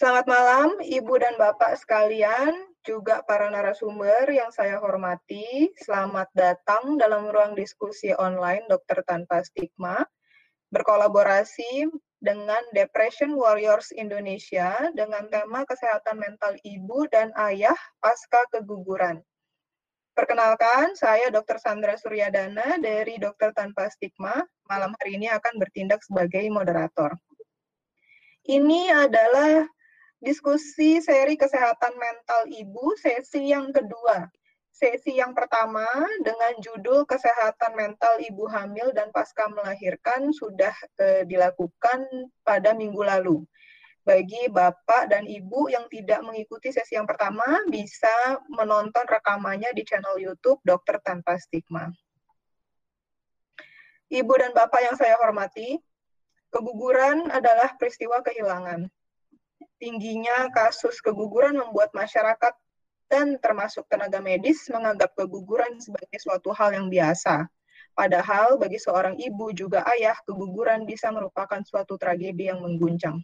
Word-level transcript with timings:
Selamat 0.00 0.32
malam, 0.32 0.80
Ibu 0.80 1.20
dan 1.20 1.36
Bapak 1.36 1.76
sekalian, 1.76 2.56
juga 2.88 3.20
para 3.20 3.52
narasumber 3.52 4.32
yang 4.32 4.48
saya 4.48 4.80
hormati. 4.80 5.68
Selamat 5.76 6.24
datang 6.32 6.96
dalam 6.96 7.28
ruang 7.28 7.52
diskusi 7.52 8.08
online 8.16 8.64
Dokter 8.64 9.04
Tanpa 9.04 9.44
Stigma, 9.44 10.00
berkolaborasi 10.72 11.92
dengan 12.16 12.64
Depression 12.72 13.36
Warriors 13.36 13.92
Indonesia 13.92 14.72
dengan 14.96 15.28
tema 15.28 15.68
kesehatan 15.68 16.16
mental 16.16 16.56
ibu 16.64 17.04
dan 17.12 17.36
ayah 17.36 17.76
pasca 18.00 18.40
keguguran. 18.56 19.20
Perkenalkan, 20.16 20.96
saya 20.96 21.28
Dr. 21.28 21.60
Sandra 21.60 22.00
Suryadana 22.00 22.80
dari 22.80 23.20
Dokter 23.20 23.52
Tanpa 23.52 23.92
Stigma. 23.92 24.40
Malam 24.64 24.96
hari 24.96 25.20
ini 25.20 25.28
akan 25.28 25.60
bertindak 25.60 26.00
sebagai 26.00 26.48
moderator. 26.48 27.12
Ini 28.48 28.96
adalah 28.96 29.68
diskusi 30.20 31.00
seri 31.00 31.34
kesehatan 31.34 31.96
mental 31.96 32.44
ibu 32.52 32.92
sesi 33.00 33.48
yang 33.48 33.72
kedua. 33.72 34.28
Sesi 34.70 35.18
yang 35.18 35.36
pertama 35.36 35.84
dengan 36.24 36.56
judul 36.60 37.04
kesehatan 37.04 37.76
mental 37.76 38.20
ibu 38.22 38.48
hamil 38.48 38.92
dan 38.96 39.12
pasca 39.12 39.48
melahirkan 39.50 40.32
sudah 40.32 40.72
eh, 41.00 41.24
dilakukan 41.24 42.06
pada 42.44 42.72
minggu 42.76 43.00
lalu. 43.00 43.44
Bagi 44.00 44.48
bapak 44.48 45.12
dan 45.12 45.28
ibu 45.28 45.68
yang 45.68 45.84
tidak 45.92 46.24
mengikuti 46.24 46.72
sesi 46.72 46.96
yang 46.96 47.04
pertama 47.04 47.44
bisa 47.68 48.40
menonton 48.48 49.04
rekamannya 49.04 49.76
di 49.76 49.84
channel 49.84 50.16
YouTube 50.16 50.60
Dokter 50.64 50.96
Tanpa 51.04 51.36
Stigma. 51.36 51.88
Ibu 54.10 54.32
dan 54.40 54.56
bapak 54.56 54.80
yang 54.80 54.96
saya 54.96 55.20
hormati, 55.20 55.76
keguguran 56.50 57.28
adalah 57.28 57.76
peristiwa 57.76 58.24
kehilangan 58.24 58.88
tingginya 59.80 60.52
kasus 60.52 61.00
keguguran 61.00 61.56
membuat 61.56 61.90
masyarakat 61.96 62.52
dan 63.10 63.40
termasuk 63.42 63.88
tenaga 63.90 64.22
medis 64.22 64.68
menganggap 64.70 65.16
keguguran 65.18 65.80
sebagai 65.82 66.20
suatu 66.22 66.54
hal 66.54 66.76
yang 66.76 66.86
biasa. 66.86 67.48
Padahal 67.96 68.54
bagi 68.60 68.78
seorang 68.78 69.18
ibu 69.18 69.50
juga 69.50 69.82
ayah, 69.96 70.14
keguguran 70.22 70.86
bisa 70.86 71.10
merupakan 71.10 71.58
suatu 71.66 71.98
tragedi 71.98 72.46
yang 72.46 72.62
mengguncang. 72.62 73.18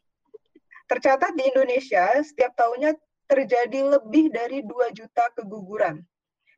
Tercatat 0.91 1.39
di 1.39 1.47
Indonesia, 1.47 2.19
setiap 2.19 2.57
tahunnya 2.59 2.99
terjadi 3.31 3.99
lebih 3.99 4.35
dari 4.35 4.67
2 4.67 4.91
juta 4.91 5.31
keguguran. 5.39 6.03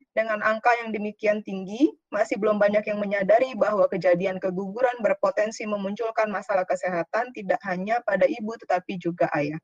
Dengan 0.09 0.41
angka 0.41 0.73
yang 0.81 0.89
demikian 0.89 1.45
tinggi, 1.45 1.85
masih 2.09 2.41
belum 2.41 2.57
banyak 2.57 2.81
yang 2.81 2.97
menyadari 2.97 3.53
bahwa 3.53 3.85
kejadian 3.85 4.41
keguguran 4.41 4.97
berpotensi 5.05 5.69
memunculkan 5.69 6.33
masalah 6.33 6.65
kesehatan 6.65 7.29
tidak 7.31 7.61
hanya 7.61 8.01
pada 8.01 8.25
ibu 8.25 8.57
tetapi 8.57 8.97
juga 8.97 9.29
ayah. 9.37 9.61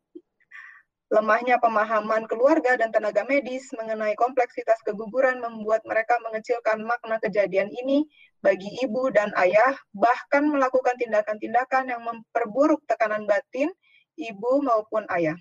Lemahnya 1.14 1.62
pemahaman 1.62 2.26
keluarga 2.26 2.74
dan 2.82 2.90
tenaga 2.90 3.22
medis 3.30 3.70
mengenai 3.78 4.18
kompleksitas 4.18 4.82
keguguran 4.82 5.38
membuat 5.38 5.86
mereka 5.86 6.18
mengecilkan 6.26 6.82
makna 6.82 7.22
kejadian 7.22 7.70
ini 7.70 8.10
bagi 8.42 8.74
ibu 8.82 9.14
dan 9.14 9.30
ayah, 9.38 9.78
bahkan 9.94 10.50
melakukan 10.50 10.98
tindakan-tindakan 10.98 11.94
yang 11.94 12.02
memperburuk 12.02 12.82
tekanan 12.90 13.30
batin 13.30 13.70
ibu 14.18 14.66
maupun 14.66 15.06
ayah. 15.14 15.38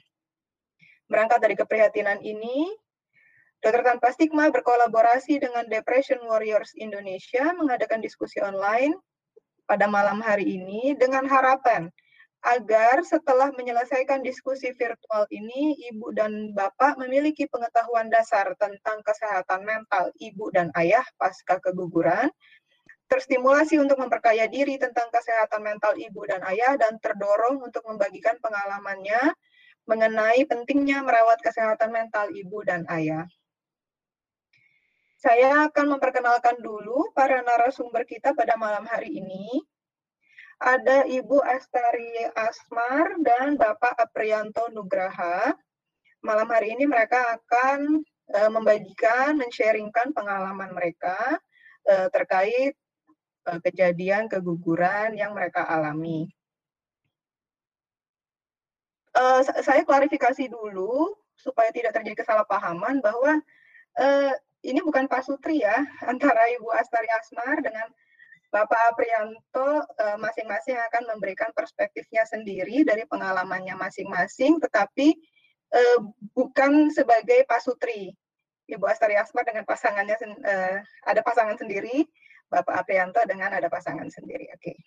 Berangkat 1.09 1.41
dari 1.41 1.57
keprihatinan 1.57 2.21
ini, 2.21 2.69
Dokter 3.65 3.81
Tanpa 3.89 4.13
Stigma 4.13 4.53
berkolaborasi 4.53 5.41
dengan 5.41 5.65
Depression 5.65 6.21
Warriors 6.29 6.77
Indonesia 6.77 7.57
mengadakan 7.57 8.05
diskusi 8.05 8.37
online 8.45 8.93
pada 9.65 9.89
malam 9.89 10.21
hari 10.21 10.45
ini 10.61 10.93
dengan 10.93 11.25
harapan 11.25 11.89
agar 12.45 13.01
setelah 13.01 13.49
menyelesaikan 13.57 14.21
diskusi 14.21 14.69
virtual 14.77 15.25
ini, 15.33 15.81
ibu 15.89 16.13
dan 16.13 16.53
bapak 16.53 17.01
memiliki 17.01 17.49
pengetahuan 17.49 18.13
dasar 18.13 18.53
tentang 18.61 19.01
kesehatan 19.01 19.65
mental 19.65 20.13
ibu 20.21 20.53
dan 20.53 20.69
ayah 20.77 21.03
pasca 21.17 21.57
keguguran, 21.65 22.29
terstimulasi 23.09 23.81
untuk 23.81 23.97
memperkaya 23.97 24.45
diri 24.45 24.77
tentang 24.77 25.09
kesehatan 25.09 25.65
mental 25.65 25.97
ibu 25.97 26.21
dan 26.29 26.45
ayah, 26.45 26.77
dan 26.77 27.01
terdorong 27.01 27.65
untuk 27.65 27.81
membagikan 27.89 28.37
pengalamannya 28.45 29.33
mengenai 29.89 30.45
pentingnya 30.45 31.01
merawat 31.01 31.41
kesehatan 31.41 31.97
mental 31.97 32.29
ibu 32.29 32.61
dan 32.61 32.85
ayah. 32.93 33.25
Saya 35.17 35.65
akan 35.73 35.97
memperkenalkan 35.97 36.61
dulu 36.61 37.09
para 37.17 37.41
narasumber 37.41 38.05
kita 38.05 38.37
pada 38.37 38.61
malam 38.61 38.85
hari 38.85 39.17
ini 39.17 39.65
ada 40.65 41.05
Ibu 41.05 41.45
Astari 41.45 42.25
Asmar 42.33 43.21
dan 43.21 43.61
Bapak 43.61 44.01
Aprianto 44.01 44.73
Nugraha. 44.73 45.53
Malam 46.25 46.49
hari 46.49 46.73
ini 46.73 46.89
mereka 46.89 47.37
akan 47.37 48.01
uh, 48.33 48.49
membagikan, 48.49 49.37
men-sharingkan 49.37 50.17
pengalaman 50.17 50.73
mereka 50.73 51.37
uh, 51.85 52.09
terkait 52.09 52.73
uh, 53.45 53.61
kejadian 53.61 54.25
keguguran 54.25 55.13
yang 55.21 55.37
mereka 55.37 55.69
alami. 55.69 56.33
Uh, 59.13 59.45
saya 59.61 59.85
klarifikasi 59.85 60.49
dulu 60.49 61.13
supaya 61.37 61.69
tidak 61.77 61.93
terjadi 61.93 62.25
kesalahpahaman 62.25 63.05
bahwa 63.05 63.37
uh, 64.01 64.33
ini 64.65 64.81
bukan 64.81 65.13
pasutri 65.13 65.61
ya 65.61 65.77
antara 66.11 66.49
Ibu 66.57 66.73
Astari 66.73 67.13
Asmar 67.21 67.61
dengan 67.61 67.85
Bapak 68.55 68.95
Aprianto 68.95 69.83
eh, 69.99 70.15
masing-masing 70.15 70.79
akan 70.79 71.11
memberikan 71.11 71.51
perspektifnya 71.51 72.23
sendiri 72.23 72.87
dari 72.87 73.03
pengalamannya 73.03 73.75
masing-masing, 73.75 74.63
tetapi 74.63 75.11
eh, 75.75 75.99
bukan 76.31 76.95
sebagai 76.95 77.43
pasutri. 77.51 78.15
Ibu 78.71 78.87
Astari 78.87 79.19
Asmar 79.19 79.43
dengan 79.43 79.67
pasangannya 79.67 80.17
eh, 80.47 80.79
ada 81.03 81.21
pasangan 81.27 81.59
sendiri, 81.59 82.07
Bapak 82.47 82.87
Aprianto 82.87 83.19
dengan 83.27 83.51
ada 83.59 83.67
pasangan 83.67 84.07
sendiri. 84.07 84.47
Oke, 84.55 84.79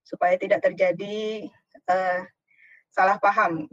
supaya 0.00 0.40
tidak 0.40 0.64
terjadi 0.64 1.44
salah 2.88 3.20
paham. 3.20 3.68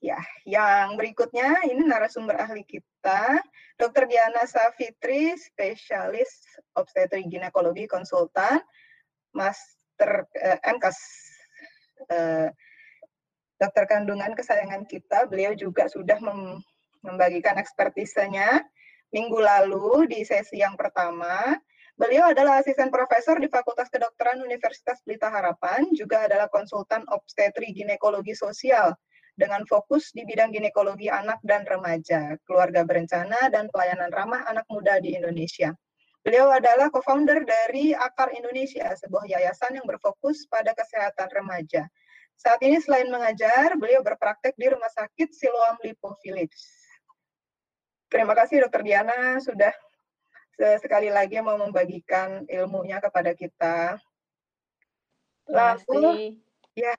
Ya, 0.00 0.16
yang 0.48 0.96
berikutnya 0.96 1.60
ini 1.68 1.84
narasumber 1.84 2.40
ahli 2.40 2.64
kita, 2.64 3.36
Dr. 3.76 4.08
Diana 4.08 4.48
Safitri, 4.48 5.36
spesialis 5.36 6.40
obstetri 6.72 7.28
ginekologi 7.28 7.84
konsultan, 7.84 8.64
Master 9.36 10.24
eh, 10.40 10.56
MKes 10.64 10.98
eh, 12.08 12.48
dokter 13.60 13.84
kandungan 13.84 14.32
kesayangan 14.32 14.88
kita. 14.88 15.28
Beliau 15.28 15.52
juga 15.52 15.84
sudah 15.84 16.16
mem 16.16 16.64
membagikan 17.04 17.60
ekspertisenya 17.60 18.64
minggu 19.12 19.36
lalu 19.36 20.08
di 20.08 20.24
sesi 20.24 20.64
yang 20.64 20.80
pertama. 20.80 21.60
Beliau 21.92 22.32
adalah 22.32 22.64
asisten 22.64 22.88
profesor 22.88 23.36
di 23.36 23.52
Fakultas 23.52 23.92
Kedokteran 23.92 24.40
Universitas 24.40 25.04
Pelita 25.04 25.28
Harapan, 25.28 25.84
juga 25.92 26.24
adalah 26.24 26.48
konsultan 26.48 27.04
obstetri 27.12 27.76
ginekologi 27.76 28.32
sosial 28.32 28.96
dengan 29.38 29.62
fokus 29.66 30.10
di 30.14 30.26
bidang 30.26 30.50
ginekologi 30.54 31.10
anak 31.10 31.38
dan 31.44 31.66
remaja, 31.68 32.38
keluarga 32.48 32.82
berencana, 32.86 33.50
dan 33.50 33.70
pelayanan 33.70 34.10
ramah 34.10 34.46
anak 34.50 34.66
muda 34.70 34.98
di 34.98 35.14
Indonesia. 35.14 35.74
Beliau 36.20 36.52
adalah 36.52 36.92
co-founder 36.92 37.48
dari 37.48 37.96
Akar 37.96 38.28
Indonesia, 38.36 38.92
sebuah 38.92 39.24
yayasan 39.24 39.80
yang 39.80 39.88
berfokus 39.88 40.44
pada 40.52 40.76
kesehatan 40.76 41.32
remaja. 41.32 41.88
Saat 42.36 42.60
ini 42.60 42.80
selain 42.80 43.08
mengajar, 43.08 43.76
beliau 43.76 44.04
berpraktek 44.04 44.56
di 44.56 44.68
Rumah 44.68 44.92
Sakit 44.92 45.32
Siloam 45.32 45.80
Lipo 45.80 46.16
Village. 46.20 46.60
Terima 48.12 48.36
kasih 48.36 48.64
Dr. 48.68 48.84
Diana 48.84 49.40
sudah 49.40 49.72
sekali 50.80 51.08
lagi 51.08 51.40
mau 51.40 51.56
membagikan 51.56 52.44
ilmunya 52.44 53.00
kepada 53.00 53.32
kita. 53.32 53.96
Lalu, 55.48 56.36
ya, 56.76 56.96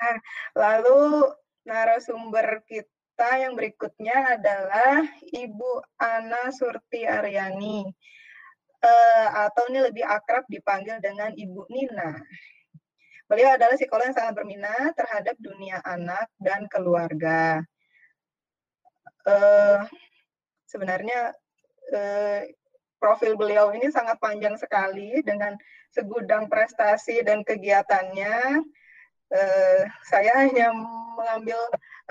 lalu 0.57 1.30
narasumber 1.66 2.66
kita 2.66 3.30
yang 3.38 3.54
berikutnya 3.54 4.40
adalah 4.40 5.06
Ibu 5.30 5.72
Ana 6.02 6.50
Surti 6.50 7.06
Aryani 7.06 7.86
uh, 8.81 9.28
atau 9.48 9.69
ini 9.69 9.80
lebih 9.86 10.06
akrab 10.06 10.46
dipanggil 10.50 10.98
dengan 11.00 11.30
Ibu 11.31 11.62
Nina. 11.69 12.18
Beliau 13.30 13.56
adalah 13.56 13.80
psikolog 13.80 14.12
yang 14.12 14.18
sangat 14.18 14.34
berminat 14.36 14.92
terhadap 14.92 15.40
dunia 15.40 15.80
anak 15.88 16.28
dan 16.42 16.68
keluarga. 16.68 17.63
Uh, 19.24 19.86
sebenarnya 20.68 21.31
uh, 21.94 22.42
profil 23.00 23.38
beliau 23.40 23.72
ini 23.72 23.88
sangat 23.94 24.18
panjang 24.19 24.58
sekali 24.58 25.22
dengan 25.24 25.56
segudang 25.94 26.52
prestasi 26.52 27.24
dan 27.24 27.46
kegiatannya 27.46 28.66
Uh, 29.31 29.88
saya 30.12 30.44
hanya 30.44 30.75
mengambil 31.16 31.60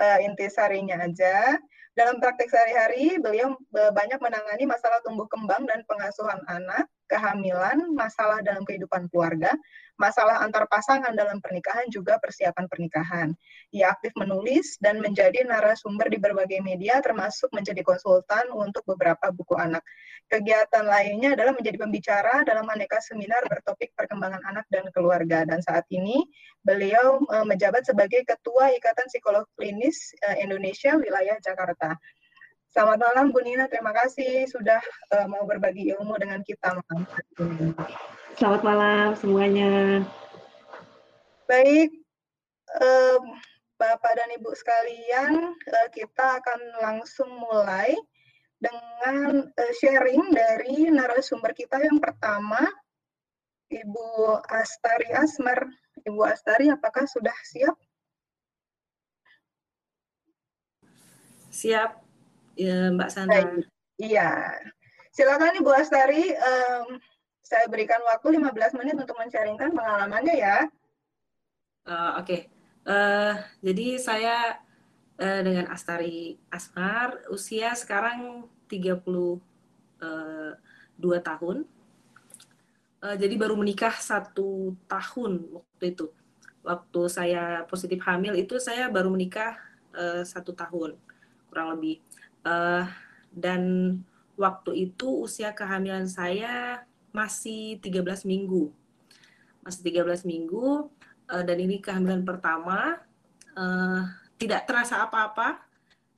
uh, 0.01 0.19
intisarinya 0.25 0.97
aja. 1.05 1.57
Dalam 1.91 2.23
praktek 2.23 2.47
sehari-hari, 2.47 3.19
beliau 3.19 3.53
uh, 3.53 3.91
banyak 3.91 4.17
menangani 4.17 4.63
masalah 4.63 5.03
tumbuh 5.03 5.27
kembang 5.27 5.67
dan 5.67 5.83
pengasuhan 5.85 6.39
anak, 6.47 6.87
kehamilan, 7.11 7.83
masalah 7.93 8.39
dalam 8.41 8.63
kehidupan 8.63 9.11
keluarga, 9.11 9.51
masalah 10.01 10.41
antar 10.41 10.65
pasangan 10.65 11.13
dalam 11.13 11.37
pernikahan 11.37 11.85
juga 11.93 12.17
persiapan 12.17 12.65
pernikahan. 12.65 13.29
Ia 13.69 13.93
aktif 13.93 14.17
menulis 14.17 14.81
dan 14.81 14.97
menjadi 14.97 15.45
narasumber 15.45 16.09
di 16.09 16.17
berbagai 16.17 16.57
media 16.65 16.97
termasuk 17.05 17.53
menjadi 17.53 17.85
konsultan 17.85 18.49
untuk 18.49 18.81
beberapa 18.89 19.29
buku 19.29 19.53
anak. 19.53 19.85
Kegiatan 20.25 20.89
lainnya 20.89 21.37
adalah 21.37 21.53
menjadi 21.53 21.77
pembicara 21.77 22.41
dalam 22.41 22.65
aneka 22.65 22.97
seminar 23.03 23.45
bertopik 23.45 23.93
perkembangan 23.93 24.41
anak 24.49 24.65
dan 24.73 24.89
keluarga 24.89 25.45
dan 25.45 25.61
saat 25.61 25.85
ini 25.93 26.25
beliau 26.65 27.21
uh, 27.29 27.45
menjabat 27.45 27.85
sebagai 27.85 28.25
Ketua 28.25 28.73
Ikatan 28.73 29.05
Psikolog 29.05 29.45
Klinis 29.53 30.17
uh, 30.25 30.37
Indonesia 30.41 30.97
wilayah 30.97 31.37
Jakarta. 31.37 31.93
Selamat 32.71 33.03
malam 33.03 33.35
Bu 33.35 33.43
Nina, 33.43 33.67
terima 33.67 33.91
kasih 33.91 34.47
sudah 34.47 34.79
uh, 35.11 35.27
mau 35.27 35.43
berbagi 35.43 35.91
ilmu 35.91 36.15
dengan 36.15 36.39
kita 36.39 36.79
malam. 36.79 37.03
Selamat 38.39 38.61
malam 38.63 39.07
semuanya. 39.19 40.03
Baik, 41.51 41.91
um, 42.79 43.35
Bapak 43.75 44.13
dan 44.15 44.31
Ibu 44.39 44.51
sekalian, 44.55 45.51
uh, 45.51 45.87
kita 45.91 46.39
akan 46.39 46.59
langsung 46.79 47.27
mulai 47.27 47.91
dengan 48.61 49.51
uh, 49.51 49.73
sharing 49.83 50.31
dari 50.31 50.87
narasumber 50.87 51.51
kita 51.51 51.81
yang 51.83 51.99
pertama, 51.99 52.63
Ibu 53.67 54.39
Astari 54.47 55.11
Asmar. 55.11 55.67
Ibu 56.07 56.21
Astari, 56.23 56.71
apakah 56.71 57.03
sudah 57.11 57.35
siap? 57.43 57.75
Siap, 61.51 61.99
ya, 62.55 62.95
Mbak 62.95 63.09
Sandra. 63.11 63.43
Iya. 63.99 64.55
Silakan 65.11 65.59
Ibu 65.59 65.71
Astari, 65.75 66.31
um, 66.31 66.95
saya 67.51 67.67
berikan 67.67 67.99
waktu 68.07 68.39
15 68.39 68.79
menit 68.79 68.95
untuk 68.95 69.19
men-sharingkan 69.19 69.75
pengalamannya 69.75 70.35
ya. 70.39 70.57
Uh, 71.83 72.23
Oke, 72.23 72.23
okay. 72.23 72.41
uh, 72.87 73.35
jadi 73.59 73.99
saya 73.99 74.63
uh, 75.19 75.41
dengan 75.43 75.67
Astari 75.67 76.39
Asmar, 76.47 77.19
usia 77.27 77.75
sekarang 77.75 78.47
32 78.71 79.03
uh, 79.99 80.55
tahun. 81.19 81.67
Uh, 83.03 83.15
jadi 83.19 83.35
baru 83.35 83.59
menikah 83.59 83.99
satu 83.99 84.79
tahun 84.87 85.51
waktu 85.51 85.91
itu. 85.91 86.07
Waktu 86.63 87.01
saya 87.11 87.67
positif 87.67 87.99
hamil 88.07 88.37
itu 88.39 88.61
saya 88.63 88.87
baru 88.87 89.11
menikah 89.11 89.59
uh, 89.91 90.23
satu 90.23 90.55
tahun 90.55 90.95
kurang 91.51 91.75
lebih. 91.75 91.99
Uh, 92.47 92.87
dan 93.35 93.61
waktu 94.39 94.87
itu 94.87 95.27
usia 95.27 95.51
kehamilan 95.51 96.07
saya 96.07 96.85
masih 97.11 97.79
13 97.79 98.27
minggu. 98.27 98.71
Masih 99.61 99.81
13 99.83 100.25
minggu 100.25 100.89
uh, 101.29 101.43
dan 101.43 101.57
ini 101.59 101.79
kehamilan 101.79 102.25
pertama 102.25 102.99
uh, 103.55 104.01
tidak 104.35 104.65
terasa 104.65 105.05
apa-apa, 105.05 105.61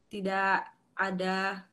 tidak 0.08 0.70
ada 0.96 1.68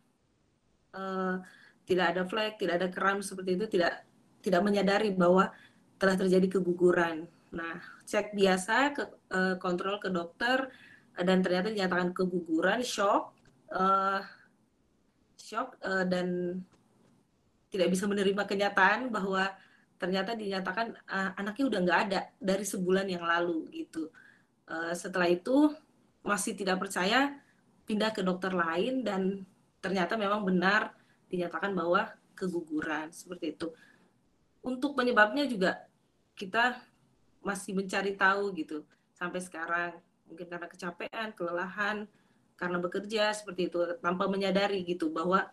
uh, 0.97 1.39
tidak 1.87 2.07
ada 2.17 2.23
flek, 2.27 2.59
tidak 2.59 2.75
ada 2.83 2.89
kram 2.91 3.23
seperti 3.23 3.61
itu, 3.61 3.67
tidak 3.79 4.03
tidak 4.41 4.61
menyadari 4.65 5.13
bahwa 5.13 5.53
telah 6.01 6.17
terjadi 6.17 6.59
keguguran. 6.59 7.29
Nah, 7.53 7.77
cek 8.09 8.33
biasa 8.33 8.97
ke 8.97 9.03
uh, 9.31 9.55
kontrol 9.61 10.01
ke 10.01 10.09
dokter 10.09 10.71
dan 11.15 11.45
ternyata 11.45 11.69
dinyatakan 11.69 12.17
keguguran, 12.17 12.81
shock 12.81 13.37
uh, 13.75 14.23
shock 15.37 15.77
uh, 15.83 16.07
dan 16.07 16.59
tidak 17.71 17.89
bisa 17.95 18.05
menerima 18.11 18.43
kenyataan 18.45 19.09
bahwa 19.15 19.49
ternyata 19.97 20.35
dinyatakan 20.35 20.97
uh, 21.07 21.31
anaknya 21.39 21.65
udah 21.71 21.81
nggak 21.87 22.01
ada 22.09 22.21
dari 22.43 22.65
sebulan 22.67 23.07
yang 23.07 23.23
lalu 23.23 23.71
gitu. 23.73 24.11
Uh, 24.67 24.93
setelah 24.93 25.31
itu 25.31 25.71
masih 26.27 26.59
tidak 26.59 26.83
percaya 26.83 27.39
pindah 27.87 28.11
ke 28.13 28.21
dokter 28.21 28.53
lain 28.53 29.07
dan 29.07 29.47
ternyata 29.81 30.15
memang 30.19 30.45
benar 30.45 30.93
dinyatakan 31.31 31.73
bahwa 31.73 32.11
keguguran 32.35 33.09
seperti 33.15 33.57
itu. 33.57 33.69
Untuk 34.61 34.99
penyebabnya 34.99 35.49
juga 35.49 35.85
kita 36.37 36.77
masih 37.41 37.73
mencari 37.73 38.17
tahu 38.17 38.53
gitu 38.57 38.85
sampai 39.17 39.41
sekarang 39.41 39.93
mungkin 40.29 40.47
karena 40.47 40.69
kecapean, 40.69 41.29
kelelahan, 41.35 42.09
karena 42.61 42.77
bekerja 42.77 43.33
seperti 43.33 43.73
itu 43.73 43.81
tanpa 44.05 44.29
menyadari 44.29 44.85
gitu 44.85 45.09
bahwa 45.09 45.49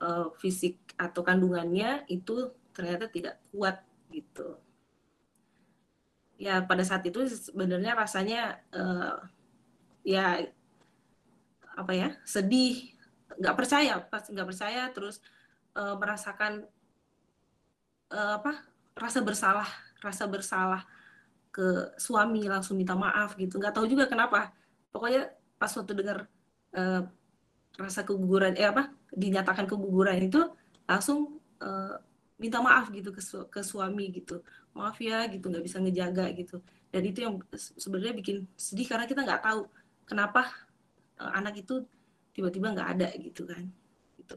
uh, 0.00 0.32
fisik 0.40 0.80
atau 0.96 1.20
kandungannya 1.20 2.08
itu 2.08 2.52
ternyata 2.72 3.08
tidak 3.08 3.40
kuat 3.52 3.80
gitu. 4.12 4.56
Ya 6.36 6.60
pada 6.60 6.84
saat 6.84 7.04
itu 7.08 7.24
sebenarnya 7.24 7.96
rasanya 7.96 8.60
uh, 8.76 9.16
ya 10.04 10.44
apa 11.76 11.92
ya 11.92 12.08
sedih, 12.24 12.92
nggak 13.36 13.56
percaya, 13.56 14.00
pasti 14.04 14.32
nggak 14.32 14.48
percaya, 14.48 14.82
terus 14.92 15.20
uh, 15.76 15.96
merasakan 15.96 16.64
uh, 18.12 18.40
apa 18.40 18.64
rasa 18.96 19.20
bersalah, 19.20 19.68
rasa 20.00 20.24
bersalah 20.24 20.82
ke 21.52 21.96
suami 21.96 22.44
langsung 22.48 22.76
minta 22.76 22.92
maaf 22.96 23.36
gitu, 23.36 23.56
nggak 23.56 23.72
tahu 23.76 23.88
juga 23.88 24.04
kenapa. 24.08 24.52
Pokoknya 24.92 25.32
pas 25.56 25.72
waktu 25.72 25.92
dengar 25.96 26.28
uh, 26.76 27.04
rasa 27.76 28.04
keguguran 28.04 28.56
eh 28.56 28.68
apa 28.68 28.88
dinyatakan 29.16 29.64
keguguran 29.64 30.28
itu 30.28 30.44
langsung 30.84 31.40
uh, 31.64 31.96
minta 32.36 32.60
maaf 32.60 32.92
gitu 32.92 33.08
ke, 33.10 33.24
su 33.24 33.48
ke 33.48 33.64
suami 33.64 34.12
gitu. 34.12 34.44
Maaf 34.76 35.00
ya 35.00 35.24
gitu 35.32 35.48
nggak 35.48 35.64
bisa 35.64 35.80
ngejaga 35.80 36.28
gitu. 36.36 36.60
Dan 36.92 37.02
itu 37.08 37.24
yang 37.24 37.40
sebenarnya 37.56 38.14
bikin 38.14 38.44
sedih 38.54 38.86
karena 38.86 39.08
kita 39.08 39.24
nggak 39.24 39.42
tahu 39.42 39.64
kenapa 40.04 40.52
uh, 41.16 41.32
anak 41.32 41.64
itu 41.64 41.82
tiba-tiba 42.36 42.76
nggak 42.76 42.88
ada 43.00 43.08
gitu 43.16 43.48
kan 43.48 43.64
gitu. 44.20 44.36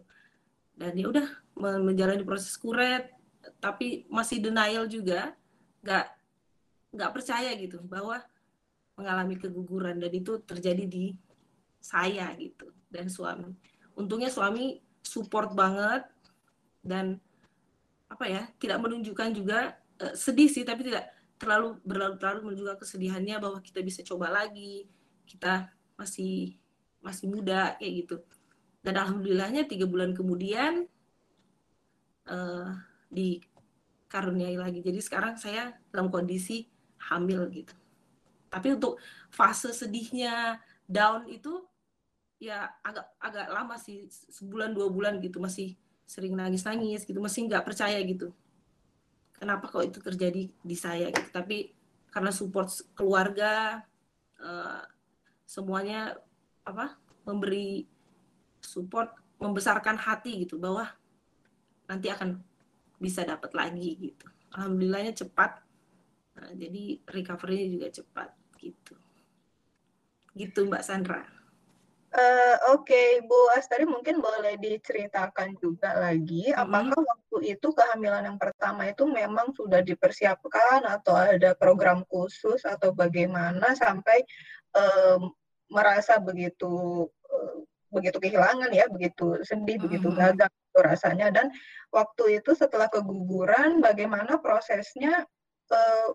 Dan 0.80 0.96
ya 0.96 1.06
udah 1.12 1.28
menjalani 1.60 2.24
proses 2.24 2.56
kuret 2.56 3.12
tapi 3.60 4.08
masih 4.08 4.40
denial 4.40 4.88
juga 4.88 5.36
nggak 5.84 6.08
nggak 6.96 7.12
percaya 7.12 7.52
gitu 7.60 7.84
bahwa 7.84 8.24
mengalami 8.96 9.36
keguguran. 9.36 10.00
Dan 10.00 10.12
itu 10.16 10.40
terjadi 10.48 10.88
di 10.88 11.12
saya 11.84 12.32
gitu 12.40 12.72
dan 12.88 13.12
suami. 13.12 13.52
Untungnya 14.00 14.32
suami 14.32 14.80
support 15.04 15.52
banget 15.52 16.08
dan 16.80 17.20
apa 18.08 18.26
ya 18.26 18.48
tidak 18.58 18.80
menunjukkan 18.80 19.36
juga 19.36 19.76
uh, 20.02 20.16
sedih 20.16 20.50
sih 20.50 20.64
tapi 20.64 20.88
tidak 20.88 21.12
terlalu 21.40 21.78
berlarut-larut 21.84 22.44
menunjukkan 22.44 22.80
kesedihannya 22.80 23.40
bahwa 23.40 23.60
kita 23.64 23.80
bisa 23.84 24.02
coba 24.04 24.32
lagi 24.32 24.88
kita 25.30 25.70
masih 25.96 26.58
masih 27.06 27.30
muda 27.30 27.78
kayak 27.78 27.94
gitu. 28.06 28.18
Dan 28.80 28.96
alhamdulillahnya 28.96 29.68
tiga 29.68 29.86
bulan 29.86 30.16
kemudian 30.16 30.88
uh, 32.28 32.70
dikaruniai 33.12 34.56
lagi. 34.56 34.80
Jadi 34.82 35.00
sekarang 35.04 35.36
saya 35.38 35.76
dalam 35.92 36.08
kondisi 36.10 36.66
hamil 37.12 37.46
gitu. 37.52 37.76
Tapi 38.50 38.74
untuk 38.74 38.98
fase 39.30 39.70
sedihnya 39.72 40.58
down 40.90 41.30
itu 41.30 41.69
ya 42.40 42.72
agak 42.80 43.06
agak 43.20 43.48
lama 43.52 43.76
sih 43.76 44.08
sebulan 44.32 44.72
dua 44.72 44.88
bulan 44.88 45.20
gitu 45.20 45.44
masih 45.44 45.76
sering 46.08 46.34
nangis 46.34 46.64
nangis 46.64 47.04
gitu 47.04 47.20
masih 47.20 47.46
nggak 47.46 47.68
percaya 47.68 48.00
gitu. 48.02 48.32
Kenapa 49.36 49.68
kok 49.68 49.84
itu 49.84 50.00
terjadi 50.00 50.48
di 50.50 50.76
saya 50.76 51.12
gitu? 51.12 51.30
Tapi 51.30 51.76
karena 52.10 52.32
support 52.32 52.72
keluarga 52.96 53.84
uh, 54.40 54.82
semuanya 55.46 56.18
apa 56.64 56.96
memberi 57.28 57.86
support 58.64 59.14
membesarkan 59.40 60.00
hati 60.00 60.48
gitu 60.48 60.60
bahwa 60.60 60.88
nanti 61.88 62.08
akan 62.08 62.40
bisa 63.00 63.24
dapat 63.28 63.52
lagi 63.54 64.00
gitu. 64.00 64.28
Alhamdulillahnya 64.56 65.14
cepat. 65.14 65.60
Nah, 66.40 66.52
jadi 66.56 67.04
recovery 67.04 67.68
juga 67.68 67.88
cepat 67.92 68.32
gitu. 68.60 68.96
Gitu 70.36 70.60
mbak 70.68 70.84
Sandra 70.84 71.39
Uh, 72.10 72.58
Oke, 72.74 72.90
okay. 72.90 73.10
Bu 73.22 73.38
Astari 73.54 73.86
mungkin 73.86 74.18
boleh 74.18 74.58
diceritakan 74.58 75.54
juga 75.62 75.94
lagi, 75.94 76.50
apakah 76.50 76.90
mm 76.90 76.98
-hmm. 76.98 77.12
waktu 77.14 77.38
itu 77.54 77.68
kehamilan 77.70 78.26
yang 78.26 78.40
pertama 78.42 78.90
itu 78.90 79.06
memang 79.06 79.54
sudah 79.54 79.86
dipersiapkan 79.86 80.90
atau 80.90 81.14
ada 81.14 81.54
program 81.54 82.02
khusus 82.10 82.66
atau 82.66 82.98
bagaimana 82.98 83.78
sampai 83.78 84.26
um, 84.74 85.30
merasa 85.70 86.18
begitu 86.18 87.06
uh, 87.30 87.56
begitu 87.94 88.18
kehilangan 88.18 88.74
ya, 88.74 88.90
begitu 88.90 89.46
sedih, 89.46 89.78
mm 89.78 89.86
-hmm. 89.86 89.86
begitu 89.86 90.10
gagal 90.10 90.50
rasanya 90.82 91.30
dan 91.30 91.54
waktu 91.94 92.42
itu 92.42 92.58
setelah 92.58 92.90
keguguran 92.90 93.86
bagaimana 93.86 94.42
prosesnya 94.42 95.30
uh, 95.70 96.10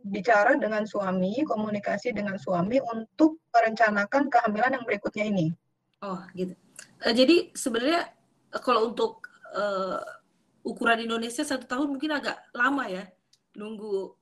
bicara 0.00 0.56
dengan 0.56 0.88
suami, 0.88 1.44
komunikasi 1.44 2.16
dengan 2.16 2.40
suami 2.40 2.80
untuk 2.80 3.44
merencanakan 3.52 4.32
kehamilan 4.32 4.80
yang 4.80 4.84
berikutnya 4.88 5.28
ini. 5.28 5.46
Oh, 6.00 6.24
gitu. 6.32 6.56
Uh, 7.04 7.12
jadi 7.12 7.52
sebenarnya 7.52 8.08
uh, 8.56 8.62
kalau 8.64 8.88
untuk 8.88 9.28
uh, 9.52 10.00
ukuran 10.64 11.04
Indonesia 11.04 11.44
satu 11.44 11.68
tahun 11.68 11.88
mungkin 11.92 12.16
agak 12.16 12.48
lama 12.56 12.88
ya 12.88 13.04
nunggu 13.56 14.12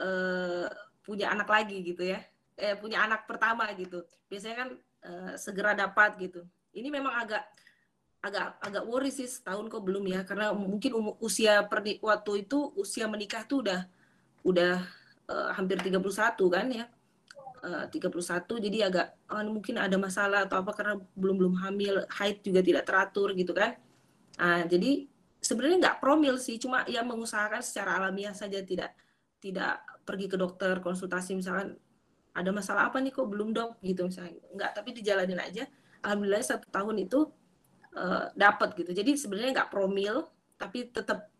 uh, 0.00 0.68
punya 1.04 1.32
anak 1.32 1.48
lagi 1.48 1.84
gitu 1.84 2.04
ya 2.04 2.20
eh 2.54 2.78
punya 2.78 3.02
anak 3.02 3.26
pertama 3.26 3.66
gitu 3.74 4.06
biasanya 4.30 4.56
kan 4.56 4.68
uh, 5.04 5.32
segera 5.34 5.74
dapat 5.74 6.16
gitu 6.22 6.46
ini 6.74 6.88
memang 6.88 7.12
agak 7.26 7.44
agak 8.24 8.56
agak 8.64 8.84
worry 8.88 9.12
sih 9.12 9.28
setahun 9.28 9.68
kok 9.68 9.84
belum 9.84 10.08
ya 10.08 10.24
karena 10.24 10.56
mungkin 10.56 10.96
usia 11.20 11.60
perni 11.68 12.00
waktu 12.00 12.48
itu 12.48 12.72
usia 12.80 13.04
menikah 13.04 13.44
tuh 13.44 13.60
udah 13.60 13.84
udah 14.44 14.84
uh, 15.32 15.50
hampir 15.56 15.80
31 15.80 16.00
kan 16.52 16.66
ya. 16.70 16.86
Uh, 17.64 17.88
31 17.88 18.44
jadi 18.60 18.92
agak 18.92 19.16
oh, 19.32 19.40
mungkin 19.48 19.80
ada 19.80 19.96
masalah 19.96 20.44
atau 20.44 20.60
apa 20.60 20.76
karena 20.76 21.00
belum 21.16 21.36
belum 21.40 21.54
hamil 21.64 22.04
haid 22.12 22.44
juga 22.44 22.60
tidak 22.60 22.84
teratur 22.84 23.32
gitu 23.32 23.56
kan. 23.56 23.80
Nah 24.36 24.68
jadi 24.68 25.08
sebenarnya 25.40 25.76
nggak 25.80 25.96
promil 26.04 26.36
sih 26.36 26.60
cuma 26.60 26.84
ya 26.84 27.00
mengusahakan 27.00 27.64
secara 27.64 27.96
alamiah 28.00 28.36
saja 28.36 28.60
tidak 28.60 28.92
tidak 29.40 29.80
pergi 30.04 30.28
ke 30.28 30.36
dokter 30.36 30.76
konsultasi 30.84 31.32
misalkan 31.36 31.80
ada 32.34 32.50
masalah 32.50 32.90
apa 32.90 32.98
nih 33.00 33.14
kok 33.14 33.30
belum 33.30 33.54
dok? 33.54 33.80
Gitu 33.80 34.04
misalnya. 34.04 34.36
Nggak 34.52 34.70
tapi 34.74 34.90
dijalanin 34.92 35.40
aja. 35.40 35.64
Alhamdulillah 36.04 36.44
satu 36.44 36.66
tahun 36.68 37.06
itu 37.06 37.30
uh, 37.96 38.28
dapat 38.34 38.74
gitu. 38.76 38.90
Jadi 38.92 39.16
sebenarnya 39.16 39.62
nggak 39.62 39.70
promil 39.70 40.26
tapi 40.58 40.90
tetap 40.90 41.30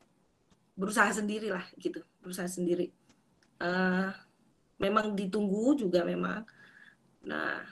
berusaha 0.74 1.10
sendiri 1.14 1.50
lah 1.54 1.64
gitu 1.78 2.02
berusaha 2.22 2.50
sendiri 2.50 2.90
uh, 3.62 4.10
memang 4.78 5.14
ditunggu 5.14 5.78
juga 5.78 6.02
memang 6.02 6.42
nah 7.24 7.62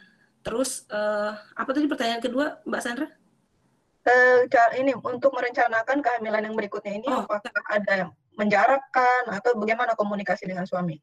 terus 0.42 0.87
uh, 0.90 1.35
apa 1.54 1.71
tadi 1.71 1.87
pertanyaan 1.90 2.23
kedua 2.23 2.62
mbak 2.66 2.82
Sandra 2.82 3.06
uh, 3.06 4.73
ini 4.78 4.94
untuk 4.94 5.35
merencanakan 5.35 5.99
kehamilan 6.02 6.47
yang 6.50 6.56
berikutnya 6.56 6.99
ini 6.99 7.06
oh. 7.11 7.26
apakah 7.26 7.52
ada 7.71 8.11
menjarakkan 8.38 9.28
atau 9.28 9.59
bagaimana 9.61 9.92
komunikasi 9.92 10.49
dengan 10.49 10.64
suami 10.64 10.97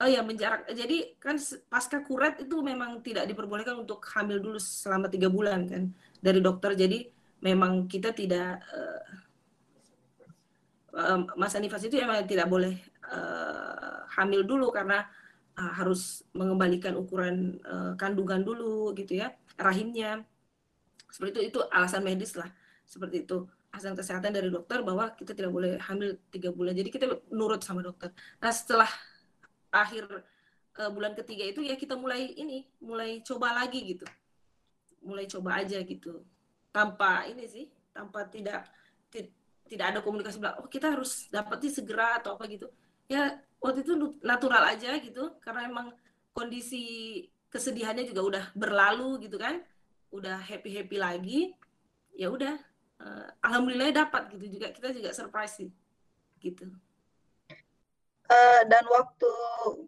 Oh 0.00 0.08
ya 0.08 0.24
menjarak. 0.24 0.64
Jadi 0.72 1.20
kan 1.20 1.36
pasca 1.68 2.00
kuret 2.00 2.40
itu 2.40 2.64
memang 2.64 3.04
tidak 3.04 3.28
diperbolehkan 3.28 3.84
untuk 3.84 4.00
hamil 4.16 4.40
dulu 4.40 4.56
selama 4.56 5.12
tiga 5.12 5.28
bulan 5.28 5.68
kan 5.68 5.92
dari 6.24 6.40
dokter. 6.40 6.72
Jadi 6.72 7.04
memang 7.44 7.84
kita 7.84 8.16
tidak 8.16 8.64
uh, 8.72 9.04
uh, 9.04 9.04
Mas 11.38 11.54
Anifas 11.54 11.86
itu 11.86 11.98
memang 11.98 12.26
tidak 12.26 12.50
boleh 12.50 12.74
uh, 13.06 14.02
hamil 14.18 14.42
dulu 14.42 14.74
karena 14.74 15.06
uh, 15.58 15.72
harus 15.78 16.26
mengembalikan 16.34 16.98
ukuran 16.98 17.62
uh, 17.62 17.94
kandungan 17.94 18.42
dulu 18.42 18.90
gitu 18.98 19.22
ya 19.22 19.30
rahimnya. 19.58 20.26
Seperti 21.10 21.50
itu 21.50 21.54
itu 21.54 21.60
alasan 21.74 22.06
medis 22.06 22.34
lah 22.38 22.50
seperti 22.86 23.22
itu 23.22 23.46
alasan 23.70 23.94
kesehatan 23.94 24.34
dari 24.34 24.50
dokter 24.50 24.82
bahwa 24.82 25.14
kita 25.14 25.30
tidak 25.30 25.54
boleh 25.54 25.78
hamil 25.78 26.18
tiga 26.34 26.50
bulan. 26.50 26.74
Jadi 26.74 26.90
kita 26.90 27.06
nurut 27.30 27.62
sama 27.62 27.86
dokter. 27.86 28.10
Nah 28.42 28.50
setelah 28.50 28.90
akhir 29.70 30.10
uh, 30.78 30.90
bulan 30.90 31.14
ketiga 31.14 31.46
itu 31.46 31.62
ya 31.62 31.78
kita 31.78 31.94
mulai 31.94 32.34
ini 32.34 32.66
mulai 32.82 33.22
coba 33.22 33.54
lagi 33.54 33.94
gitu 33.94 34.06
mulai 35.00 35.24
coba 35.24 35.62
aja 35.62 35.80
gitu 35.80 36.20
tanpa 36.70 37.24
ini 37.26 37.48
sih 37.48 37.66
tanpa 37.90 38.28
tidak 38.28 38.68
tidak 39.70 39.94
ada 39.94 39.98
komunikasi 40.02 40.42
bilang 40.42 40.58
oh 40.58 40.66
kita 40.66 40.90
harus 40.90 41.30
dapatnya 41.30 41.70
segera 41.70 42.18
atau 42.18 42.34
apa 42.34 42.50
gitu. 42.50 42.66
Ya 43.06 43.38
waktu 43.62 43.86
itu 43.86 43.94
natural 44.26 44.66
aja 44.66 44.98
gitu 44.98 45.38
karena 45.38 45.70
emang 45.70 45.86
kondisi 46.34 46.82
kesedihannya 47.50 48.06
juga 48.10 48.22
udah 48.22 48.44
berlalu 48.58 49.30
gitu 49.30 49.38
kan 49.38 49.62
udah 50.10 50.42
happy 50.42 50.74
happy 50.74 50.96
lagi 50.98 51.40
ya 52.14 52.30
udah 52.30 52.58
uh, 52.98 53.26
alhamdulillah 53.46 53.94
dapat 53.94 54.30
gitu 54.34 54.58
juga 54.58 54.74
kita 54.74 54.90
juga 54.94 55.10
surprise 55.14 55.70
gitu 56.40 56.66
Uh, 58.30 58.62
dan 58.70 58.86
waktu 58.86 59.30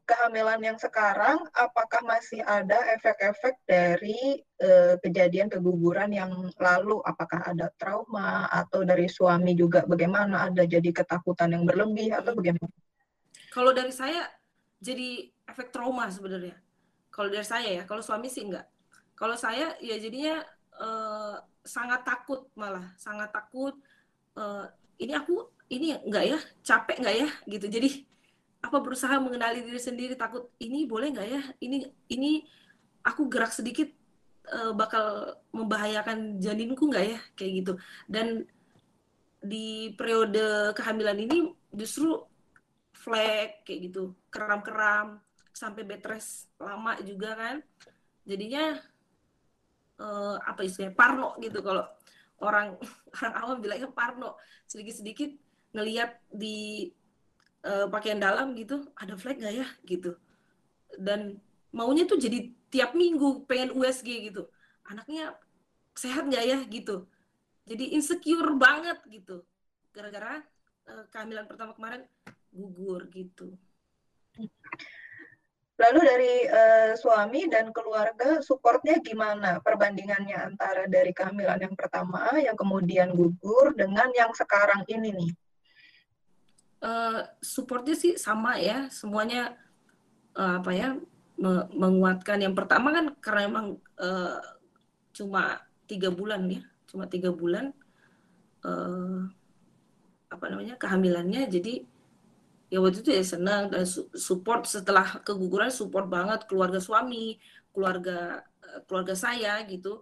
kehamilan 0.03 0.59
yang 0.59 0.75
sekarang, 0.75 1.47
apakah 1.55 2.03
masih 2.03 2.43
ada 2.43 2.75
efek-efek 2.99 3.55
dari 3.71 4.43
uh, 4.59 4.99
kejadian 4.99 5.47
keguguran 5.47 6.11
yang 6.11 6.51
lalu? 6.59 6.99
Apakah 7.07 7.47
ada 7.47 7.71
trauma 7.79 8.51
atau 8.51 8.83
dari 8.83 9.07
suami 9.07 9.55
juga 9.55 9.87
bagaimana? 9.87 10.51
Ada 10.51 10.67
jadi 10.67 10.91
ketakutan 10.91 11.55
yang 11.55 11.63
berlebih 11.63 12.19
atau 12.19 12.35
bagaimana? 12.35 12.67
Kalau 13.55 13.71
dari 13.71 13.95
saya 13.95 14.27
jadi 14.83 15.31
efek 15.47 15.71
trauma 15.71 16.11
sebenarnya. 16.11 16.59
Kalau 17.15 17.31
dari 17.31 17.47
saya 17.47 17.71
ya, 17.71 17.83
kalau 17.87 18.03
suami 18.03 18.27
sih 18.27 18.43
enggak. 18.43 18.67
Kalau 19.15 19.39
saya 19.39 19.79
ya 19.79 20.03
jadinya 20.03 20.43
uh, 20.83 21.39
sangat 21.63 22.03
takut 22.03 22.51
malah, 22.59 22.91
sangat 22.99 23.31
takut. 23.31 23.79
Uh, 24.35 24.67
ini 24.99 25.15
aku 25.15 25.47
ini 25.71 25.95
enggak 25.95 26.25
ya, 26.27 26.39
capek 26.67 27.07
enggak 27.07 27.17
ya 27.23 27.29
gitu. 27.47 27.71
Jadi 27.71 28.11
apa 28.63 28.79
berusaha 28.79 29.19
mengenali 29.19 29.67
diri 29.67 29.81
sendiri? 29.83 30.15
Takut 30.15 30.55
ini 30.63 30.87
boleh 30.87 31.11
nggak 31.11 31.29
ya? 31.29 31.43
Ini 31.59 31.77
ini 32.15 32.47
aku 33.03 33.27
gerak 33.27 33.51
sedikit 33.51 33.91
uh, 34.55 34.71
bakal 34.73 35.37
membahayakan 35.51 36.39
janininku 36.39 36.87
nggak 36.87 37.07
ya? 37.19 37.21
Kayak 37.35 37.53
gitu. 37.59 37.73
Dan 38.07 38.47
di 39.43 39.91
periode 39.99 40.71
kehamilan 40.79 41.19
ini 41.19 41.51
justru 41.75 42.23
flek 42.95 43.67
kayak 43.67 43.91
gitu. 43.91 44.15
Keram-keram 44.31 45.19
sampai 45.51 45.83
bed 45.83 46.07
rest 46.07 46.47
lama 46.63 46.95
juga 47.03 47.35
kan. 47.35 47.57
Jadinya 48.23 48.79
uh, 49.99 50.39
apa 50.39 50.63
istilahnya 50.63 50.95
parno 50.95 51.35
gitu 51.43 51.59
kalau 51.67 51.83
orang 52.39 52.79
orang 53.19 53.35
awam 53.43 53.59
bilangnya 53.59 53.91
parno. 53.91 54.39
Sedikit-sedikit 54.71 55.35
ngelihat 55.75 56.23
di 56.31 56.87
uh, 57.67 57.87
pakaian 57.89 58.19
dalam 58.19 58.55
gitu 58.59 58.87
ada 58.99 59.15
flag 59.19 59.39
nggak 59.39 59.55
ya 59.55 59.69
gitu. 59.87 60.19
Dan 60.99 61.41
maunya 61.73 62.05
tuh 62.05 62.21
jadi 62.21 62.53
tiap 62.69 62.93
minggu 62.93 63.49
pengen 63.49 63.73
USG 63.73 64.33
gitu. 64.33 64.47
Anaknya 64.87 65.35
sehat 65.97 66.29
nggak 66.29 66.45
ya 66.45 66.59
gitu. 66.69 67.07
Jadi 67.67 67.95
insecure 67.95 68.53
banget 68.59 68.99
gitu. 69.09 69.47
Gara-gara 69.95 70.43
uh, 70.91 71.05
kehamilan 71.11 71.47
pertama 71.47 71.73
kemarin 71.77 72.03
gugur 72.53 73.09
gitu. 73.09 73.57
Lalu 75.81 76.01
dari 76.05 76.35
uh, 76.47 76.93
suami 76.95 77.51
dan 77.51 77.75
keluarga 77.75 78.39
supportnya 78.39 79.03
gimana 79.03 79.59
perbandingannya 79.59 80.55
antara 80.55 80.87
dari 80.87 81.11
kehamilan 81.11 81.59
yang 81.59 81.75
pertama 81.75 82.29
yang 82.39 82.55
kemudian 82.55 83.11
gugur 83.11 83.75
dengan 83.75 84.13
yang 84.15 84.31
sekarang 84.31 84.87
ini 84.87 85.11
nih? 85.11 85.33
Uh, 86.83 87.25
supportnya 87.39 87.95
sih 87.97 88.19
sama 88.19 88.59
ya 88.59 88.91
semuanya 88.91 89.55
uh, 90.37 90.61
apa 90.61 90.71
ya 90.75 90.89
me 91.39 91.67
menguatkan. 91.73 92.43
Yang 92.43 92.55
pertama 92.59 92.93
kan 92.93 93.05
karena 93.23 93.41
emang 93.49 93.67
uh, 93.99 94.39
cuma 95.15 95.63
tiga 95.87 96.11
bulan 96.11 96.45
ya 96.51 96.63
cuma 96.91 97.09
tiga 97.09 97.33
bulan 97.33 97.73
uh, 98.67 99.31
apa 100.29 100.45
namanya 100.51 100.75
kehamilannya. 100.77 101.49
Jadi 101.49 101.87
ya 102.69 102.81
waktu 102.81 103.05
itu 103.05 103.11
ya 103.13 103.25
senang 103.25 103.69
dan 103.69 103.85
support 104.17 104.65
setelah 104.65 105.21
keguguran 105.23 105.69
support 105.69 106.09
banget 106.09 106.49
keluarga 106.49 106.81
suami 106.81 107.37
keluarga 107.69 108.41
keluarga 108.89 109.13
saya 109.13 109.61
gitu 109.69 110.01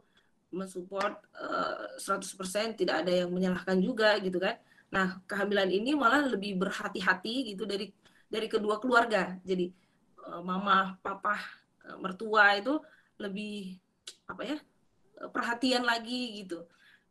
mensupport 0.51 1.19
uh, 1.35 1.99
100% 1.99 2.79
tidak 2.79 3.07
ada 3.07 3.13
yang 3.23 3.31
menyalahkan 3.31 3.79
juga 3.79 4.19
gitu 4.23 4.39
kan 4.39 4.59
Nah, 4.91 5.23
kehamilan 5.27 5.71
ini 5.71 5.95
malah 5.95 6.27
lebih 6.27 6.59
berhati-hati 6.59 7.55
gitu 7.55 7.63
dari 7.67 7.95
dari 8.27 8.47
kedua 8.51 8.83
keluarga. 8.83 9.39
Jadi 9.47 9.71
uh, 10.27 10.43
mama, 10.43 10.99
papa, 10.99 11.39
uh, 11.87 11.99
mertua 12.03 12.59
itu 12.59 12.79
lebih 13.19 13.79
apa 14.27 14.43
ya? 14.47 14.59
perhatian 15.21 15.85
lagi 15.85 16.41
gitu. 16.41 16.65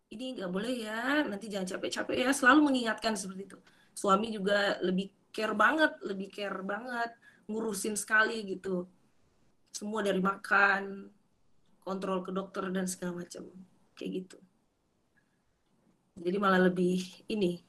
Ini 0.10 0.42
nggak 0.42 0.50
boleh 0.50 0.74
ya, 0.82 1.22
nanti 1.22 1.46
jangan 1.46 1.78
capek-capek 1.78 2.26
ya. 2.26 2.30
Selalu 2.34 2.74
mengingatkan 2.74 3.14
seperti 3.14 3.54
itu. 3.54 3.60
Suami 3.94 4.34
juga 4.34 4.82
lebih 4.82 5.14
care 5.30 5.54
banget, 5.54 5.94
lebih 6.02 6.34
care 6.34 6.66
banget, 6.66 7.14
ngurusin 7.46 7.94
sekali 7.94 8.42
gitu. 8.50 8.90
Semua 9.70 10.02
dari 10.02 10.18
makan, 10.18 11.14
kontrol 11.86 12.26
ke 12.26 12.34
dokter 12.34 12.66
dan 12.74 12.90
segala 12.90 13.22
macam 13.22 13.46
kayak 13.94 14.26
gitu. 14.26 14.38
Jadi 16.18 16.38
malah 16.42 16.66
lebih 16.66 17.06
ini 17.30 17.69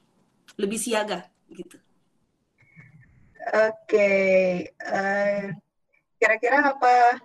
lebih 0.59 0.79
siaga 0.79 1.27
gitu. 1.51 1.77
Oke, 3.41 3.97
okay. 3.97 4.39
uh, 4.85 4.95
eh, 4.95 5.41
kira-kira 6.21 6.61
apa 6.61 7.17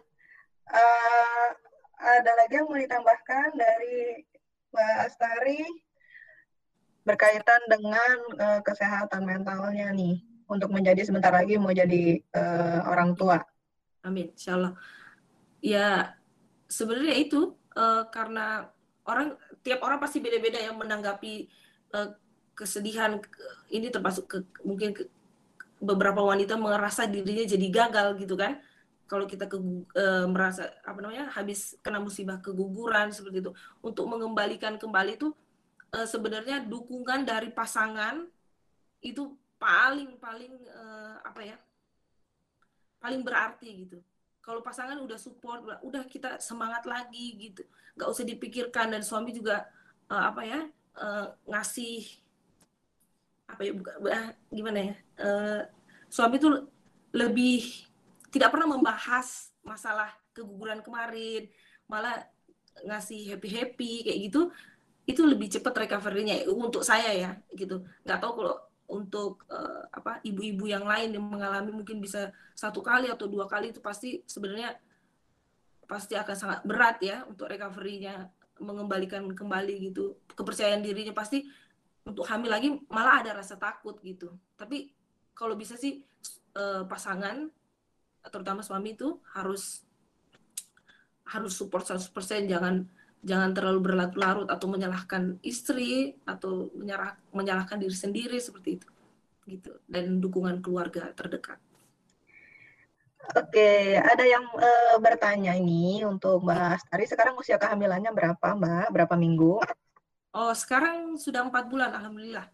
uh, 0.73 1.49
ada 2.01 2.33
lagi 2.41 2.57
yang 2.57 2.67
mau 2.67 2.81
ditambahkan 2.81 3.53
dari 3.53 4.25
Mbak 4.73 4.97
Astari 5.09 5.61
berkaitan 7.07 7.63
dengan 7.71 8.17
uh, 8.41 8.61
kesehatan 8.65 9.23
mentalnya 9.29 9.93
nih 9.95 10.25
untuk 10.51 10.75
menjadi 10.75 11.07
sebentar 11.07 11.31
lagi 11.31 11.59
mau 11.61 11.71
jadi 11.71 12.19
uh, 12.35 12.89
orang 12.91 13.15
tua. 13.15 13.39
Amin, 14.03 14.35
Insya 14.35 14.59
Allah. 14.59 14.73
Ya 15.63 16.15
sebenarnya 16.67 17.15
itu 17.19 17.55
uh, 17.79 18.07
karena 18.11 18.71
orang 19.07 19.39
tiap 19.63 19.83
orang 19.87 20.03
pasti 20.03 20.19
beda-beda 20.19 20.59
yang 20.59 20.79
menanggapi 20.79 21.47
uh, 21.95 22.11
kesedihan 22.57 23.21
ini 23.69 23.93
termasuk 23.93 24.25
ke, 24.25 24.39
mungkin 24.65 24.97
ke, 24.97 25.05
beberapa 25.77 26.25
wanita 26.25 26.57
merasa 26.57 27.05
dirinya 27.05 27.45
jadi 27.45 27.67
gagal 27.69 28.17
gitu 28.17 28.35
kan. 28.35 28.59
Kalau 29.07 29.29
kita 29.29 29.47
ke 29.47 29.55
e, 29.95 30.05
merasa 30.27 30.67
apa 30.83 30.99
namanya 30.99 31.31
habis 31.31 31.79
kena 31.79 32.03
musibah 32.03 32.43
keguguran 32.43 33.15
seperti 33.15 33.45
itu. 33.45 33.53
Untuk 33.85 34.09
mengembalikan 34.11 34.81
kembali 34.81 35.21
itu 35.21 35.31
e, 35.95 35.99
sebenarnya 36.09 36.65
dukungan 36.65 37.23
dari 37.23 37.53
pasangan 37.55 38.27
itu 39.05 39.37
paling 39.61 40.19
paling 40.19 40.53
e, 40.59 40.83
apa 41.23 41.41
ya 41.45 41.57
paling 42.99 43.23
berarti 43.23 43.87
gitu. 43.87 43.99
Kalau 44.43 44.65
pasangan 44.65 44.99
udah 44.99 45.19
support 45.21 45.63
udah 45.87 46.03
kita 46.09 46.43
semangat 46.43 46.83
lagi 46.89 47.37
gitu. 47.39 47.63
Nggak 47.95 48.09
usah 48.11 48.25
dipikirkan 48.27 48.91
dan 48.91 49.07
suami 49.07 49.31
juga 49.31 49.71
e, 50.11 50.15
apa 50.19 50.43
ya 50.43 50.61
e, 50.99 51.07
ngasih 51.47 52.26
apa 53.47 53.61
ya 53.63 53.73
buka, 53.73 53.93
gimana 54.51 54.79
ya 54.91 54.95
e, 55.23 55.29
suami 56.11 56.37
tuh 56.43 56.67
lebih 57.15 57.63
tidak 58.31 58.53
pernah 58.53 58.77
membahas 58.77 59.55
masalah 59.65 60.13
keguguran 60.37 60.85
kemarin, 60.85 61.49
malah 61.89 62.29
ngasih 62.85 63.33
happy 63.33 63.49
happy 63.49 63.93
kayak 64.05 64.19
gitu, 64.29 64.41
itu 65.09 65.23
lebih 65.25 65.49
cepat 65.49 65.89
recovery-nya 65.89 66.45
untuk 66.53 66.85
saya 66.85 67.11
ya 67.17 67.31
gitu. 67.57 67.81
Nggak 68.05 68.21
tahu 68.21 68.33
kalau 68.45 68.57
untuk 68.87 69.43
uh, 69.51 69.89
apa 69.91 70.23
ibu-ibu 70.23 70.71
yang 70.71 70.87
lain 70.87 71.17
yang 71.17 71.25
mengalami 71.25 71.75
mungkin 71.75 71.99
bisa 71.99 72.31
satu 72.55 72.85
kali 72.85 73.11
atau 73.11 73.27
dua 73.27 73.51
kali 73.51 73.75
itu 73.75 73.83
pasti 73.83 74.23
sebenarnya 74.29 74.79
pasti 75.91 76.15
akan 76.15 76.37
sangat 76.37 76.61
berat 76.63 76.99
ya 77.03 77.27
untuk 77.27 77.51
recovery-nya 77.51 78.31
mengembalikan 78.63 79.27
kembali 79.27 79.91
gitu 79.91 80.19
kepercayaan 80.35 80.87
dirinya 80.87 81.15
pasti 81.15 81.47
untuk 82.07 82.25
hamil 82.31 82.51
lagi 82.55 82.69
malah 82.87 83.21
ada 83.21 83.35
rasa 83.37 83.59
takut 83.59 83.99
gitu 84.01 84.31
tapi 84.55 84.95
kalau 85.35 85.59
bisa 85.59 85.75
sih 85.75 86.01
uh, 86.57 86.87
pasangan 86.87 87.51
terutama 88.31 88.63
suami 88.63 88.95
itu 88.95 89.19
harus 89.35 89.83
harus 91.27 91.53
support 91.59 91.83
100% 91.83 92.07
jangan 92.47 92.87
jangan 93.27 93.51
terlalu 93.51 93.91
berlarut-larut 93.91 94.47
atau 94.47 94.67
menyalahkan 94.71 95.43
istri 95.43 96.15
atau 96.23 96.71
menyerah, 96.79 97.19
menyalahkan 97.35 97.83
diri 97.83 97.93
sendiri 97.95 98.39
seperti 98.39 98.79
itu 98.79 98.89
gitu 99.47 99.73
dan 99.87 100.19
dukungan 100.23 100.63
keluarga 100.63 101.11
terdekat. 101.15 101.59
Oke, 103.35 103.99
ada 103.99 104.23
yang 104.23 104.47
uh, 104.55 105.03
bertanya 105.03 105.59
ini 105.59 106.07
untuk 106.07 106.47
Mbak 106.47 106.79
Astari. 106.79 107.11
Sekarang 107.11 107.35
usia 107.35 107.59
kehamilannya 107.59 108.15
berapa, 108.15 108.55
Mbak? 108.55 108.87
Berapa 108.95 109.15
minggu? 109.19 109.59
Oh, 110.37 110.53
sekarang 110.53 111.17
sudah 111.17 111.49
empat 111.49 111.65
bulan, 111.65 111.97
alhamdulillah. 111.97 112.45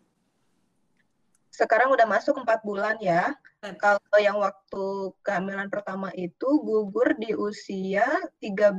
Sekarang 1.50 1.90
udah 1.90 2.06
masuk 2.06 2.38
empat 2.38 2.62
bulan 2.62 2.94
ya. 3.02 3.34
Kalau 3.82 4.18
yang 4.22 4.38
waktu 4.38 5.10
kehamilan 5.26 5.66
pertama 5.66 6.14
itu 6.14 6.46
gugur 6.62 7.18
di 7.18 7.34
usia 7.34 8.06
13 8.38 8.78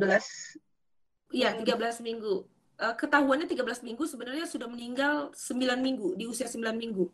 Iya, 1.35 1.51
13 1.59 1.99
minggu. 1.99 2.47
Uh, 2.79 2.95
ketahuannya 2.95 3.49
13 3.49 3.83
minggu 3.83 4.07
sebenarnya 4.07 4.45
sudah 4.47 4.71
meninggal 4.71 5.35
9 5.35 5.83
minggu 5.83 6.15
di 6.15 6.23
usia 6.23 6.47
9 6.47 6.71
minggu. 6.77 7.11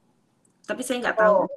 Tapi 0.69 0.85
saya 0.85 1.01
nggak 1.01 1.17
tahu 1.17 1.47
oh. 1.47 1.49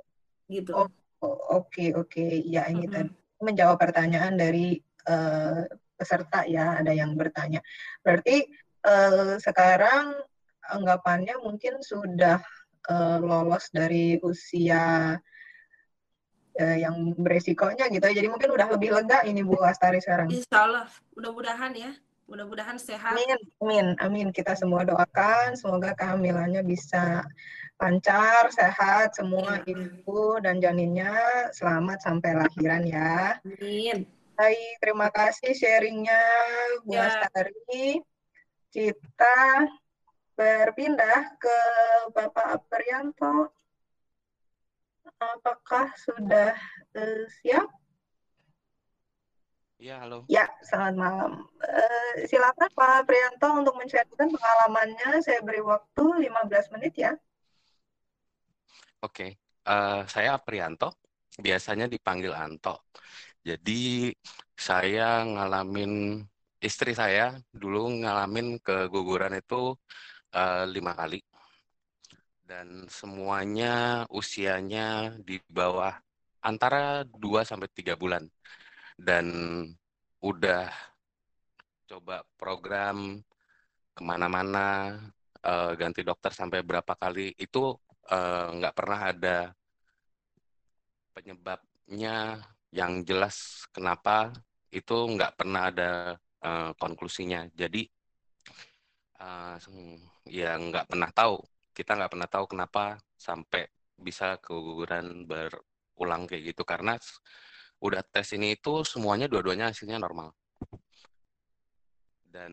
gitu. 0.48 0.72
Oh, 0.72 0.86
oke 0.86 0.88
oh, 1.20 1.28
oke. 1.28 1.68
Okay, 1.68 1.88
okay. 1.92 2.32
Ya 2.48 2.70
ini 2.72 2.86
mm 2.86 2.88
-hmm. 2.88 2.94
tadi 2.94 3.12
menjawab 3.42 3.76
pertanyaan 3.76 4.38
dari 4.38 4.80
uh, 5.10 5.66
peserta 5.98 6.46
ya, 6.46 6.78
ada 6.78 6.94
yang 6.94 7.14
bertanya. 7.18 7.58
Berarti 8.02 8.46
uh, 8.86 9.38
sekarang 9.38 10.14
anggapannya 10.62 11.38
mungkin 11.42 11.82
sudah 11.82 12.38
uh, 12.88 13.18
lolos 13.18 13.70
dari 13.74 14.18
usia 14.22 15.16
uh, 16.58 16.76
yang 16.78 17.14
beresikonya 17.18 17.90
gitu 17.90 18.04
ya. 18.10 18.14
Jadi 18.22 18.28
mungkin 18.30 18.50
udah 18.54 18.68
lebih 18.72 18.94
lega 18.94 19.26
ini 19.26 19.42
Bu 19.42 19.58
Astari 19.60 19.98
sekarang. 20.02 20.30
Insya 20.30 20.58
Allah, 20.66 20.86
mudah-mudahan 21.14 21.72
ya. 21.74 21.92
Mudah-mudahan 22.30 22.78
sehat. 22.80 23.12
Amin, 23.12 23.40
amin, 23.60 23.86
amin. 24.00 24.28
Kita 24.32 24.56
semua 24.56 24.86
doakan 24.88 25.52
semoga 25.52 25.92
kehamilannya 25.92 26.64
bisa 26.64 27.26
lancar, 27.76 28.48
sehat, 28.54 29.12
semua 29.18 29.60
ya. 29.66 29.74
ibu 29.74 30.38
dan 30.40 30.62
janinnya 30.62 31.12
selamat 31.52 31.98
sampai 32.00 32.30
lahiran 32.38 32.82
ya. 32.88 33.36
Amin. 33.42 34.06
Baik, 34.32 34.74
terima 34.80 35.12
kasih 35.12 35.52
sharingnya 35.52 36.22
Bu 36.88 36.96
ya. 36.96 37.10
Astari. 37.10 38.00
Kita 38.72 39.68
berpindah 40.32 41.36
ke 41.36 41.58
Bapak 42.16 42.56
Aprianto. 42.56 43.52
Apakah 45.20 45.92
sudah 46.00 46.56
uh, 46.96 47.22
siap? 47.44 47.68
Ya, 49.76 50.00
halo. 50.00 50.24
Ya, 50.32 50.48
selamat 50.64 50.94
malam. 50.96 51.32
Uh, 51.60 52.24
silakan 52.24 52.72
Pak 52.72 53.04
Prianto 53.04 53.48
untuk 53.60 53.76
menceritakan 53.76 54.32
pengalamannya. 54.32 55.20
Saya 55.20 55.44
beri 55.44 55.60
waktu 55.60 56.32
15 56.32 56.72
menit 56.72 56.96
ya. 56.96 57.12
Oke, 59.04 59.36
uh, 59.68 60.00
saya 60.08 60.40
Prianto. 60.40 60.96
Biasanya 61.36 61.92
dipanggil 61.92 62.32
Anto. 62.32 62.88
Jadi 63.44 64.08
saya 64.56 65.28
ngalamin 65.28 66.24
istri 66.62 66.94
saya 66.94 67.34
dulu 67.50 67.90
ngalamin 68.00 68.62
keguguran 68.62 69.34
itu 69.42 69.74
uh, 70.32 70.64
lima 70.70 70.94
kali 70.94 71.18
dan 72.46 72.84
semuanya 72.86 74.04
usianya 74.12 75.16
di 75.24 75.40
bawah 75.48 75.96
antara 76.42 77.06
2 77.06 77.46
sampai 77.46 77.70
tiga 77.72 77.94
bulan. 77.96 78.26
Dan 78.98 79.26
udah 80.20 80.68
coba 81.88 82.26
program 82.36 83.18
ke 83.96 84.02
mana-mana, 84.04 85.00
uh, 85.42 85.72
ganti 85.80 86.04
dokter 86.04 86.32
sampai 86.34 86.60
berapa 86.60 86.92
kali, 86.92 87.32
itu 87.40 87.72
uh, 88.12 88.46
nggak 88.52 88.74
pernah 88.76 89.00
ada 89.10 89.38
penyebabnya 91.16 92.40
yang 92.72 93.00
jelas 93.04 93.64
kenapa, 93.72 94.32
itu 94.68 94.96
nggak 95.16 95.32
pernah 95.40 95.72
ada 95.72 95.90
uh, 96.42 96.70
konklusinya. 96.76 97.46
Jadi, 97.54 97.86
uh, 99.22 99.56
ya 100.26 100.58
nggak 100.58 100.90
pernah 100.90 101.10
tahu. 101.14 101.40
Kita 101.72 101.96
nggak 101.96 102.12
pernah 102.12 102.28
tahu 102.28 102.44
kenapa 102.52 103.00
sampai 103.16 103.64
bisa 103.96 104.36
keguguran 104.42 105.24
berulang 105.24 106.28
kayak 106.28 106.52
gitu. 106.52 106.62
Karena 106.66 106.98
udah 107.82 108.02
tes 108.06 108.34
ini 108.36 108.54
itu 108.58 108.84
semuanya 108.86 109.26
dua-duanya 109.30 109.72
hasilnya 109.72 109.98
normal. 109.98 110.34
Dan 112.22 112.52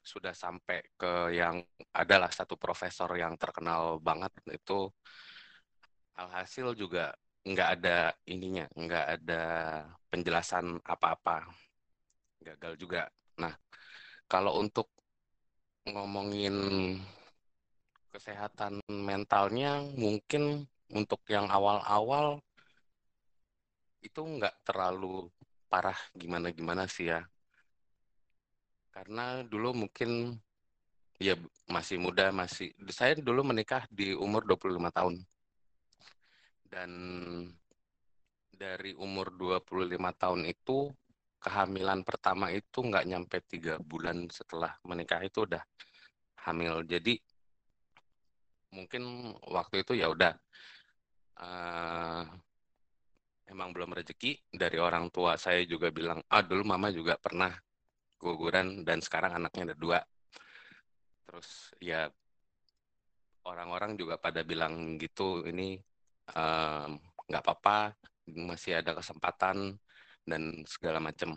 sudah 0.00 0.34
sampai 0.34 0.82
ke 0.98 1.38
yang 1.38 1.62
adalah 1.94 2.32
satu 2.34 2.58
profesor 2.58 3.14
yang 3.14 3.38
terkenal 3.38 4.02
banget. 4.02 4.32
Itu 4.50 4.90
alhasil 6.18 6.74
juga 6.74 7.14
nggak 7.40 7.68
ada 7.80 8.12
ininya 8.28 8.68
nggak 8.76 9.06
ada 9.16 9.44
penjelasan 10.12 10.76
apa-apa 10.84 11.48
gagal 12.40 12.76
juga 12.80 13.08
nah 13.36 13.54
kalau 14.28 14.60
untuk 14.60 14.88
ngomongin 15.88 16.54
kesehatan 18.10 18.82
mentalnya 18.90 19.80
mungkin 19.94 20.66
untuk 20.90 21.22
yang 21.30 21.46
awal-awal 21.46 22.42
itu 24.02 24.20
nggak 24.20 24.66
terlalu 24.66 25.30
parah 25.70 25.96
gimana-gimana 26.18 26.90
sih 26.90 27.12
ya. 27.14 27.22
Karena 28.90 29.46
dulu 29.46 29.86
mungkin 29.86 30.34
ya 31.22 31.38
masih 31.70 32.02
muda, 32.02 32.34
masih 32.34 32.74
saya 32.90 33.14
dulu 33.14 33.46
menikah 33.46 33.86
di 33.86 34.10
umur 34.16 34.42
25 34.42 34.90
tahun. 34.90 35.14
Dan 36.66 36.90
dari 38.50 38.92
umur 38.98 39.30
25 39.30 40.10
tahun 40.18 40.42
itu 40.50 40.90
kehamilan 41.40 42.04
pertama 42.04 42.52
itu 42.52 42.84
nggak 42.84 43.04
nyampe 43.08 43.40
tiga 43.48 43.80
bulan 43.80 44.28
setelah 44.28 44.76
menikah 44.84 45.24
itu 45.24 45.48
udah 45.48 45.64
hamil. 46.46 46.84
Jadi 46.84 47.16
mungkin 48.76 49.34
waktu 49.48 49.82
itu 49.82 49.98
ya 49.98 50.12
udah 50.12 50.32
uh, 51.40 52.22
emang 53.48 53.72
belum 53.72 53.96
rezeki. 53.96 54.36
Dari 54.52 54.76
orang 54.76 55.08
tua 55.08 55.40
saya 55.40 55.64
juga 55.64 55.88
bilang 55.88 56.20
ah 56.28 56.44
dulu 56.44 56.62
mama 56.68 56.92
juga 56.92 57.16
pernah 57.16 57.50
guguran 58.20 58.84
dan 58.84 59.00
sekarang 59.00 59.40
anaknya 59.40 59.72
ada 59.72 59.76
dua. 59.76 59.98
Terus 61.24 61.72
ya 61.80 62.04
orang-orang 63.48 63.96
juga 63.96 64.20
pada 64.20 64.44
bilang 64.44 65.00
gitu 65.00 65.48
ini 65.48 65.80
nggak 67.26 67.42
uh, 67.42 67.44
apa-apa 67.48 67.96
masih 68.30 68.78
ada 68.78 68.94
kesempatan 68.94 69.80
dan 70.30 70.62
segala 70.64 71.02
macam 71.02 71.34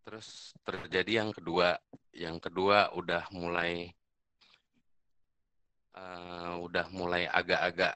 terus 0.00 0.56
terjadi 0.64 1.22
yang 1.22 1.30
kedua 1.30 1.76
yang 2.16 2.40
kedua 2.40 2.90
udah 2.96 3.28
mulai 3.36 3.92
uh, 5.94 6.56
udah 6.64 6.86
mulai 6.90 7.28
agak-agak 7.28 7.94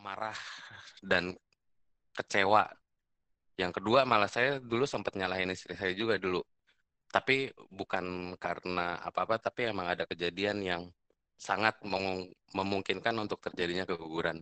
marah 0.00 0.36
dan 1.04 1.36
kecewa. 2.16 2.68
Yang 3.60 3.80
kedua 3.80 4.08
malah 4.08 4.28
saya 4.28 4.56
dulu 4.56 4.88
sempat 4.88 5.12
nyalahin 5.14 5.52
istri 5.52 5.76
saya 5.76 5.92
juga 5.92 6.16
dulu. 6.16 6.40
Tapi 7.10 7.50
bukan 7.68 8.36
karena 8.38 9.02
apa-apa, 9.02 9.36
tapi 9.42 9.68
emang 9.68 9.90
ada 9.90 10.06
kejadian 10.06 10.62
yang 10.62 10.82
sangat 11.34 11.74
memungkinkan 12.54 13.16
untuk 13.18 13.42
terjadinya 13.42 13.84
keguguran. 13.84 14.40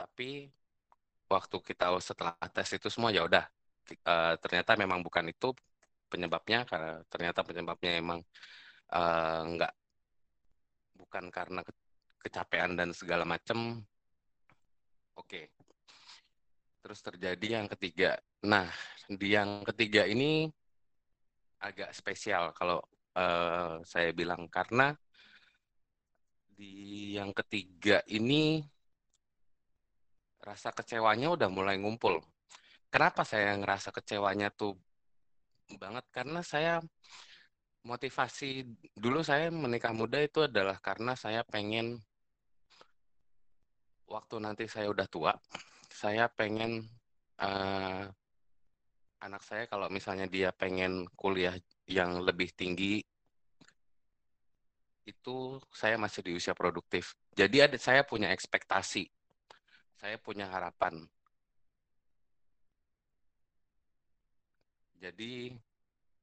Tapi 0.00 0.48
waktu 1.30 1.56
kita 1.62 1.94
setelah 2.02 2.34
tes 2.50 2.68
itu 2.74 2.90
semua 2.90 3.14
ya 3.14 3.22
udah 3.22 3.46
uh, 4.04 4.34
ternyata 4.42 4.74
memang 4.74 5.00
bukan 5.06 5.30
itu 5.30 5.54
penyebabnya 6.10 6.66
karena 6.66 7.00
ternyata 7.06 7.40
penyebabnya 7.46 7.92
emang 8.02 8.20
uh, 8.90 9.40
nggak 9.46 9.72
bukan 10.98 11.24
karena 11.30 11.60
kecapean 12.20 12.76
dan 12.76 12.90
segala 12.92 13.24
macam. 13.24 13.80
Oke. 15.16 15.24
Okay. 15.24 15.44
Terus 16.80 17.00
terjadi 17.04 17.60
yang 17.60 17.66
ketiga. 17.70 18.18
Nah, 18.44 18.68
di 19.06 19.36
yang 19.36 19.62
ketiga 19.64 20.08
ini 20.08 20.48
agak 21.60 21.92
spesial 21.92 22.56
kalau 22.56 22.80
uh, 23.16 23.84
saya 23.84 24.16
bilang 24.16 24.48
karena 24.48 24.96
di 26.56 27.16
yang 27.16 27.32
ketiga 27.36 28.00
ini 28.08 28.64
rasa 30.40 30.72
kecewanya 30.72 31.36
udah 31.36 31.48
mulai 31.52 31.76
ngumpul. 31.76 32.20
Kenapa 32.90 33.22
saya 33.22 33.54
ngerasa 33.60 33.94
kecewanya 33.94 34.50
tuh 34.50 34.74
banget? 35.78 36.04
Karena 36.10 36.40
saya 36.42 36.82
motivasi 37.86 38.66
dulu 38.92 39.24
saya 39.24 39.48
menikah 39.48 39.94
muda 39.94 40.20
itu 40.20 40.44
adalah 40.44 40.76
karena 40.82 41.16
saya 41.16 41.46
pengen 41.46 42.00
waktu 44.10 44.36
nanti 44.42 44.64
saya 44.66 44.90
udah 44.90 45.06
tua, 45.06 45.32
saya 45.88 46.26
pengen 46.26 46.82
uh, 47.38 48.04
anak 49.20 49.42
saya 49.44 49.64
kalau 49.70 49.86
misalnya 49.92 50.26
dia 50.26 50.50
pengen 50.50 51.06
kuliah 51.14 51.54
yang 51.86 52.18
lebih 52.24 52.50
tinggi 52.56 53.04
itu 55.06 55.58
saya 55.74 55.98
masih 55.98 56.22
di 56.22 56.32
usia 56.36 56.54
produktif. 56.54 57.14
Jadi 57.34 57.56
ada 57.64 57.76
saya 57.76 58.02
punya 58.06 58.30
ekspektasi. 58.30 59.08
Saya 60.00 60.16
punya 60.16 60.48
harapan. 60.48 61.04
Jadi 64.96 65.52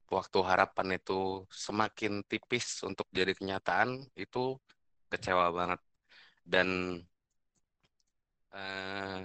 waktu 0.09 0.39
harapan 0.41 0.97
itu 0.97 1.45
semakin 1.53 2.25
tipis 2.25 2.81
untuk 2.81 3.05
jadi 3.13 3.37
kenyataan 3.37 4.01
itu 4.17 4.57
kecewa 5.13 5.53
banget 5.53 5.79
dan 6.47 6.67
uh, 8.55 9.21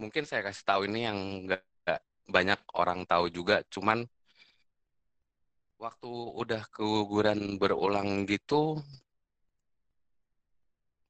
mungkin 0.00 0.24
saya 0.24 0.46
kasih 0.48 0.64
tahu 0.64 0.80
ini 0.88 1.00
yang 1.08 1.18
nggak 1.44 2.00
banyak 2.28 2.60
orang 2.72 3.04
tahu 3.04 3.28
juga 3.28 3.60
cuman 3.68 4.08
waktu 5.76 6.10
udah 6.42 6.62
keguguran 6.72 7.60
berulang 7.60 8.24
gitu 8.24 8.80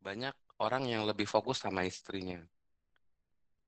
banyak 0.02 0.34
orang 0.58 0.86
yang 0.86 1.06
lebih 1.06 1.26
fokus 1.26 1.62
sama 1.62 1.86
istrinya 1.86 2.42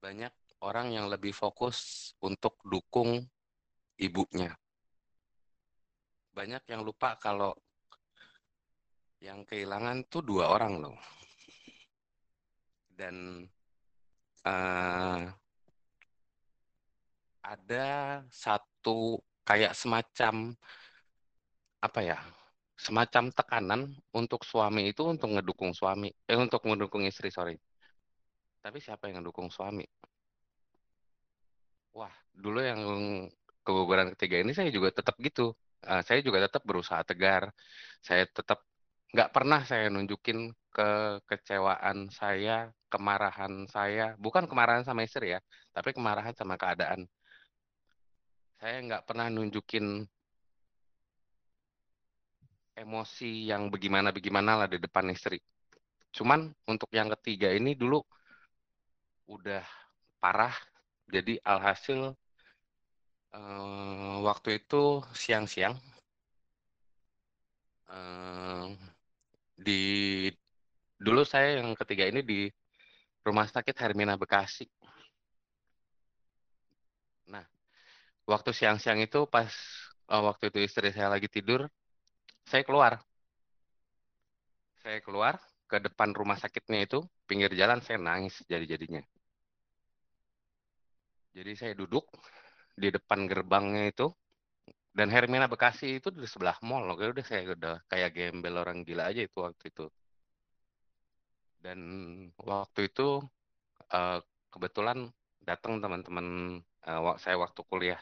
banyak 0.01 0.33
orang 0.65 0.97
yang 0.97 1.07
lebih 1.13 1.37
fokus 1.37 2.11
untuk 2.25 2.57
dukung 2.65 3.21
ibunya. 4.01 4.57
Banyak 6.33 6.65
yang 6.73 6.81
lupa 6.81 7.21
kalau 7.21 7.53
yang 9.21 9.45
kehilangan 9.45 10.09
tuh 10.09 10.25
dua 10.25 10.49
orang 10.57 10.81
loh. 10.81 10.97
Dan 12.89 13.45
uh, 14.49 15.29
ada 17.45 17.89
satu 18.33 19.21
kayak 19.45 19.77
semacam 19.77 20.57
apa 21.81 22.01
ya 22.05 22.21
semacam 22.81 23.25
tekanan 23.37 23.81
untuk 24.17 24.41
suami 24.51 24.89
itu 24.91 25.03
untuk 25.05 25.29
ngedukung 25.37 25.73
suami 25.77 26.09
eh 26.31 26.39
untuk 26.39 26.65
ngedukung 26.65 27.05
istri 27.05 27.29
sorry 27.29 27.55
tapi 28.65 28.79
siapa 28.81 29.09
yang 29.09 29.21
ngedukung 29.21 29.53
suami 29.53 29.85
wah 31.93 32.15
dulu 32.33 32.61
yang 32.65 32.81
keguguran 33.65 34.09
ketiga 34.17 34.37
ini 34.43 34.53
saya 34.57 34.69
juga 34.73 34.89
tetap 34.99 35.17
gitu. 35.21 35.53
Uh, 35.81 36.03
saya 36.05 36.21
juga 36.21 36.39
tetap 36.45 36.63
berusaha 36.65 37.01
tegar. 37.07 37.53
Saya 38.05 38.25
tetap 38.29 38.65
nggak 39.15 39.31
pernah 39.35 39.61
saya 39.67 39.87
nunjukin 39.93 40.39
kekecewaan 41.27 42.11
saya, 42.15 42.71
kemarahan 42.93 43.67
saya, 43.67 44.15
bukan 44.19 44.45
kemarahan 44.51 44.85
sama 44.87 45.03
istri 45.03 45.35
ya, 45.35 45.41
tapi 45.75 45.91
kemarahan 45.97 46.35
sama 46.37 46.55
keadaan. 46.61 47.07
Saya 48.61 48.77
nggak 48.87 49.03
pernah 49.09 49.27
nunjukin 49.33 50.05
emosi 52.77 53.51
yang 53.51 53.69
bagaimana-bagaimana 53.69 54.65
lah 54.65 54.69
di 54.71 54.79
depan 54.79 55.11
istri. 55.13 55.39
Cuman 56.11 56.51
untuk 56.67 56.91
yang 56.91 57.11
ketiga 57.19 57.51
ini 57.55 57.75
dulu 57.79 58.03
udah 59.31 59.63
parah, 60.19 60.55
jadi 61.07 61.39
alhasil 61.47 62.15
uh, 63.35 64.17
waktu 64.27 64.63
itu 64.63 65.03
siang-siang 65.15 65.79
uh, 67.91 68.75
di 69.55 69.81
dulu 70.99 71.23
saya 71.23 71.63
yang 71.63 71.73
ketiga 71.79 72.05
ini 72.11 72.21
di 72.27 72.39
Rumah 73.21 73.47
Sakit 73.47 73.77
Hermina 73.77 74.17
Bekasi. 74.17 74.67
Nah, 77.29 77.45
waktu 78.27 78.51
siang-siang 78.57 78.99
itu 79.05 79.29
pas 79.29 79.53
uh, 80.11 80.23
waktu 80.29 80.51
itu 80.51 80.59
istri 80.67 80.89
saya 80.91 81.13
lagi 81.13 81.29
tidur, 81.29 81.69
saya 82.51 82.67
keluar. 82.67 82.99
Saya 84.83 84.99
keluar 85.07 85.39
ke 85.71 85.79
depan 85.79 86.11
rumah 86.11 86.35
sakitnya 86.35 86.83
itu, 86.83 86.99
pinggir 87.31 87.55
jalan 87.55 87.79
saya 87.79 88.03
nangis 88.03 88.43
jadi-jadinya. 88.51 89.07
Jadi 91.31 91.53
saya 91.55 91.73
duduk, 91.79 92.11
di 92.81 92.89
depan 92.89 93.29
gerbangnya 93.29 93.93
itu 93.93 94.09
dan 94.91 95.13
Hermina 95.13 95.47
Bekasi 95.47 96.03
itu 96.03 96.09
di 96.11 96.27
sebelah 96.27 96.59
mall 96.67 96.89
loh 96.89 96.99
udah 96.99 97.23
saya 97.23 97.55
udah 97.55 97.85
kayak 97.87 98.11
gembel 98.17 98.59
orang 98.59 98.83
gila 98.83 99.13
aja 99.13 99.23
itu 99.23 99.39
waktu 99.39 99.71
itu 99.71 99.87
dan 101.61 101.79
waktu 102.41 102.89
itu 102.89 103.23
uh, 103.93 104.19
kebetulan 104.51 105.13
datang 105.45 105.79
teman-teman 105.79 106.59
uh, 106.89 107.15
saya 107.21 107.37
waktu 107.39 107.61
kuliah 107.69 108.01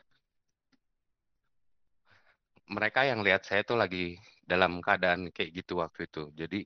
mereka 2.71 3.05
yang 3.05 3.21
lihat 3.27 3.45
saya 3.45 3.67
tuh 3.67 3.77
lagi 3.77 4.17
dalam 4.49 4.81
keadaan 4.81 5.29
kayak 5.29 5.51
gitu 5.61 5.85
waktu 5.85 6.09
itu. 6.09 6.23
Jadi 6.33 6.61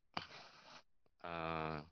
uh, 1.27 1.83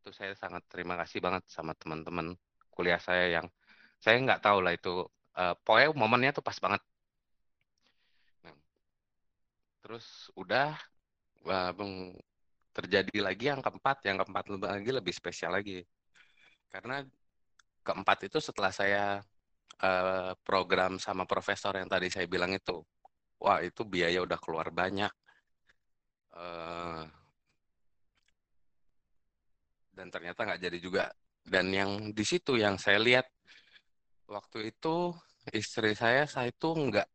itu 0.00 0.10
saya 0.14 0.32
sangat 0.38 0.62
terima 0.70 0.94
kasih 1.00 1.18
banget 1.18 1.42
sama 1.50 1.74
teman-teman 1.74 2.38
kuliah 2.70 3.02
saya 3.02 3.42
yang 3.42 3.46
saya 4.00 4.16
nggak 4.22 4.40
tahu 4.46 4.58
lah 4.64 4.72
itu 4.78 5.04
uh, 5.36 5.54
pokoknya 5.66 5.90
momennya 5.92 6.30
tuh 6.38 6.44
pas 6.46 6.56
banget. 6.62 6.82
Nah, 8.46 8.56
terus 9.82 10.06
udah 10.38 10.78
uh, 11.50 11.72
terjadi 12.70 13.16
lagi 13.26 13.44
yang 13.50 13.60
keempat 13.60 13.96
yang 14.06 14.16
keempat 14.22 14.44
lagi 14.62 14.90
lebih 14.94 15.12
spesial 15.12 15.52
lagi. 15.58 15.82
Karena 16.70 17.02
keempat 17.82 18.30
itu 18.30 18.38
setelah 18.38 18.70
saya 18.70 19.18
uh, 19.82 20.32
program 20.46 21.02
sama 21.02 21.26
profesor 21.26 21.74
yang 21.74 21.90
tadi 21.90 22.08
saya 22.12 22.30
bilang 22.30 22.54
itu 22.54 22.78
wah 23.40 23.58
itu 23.64 23.82
biaya 23.88 24.20
udah 24.26 24.38
keluar 24.44 24.68
banyak. 24.70 25.12
Uh, 26.30 27.02
dan 29.96 30.06
ternyata 30.14 30.40
nggak 30.46 30.62
jadi 30.64 30.78
juga. 30.78 31.04
Dan 31.40 31.72
yang 31.72 31.90
di 32.12 32.24
situ 32.24 32.56
yang 32.60 32.76
saya 32.76 33.00
lihat 33.00 33.26
waktu 34.28 34.70
itu 34.70 35.12
istri 35.50 35.96
saya 35.96 36.28
saya 36.28 36.48
itu 36.54 36.68
nggak 36.72 37.08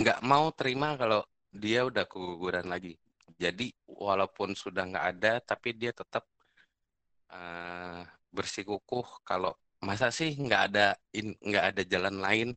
nggak 0.00 0.18
mau 0.24 0.50
terima 0.58 0.98
kalau 1.00 1.22
dia 1.50 1.86
udah 1.88 2.04
keguguran 2.04 2.66
lagi. 2.68 2.94
Jadi 3.36 3.72
walaupun 3.88 4.56
sudah 4.56 4.84
nggak 4.90 5.06
ada, 5.16 5.32
tapi 5.40 5.76
dia 5.76 5.92
tetap 5.92 6.24
uh, 7.32 8.00
bersikukuh 8.32 9.06
kalau 9.24 9.52
masa 9.80 10.08
sih 10.18 10.32
nggak 10.36 10.62
ada 10.72 10.86
nggak 11.48 11.64
ada 11.72 11.82
jalan 11.92 12.16
lain, 12.20 12.48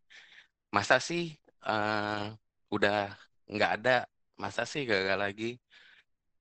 masa 0.75 0.97
sih 1.01 1.38
uh, 1.65 2.31
udah 2.71 3.15
nggak 3.49 3.71
ada, 3.81 4.05
masa 4.37 4.63
sih 4.63 4.85
gagal 4.85 5.19
lagi. 5.19 5.51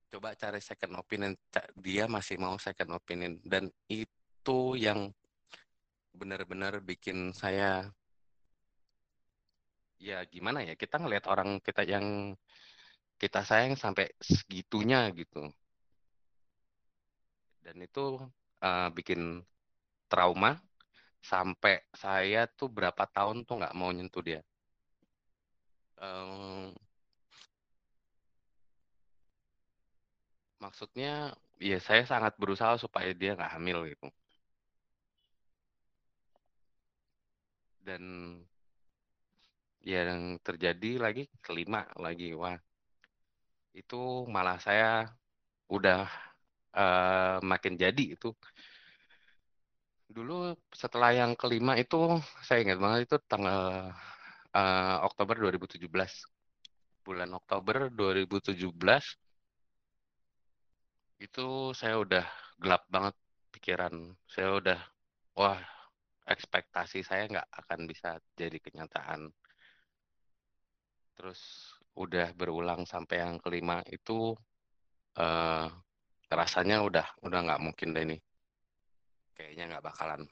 Coba 0.08 0.32
cari 0.36 0.60
second 0.64 0.94
opinion, 1.00 1.32
dia 1.76 2.08
masih 2.08 2.36
mau 2.40 2.56
second 2.56 2.96
opinion. 2.96 3.36
Dan 3.44 3.68
itu 3.88 4.76
yang 4.78 5.12
benar-benar 6.16 6.80
bikin 6.82 7.30
saya 7.36 7.86
ya 9.98 10.22
gimana 10.30 10.62
ya 10.62 10.74
kita 10.78 10.98
ngelihat 10.98 11.26
orang 11.30 11.58
kita 11.62 11.82
yang 11.82 12.34
kita 13.18 13.42
sayang 13.42 13.74
sampai 13.74 14.06
segitunya 14.22 15.10
gitu. 15.12 15.50
Dan 17.62 17.76
itu 17.84 18.22
uh, 18.62 18.88
bikin 18.94 19.42
trauma. 20.08 20.56
Sampai 21.18 21.82
saya 21.92 22.46
tuh 22.46 22.70
berapa 22.70 23.04
tahun 23.10 23.42
tuh 23.42 23.58
nggak 23.58 23.74
mau 23.74 23.90
nyentuh 23.90 24.22
dia 24.22 24.40
um, 26.02 26.74
maksudnya 30.62 31.34
ya 31.58 31.78
saya 31.82 32.02
sangat 32.06 32.34
berusaha 32.40 32.74
supaya 32.78 33.10
dia 33.14 33.34
nggak 33.36 33.52
hamil 33.58 33.78
gitu. 33.90 34.06
Dan 37.86 38.02
yang 39.82 40.36
terjadi 40.46 40.90
lagi 41.00 41.22
kelima 41.40 41.88
lagi. 41.96 42.34
Wah 42.36 42.58
itu 43.72 44.26
malah 44.34 44.58
saya 44.60 45.08
udah 45.70 46.04
uh, 46.74 47.38
makin 47.50 47.74
jadi 47.78 48.04
itu. 48.14 48.34
Dulu 50.08 50.56
setelah 50.72 51.10
yang 51.12 51.32
kelima 51.36 51.76
itu 51.76 51.96
saya 52.46 52.64
ingat 52.64 52.78
banget 52.80 53.00
itu 53.06 53.16
tanggal 53.30 53.92
uh, 54.54 54.96
Oktober 55.04 55.36
2017 55.48 55.88
bulan 57.08 57.32
Oktober 57.32 57.88
2017 57.88 58.68
itu 61.18 61.46
saya 61.74 61.98
udah 61.98 62.24
gelap 62.60 62.84
banget 62.92 63.14
pikiran. 63.50 64.14
Saya 64.28 64.60
udah 64.60 64.80
wah 65.34 65.58
ekspektasi 66.28 67.00
saya 67.02 67.26
nggak 67.26 67.48
akan 67.64 67.80
bisa 67.88 68.20
jadi 68.36 68.60
kenyataan. 68.60 69.32
Terus 71.18 71.40
udah 71.98 72.30
berulang 72.36 72.86
sampai 72.86 73.24
yang 73.24 73.42
kelima 73.42 73.82
itu 73.90 74.36
uh, 75.18 75.66
rasanya 76.30 76.84
udah 76.84 77.06
udah 77.26 77.40
nggak 77.40 77.62
mungkin 77.64 77.96
deh 77.96 78.04
ini. 78.04 78.18
Kayaknya 79.34 79.64
nggak 79.74 79.86
bakalan 79.90 80.22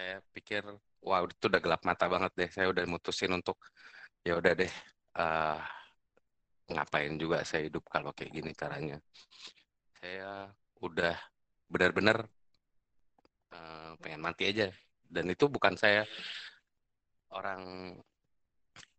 saya 0.00 0.16
pikir 0.32 0.64
wow 1.04 1.28
itu 1.28 1.44
udah 1.44 1.60
gelap 1.60 1.84
mata 1.84 2.08
banget 2.08 2.32
deh. 2.32 2.48
Saya 2.48 2.72
udah 2.72 2.88
mutusin 2.88 3.36
untuk 3.36 3.60
ya 4.24 4.32
udah 4.40 4.52
deh 4.56 4.72
uh, 5.20 5.60
ngapain 6.72 7.12
juga 7.20 7.44
saya 7.44 7.68
hidup 7.68 7.84
kalau 7.84 8.16
kayak 8.16 8.32
gini 8.32 8.56
caranya. 8.56 8.96
Saya 10.00 10.48
udah 10.80 11.12
benar-benar 11.68 12.24
uh, 13.52 13.92
pengen 14.00 14.24
mati 14.24 14.48
aja. 14.48 14.72
Dan 15.04 15.28
itu 15.28 15.52
bukan 15.52 15.76
saya 15.76 16.08
orang 17.36 17.92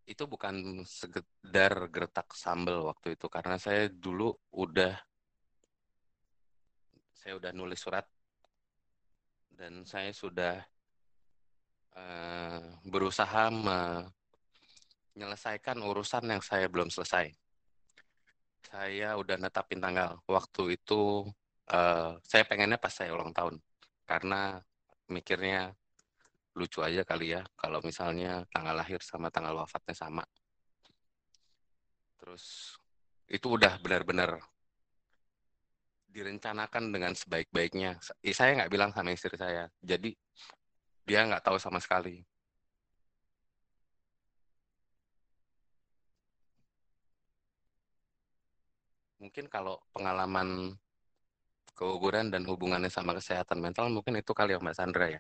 itu 0.06 0.24
bukan 0.30 0.86
sekedar 0.86 1.90
gertak 1.90 2.30
sambel 2.38 2.86
waktu 2.86 3.18
itu. 3.18 3.26
Karena 3.26 3.58
saya 3.58 3.90
dulu 3.90 4.38
udah 4.54 4.94
saya 7.18 7.42
udah 7.42 7.50
nulis 7.58 7.82
surat 7.82 8.06
dan 9.58 9.82
saya 9.86 10.14
sudah 10.14 10.62
uh, 11.96 12.60
berusaha 12.88 13.52
menyelesaikan 13.52 15.82
urusan 15.82 16.30
yang 16.30 16.42
saya 16.44 16.68
belum 16.72 16.90
selesai. 16.92 17.32
Saya 18.72 19.18
udah 19.20 19.38
netapin 19.42 19.82
tanggal. 19.84 20.22
Waktu 20.30 20.80
itu 20.80 21.34
uh, 21.72 22.12
saya 22.24 22.44
pengennya 22.48 22.78
pas 22.80 22.94
saya 22.94 23.12
ulang 23.12 23.34
tahun 23.36 23.60
karena 24.08 24.64
mikirnya 25.12 25.76
lucu 26.52 26.84
aja 26.84 27.08
kali 27.08 27.32
ya 27.32 27.48
kalau 27.56 27.80
misalnya 27.80 28.44
tanggal 28.52 28.76
lahir 28.76 29.00
sama 29.04 29.32
tanggal 29.32 29.56
wafatnya 29.64 29.96
sama. 29.96 30.24
Terus 32.20 32.76
itu 33.32 33.48
udah 33.48 33.80
benar-benar 33.80 34.36
direncanakan 36.12 36.92
dengan 36.92 37.16
sebaik-baiknya. 37.16 38.04
Saya 38.36 38.52
nggak 38.60 38.72
bilang 38.72 38.92
sama 38.92 39.16
istri 39.16 39.32
saya, 39.40 39.72
jadi 39.80 40.12
dia 41.08 41.20
nggak 41.28 41.44
tahu 41.46 41.58
sama 41.62 41.80
sekali. 41.82 42.22
Mungkin 49.22 49.46
kalau 49.54 49.78
pengalaman 49.94 50.74
keguguran 51.78 52.34
dan 52.34 52.44
hubungannya 52.50 52.90
sama 52.90 53.14
kesehatan 53.18 53.62
mental, 53.62 53.86
mungkin 53.94 54.18
itu 54.18 54.34
kali 54.34 54.54
ya 54.54 54.60
Mbak 54.62 54.76
Sandra 54.78 55.06
ya. 55.14 55.20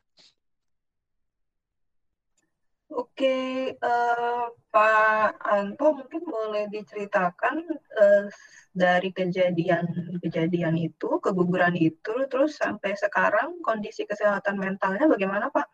Oke, 2.91 3.71
uh, 3.79 4.51
Pak 4.67 5.39
Anto 5.47 5.95
mungkin 5.95 6.27
boleh 6.27 6.67
diceritakan 6.67 7.63
uh, 7.95 8.27
dari 8.75 9.15
kejadian-kejadian 9.15 10.75
itu, 10.75 11.09
keguguran 11.23 11.79
itu, 11.79 12.11
terus 12.27 12.59
sampai 12.59 12.91
sekarang 12.99 13.63
kondisi 13.63 14.03
kesehatan 14.03 14.59
mentalnya 14.59 15.07
bagaimana, 15.07 15.47
Pak? 15.47 15.71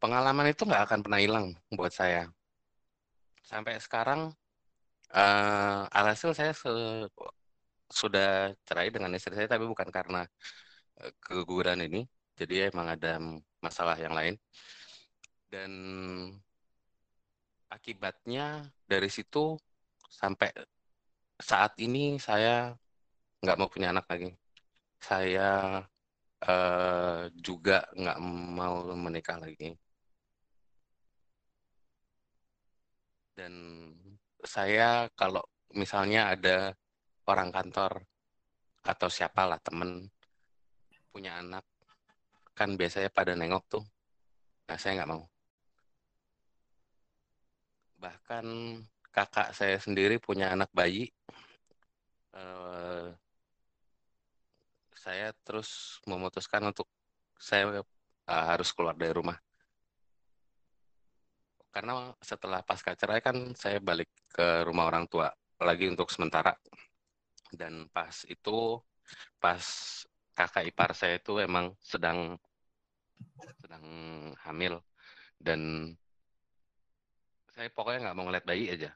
Pengalaman 0.00 0.48
itu 0.48 0.64
nggak 0.64 0.84
akan 0.88 1.00
pernah 1.04 1.20
hilang 1.20 1.46
buat 1.76 1.92
saya. 1.92 2.32
Sampai 3.44 3.76
sekarang, 3.84 4.32
uh, 5.12 5.84
alhasil 5.92 6.32
saya 6.32 6.56
se 6.56 6.72
sudah 7.92 8.56
cerai 8.64 8.88
dengan 8.88 9.12
istri 9.12 9.36
saya, 9.36 9.44
tapi 9.44 9.68
bukan 9.68 9.92
karena 9.92 10.24
keguguran 11.20 11.84
ini, 11.84 12.08
jadi 12.38 12.72
emang 12.72 12.88
ada 12.96 13.20
masalah 13.60 13.96
yang 14.00 14.14
lain. 14.16 14.34
Dan 15.52 15.72
akibatnya 17.68 18.68
dari 18.88 19.08
situ 19.12 19.56
sampai 20.08 20.52
saat 21.40 21.76
ini 21.80 22.16
saya 22.20 22.72
nggak 23.42 23.58
mau 23.58 23.68
punya 23.68 23.92
anak 23.92 24.06
lagi. 24.08 24.30
Saya 25.02 25.82
uh, 26.46 27.22
juga 27.36 27.84
nggak 27.92 28.18
mau 28.58 28.74
menikah 28.96 29.38
lagi. 29.42 29.74
Dan 33.32 33.54
saya 34.44 35.08
kalau 35.16 35.42
misalnya 35.72 36.32
ada 36.36 36.76
orang 37.26 37.50
kantor 37.54 38.04
atau 38.82 39.08
siapalah 39.08 39.58
temen 39.62 40.10
punya 41.12 41.38
anak 41.38 41.64
kan 42.52 42.76
biasanya 42.76 43.08
pada 43.08 43.32
nengok 43.32 43.64
tuh. 43.68 43.84
Nah, 44.68 44.78
saya 44.78 45.02
nggak 45.02 45.10
mau. 45.10 45.22
Bahkan 48.00 48.46
kakak 49.12 49.52
saya 49.52 49.76
sendiri 49.76 50.16
punya 50.16 50.52
anak 50.52 50.68
bayi. 50.72 51.12
Uh, 52.32 53.12
saya 54.96 55.34
terus 55.44 56.00
memutuskan 56.08 56.64
untuk 56.64 56.88
saya 57.36 57.82
uh, 57.82 58.44
harus 58.48 58.70
keluar 58.72 58.94
dari 58.96 59.12
rumah. 59.12 59.36
Karena 61.72 62.12
setelah 62.20 62.60
pasca 62.60 62.92
cerai 62.92 63.24
kan 63.24 63.56
saya 63.56 63.80
balik 63.80 64.08
ke 64.28 64.62
rumah 64.68 64.88
orang 64.92 65.08
tua 65.08 65.32
lagi 65.60 65.88
untuk 65.88 66.12
sementara. 66.12 66.52
Dan 67.52 67.88
pas 67.92 68.24
itu, 68.28 68.80
pas 69.40 69.64
kakak 70.42 70.66
ipar 70.66 70.90
saya 70.90 71.22
itu 71.22 71.38
emang 71.38 71.70
sedang 71.78 72.34
sedang 73.62 73.84
hamil. 74.42 74.82
Dan 75.38 75.90
saya 77.54 77.70
pokoknya 77.70 78.10
nggak 78.10 78.16
mau 78.18 78.26
ngeliat 78.26 78.46
bayi 78.46 78.66
aja. 78.74 78.90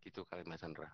Gitu 0.00 0.24
kali 0.28 0.48
Mas 0.48 0.60
Sandra. 0.64 0.88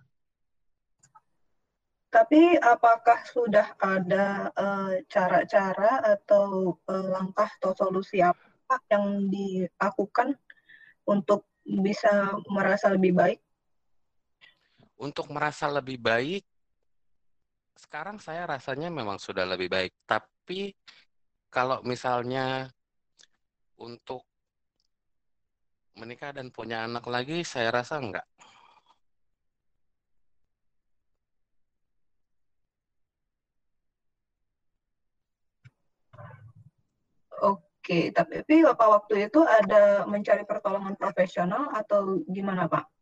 Tapi 2.08 2.56
apakah 2.56 3.20
sudah 3.28 3.76
ada 3.76 4.48
eh, 4.56 5.04
cara-cara 5.12 6.00
uh, 6.00 6.16
atau 6.16 6.72
uh, 6.88 7.06
langkah 7.12 7.52
atau 7.60 7.76
solusi 7.76 8.24
apa 8.24 8.80
yang 8.88 9.28
dilakukan 9.28 10.32
untuk 11.04 11.44
bisa 11.68 12.32
merasa 12.48 12.88
lebih 12.88 13.12
baik 13.12 13.40
untuk 14.98 15.30
merasa 15.30 15.70
lebih 15.70 15.98
baik, 16.02 16.42
sekarang 17.78 18.18
saya 18.18 18.44
rasanya 18.50 18.90
memang 18.90 19.22
sudah 19.22 19.46
lebih 19.46 19.70
baik. 19.70 19.94
Tapi 20.02 20.74
kalau 21.48 21.78
misalnya 21.87 22.66
untuk 23.78 24.26
menikah 25.94 26.34
dan 26.34 26.50
punya 26.50 26.87
anak 26.87 27.06
lagi, 27.06 27.46
saya 27.46 27.70
rasa 27.70 28.02
enggak. 28.02 28.26
Oke, 37.38 38.11
tapi 38.11 38.42
Bapak 38.66 38.88
waktu 38.90 39.30
itu 39.30 39.40
ada 39.46 40.04
mencari 40.04 40.42
pertolongan 40.44 40.98
profesional 40.98 41.70
atau 41.72 42.20
gimana 42.26 42.66
Pak? 42.66 42.97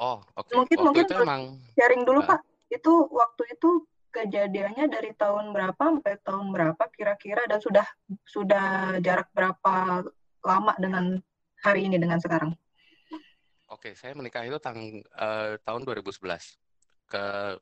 Oh, 0.00 0.24
oke. 0.32 0.48
Okay. 0.48 0.56
Mungkin 0.56 0.76
waktu 0.80 0.86
mungkin 0.88 1.04
itu 1.04 1.14
emang 1.20 1.42
sharing 1.76 2.02
dulu 2.08 2.20
uh, 2.24 2.26
Pak. 2.32 2.40
Itu 2.72 2.92
waktu 3.12 3.42
itu 3.52 3.70
kejadiannya 4.10 4.88
dari 4.88 5.12
tahun 5.12 5.52
berapa 5.52 5.76
sampai 5.76 6.16
tahun 6.24 6.50
berapa 6.50 6.84
kira-kira 6.96 7.44
dan 7.44 7.60
sudah 7.60 7.84
sudah 8.24 8.96
jarak 9.04 9.28
berapa 9.36 10.08
lama 10.40 10.72
dengan 10.80 11.20
hari 11.60 11.84
ini 11.84 12.00
dengan 12.00 12.16
sekarang? 12.16 12.56
Oke, 13.70 13.94
saya 13.94 14.16
menikah 14.16 14.42
itu 14.42 14.58
tang, 14.58 15.04
uh, 15.14 15.54
tahun 15.62 15.86
2011. 15.86 16.58
Ke 17.06 17.54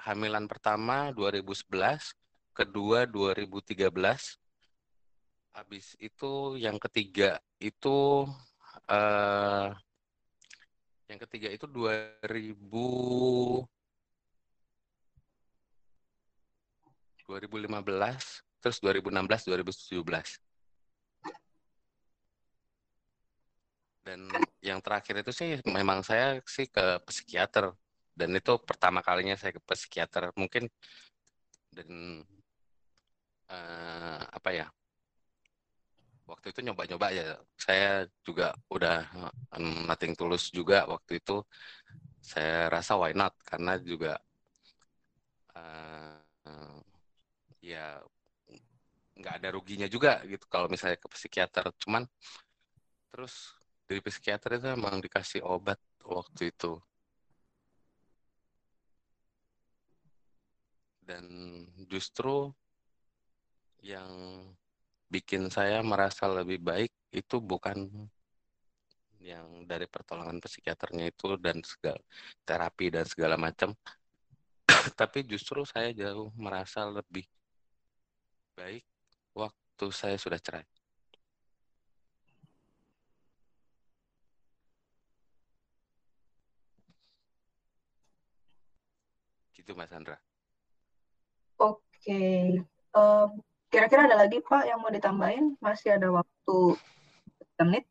hamilan 0.00 0.48
pertama 0.50 1.12
2011, 1.14 2.16
kedua 2.56 3.06
2013. 3.06 3.92
Habis 5.52 5.92
itu 6.00 6.56
yang 6.56 6.80
ketiga 6.80 7.36
itu 7.60 8.24
uh, 8.88 9.70
yang 11.12 11.20
ketiga 11.28 11.52
itu 11.52 11.68
2000 11.68 13.68
2015, 17.28 18.44
terus 18.60 18.76
2016, 18.84 19.48
2017. 19.48 20.36
Dan 24.02 24.26
yang 24.60 24.82
terakhir 24.82 25.22
itu 25.22 25.32
sih 25.32 25.62
memang 25.64 26.02
saya 26.02 26.42
sih 26.44 26.66
ke 26.66 26.98
psikiater 27.06 27.70
dan 28.12 28.28
itu 28.36 28.52
pertama 28.68 29.00
kalinya 29.00 29.38
saya 29.38 29.56
ke 29.56 29.62
psikiater 29.62 30.34
mungkin 30.36 30.68
dan 31.72 32.20
uh, 33.48 34.20
apa 34.28 34.50
ya 34.52 34.66
waktu 36.32 36.46
itu 36.52 36.60
nyoba-nyoba 36.64 37.06
ya 37.12 37.36
saya 37.60 38.08
juga 38.24 38.56
udah 38.72 39.04
um, 39.56 39.84
nothing 39.88 40.16
tulus 40.16 40.48
juga 40.48 40.88
waktu 40.88 41.20
itu. 41.20 41.44
Saya 42.22 42.72
rasa 42.72 42.96
why 42.96 43.12
not? 43.12 43.36
Karena 43.44 43.76
juga 43.82 44.16
uh, 45.58 46.16
ya 47.60 48.00
nggak 49.12 49.34
ada 49.38 49.48
ruginya 49.54 49.86
juga 49.86 50.24
gitu 50.26 50.44
kalau 50.48 50.66
misalnya 50.72 50.98
ke 50.98 51.08
psikiater. 51.12 51.68
Cuman 51.82 52.08
terus 53.12 53.54
dari 53.86 54.00
psikiater 54.00 54.56
itu 54.56 54.66
emang 54.72 54.98
dikasih 55.04 55.44
obat 55.44 55.78
waktu 56.02 56.50
itu. 56.54 56.80
Dan 61.02 61.26
justru 61.90 62.54
yang 63.82 64.08
bikin 65.12 65.52
saya 65.52 65.78
merasa 65.84 66.24
lebih 66.38 66.58
baik 66.64 66.92
itu 67.12 67.36
bukan 67.50 67.78
yang 69.22 69.46
dari 69.70 69.86
pertolongan 69.86 70.40
psikiaternya 70.42 71.12
itu 71.12 71.36
dan 71.38 71.60
segala 71.62 72.00
terapi 72.48 72.86
dan 72.90 73.04
segala 73.06 73.36
macam 73.36 73.70
tapi 75.00 75.22
justru 75.28 75.62
saya 75.68 75.92
jauh 75.92 76.32
merasa 76.34 76.88
lebih 76.88 77.28
baik 78.56 78.84
waktu 79.34 79.86
saya 79.92 80.16
sudah 80.20 80.40
cerai. 80.40 80.66
Gitu 89.56 89.72
Mas 89.78 89.92
Andra. 89.92 90.18
Oke. 91.58 92.58
Uh, 92.92 93.30
kira-kira 93.72 94.04
ada 94.04 94.20
lagi 94.20 94.44
Pak 94.44 94.68
yang 94.68 94.84
mau 94.84 94.92
ditambahin? 94.92 95.56
Masih 95.56 95.96
ada 95.96 96.12
waktu 96.12 96.56
menit. 97.64 97.88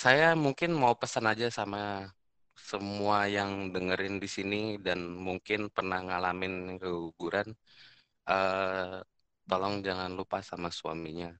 Saya 0.00 0.32
mungkin 0.32 0.72
mau 0.72 0.96
pesan 0.96 1.28
aja 1.28 1.52
sama 1.52 2.08
semua 2.56 3.28
yang 3.28 3.68
dengerin 3.68 4.16
di 4.16 4.28
sini 4.30 4.62
dan 4.80 5.12
mungkin 5.12 5.68
pernah 5.68 6.00
ngalamin 6.00 6.80
keguguran 6.80 7.52
uh, 8.24 9.04
tolong 9.44 9.84
jangan 9.84 10.14
lupa 10.16 10.40
sama 10.40 10.72
suaminya. 10.72 11.36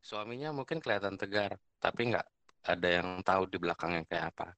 Suaminya 0.00 0.56
mungkin 0.56 0.80
kelihatan 0.80 1.20
tegar, 1.20 1.60
tapi 1.76 2.08
nggak 2.08 2.24
ada 2.64 2.88
yang 2.88 3.20
tahu 3.20 3.44
di 3.44 3.60
belakangnya 3.60 4.08
kayak 4.08 4.32
apa. 4.32 4.48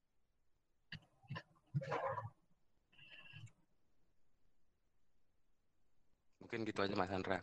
Mungkin 6.53 6.69
gitu 6.69 6.85
aja 6.85 6.93
Mas 6.93 7.09
Andra. 7.09 7.41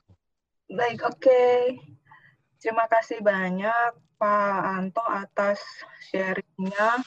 Baik, 0.69 1.01
oke. 1.01 1.17
Okay. 1.17 1.81
Terima 2.61 2.85
kasih 2.85 3.25
banyak 3.25 3.97
Pak 4.21 4.61
Anto 4.61 5.01
atas 5.01 5.57
sharingnya 6.13 7.01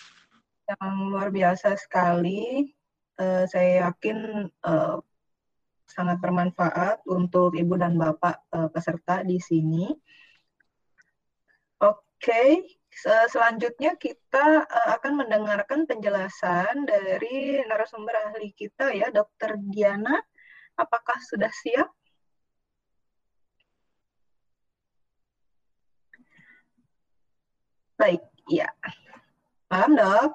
yang 0.67 1.15
luar 1.15 1.31
biasa 1.31 1.79
sekali. 1.79 2.75
Uh, 3.15 3.47
saya 3.47 3.87
yakin 3.87 4.51
uh, 4.67 4.99
sangat 5.87 6.19
bermanfaat 6.19 7.07
untuk 7.07 7.55
Ibu 7.55 7.79
dan 7.79 7.95
Bapak 7.95 8.51
uh, 8.51 8.67
peserta 8.67 9.23
di 9.23 9.38
sini. 9.38 9.87
Oke, 11.87 12.03
okay. 12.19 12.51
selanjutnya 13.31 13.95
kita 13.95 14.67
uh, 14.67 14.88
akan 14.99 15.23
mendengarkan 15.23 15.87
penjelasan 15.87 16.83
dari 16.83 17.62
narasumber 17.62 18.27
ahli 18.27 18.51
kita 18.59 18.91
ya, 18.91 19.15
Dr. 19.15 19.55
Diana. 19.71 20.19
Apakah 20.77 21.19
sudah 21.29 21.53
siap? 21.53 21.89
Baik, 28.01 28.23
ya. 28.51 28.67
Malam, 29.71 29.93
Dok. 29.95 30.33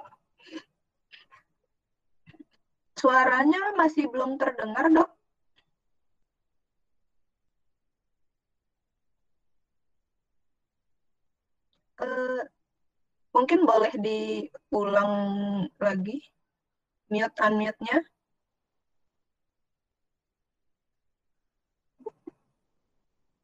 Suaranya 2.98 3.62
masih 3.78 4.10
belum 4.10 4.40
terdengar, 4.42 4.88
Dok. 4.90 5.18
uh, 12.02 12.42
mungkin 13.34 13.66
boleh 13.66 13.94
diulang 13.98 15.14
lagi 15.82 16.18
mute 17.12 17.38
unmute-nya. 17.42 17.98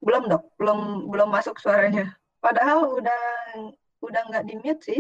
Belum 0.04 0.24
dok, 0.28 0.44
belum 0.60 0.80
belum 1.12 1.30
masuk 1.32 1.56
suaranya. 1.64 2.12
Padahal 2.44 3.00
udah 3.00 3.22
udah 4.04 4.22
nggak 4.30 4.46
di 4.50 4.56
mute 4.60 4.84
sih. 4.84 5.00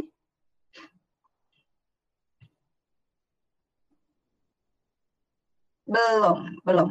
Belum, 5.83 6.39
belum. 6.63 6.89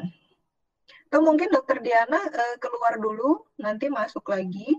Atau 1.09 1.21
mungkin 1.25 1.49
dokter 1.53 1.81
Diana 1.81 2.21
uh, 2.21 2.57
keluar 2.61 3.01
dulu, 3.01 3.45
nanti 3.61 3.89
masuk 3.89 4.25
lagi 4.29 4.77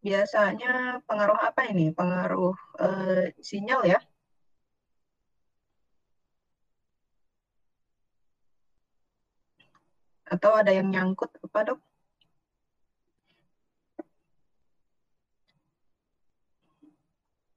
biasanya 0.00 1.04
pengaruh 1.04 1.38
apa 1.38 1.68
ini? 1.70 1.92
Pengaruh 1.94 2.56
uh, 2.80 3.24
sinyal 3.38 3.82
ya? 3.86 3.98
Atau 10.30 10.54
ada 10.54 10.70
yang 10.70 10.88
nyangkut 10.94 11.34
apa 11.42 11.74
dok? 11.74 11.80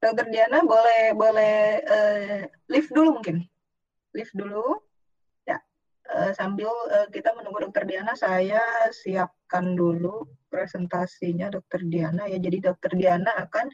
Dokter 0.04 0.28
Diana 0.28 0.60
boleh 0.60 1.16
boleh 1.16 1.80
uh, 1.80 2.44
lift 2.68 2.92
dulu 2.92 3.16
mungkin, 3.16 3.40
lift 4.12 4.36
dulu. 4.36 4.76
Ya, 5.48 5.56
uh, 6.12 6.28
sambil 6.36 6.68
uh, 6.68 7.08
kita 7.08 7.32
menunggu 7.32 7.64
Dokter 7.64 7.88
Diana, 7.88 8.12
saya 8.12 8.60
siapkan 8.92 9.72
dulu 9.72 10.28
presentasinya 10.52 11.48
Dokter 11.48 11.80
Diana 11.88 12.28
ya. 12.28 12.36
Jadi 12.36 12.68
Dokter 12.68 12.92
Diana 12.92 13.32
akan 13.48 13.72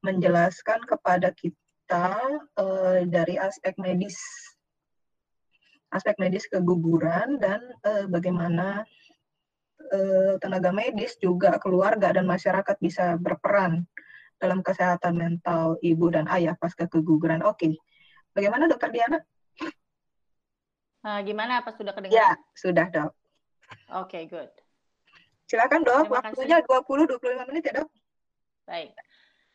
menjelaskan 0.00 0.88
kepada 0.88 1.36
kita 1.36 2.16
uh, 2.56 3.04
dari 3.04 3.36
aspek 3.36 3.76
medis, 3.76 4.16
aspek 5.88 6.14
medis 6.20 6.44
keguguran 6.48 7.40
dan 7.40 7.64
uh, 7.84 8.04
bagaimana 8.08 8.84
uh, 9.88 10.34
tenaga 10.40 10.68
medis 10.70 11.16
juga 11.16 11.56
keluarga 11.56 12.12
dan 12.12 12.28
masyarakat 12.28 12.76
bisa 12.80 13.16
berperan 13.16 13.88
dalam 14.38 14.62
kesehatan 14.62 15.18
mental 15.18 15.80
ibu 15.82 16.12
dan 16.12 16.28
ayah 16.30 16.54
pasca 16.54 16.86
keguguran. 16.86 17.42
Oke, 17.42 17.56
okay. 17.56 17.72
bagaimana 18.36 18.70
Dokter 18.70 18.94
Diana? 18.94 19.18
Uh, 21.02 21.20
gimana? 21.24 21.64
Apa 21.64 21.74
sudah 21.74 21.94
kedengaran? 21.94 22.14
Ya, 22.14 22.28
sudah 22.54 22.86
dok. 22.90 23.12
Oke, 23.96 24.22
okay, 24.22 24.22
good. 24.28 24.50
Silakan 25.48 25.80
dok, 25.80 26.12
Terima 26.12 26.20
waktunya 26.20 26.58
20-25 26.68 27.48
menit 27.48 27.62
ya 27.72 27.72
dok. 27.80 27.88
Baik. 28.68 28.92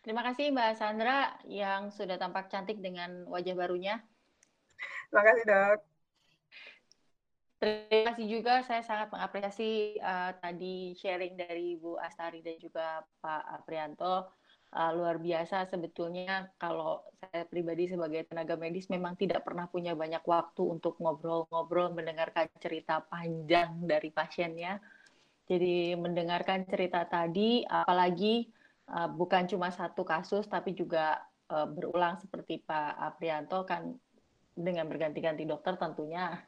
Terima 0.03 0.19
kasih 0.25 0.51
Mbak 0.51 0.71
Sandra 0.75 1.31
yang 1.47 1.93
sudah 1.93 2.17
tampak 2.19 2.49
cantik 2.51 2.81
dengan 2.81 3.23
wajah 3.29 3.55
barunya. 3.55 4.01
Terima 5.07 5.23
kasih 5.23 5.43
dok. 5.45 5.92
Terima 7.63 8.11
kasih 8.11 8.27
juga, 8.27 8.59
saya 8.67 8.83
sangat 8.83 9.07
mengapresiasi 9.15 9.95
uh, 10.03 10.35
tadi 10.35 10.99
sharing 10.99 11.39
dari 11.39 11.79
Bu 11.79 11.95
Astari 11.95 12.43
dan 12.43 12.59
juga 12.59 13.07
Pak 13.23 13.63
Prianto. 13.63 14.27
Uh, 14.73 14.91
luar 14.91 15.21
biasa 15.21 15.69
sebetulnya 15.71 16.49
kalau 16.59 17.05
saya 17.21 17.47
pribadi 17.47 17.87
sebagai 17.87 18.27
tenaga 18.27 18.59
medis 18.59 18.89
memang 18.91 19.15
tidak 19.15 19.47
pernah 19.47 19.69
punya 19.69 19.95
banyak 19.95 20.25
waktu 20.25 20.65
untuk 20.65 20.97
ngobrol-ngobrol 20.97 21.93
mendengarkan 21.93 22.49
cerita 22.57 23.05
panjang 23.05 23.85
dari 23.85 24.09
pasiennya 24.09 24.81
jadi 25.47 25.99
mendengarkan 25.99 26.63
cerita 26.67 27.03
tadi, 27.03 27.67
apalagi 27.67 28.47
uh, 28.91 29.11
bukan 29.11 29.47
cuma 29.47 29.71
satu 29.71 30.07
kasus 30.07 30.47
tapi 30.47 30.71
juga 30.71 31.19
uh, 31.51 31.67
berulang 31.67 32.19
seperti 32.19 32.63
Pak 32.63 32.95
Aprianto 32.99 33.67
kan 33.67 33.91
dengan 34.55 34.87
berganti-ganti 34.87 35.43
dokter 35.43 35.75
tentunya 35.75 36.43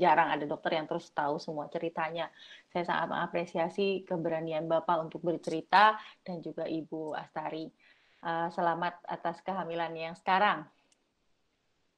jarang 0.00 0.32
ada 0.32 0.44
dokter 0.48 0.80
yang 0.80 0.88
terus 0.88 1.12
tahu 1.12 1.36
semua 1.36 1.68
ceritanya. 1.68 2.32
Saya 2.72 2.88
sangat 2.88 3.06
mengapresiasi 3.12 4.04
keberanian 4.08 4.64
Bapak 4.64 5.04
untuk 5.04 5.20
bercerita 5.20 5.96
dan 6.24 6.40
juga 6.40 6.64
Ibu 6.64 7.12
Astari. 7.16 7.68
Uh, 8.18 8.50
selamat 8.50 8.98
atas 9.06 9.38
kehamilan 9.46 9.94
yang 9.94 10.14
sekarang. 10.18 10.66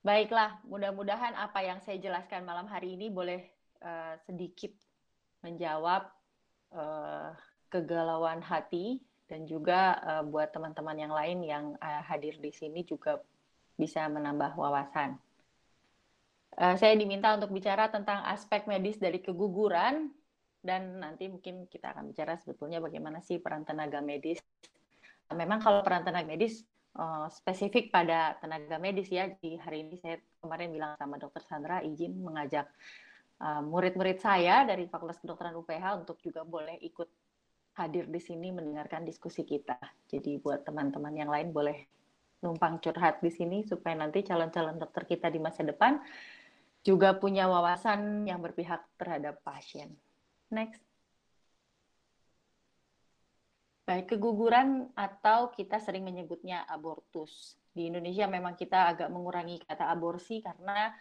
Baiklah, 0.05 0.61
mudah-mudahan 0.69 1.33
apa 1.37 1.65
yang 1.65 1.81
saya 1.85 1.97
jelaskan 2.01 2.45
malam 2.45 2.69
hari 2.69 2.97
ini 2.97 3.09
boleh 3.09 3.41
uh, 3.85 4.17
sedikit 4.29 4.73
menjawab 5.41 6.09
kegalauan 7.67 8.39
hati 8.47 9.03
dan 9.27 9.43
juga 9.43 9.99
buat 10.31 10.55
teman-teman 10.55 10.95
yang 10.95 11.11
lain 11.11 11.43
yang 11.43 11.65
hadir 11.83 12.39
di 12.39 12.55
sini 12.55 12.87
juga 12.87 13.19
bisa 13.75 14.07
menambah 14.07 14.55
wawasan. 14.55 15.19
Uh, 16.59 16.75
saya 16.75 16.99
diminta 16.99 17.31
untuk 17.31 17.55
bicara 17.55 17.87
tentang 17.89 18.27
aspek 18.27 18.67
medis 18.67 18.99
dari 18.99 19.23
keguguran 19.23 20.11
dan 20.61 20.99
nanti 21.01 21.31
mungkin 21.31 21.71
kita 21.71 21.95
akan 21.95 22.11
bicara 22.11 22.37
sebetulnya 22.37 22.83
bagaimana 22.83 23.23
sih 23.23 23.39
peran 23.39 23.63
tenaga 23.63 24.03
medis. 24.03 24.43
Memang 25.31 25.63
kalau 25.63 25.81
peran 25.87 26.03
tenaga 26.03 26.27
medis 26.27 26.67
uh, 26.99 27.31
spesifik 27.31 27.95
pada 27.95 28.35
tenaga 28.43 28.77
medis 28.83 29.09
ya 29.09 29.31
di 29.41 29.57
hari 29.57 29.87
ini 29.87 29.97
saya 30.03 30.19
kemarin 30.43 30.75
bilang 30.75 30.99
sama 30.99 31.17
Dokter 31.17 31.43
Sandra 31.47 31.81
izin 31.87 32.19
mengajak 32.19 32.67
murid-murid 33.41 34.21
uh, 34.21 34.23
saya 34.23 34.69
dari 34.69 34.85
Fakultas 34.85 35.17
Kedokteran 35.17 35.57
UPH 35.57 36.05
untuk 36.05 36.21
juga 36.21 36.45
boleh 36.45 36.77
ikut 36.85 37.09
hadir 37.81 38.05
di 38.05 38.21
sini 38.21 38.53
mendengarkan 38.53 39.09
diskusi 39.09 39.49
kita. 39.49 39.81
Jadi 40.05 40.37
buat 40.37 40.69
teman-teman 40.69 41.15
yang 41.17 41.33
lain 41.33 41.49
boleh 41.49 41.89
numpang 42.41 42.81
curhat 42.81 43.21
di 43.21 43.33
sini 43.33 43.65
supaya 43.65 43.97
nanti 43.97 44.25
calon-calon 44.25 44.81
dokter 44.81 45.05
kita 45.05 45.29
di 45.29 45.41
masa 45.41 45.65
depan 45.65 46.01
juga 46.81 47.13
punya 47.17 47.45
wawasan 47.45 48.25
yang 48.25 48.41
berpihak 48.41 48.81
terhadap 48.97 49.41
pasien. 49.45 49.93
Next. 50.49 50.81
Baik, 53.85 54.15
keguguran 54.15 54.87
atau 54.95 55.51
kita 55.51 55.83
sering 55.83 56.07
menyebutnya 56.07 56.63
abortus. 56.71 57.59
Di 57.75 57.91
Indonesia 57.91 58.27
memang 58.31 58.55
kita 58.55 58.91
agak 58.95 59.11
mengurangi 59.11 59.63
kata 59.67 59.91
aborsi 59.91 60.43
karena 60.43 60.95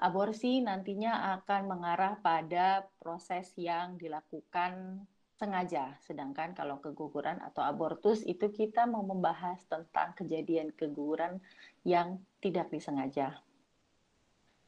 aborsi 0.00 0.60
nantinya 0.60 1.40
akan 1.40 1.62
mengarah 1.68 2.20
pada 2.20 2.84
proses 3.00 3.52
yang 3.56 3.96
dilakukan 3.96 5.04
sengaja. 5.36 5.96
Sedangkan 6.00 6.56
kalau 6.56 6.80
keguguran 6.80 7.42
atau 7.44 7.60
abortus 7.60 8.24
itu 8.24 8.48
kita 8.48 8.88
mau 8.88 9.04
membahas 9.04 9.60
tentang 9.68 10.16
kejadian 10.16 10.72
keguguran 10.72 11.40
yang 11.84 12.20
tidak 12.40 12.72
disengaja. 12.72 13.43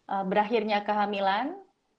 Eh, 0.07 0.24
berakhirnya 0.26 0.86
kehamilan 0.86 1.50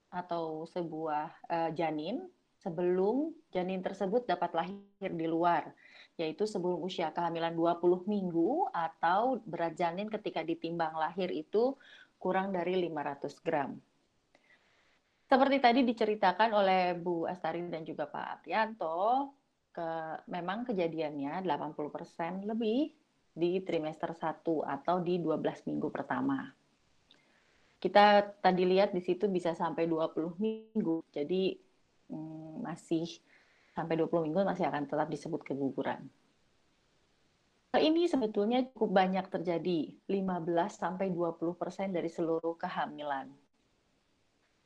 atau 0.08 0.64
sebuah 0.64 1.28
uh, 1.52 1.70
janin 1.76 2.24
sebelum 2.56 3.36
janin 3.52 3.84
tersebut 3.84 4.24
dapat 4.24 4.56
lahir 4.56 5.12
di 5.12 5.28
luar, 5.28 5.68
yaitu 6.16 6.48
sebelum 6.48 6.80
usia 6.80 7.12
kehamilan 7.12 7.52
20 7.52 8.08
minggu 8.08 8.72
atau 8.72 9.36
berat 9.44 9.76
janin 9.76 10.08
ketika 10.08 10.40
ditimbang 10.40 10.96
lahir 10.96 11.28
itu 11.28 11.76
kurang 12.16 12.56
dari 12.56 12.80
500 12.88 13.44
gram. 13.44 13.76
Seperti 15.28 15.60
tadi 15.60 15.84
diceritakan 15.84 16.56
oleh 16.56 16.96
Bu 16.96 17.28
Astari 17.28 17.68
dan 17.68 17.84
juga 17.84 18.08
Pak 18.08 18.40
Aprianto, 18.40 19.36
ke, 19.68 19.88
memang 20.32 20.64
kejadiannya 20.64 21.44
80% 21.44 22.48
lebih 22.48 22.88
di 23.36 23.60
trimester 23.60 24.16
1 24.16 24.40
atau 24.64 24.96
di 25.04 25.20
12 25.20 25.68
minggu 25.68 25.92
pertama. 25.92 26.57
Kita 27.78 28.26
tadi 28.42 28.66
lihat 28.66 28.90
di 28.90 28.98
situ 28.98 29.30
bisa 29.30 29.54
sampai 29.54 29.86
20 29.86 30.34
minggu, 30.42 31.06
jadi 31.14 31.54
hmm, 32.10 32.66
masih 32.66 33.06
sampai 33.70 33.94
20 33.94 34.26
minggu 34.26 34.42
masih 34.42 34.66
akan 34.66 34.90
tetap 34.90 35.06
disebut 35.06 35.40
keguguran. 35.46 36.10
Ini 37.78 38.10
sebetulnya 38.10 38.66
cukup 38.74 38.90
banyak 38.90 39.30
terjadi, 39.30 39.94
15 40.10 40.74
sampai 40.74 41.14
20% 41.14 41.94
dari 41.94 42.10
seluruh 42.10 42.58
kehamilan 42.58 43.30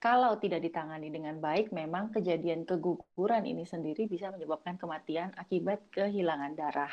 kalau 0.03 0.35
tidak 0.35 0.67
ditangani 0.67 1.15
dengan 1.15 1.39
baik, 1.39 1.71
memang 1.71 2.11
kejadian 2.11 2.67
keguguran 2.67 3.47
ini 3.47 3.63
sendiri 3.63 4.11
bisa 4.11 4.35
menyebabkan 4.35 4.75
kematian 4.75 5.31
akibat 5.39 5.79
kehilangan 5.95 6.59
darah. 6.59 6.91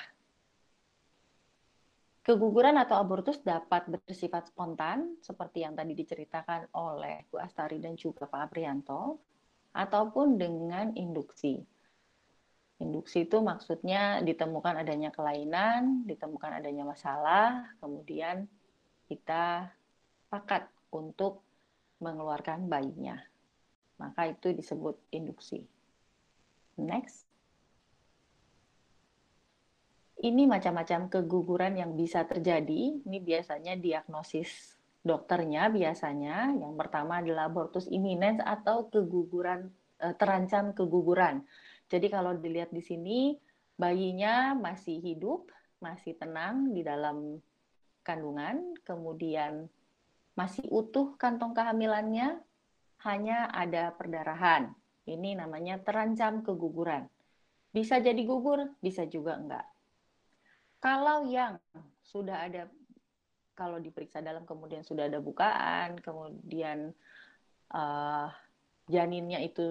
Keguguran 2.20 2.76
atau 2.76 3.00
abortus 3.00 3.40
dapat 3.40 3.88
bersifat 3.88 4.52
spontan, 4.52 5.16
seperti 5.24 5.64
yang 5.64 5.74
tadi 5.74 5.96
diceritakan 5.96 6.76
oleh 6.76 7.24
Bu 7.32 7.40
Astari 7.40 7.80
dan 7.80 7.96
juga 7.96 8.28
Pak 8.28 8.52
Aprianto, 8.52 9.24
ataupun 9.72 10.36
dengan 10.36 10.92
induksi. 11.00 11.64
Induksi 12.80 13.28
itu 13.28 13.40
maksudnya 13.40 14.24
ditemukan 14.24 14.84
adanya 14.84 15.12
kelainan, 15.12 16.08
ditemukan 16.08 16.60
adanya 16.64 16.88
masalah, 16.88 17.72
kemudian 17.80 18.48
kita 19.08 19.72
pakat 20.32 20.68
untuk 20.92 21.44
mengeluarkan 22.00 22.72
bayinya. 22.72 23.20
Maka 24.00 24.32
itu 24.32 24.56
disebut 24.56 24.96
induksi. 25.12 25.68
Next. 26.80 27.29
Ini 30.20 30.52
macam-macam 30.52 31.08
keguguran 31.08 31.80
yang 31.80 31.96
bisa 31.96 32.28
terjadi. 32.28 33.00
Ini 33.08 33.18
biasanya 33.24 33.80
diagnosis 33.80 34.76
dokternya 35.00 35.72
biasanya. 35.72 36.60
Yang 36.60 36.74
pertama 36.76 37.24
adalah 37.24 37.48
abortus 37.48 37.88
imminens 37.88 38.44
atau 38.44 38.92
keguguran 38.92 39.72
eh, 40.04 40.16
terancam 40.20 40.76
keguguran. 40.76 41.48
Jadi 41.88 42.12
kalau 42.12 42.36
dilihat 42.36 42.76
di 42.76 42.84
sini 42.84 43.20
bayinya 43.80 44.60
masih 44.60 45.00
hidup, 45.00 45.48
masih 45.80 46.20
tenang 46.20 46.76
di 46.76 46.84
dalam 46.84 47.40
kandungan, 48.04 48.76
kemudian 48.84 49.72
masih 50.36 50.68
utuh 50.68 51.16
kantong 51.16 51.56
kehamilannya, 51.56 52.44
hanya 53.08 53.48
ada 53.56 53.96
perdarahan. 53.96 54.76
Ini 55.08 55.40
namanya 55.40 55.80
terancam 55.80 56.44
keguguran. 56.44 57.08
Bisa 57.72 58.04
jadi 58.04 58.20
gugur, 58.28 58.76
bisa 58.84 59.08
juga 59.08 59.40
enggak. 59.40 59.79
Kalau 60.80 61.28
yang 61.28 61.60
sudah 62.08 62.48
ada, 62.48 62.72
kalau 63.52 63.84
diperiksa 63.84 64.24
dalam 64.24 64.48
kemudian 64.48 64.84
sudah 64.88 65.12
ada 65.12 65.20
bukaan, 65.20 66.00
kemudian 66.00 66.96
uh, 67.76 68.32
janinnya 68.88 69.44
itu 69.44 69.68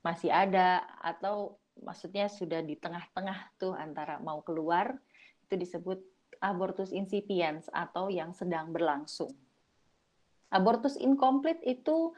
masih 0.00 0.32
ada, 0.32 0.80
atau 1.04 1.60
maksudnya 1.84 2.32
sudah 2.32 2.64
di 2.64 2.74
tengah-tengah 2.80 3.52
tuh 3.60 3.76
antara 3.76 4.16
mau 4.18 4.40
keluar, 4.40 4.96
itu 5.44 5.54
disebut 5.60 6.00
abortus 6.40 6.90
incipiens 6.90 7.68
atau 7.68 8.08
yang 8.08 8.32
sedang 8.32 8.72
berlangsung. 8.72 9.30
Abortus 10.48 10.96
incomplete 10.96 11.60
itu 11.68 12.16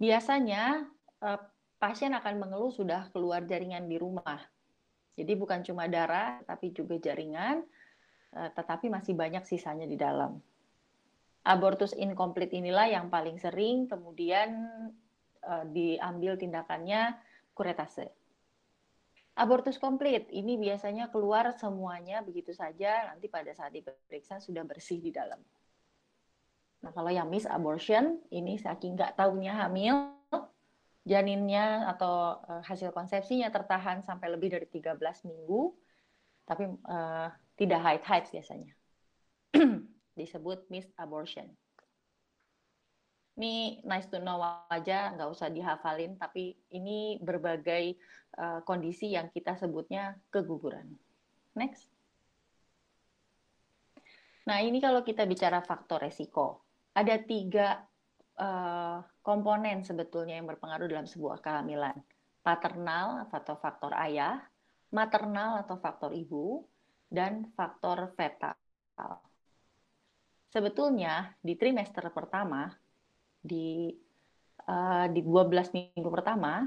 biasanya 0.00 0.88
uh, 1.20 1.40
pasien 1.76 2.16
akan 2.16 2.40
mengeluh 2.40 2.72
sudah 2.72 3.12
keluar 3.12 3.44
jaringan 3.44 3.84
di 3.84 4.00
rumah. 4.00 4.40
Jadi 5.16 5.32
bukan 5.32 5.64
cuma 5.64 5.88
darah, 5.88 6.44
tapi 6.44 6.76
juga 6.76 7.00
jaringan, 7.00 7.64
uh, 8.36 8.50
tetapi 8.52 8.92
masih 8.92 9.16
banyak 9.16 9.42
sisanya 9.48 9.88
di 9.88 9.96
dalam. 9.96 10.36
Abortus 11.46 11.96
incomplete 11.96 12.52
inilah 12.58 12.90
yang 12.90 13.06
paling 13.08 13.40
sering 13.40 13.88
kemudian 13.88 14.66
uh, 15.46 15.64
diambil 15.72 16.36
tindakannya 16.36 17.16
kuretase. 17.56 18.12
Abortus 19.36 19.76
komplit 19.76 20.32
ini 20.32 20.56
biasanya 20.56 21.12
keluar 21.12 21.52
semuanya 21.60 22.24
begitu 22.24 22.56
saja, 22.56 23.12
nanti 23.12 23.28
pada 23.28 23.52
saat 23.52 23.68
diperiksa 23.76 24.40
sudah 24.40 24.64
bersih 24.64 24.96
di 24.96 25.12
dalam. 25.12 25.36
Nah, 26.80 26.92
kalau 26.92 27.12
yang 27.12 27.28
miss 27.28 27.44
abortion, 27.44 28.16
ini 28.32 28.56
saking 28.56 28.96
nggak 28.96 29.20
tahunya 29.20 29.52
hamil, 29.52 30.15
janinnya 31.06 31.86
atau 31.86 32.42
uh, 32.42 32.62
hasil 32.66 32.90
konsepsinya 32.90 33.46
tertahan 33.54 34.02
sampai 34.02 34.26
lebih 34.34 34.50
dari 34.50 34.66
13 34.66 34.98
minggu, 35.30 35.70
tapi 36.42 36.66
uh, 36.66 37.30
tidak 37.54 37.80
haid-haid 37.80 38.26
biasanya. 38.34 38.74
Disebut 40.18 40.66
miss 40.66 40.90
abortion. 40.98 41.46
Ini 43.38 43.84
nice 43.86 44.10
to 44.10 44.18
know 44.18 44.42
aja, 44.66 45.14
nggak 45.14 45.30
usah 45.30 45.52
dihafalin, 45.52 46.18
tapi 46.18 46.56
ini 46.74 47.22
berbagai 47.22 47.94
uh, 48.42 48.64
kondisi 48.66 49.14
yang 49.14 49.30
kita 49.30 49.54
sebutnya 49.54 50.18
keguguran. 50.32 50.90
Next. 51.54 51.86
Nah, 54.48 54.58
ini 54.64 54.82
kalau 54.82 55.06
kita 55.06 55.22
bicara 55.28 55.62
faktor 55.62 56.02
resiko 56.02 56.66
ada 56.96 57.20
tiga 57.20 57.84
uh, 58.40 59.04
komponen 59.26 59.82
sebetulnya 59.82 60.38
yang 60.38 60.46
berpengaruh 60.46 60.86
dalam 60.86 61.10
sebuah 61.10 61.42
kehamilan. 61.42 61.98
Paternal 62.46 63.26
atau 63.26 63.58
faktor 63.58 63.90
ayah, 63.98 64.38
maternal 64.94 65.66
atau 65.66 65.74
faktor 65.82 66.14
ibu, 66.14 66.62
dan 67.10 67.50
faktor 67.58 68.14
fetal. 68.14 68.54
Sebetulnya 70.54 71.34
di 71.42 71.58
trimester 71.58 72.06
pertama, 72.14 72.70
di 73.42 73.90
uh, 74.70 75.06
di 75.10 75.20
12 75.26 75.74
minggu 75.74 76.10
pertama, 76.14 76.62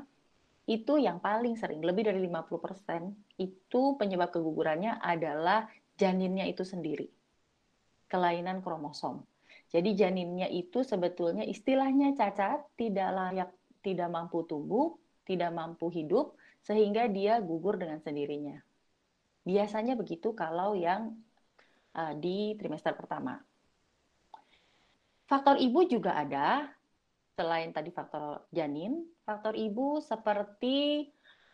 itu 0.67 0.99
yang 0.99 1.23
paling 1.23 1.55
sering, 1.55 1.79
lebih 1.79 2.11
dari 2.11 2.19
50% 2.27 3.39
itu 3.41 3.81
penyebab 3.95 4.29
kegugurannya 4.35 4.99
adalah 4.99 5.65
janinnya 5.95 6.45
itu 6.45 6.61
sendiri. 6.61 7.07
Kelainan 8.05 8.61
kromosom. 8.61 9.23
Jadi 9.69 9.93
janinnya 9.93 10.49
itu 10.49 10.81
sebetulnya 10.81 11.45
istilahnya 11.45 12.17
cacat, 12.17 12.65
tidak 12.73 13.09
layak, 13.13 13.49
tidak 13.85 14.09
mampu 14.09 14.41
tumbuh, 14.49 14.97
tidak 15.29 15.53
mampu 15.53 15.93
hidup, 15.93 16.33
sehingga 16.65 17.05
dia 17.05 17.37
gugur 17.37 17.77
dengan 17.77 18.01
sendirinya. 18.01 18.57
Biasanya 19.45 19.93
begitu 19.93 20.33
kalau 20.33 20.73
yang 20.73 21.13
uh, 21.93 22.13
di 22.17 22.57
trimester 22.57 22.97
pertama. 22.97 23.37
Faktor 25.29 25.61
ibu 25.61 25.85
juga 25.85 26.17
ada, 26.17 26.65
selain 27.37 27.69
tadi 27.69 27.93
faktor 27.93 28.49
janin, 28.49 29.05
faktor 29.21 29.53
ibu 29.53 30.01
seperti 30.01 31.05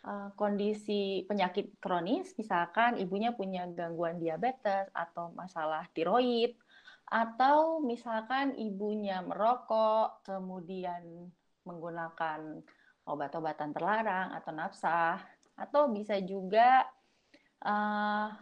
uh, 0.08 0.32
kondisi 0.40 1.28
penyakit 1.28 1.76
kronis, 1.84 2.32
misalkan 2.40 2.96
ibunya 2.96 3.36
punya 3.36 3.68
gangguan 3.68 4.16
diabetes 4.24 4.88
atau 4.96 5.36
masalah 5.36 5.84
tiroid, 5.92 6.56
atau 7.06 7.80
misalkan 7.86 8.58
ibunya 8.58 9.22
merokok, 9.22 10.26
kemudian 10.26 11.30
menggunakan 11.66 12.62
obat-obatan 13.06 13.70
terlarang 13.74 14.34
atau 14.34 14.52
nafsah, 14.54 15.22
atau 15.56 15.88
bisa 15.94 16.18
juga 16.26 16.84
uh, 17.62 18.34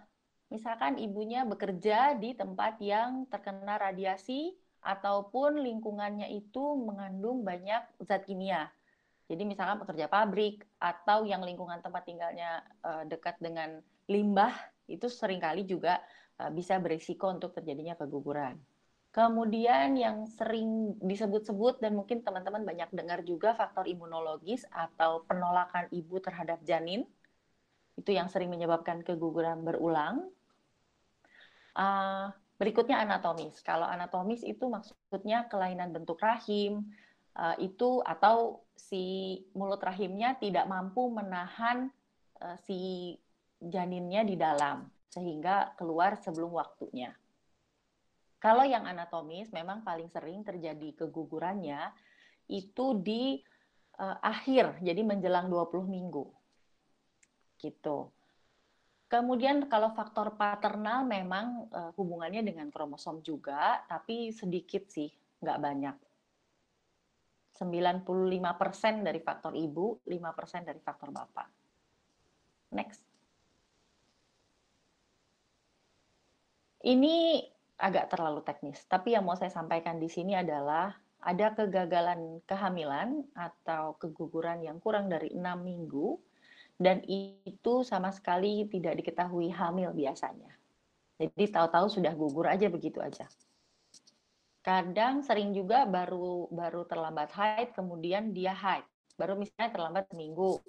misalkan 0.48 0.96
ibunya 0.98 1.44
bekerja 1.44 2.16
di 2.16 2.34
tempat 2.34 2.80
yang 2.80 3.28
terkena 3.28 3.76
radiasi 3.76 4.56
ataupun 4.84 5.60
lingkungannya 5.64 6.32
itu 6.32 6.76
mengandung 6.80 7.44
banyak 7.44 7.84
zat 8.04 8.28
kimia. 8.28 8.72
Jadi 9.32 9.48
misalkan 9.48 9.80
pekerja 9.80 10.12
pabrik 10.12 10.68
atau 10.78 11.24
yang 11.24 11.42
lingkungan 11.42 11.80
tempat 11.80 12.04
tinggalnya 12.04 12.60
uh, 12.84 13.08
dekat 13.08 13.40
dengan 13.40 13.80
limbah 14.12 14.52
itu 14.92 15.08
sering 15.08 15.40
kali 15.40 15.64
juga 15.64 16.04
bisa 16.52 16.82
berisiko 16.82 17.30
untuk 17.30 17.54
terjadinya 17.54 17.94
keguguran. 17.98 18.58
Kemudian 19.14 19.94
yang 19.94 20.26
sering 20.26 20.98
disebut-sebut 20.98 21.78
dan 21.78 21.94
mungkin 21.94 22.26
teman-teman 22.26 22.66
banyak 22.66 22.90
dengar 22.90 23.22
juga 23.22 23.54
faktor 23.54 23.86
imunologis 23.86 24.66
atau 24.74 25.22
penolakan 25.30 25.86
ibu 25.94 26.18
terhadap 26.18 26.58
janin. 26.66 27.06
Itu 27.94 28.10
yang 28.10 28.34
sering 28.34 28.50
menyebabkan 28.50 29.06
keguguran 29.06 29.62
berulang. 29.62 30.26
Uh, 31.78 32.34
Berikutnya 32.64 33.02
anatomis. 33.02 33.60
Kalau 33.60 33.84
anatomis 33.84 34.46
itu 34.46 34.70
maksudnya 34.70 35.50
kelainan 35.50 35.90
bentuk 35.90 36.22
rahim 36.22 36.94
uh, 37.36 37.58
itu 37.58 38.00
atau 38.06 38.62
si 38.78 39.36
mulut 39.58 39.82
rahimnya 39.82 40.38
tidak 40.38 40.70
mampu 40.70 41.10
menahan 41.10 41.90
uh, 42.40 42.58
si 42.64 43.12
janinnya 43.58 44.22
di 44.24 44.40
dalam 44.40 44.86
sehingga 45.14 45.78
keluar 45.78 46.18
sebelum 46.18 46.58
waktunya. 46.58 47.14
Kalau 48.42 48.66
yang 48.66 48.90
anatomis 48.90 49.54
memang 49.54 49.86
paling 49.86 50.10
sering 50.10 50.42
terjadi 50.42 51.06
kegugurannya 51.06 51.94
itu 52.50 52.98
di 53.00 53.40
uh, 54.02 54.18
akhir, 54.20 54.82
jadi 54.82 55.00
menjelang 55.06 55.48
20 55.48 55.86
minggu. 55.88 56.26
Gitu. 57.62 58.10
Kemudian 59.08 59.70
kalau 59.70 59.94
faktor 59.94 60.34
paternal 60.34 61.06
memang 61.06 61.70
uh, 61.70 61.94
hubungannya 61.96 62.42
dengan 62.42 62.74
kromosom 62.74 63.22
juga, 63.22 63.86
tapi 63.86 64.34
sedikit 64.34 64.90
sih, 64.90 65.08
nggak 65.40 65.62
banyak. 65.62 65.96
95% 67.54 69.06
dari 69.06 69.22
faktor 69.22 69.54
ibu, 69.54 70.02
5% 70.04 70.68
dari 70.68 70.82
faktor 70.82 71.14
bapak. 71.14 71.48
Next. 72.74 73.13
Ini 76.84 77.40
agak 77.80 78.12
terlalu 78.12 78.44
teknis, 78.44 78.84
tapi 78.92 79.16
yang 79.16 79.24
mau 79.24 79.40
saya 79.40 79.50
sampaikan 79.50 79.98
di 79.98 80.12
sini 80.12 80.36
adalah 80.36 80.92
ada 81.24 81.56
kegagalan 81.56 82.44
kehamilan 82.44 83.24
atau 83.32 83.96
keguguran 83.96 84.60
yang 84.60 84.84
kurang 84.84 85.08
dari 85.08 85.32
enam 85.32 85.64
minggu 85.64 86.20
dan 86.76 87.00
itu 87.08 87.88
sama 87.88 88.12
sekali 88.12 88.68
tidak 88.68 89.00
diketahui 89.00 89.48
hamil 89.48 89.96
biasanya. 89.96 90.52
Jadi 91.16 91.48
tahu-tahu 91.48 91.88
sudah 91.88 92.12
gugur 92.12 92.52
aja 92.52 92.68
begitu 92.68 93.00
aja. 93.00 93.24
Kadang 94.60 95.24
sering 95.24 95.56
juga 95.56 95.88
baru 95.88 96.52
baru 96.52 96.84
terlambat 96.84 97.32
haid, 97.32 97.70
kemudian 97.72 98.36
dia 98.36 98.52
haid. 98.52 98.84
Baru 99.16 99.40
misalnya 99.40 99.72
terlambat 99.72 100.12
seminggu, 100.12 100.60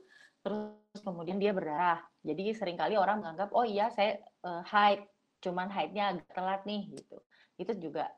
terus 0.46 1.00
kemudian 1.02 1.42
dia 1.42 1.50
berdarah. 1.50 2.02
Jadi 2.22 2.54
sering 2.54 2.78
kali 2.78 2.94
orang 2.94 3.22
menganggap, 3.24 3.50
oh 3.50 3.66
iya 3.66 3.88
saya 3.90 4.20
uh, 4.46 4.62
haid, 4.66 5.02
cuman 5.44 5.68
haidnya 5.68 6.16
agak 6.16 6.32
telat 6.32 6.62
nih 6.64 6.82
gitu. 6.96 7.18
Itu 7.60 7.72
juga 7.76 8.08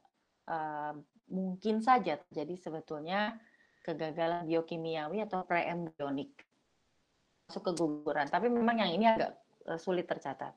uh, 0.47 0.95
mungkin 1.27 1.83
saja 1.83 2.23
jadi 2.31 2.55
sebetulnya 2.55 3.35
kegagalan 3.83 4.47
biokimiawi 4.47 5.27
atau 5.27 5.43
preembryonik 5.43 6.47
masuk 7.47 7.63
keguguran. 7.75 8.27
Tapi 8.27 8.51
memang 8.51 8.83
yang 8.83 8.91
ini 8.91 9.07
agak 9.07 9.35
uh, 9.67 9.79
sulit 9.79 10.07
tercatat. 10.07 10.55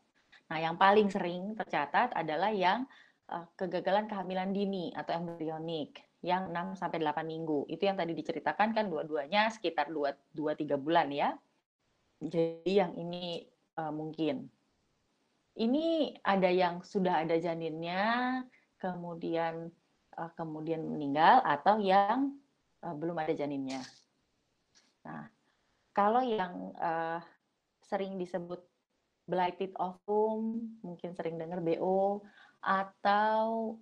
Nah, 0.49 0.57
yang 0.57 0.77
paling 0.81 1.13
sering 1.13 1.53
tercatat 1.53 2.13
adalah 2.17 2.49
yang 2.49 2.89
uh, 3.29 3.45
kegagalan 3.53 4.09
kehamilan 4.09 4.49
dini 4.49 4.89
atau 4.97 5.13
embrionik 5.13 6.01
yang 6.25 6.51
6 6.51 6.81
sampai 6.81 6.99
8 6.99 7.21
minggu. 7.23 7.69
Itu 7.69 7.85
yang 7.85 7.95
tadi 7.95 8.17
diceritakan 8.17 8.75
kan 8.75 8.85
dua-duanya 8.89 9.53
sekitar 9.53 9.93
2 9.93 10.35
2 10.35 10.65
3 10.65 10.75
bulan 10.81 11.07
ya. 11.13 11.37
Jadi 12.19 12.71
yang 12.73 12.97
ini 12.97 13.45
uh, 13.79 13.93
mungkin. 13.93 14.49
Ini 15.59 16.15
ada 16.23 16.47
yang 16.47 16.79
sudah 16.79 17.27
ada 17.27 17.35
janinnya, 17.35 18.41
kemudian 18.79 19.67
uh, 20.15 20.31
kemudian 20.39 20.87
meninggal 20.87 21.43
atau 21.43 21.83
yang 21.83 22.39
uh, 22.79 22.95
belum 22.95 23.19
ada 23.19 23.35
janinnya. 23.35 23.83
Nah, 25.03 25.27
kalau 25.91 26.23
yang 26.23 26.71
uh, 26.79 27.19
sering 27.83 28.15
disebut 28.15 28.63
blighted 29.27 29.75
ovum, 29.77 30.63
mungkin 30.81 31.11
sering 31.13 31.35
dengar 31.35 31.59
BO, 31.59 32.23
atau 32.63 33.75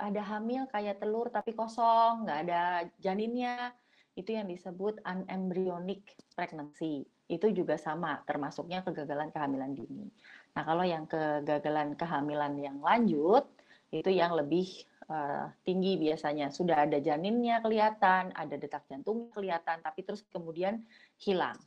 ada 0.00 0.22
hamil 0.24 0.68
kayak 0.68 0.98
telur 0.98 1.28
tapi 1.28 1.52
kosong, 1.54 2.26
nggak 2.26 2.40
ada 2.48 2.62
janinnya, 3.00 3.72
itu 4.16 4.36
yang 4.36 4.48
disebut 4.48 5.00
unembryonic 5.04 6.04
pregnancy. 6.36 7.08
Itu 7.30 7.48
juga 7.54 7.78
sama, 7.78 8.20
termasuknya 8.26 8.82
kegagalan 8.82 9.30
kehamilan 9.30 9.72
dini. 9.72 10.10
Nah, 10.50 10.62
kalau 10.66 10.82
yang 10.82 11.06
kegagalan 11.06 11.94
kehamilan 11.94 12.58
yang 12.58 12.78
lanjut, 12.82 13.46
itu 13.90 14.10
yang 14.10 14.34
lebih 14.34 14.66
uh, 15.10 15.50
tinggi 15.66 15.98
biasanya. 15.98 16.50
Sudah 16.50 16.86
ada 16.86 16.98
janinnya 16.98 17.62
kelihatan, 17.62 18.34
ada 18.34 18.54
detak 18.54 18.86
jantung 18.86 19.30
kelihatan, 19.34 19.82
tapi 19.82 20.06
terus 20.06 20.22
kemudian 20.30 20.82
hilang. 21.22 21.58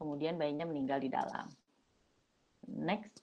Kemudian 0.00 0.40
bayinya 0.40 0.64
meninggal 0.64 1.00
di 1.00 1.12
dalam. 1.12 1.48
Next. 2.68 3.20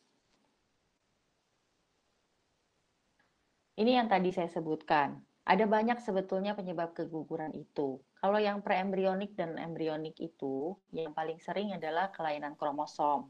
Ini 3.77 4.01
yang 4.01 4.09
tadi 4.09 4.33
saya 4.33 4.49
sebutkan. 4.49 5.21
Ada 5.47 5.63
banyak 5.63 6.01
sebetulnya 6.03 6.57
penyebab 6.57 6.91
keguguran 6.97 7.53
itu. 7.55 8.01
Kalau 8.19 8.41
yang 8.41 8.65
preembrionik 8.65 9.37
dan 9.37 9.55
embrionik 9.55 10.17
itu, 10.17 10.75
yang 10.91 11.13
paling 11.13 11.37
sering 11.39 11.71
adalah 11.71 12.09
kelainan 12.11 12.57
kromosom. 12.57 13.29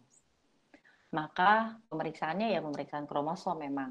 Maka 1.17 1.81
pemeriksaannya 1.89 2.53
ya 2.53 2.61
pemeriksaan 2.61 3.09
kromosom 3.09 3.57
memang. 3.57 3.89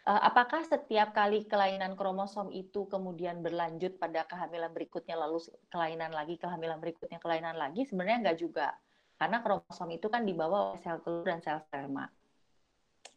Eh, 0.00 0.22
apakah 0.26 0.60
setiap 0.64 1.16
kali 1.16 1.48
kelainan 1.48 1.96
kromosom 1.96 2.52
itu 2.52 2.84
kemudian 2.84 3.40
berlanjut 3.40 3.96
pada 3.96 4.28
kehamilan 4.28 4.72
berikutnya, 4.76 5.16
lalu 5.16 5.40
kelainan 5.72 6.12
lagi, 6.12 6.36
kehamilan 6.36 6.76
berikutnya, 6.80 7.16
kelainan 7.16 7.56
lagi? 7.56 7.88
Sebenarnya 7.88 8.18
enggak 8.20 8.38
juga. 8.40 8.68
Karena 9.16 9.40
kromosom 9.40 9.88
itu 9.92 10.08
kan 10.12 10.24
dibawa 10.24 10.72
oleh 10.72 10.80
sel 10.80 11.00
telur 11.00 11.24
dan 11.24 11.40
sel 11.40 11.60
sperma. 11.64 12.08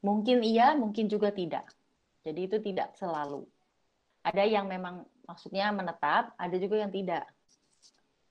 Mungkin 0.03 0.43
iya, 0.43 0.75
mungkin 0.75 1.07
juga 1.07 1.31
tidak. 1.31 1.67
Jadi 2.23 2.47
itu 2.47 2.57
tidak 2.59 2.95
selalu. 2.95 3.43
Ada 4.23 4.43
yang 4.47 4.67
memang 4.67 5.03
maksudnya 5.27 5.71
menetap, 5.71 6.35
ada 6.35 6.55
juga 6.59 6.83
yang 6.83 6.91
tidak. 6.91 7.27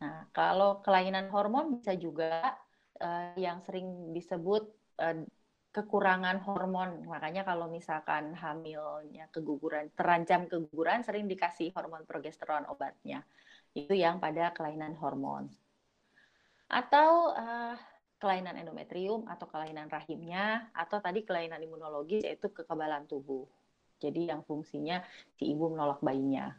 Nah, 0.00 0.28
kalau 0.32 0.80
kelainan 0.84 1.28
hormon 1.32 1.72
bisa 1.76 1.96
juga 1.96 2.56
uh, 3.02 3.34
yang 3.34 3.58
sering 3.66 4.14
disebut 4.14 4.70
uh, 5.02 5.26
kekurangan 5.74 6.38
hormon. 6.46 7.02
Makanya 7.08 7.42
kalau 7.42 7.66
misalkan 7.66 8.36
hamilnya 8.38 9.26
keguguran, 9.34 9.90
terancam 9.98 10.46
keguguran, 10.46 11.02
sering 11.02 11.26
dikasih 11.26 11.74
hormon 11.74 12.06
progesteron 12.06 12.68
obatnya. 12.70 13.26
Itu 13.74 13.96
yang 13.96 14.20
pada 14.22 14.52
kelainan 14.54 14.94
hormon. 15.00 15.50
Atau 16.70 17.34
uh, 17.34 17.76
kelainan 18.20 18.54
endometrium 18.54 19.26
atau 19.26 19.50
kelainan 19.50 19.90
rahimnya, 19.90 20.70
atau 20.76 21.02
tadi 21.02 21.26
kelainan 21.26 21.58
imunologis 21.58 22.22
yaitu 22.22 22.52
kekebalan 22.52 23.08
tubuh. 23.10 23.48
Jadi 23.98 24.30
yang 24.30 24.46
fungsinya 24.46 25.02
si 25.34 25.50
ibu 25.50 25.72
menolak 25.72 25.98
bayinya. 26.04 26.54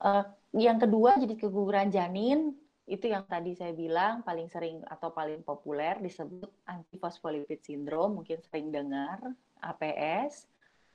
Uh, 0.00 0.24
yang 0.54 0.78
kedua 0.78 1.16
jadi 1.18 1.34
keguguran 1.34 1.90
janin 1.90 2.54
itu 2.84 3.08
yang 3.08 3.24
tadi 3.24 3.56
saya 3.56 3.72
bilang 3.72 4.20
paling 4.20 4.48
sering 4.52 4.84
atau 4.84 5.08
paling 5.08 5.40
populer 5.40 5.96
disebut 6.04 6.52
antifosfolipid 6.68 7.64
syndrome 7.64 8.20
mungkin 8.20 8.44
sering 8.44 8.68
dengar 8.68 9.20
APS 9.64 10.44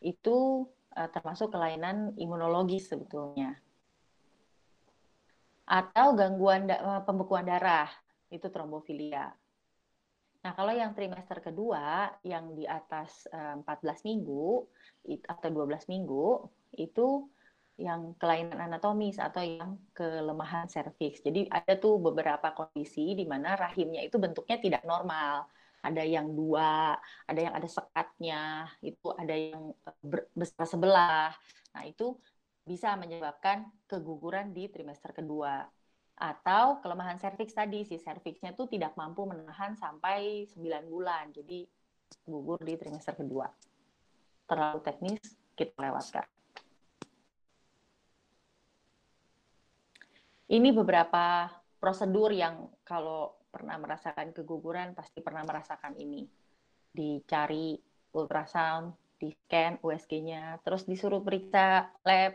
itu 0.05 0.69
uh, 0.93 1.09
termasuk 1.09 1.49
kelainan 1.49 2.13
imunologis 2.21 2.93
sebetulnya 2.93 3.57
atau 5.69 6.17
gangguan 6.17 6.65
da 6.65 6.81
eh, 6.81 7.01
pembekuan 7.05 7.45
darah 7.45 7.87
itu 8.33 8.49
trombofilia. 8.49 9.29
Nah, 10.39 10.51
kalau 10.57 10.73
yang 10.73 10.97
trimester 10.97 11.43
kedua 11.45 12.09
yang 12.25 12.57
di 12.57 12.65
atas 12.65 13.29
uh, 13.29 13.59
eh, 13.59 13.85
14 13.85 14.07
minggu 14.09 14.65
atau 15.29 15.49
12 15.51 15.91
minggu 15.93 16.47
itu 16.79 17.29
yang 17.79 18.11
kelainan 18.19 18.59
anatomis 18.59 19.15
atau 19.15 19.39
yang 19.39 19.79
kelemahan 19.95 20.67
serviks. 20.67 21.23
Jadi 21.23 21.47
ada 21.47 21.79
tuh 21.79 21.95
beberapa 22.03 22.51
kondisi 22.51 23.15
di 23.15 23.23
mana 23.23 23.55
rahimnya 23.55 24.03
itu 24.03 24.19
bentuknya 24.19 24.59
tidak 24.59 24.83
normal. 24.83 25.47
Ada 25.79 26.03
yang 26.03 26.35
dua, 26.35 26.91
ada 27.23 27.39
yang 27.39 27.55
ada 27.55 27.63
sekatnya, 27.71 28.67
itu 28.83 29.15
ada 29.15 29.31
yang 29.31 29.71
eh, 29.71 30.27
besar 30.35 30.67
sebelah. 30.67 31.31
Nah, 31.71 31.83
itu 31.87 32.19
bisa 32.67 32.99
menyebabkan 32.99 33.63
keguguran 33.87 34.51
di 34.51 34.67
trimester 34.67 35.15
kedua. 35.15 35.63
Atau 36.19 36.83
kelemahan 36.83 37.15
serviks 37.15 37.55
tadi, 37.55 37.87
si 37.87 37.95
serviksnya 37.95 38.51
tuh 38.51 38.67
tidak 38.67 38.91
mampu 38.99 39.23
menahan 39.23 39.79
sampai 39.79 40.51
9 40.51 40.91
bulan. 40.91 41.31
Jadi 41.31 41.63
gugur 42.27 42.59
di 42.59 42.75
trimester 42.75 43.15
kedua. 43.15 43.47
Terlalu 44.43 44.83
teknis, 44.83 45.23
kita 45.55 45.79
lewatkan. 45.79 46.38
Ini 50.49 50.73
beberapa 50.73 51.45
prosedur 51.77 52.33
yang 52.33 52.73
kalau 52.81 53.37
pernah 53.53 53.77
merasakan 53.77 54.33
keguguran 54.33 54.97
pasti 54.97 55.21
pernah 55.21 55.45
merasakan 55.45 55.93
ini. 56.01 56.25
Dicari 56.89 57.77
ultrasound, 58.17 58.97
di 59.19 59.29
scan 59.29 59.77
USG-nya, 59.83 60.63
terus 60.65 60.89
disuruh 60.89 61.21
periksa 61.21 61.91
lab, 62.01 62.33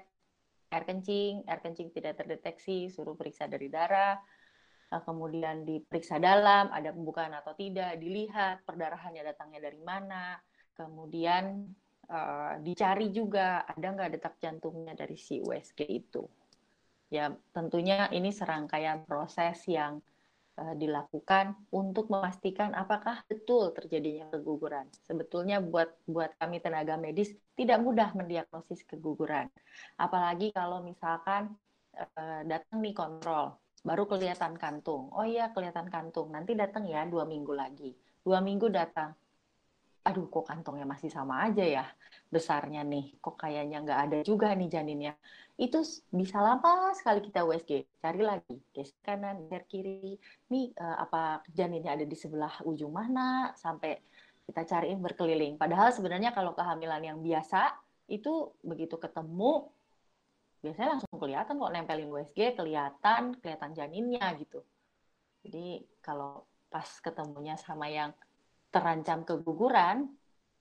air 0.70 0.84
kencing, 0.86 1.42
air 1.48 1.58
kencing 1.58 1.90
tidak 1.90 2.20
terdeteksi, 2.20 2.92
suruh 2.92 3.18
periksa 3.18 3.50
dari 3.50 3.66
darah, 3.66 4.20
eh, 4.94 5.02
kemudian 5.02 5.66
diperiksa 5.66 6.22
dalam, 6.22 6.70
ada 6.70 6.94
pembukaan 6.94 7.34
atau 7.34 7.56
tidak, 7.58 7.98
dilihat 7.98 8.62
perdarahannya 8.62 9.26
datangnya 9.26 9.58
dari 9.64 9.80
mana, 9.82 10.38
kemudian 10.74 11.70
uh, 12.10 12.58
dicari 12.58 13.14
juga 13.14 13.62
ada 13.62 13.94
nggak 13.94 14.10
detak 14.18 14.34
jantungnya 14.42 14.92
dari 14.98 15.14
si 15.14 15.38
USG 15.38 15.86
itu. 15.86 16.26
Ya, 17.14 17.30
tentunya 17.54 18.10
ini 18.10 18.34
serangkaian 18.34 19.06
proses 19.06 19.62
yang 19.70 20.02
uh, 20.58 20.74
dilakukan 20.74 21.54
untuk 21.70 22.10
memastikan 22.10 22.74
apakah 22.74 23.22
betul 23.30 23.70
terjadinya 23.70 24.26
keguguran. 24.34 24.90
Sebetulnya 25.06 25.62
buat 25.62 25.94
buat 26.10 26.34
kami 26.42 26.58
tenaga 26.58 26.98
medis 26.98 27.30
tidak 27.54 27.78
mudah 27.86 28.10
mendiagnosis 28.18 28.82
keguguran. 28.82 29.46
Apalagi 29.94 30.50
kalau 30.50 30.82
misalkan 30.82 31.54
uh, 31.94 32.42
datang 32.50 32.82
nih 32.82 32.98
kontrol, 32.98 33.62
baru 33.86 34.10
kelihatan 34.10 34.58
kantung. 34.58 35.14
Oh 35.14 35.22
iya 35.22 35.54
kelihatan 35.54 35.86
kantung. 35.86 36.34
Nanti 36.34 36.58
datang 36.58 36.82
ya 36.90 37.06
dua 37.06 37.22
minggu 37.30 37.54
lagi. 37.54 37.94
Dua 38.26 38.42
minggu 38.42 38.74
datang 38.74 39.14
aduh 40.04 40.28
kok 40.28 40.44
kantongnya 40.44 40.84
masih 40.84 41.08
sama 41.08 41.48
aja 41.48 41.64
ya 41.64 41.84
besarnya 42.28 42.84
nih, 42.84 43.16
kok 43.24 43.40
kayaknya 43.40 43.80
nggak 43.80 44.00
ada 44.04 44.18
juga 44.20 44.52
nih 44.52 44.68
janinnya. 44.68 45.12
Itu 45.56 45.80
bisa 46.12 46.42
lama 46.42 46.92
sekali 46.92 47.24
kita 47.24 47.46
USG, 47.46 47.86
cari 48.02 48.20
lagi, 48.20 48.58
geser 48.74 48.98
kanan, 49.00 49.46
geser 49.46 49.64
kiri, 49.70 50.18
nih 50.50 50.74
uh, 50.76 51.08
apa 51.08 51.46
janinnya 51.48 51.94
ada 51.94 52.04
di 52.04 52.16
sebelah 52.18 52.58
ujung 52.68 52.90
mana, 52.90 53.54
sampai 53.54 53.96
kita 54.44 54.66
cariin 54.66 55.00
berkeliling. 55.00 55.56
Padahal 55.56 55.94
sebenarnya 55.94 56.34
kalau 56.36 56.52
kehamilan 56.52 57.00
yang 57.00 57.18
biasa, 57.22 57.72
itu 58.10 58.52
begitu 58.60 59.00
ketemu, 59.00 59.72
biasanya 60.60 60.98
langsung 60.98 61.16
kelihatan 61.16 61.54
kok 61.56 61.72
nempelin 61.72 62.10
USG, 62.12 62.58
kelihatan, 62.58 63.22
kelihatan 63.40 63.72
janinnya 63.72 64.26
gitu. 64.36 64.60
Jadi 65.46 65.86
kalau 66.04 66.44
pas 66.68 66.88
ketemunya 67.00 67.54
sama 67.54 67.86
yang 67.88 68.10
terancam 68.74 69.22
keguguran, 69.22 70.10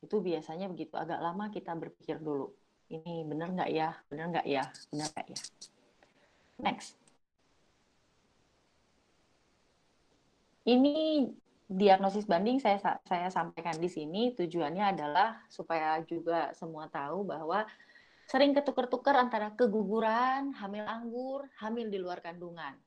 itu 0.06 0.22
biasanya 0.22 0.70
begitu 0.70 0.94
agak 0.94 1.18
lama 1.18 1.50
kita 1.50 1.74
berpikir 1.74 2.22
dulu. 2.22 2.54
Ini 2.94 3.26
benar 3.26 3.50
nggak 3.50 3.72
ya? 3.74 3.90
Benar 4.12 4.26
nggak 4.30 4.48
ya? 4.48 4.64
Benar 4.94 5.08
nggak 5.10 5.28
ya? 5.34 5.40
Next. 6.62 6.94
Ini 10.64 11.28
diagnosis 11.68 12.30
banding 12.30 12.62
saya 12.62 12.78
saya 13.04 13.28
sampaikan 13.34 13.76
di 13.82 13.90
sini 13.90 14.38
tujuannya 14.38 14.94
adalah 14.94 15.42
supaya 15.50 15.98
juga 16.06 16.54
semua 16.54 16.86
tahu 16.88 17.26
bahwa 17.26 17.66
sering 18.30 18.54
ketukar-tukar 18.54 19.18
antara 19.18 19.52
keguguran, 19.58 20.54
hamil 20.56 20.86
anggur, 20.86 21.50
hamil 21.60 21.90
di 21.90 22.00
luar 22.00 22.22
kandungan. 22.24 22.78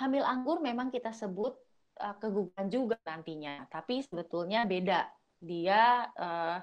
Hamil 0.00 0.24
anggur 0.24 0.62
memang 0.62 0.88
kita 0.88 1.12
sebut 1.12 1.58
uh, 2.00 2.16
keguguran 2.18 2.68
juga 2.70 2.96
nantinya, 3.04 3.66
tapi 3.70 4.02
sebetulnya 4.02 4.66
beda. 4.66 5.06
Dia 5.44 6.08
uh, 6.14 6.58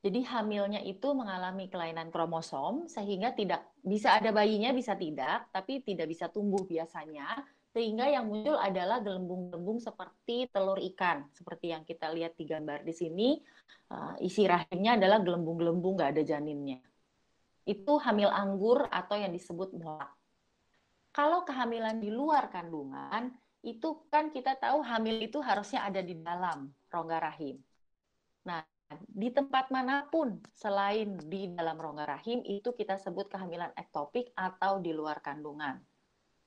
jadi 0.00 0.20
hamilnya 0.32 0.80
itu 0.80 1.12
mengalami 1.12 1.68
kelainan 1.68 2.08
kromosom 2.08 2.88
sehingga 2.88 3.36
tidak 3.36 3.68
bisa 3.84 4.16
ada 4.16 4.32
bayinya 4.32 4.72
bisa 4.72 4.96
tidak, 4.96 5.52
tapi 5.52 5.84
tidak 5.84 6.08
bisa 6.08 6.32
tumbuh 6.32 6.64
biasanya. 6.64 7.44
Sehingga 7.70 8.10
yang 8.10 8.26
muncul 8.26 8.58
adalah 8.58 8.98
gelembung-gelembung 8.98 9.78
seperti 9.78 10.50
telur 10.50 10.82
ikan. 10.90 11.30
Seperti 11.30 11.70
yang 11.70 11.86
kita 11.86 12.10
lihat 12.10 12.34
di 12.34 12.42
gambar 12.42 12.82
di 12.82 12.90
sini 12.90 13.38
uh, 13.94 14.18
isi 14.18 14.42
rahimnya 14.42 14.98
adalah 14.98 15.22
gelembung-gelembung 15.22 15.94
nggak 15.94 16.18
ada 16.18 16.22
janinnya. 16.26 16.82
Itu 17.62 18.02
hamil 18.02 18.26
anggur 18.26 18.90
atau 18.90 19.14
yang 19.14 19.30
disebut 19.30 19.70
molak 19.78 20.10
kalau 21.10 21.42
kehamilan 21.42 21.98
di 21.98 22.10
luar 22.10 22.50
kandungan 22.50 23.34
itu 23.60 24.08
kan 24.08 24.32
kita 24.32 24.56
tahu 24.56 24.80
hamil 24.80 25.20
itu 25.20 25.38
harusnya 25.44 25.84
ada 25.84 26.00
di 26.00 26.16
dalam 26.16 26.72
rongga 26.88 27.18
rahim. 27.20 27.60
Nah, 28.48 28.64
di 29.06 29.28
tempat 29.30 29.68
mana 29.70 30.08
pun 30.08 30.40
selain 30.56 31.14
di 31.28 31.52
dalam 31.52 31.76
rongga 31.76 32.08
rahim 32.08 32.40
itu 32.42 32.72
kita 32.72 32.96
sebut 32.96 33.28
kehamilan 33.28 33.70
ektopik 33.76 34.32
atau 34.34 34.80
di 34.80 34.90
luar 34.90 35.20
kandungan. 35.20 35.78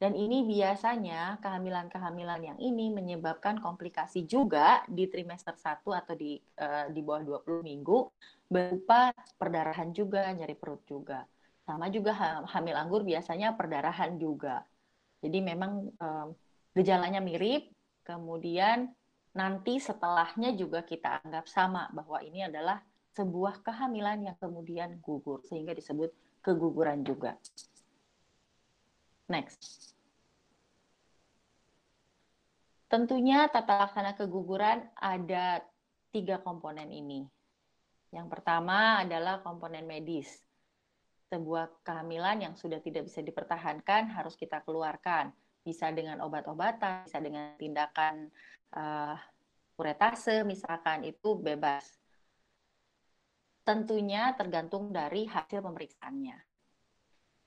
Dan 0.02 0.20
ini 0.20 0.44
biasanya 0.44 1.40
kehamilan-kehamilan 1.40 2.42
yang 2.44 2.60
ini 2.60 2.92
menyebabkan 2.92 3.56
komplikasi 3.64 4.28
juga 4.28 4.84
di 4.92 5.08
trimester 5.08 5.56
1 5.56 5.80
atau 5.80 6.12
di 6.18 6.36
uh, 6.60 6.92
di 6.92 7.00
bawah 7.00 7.40
20 7.40 7.64
minggu 7.64 8.12
berupa 8.52 9.16
perdarahan 9.40 9.96
juga, 9.96 10.28
nyeri 10.36 10.60
perut 10.60 10.84
juga. 10.84 11.24
Sama 11.64 11.88
juga 11.88 12.44
hamil 12.52 12.76
anggur 12.76 13.08
biasanya 13.08 13.56
perdarahan 13.56 14.20
juga. 14.20 14.68
Jadi 15.24 15.40
memang 15.40 15.88
um, 15.96 16.36
gejalanya 16.74 17.22
mirip, 17.22 17.70
kemudian 18.04 18.90
nanti 19.34 19.82
setelahnya 19.82 20.54
juga 20.54 20.86
kita 20.86 21.22
anggap 21.26 21.50
sama 21.50 21.90
bahwa 21.90 22.22
ini 22.22 22.46
adalah 22.46 22.82
sebuah 23.14 23.62
kehamilan 23.62 24.26
yang 24.26 24.38
kemudian 24.38 24.98
gugur 25.02 25.42
sehingga 25.46 25.74
disebut 25.74 26.10
keguguran 26.42 27.06
juga. 27.06 27.38
Next. 29.30 29.94
Tentunya 32.90 33.50
tata 33.50 33.90
laksana 33.90 34.14
keguguran 34.14 34.86
ada 34.94 35.66
tiga 36.14 36.38
komponen 36.42 36.94
ini. 36.94 37.26
Yang 38.14 38.28
pertama 38.30 39.02
adalah 39.02 39.42
komponen 39.42 39.90
medis. 39.90 40.30
Sebuah 41.34 41.82
kehamilan 41.82 42.46
yang 42.46 42.54
sudah 42.54 42.78
tidak 42.78 43.10
bisa 43.10 43.26
dipertahankan 43.26 44.14
harus 44.14 44.38
kita 44.38 44.62
keluarkan 44.62 45.34
bisa 45.64 45.90
dengan 45.96 46.20
obat-obatan, 46.20 47.08
bisa 47.08 47.24
dengan 47.24 47.56
tindakan 47.56 48.28
uh, 48.76 49.16
uretase 49.80 50.44
misalkan 50.44 51.08
itu 51.08 51.40
bebas. 51.40 51.88
Tentunya 53.64 54.36
tergantung 54.36 54.92
dari 54.92 55.24
hasil 55.24 55.64
pemeriksaannya. 55.64 56.38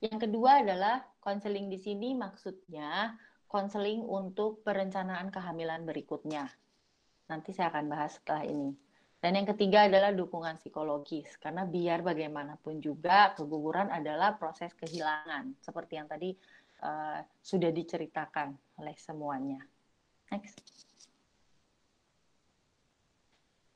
Yang 0.01 0.17
kedua 0.29 0.64
adalah 0.64 1.05
konseling 1.21 1.69
di 1.69 1.77
sini 1.77 2.17
maksudnya 2.17 3.17
konseling 3.47 4.01
untuk 4.03 4.64
perencanaan 4.64 5.29
kehamilan 5.29 5.85
berikutnya. 5.85 6.49
Nanti 7.29 7.53
saya 7.53 7.69
akan 7.73 7.87
bahas 7.93 8.17
setelah 8.17 8.45
ini. 8.49 8.73
Dan 9.17 9.33
yang 9.43 9.49
ketiga 9.49 9.89
adalah 9.89 10.12
dukungan 10.12 10.61
psikologis, 10.61 11.41
karena 11.41 11.64
biar 11.64 12.05
bagaimanapun 12.05 12.79
juga 12.79 13.33
keguguran 13.35 13.89
adalah 13.89 14.37
proses 14.37 14.71
kehilangan, 14.77 15.57
seperti 15.59 15.99
yang 15.99 16.07
tadi 16.07 16.37
uh, 16.83 17.20
sudah 17.41 17.70
diceritakan 17.70 18.57
oleh 18.81 18.97
semuanya. 18.99 19.61
Next. 20.33 20.59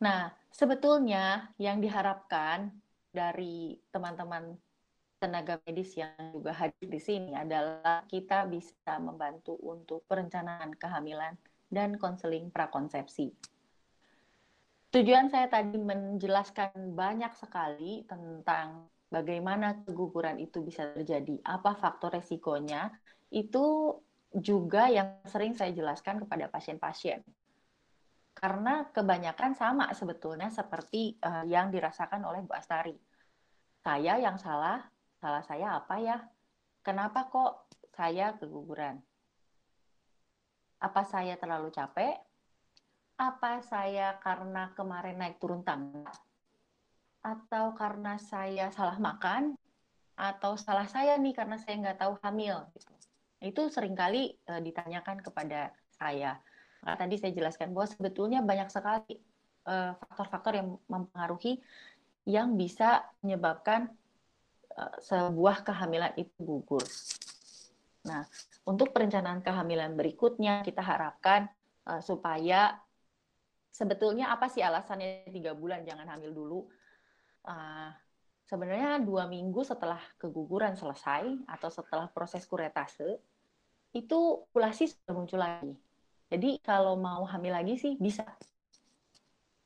Nah, 0.00 0.32
sebetulnya 0.50 1.52
yang 1.60 1.78
diharapkan 1.78 2.72
dari 3.12 3.76
teman-teman 3.92 4.56
tenaga 5.20 5.60
medis 5.68 5.92
yang 6.00 6.16
juga 6.32 6.56
hadir 6.56 6.88
di 6.88 6.96
sini 6.96 7.36
adalah 7.36 8.08
kita 8.08 8.48
bisa 8.48 8.96
membantu 8.96 9.52
untuk 9.60 10.08
perencanaan 10.08 10.72
kehamilan 10.72 11.36
dan 11.68 12.00
konseling 12.00 12.48
prakonsepsi. 12.48 13.28
Tujuan 14.90 15.30
saya 15.30 15.46
tadi 15.46 15.76
menjelaskan 15.76 16.96
banyak 16.96 17.30
sekali 17.36 18.02
tentang 18.08 18.88
bagaimana 19.10 19.82
keguguran 19.82 20.38
itu 20.38 20.62
bisa 20.62 20.94
terjadi, 20.94 21.42
apa 21.42 21.74
faktor 21.76 22.14
resikonya, 22.14 22.94
itu 23.34 23.98
juga 24.30 24.86
yang 24.86 25.18
sering 25.26 25.58
saya 25.58 25.74
jelaskan 25.74 26.22
kepada 26.22 26.46
pasien-pasien. 26.46 27.26
Karena 28.30 28.86
kebanyakan 28.88 29.58
sama 29.58 29.90
sebetulnya 29.92 30.48
seperti 30.48 31.18
uh, 31.20 31.42
yang 31.44 31.74
dirasakan 31.74 32.22
oleh 32.22 32.40
Bu 32.46 32.54
Astari. 32.54 32.94
Saya 33.82 34.16
yang 34.22 34.38
salah, 34.38 34.86
salah 35.18 35.42
saya 35.42 35.76
apa 35.76 35.98
ya? 35.98 36.22
Kenapa 36.80 37.26
kok 37.28 37.68
saya 37.92 38.38
keguguran? 38.38 39.02
Apa 40.80 41.04
saya 41.04 41.36
terlalu 41.36 41.68
capek? 41.74 42.16
Apa 43.20 43.60
saya 43.60 44.16
karena 44.22 44.72
kemarin 44.72 45.20
naik 45.20 45.36
turun 45.36 45.60
tangga? 45.60 46.08
Atau 47.20 47.76
karena 47.76 48.16
saya 48.16 48.72
salah 48.72 48.96
makan? 48.96 49.56
Atau 50.16 50.56
salah 50.60 50.88
saya 50.88 51.16
nih 51.16 51.32
karena 51.36 51.56
saya 51.60 51.80
nggak 51.80 51.98
tahu 52.00 52.12
hamil? 52.24 52.68
Gitu. 52.76 52.92
Itu 53.40 53.62
sering 53.72 53.96
kali 53.96 54.36
e, 54.36 54.52
ditanyakan 54.60 55.24
kepada 55.24 55.72
saya. 55.96 56.36
Nah, 56.84 56.96
tadi 56.96 57.20
saya 57.20 57.32
jelaskan 57.32 57.72
bahwa 57.76 57.88
sebetulnya 57.92 58.40
banyak 58.40 58.72
sekali 58.72 59.20
eh, 59.68 59.92
faktor-faktor 59.92 60.56
yang 60.56 60.80
mempengaruhi 60.88 61.60
yang 62.24 62.56
bisa 62.56 63.04
menyebabkan 63.20 63.92
Eh, 64.70 64.96
sebuah 65.02 65.66
kehamilan 65.66 66.14
itu 66.14 66.30
gugur. 66.38 66.86
Nah, 68.06 68.22
untuk 68.64 68.94
perencanaan 68.94 69.42
kehamilan 69.42 69.92
berikutnya 69.92 70.64
kita 70.64 70.80
harapkan 70.80 71.52
uh, 71.84 72.00
supaya 72.00 72.80
sebetulnya 73.68 74.32
apa 74.32 74.48
sih 74.48 74.64
alasannya 74.64 75.28
tiga 75.28 75.52
bulan 75.52 75.84
jangan 75.84 76.08
hamil 76.08 76.32
dulu? 76.32 76.60
Uh, 77.44 77.90
sebenarnya 78.50 78.98
dua 79.00 79.30
minggu 79.30 79.62
setelah 79.62 80.02
keguguran 80.18 80.74
selesai 80.74 81.24
atau 81.46 81.70
setelah 81.70 82.10
proses 82.10 82.42
kuretase 82.44 83.22
itu 83.94 84.18
ovulasi 84.50 84.90
sudah 84.90 85.14
muncul 85.14 85.38
lagi. 85.38 85.74
Jadi 86.30 86.62
kalau 86.62 86.94
mau 86.94 87.26
hamil 87.26 87.54
lagi 87.54 87.74
sih 87.78 87.94
bisa. 87.98 88.22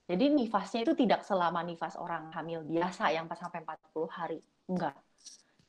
Jadi 0.04 0.32
nifasnya 0.32 0.84
itu 0.84 0.92
tidak 0.92 1.24
selama 1.24 1.64
nifas 1.64 1.96
orang 1.96 2.28
hamil 2.32 2.60
biasa 2.64 3.08
yang 3.12 3.24
pas 3.24 3.40
sampai 3.40 3.64
40 3.64 4.08
hari. 4.08 4.40
Enggak. 4.68 4.96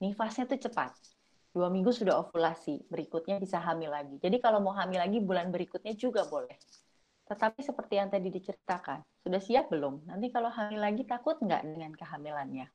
Nifasnya 0.03 0.43
tuh 0.47 0.59
cepat. 0.59 0.91
Dua 1.55 1.71
minggu 1.71 1.95
sudah 1.95 2.19
ovulasi, 2.19 2.83
berikutnya 2.91 3.39
bisa 3.39 3.63
hamil 3.63 3.87
lagi. 3.87 4.19
Jadi 4.19 4.43
kalau 4.43 4.59
mau 4.59 4.75
hamil 4.75 4.99
lagi 4.99 5.23
bulan 5.23 5.55
berikutnya 5.55 5.95
juga 5.95 6.27
boleh. 6.27 6.59
Tetapi 7.25 7.59
seperti 7.65 7.97
yang 7.97 8.09
tadi 8.13 8.29
diceritakan, 8.29 9.01
sudah 9.25 9.41
siap 9.41 9.73
belum? 9.73 10.05
Nanti 10.05 10.29
kalau 10.29 10.53
hamil 10.53 10.77
lagi 10.77 11.03
takut 11.09 11.41
nggak 11.41 11.61
dengan 11.65 11.91
kehamilannya? 11.97 12.69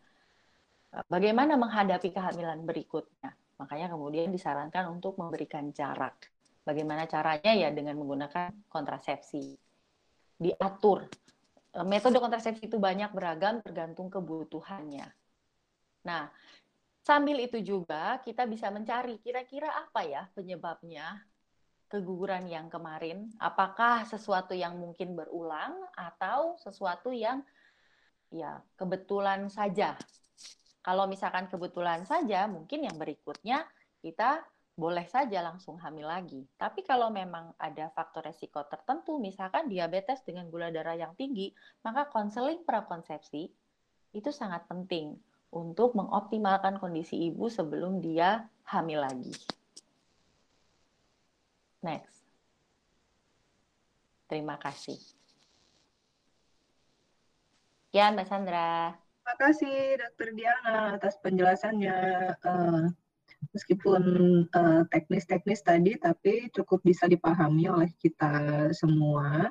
Bagaimana 1.07 1.55
menghadapi 1.55 2.11
kehamilan 2.11 2.66
berikutnya? 2.66 3.30
Makanya 3.62 3.86
kemudian 3.94 4.34
disarankan 4.34 4.90
untuk 4.90 5.14
memberikan 5.22 5.70
jarak. 5.70 6.18
Bagaimana 6.66 7.07
caranya 7.07 7.55
ya 7.55 7.70
dengan 7.70 7.94
menggunakan 7.94 8.51
kontrasepsi. 8.66 9.55
Diatur. 10.34 11.07
Metode 11.86 12.18
kontrasepsi 12.18 12.66
itu 12.66 12.82
banyak 12.82 13.14
beragam 13.14 13.62
tergantung 13.62 14.11
kebutuhannya. 14.11 15.07
Nah, 16.03 16.26
sambil 17.07 17.38
itu 17.38 17.62
juga 17.62 18.18
kita 18.26 18.51
bisa 18.51 18.74
mencari 18.74 19.22
kira-kira 19.22 19.70
apa 19.70 20.03
ya 20.03 20.26
penyebabnya 20.34 21.22
keguguran 21.91 22.47
yang 22.47 22.70
kemarin. 22.70 23.28
Apakah 23.43 24.07
sesuatu 24.07 24.55
yang 24.55 24.78
mungkin 24.78 25.18
berulang 25.18 25.74
atau 25.99 26.55
sesuatu 26.62 27.11
yang 27.11 27.43
ya 28.30 28.62
kebetulan 28.78 29.51
saja. 29.51 29.99
Kalau 30.80 31.05
misalkan 31.11 31.51
kebetulan 31.51 32.09
saja, 32.09 32.49
mungkin 32.49 32.88
yang 32.88 32.97
berikutnya 32.97 33.66
kita 34.01 34.41
boleh 34.80 35.05
saja 35.05 35.45
langsung 35.45 35.76
hamil 35.76 36.09
lagi. 36.09 36.41
Tapi 36.57 36.80
kalau 36.80 37.12
memang 37.12 37.53
ada 37.61 37.93
faktor 37.93 38.24
resiko 38.24 38.64
tertentu, 38.64 39.20
misalkan 39.20 39.68
diabetes 39.68 40.24
dengan 40.24 40.49
gula 40.49 40.72
darah 40.72 40.97
yang 40.97 41.12
tinggi, 41.20 41.53
maka 41.84 42.09
konseling 42.09 42.64
prakonsepsi 42.64 43.53
itu 44.16 44.30
sangat 44.32 44.64
penting 44.72 45.20
untuk 45.53 45.93
mengoptimalkan 45.99 46.80
kondisi 46.80 47.28
ibu 47.28 47.53
sebelum 47.53 48.01
dia 48.01 48.49
hamil 48.72 49.05
lagi. 49.05 49.59
Next. 51.81 52.20
Terima 54.28 54.61
kasih. 54.61 55.01
Ya, 57.91 58.12
Mbak 58.14 58.26
Sandra. 58.31 58.95
Terima 58.95 59.35
kasih, 59.35 59.76
Dokter 59.99 60.28
Diana, 60.39 60.95
atas 60.95 61.18
penjelasannya. 61.18 61.99
Uh, 62.47 62.87
meskipun 63.51 64.03
uh, 64.55 64.83
teknis-teknis 64.93 65.66
tadi, 65.66 65.99
tapi 65.99 66.53
cukup 66.55 66.85
bisa 66.87 67.11
dipahami 67.11 67.66
oleh 67.66 67.91
kita 67.99 68.70
semua. 68.70 69.51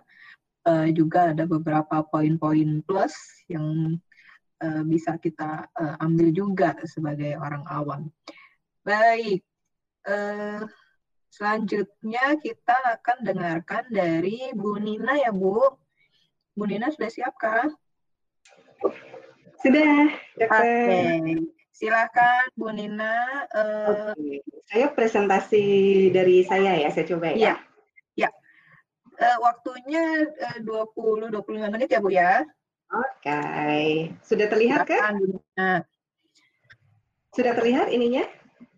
Uh, 0.63 0.87
juga 0.95 1.35
ada 1.35 1.43
beberapa 1.43 2.03
poin-poin 2.07 2.79
plus 2.85 3.15
yang 3.51 3.97
uh, 4.63 4.83
bisa 4.87 5.19
kita 5.19 5.67
uh, 5.75 5.95
ambil 6.03 6.29
juga 6.31 6.75
sebagai 6.87 7.35
orang 7.35 7.63
awam. 7.67 8.01
Baik, 8.87 9.43
uh, 10.07 10.63
selanjutnya 11.29 12.37
kita 12.41 12.75
akan 12.99 13.17
dengarkan 13.23 13.85
dari 13.89 14.49
Bu 14.57 14.81
Nina 14.81 15.15
ya 15.17 15.29
Bu. 15.29 15.61
Bu 16.57 16.63
Nina 16.67 16.91
sudah 16.91 17.09
siapkah? 17.09 17.69
Sudah, 19.59 20.07
Oke, 20.39 20.47
okay. 20.47 21.35
silakan 21.75 22.47
Bu 22.55 22.71
Nina. 22.71 23.45
Uh, 23.51 24.15
okay. 24.15 24.39
Saya 24.71 24.87
presentasi 24.91 25.65
dari 26.15 26.47
saya 26.47 26.79
ya, 26.79 26.89
saya 26.91 27.05
coba 27.07 27.35
ya. 27.35 27.37
Ya, 27.37 27.55
ya. 28.15 28.29
Uh, 29.19 29.37
waktunya 29.43 30.25
uh, 30.25 30.57
20-25 30.95 31.73
menit 31.75 31.89
ya 31.91 31.99
Bu 31.99 32.09
ya. 32.11 32.43
Oke, 32.89 33.29
okay. 33.29 33.87
sudah 34.25 34.47
terlihat 34.49 34.87
kan? 34.87 35.13
Sudah 37.35 37.53
terlihat 37.53 37.93
ininya? 37.93 38.25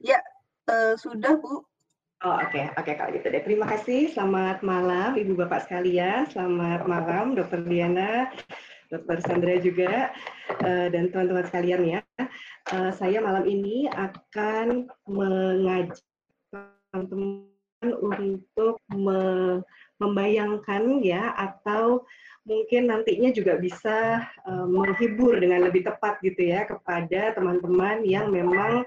Ya, 0.01 0.19
uh, 0.67 0.97
sudah 0.99 1.37
Bu. 1.39 1.70
Oh 2.21 2.37
oke, 2.37 2.53
okay. 2.53 2.69
oke 2.77 2.85
okay, 2.85 2.93
kalau 3.01 3.17
gitu 3.17 3.33
deh. 3.33 3.41
Terima 3.41 3.65
kasih. 3.65 4.13
Selamat 4.13 4.61
malam 4.61 5.17
Ibu 5.17 5.33
Bapak 5.41 5.65
sekalian. 5.65 6.29
Selamat 6.29 6.85
malam 6.85 7.33
Dokter 7.33 7.65
Diana, 7.65 8.29
Dokter 8.93 9.25
Sandra 9.25 9.57
juga, 9.57 10.13
uh, 10.61 10.85
dan 10.93 11.09
teman-teman 11.09 11.49
sekalian 11.49 11.81
ya. 11.81 12.01
Uh, 12.69 12.93
saya 12.93 13.25
malam 13.25 13.41
ini 13.49 13.89
akan 13.89 14.85
mengajak 15.09 15.97
teman-teman 16.93 17.89
untuk 17.89 18.77
me 18.93 19.21
membayangkan 19.97 21.01
ya 21.01 21.33
atau 21.33 22.05
mungkin 22.45 22.85
nantinya 22.93 23.33
juga 23.33 23.57
bisa 23.57 24.29
uh, 24.45 24.69
menghibur 24.69 25.41
dengan 25.41 25.65
lebih 25.65 25.89
tepat 25.89 26.21
gitu 26.21 26.53
ya 26.53 26.69
kepada 26.69 27.33
teman-teman 27.33 28.05
yang 28.05 28.29
memang 28.29 28.85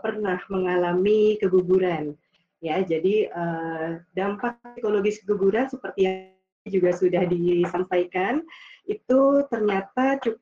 pernah 0.00 0.40
mengalami 0.48 1.36
keguguran. 1.36 2.16
Ya, 2.62 2.78
jadi 2.78 3.26
uh, 3.34 3.98
dampak 4.14 4.54
psikologis 4.78 5.18
keguguran 5.26 5.66
seperti 5.66 6.06
yang 6.06 6.30
juga 6.70 6.94
sudah 6.94 7.26
disampaikan 7.26 8.46
itu 8.86 9.42
ternyata 9.50 10.22
cukup 10.22 10.38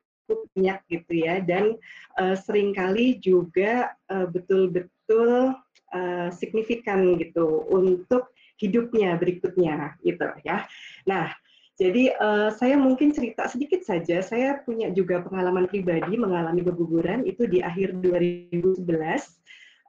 banyak 0.52 0.78
gitu 0.92 1.12
ya 1.16 1.40
dan 1.40 1.80
uh, 2.20 2.36
sering 2.36 2.76
kali 2.76 3.16
juga 3.24 3.96
betul-betul 4.06 5.56
uh, 5.96 6.28
signifikan 6.30 7.16
gitu 7.18 7.66
untuk 7.72 8.30
hidupnya 8.60 9.16
berikutnya 9.16 9.96
gitu 10.04 10.28
ya. 10.44 10.68
Nah, 11.08 11.32
jadi 11.80 12.12
uh, 12.20 12.52
saya 12.52 12.76
mungkin 12.76 13.16
cerita 13.16 13.48
sedikit 13.48 13.80
saja. 13.80 14.20
Saya 14.20 14.60
punya 14.60 14.92
juga 14.92 15.24
pengalaman 15.24 15.64
pribadi 15.64 16.12
mengalami 16.20 16.60
keguguran 16.60 17.24
itu 17.24 17.48
di 17.48 17.64
akhir 17.64 17.96
2011. 18.04 18.76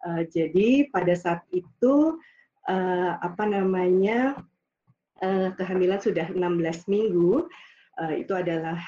Uh, 0.02 0.26
jadi 0.30 0.90
pada 0.90 1.14
saat 1.14 1.42
itu 1.54 2.18
uh, 2.70 3.12
apa 3.22 3.44
namanya 3.46 4.38
uh, 5.22 5.50
kehamilan 5.56 6.02
sudah 6.02 6.30
16 6.34 6.90
minggu. 6.90 7.46
Uh, 8.00 8.14
itu 8.18 8.34
adalah 8.34 8.82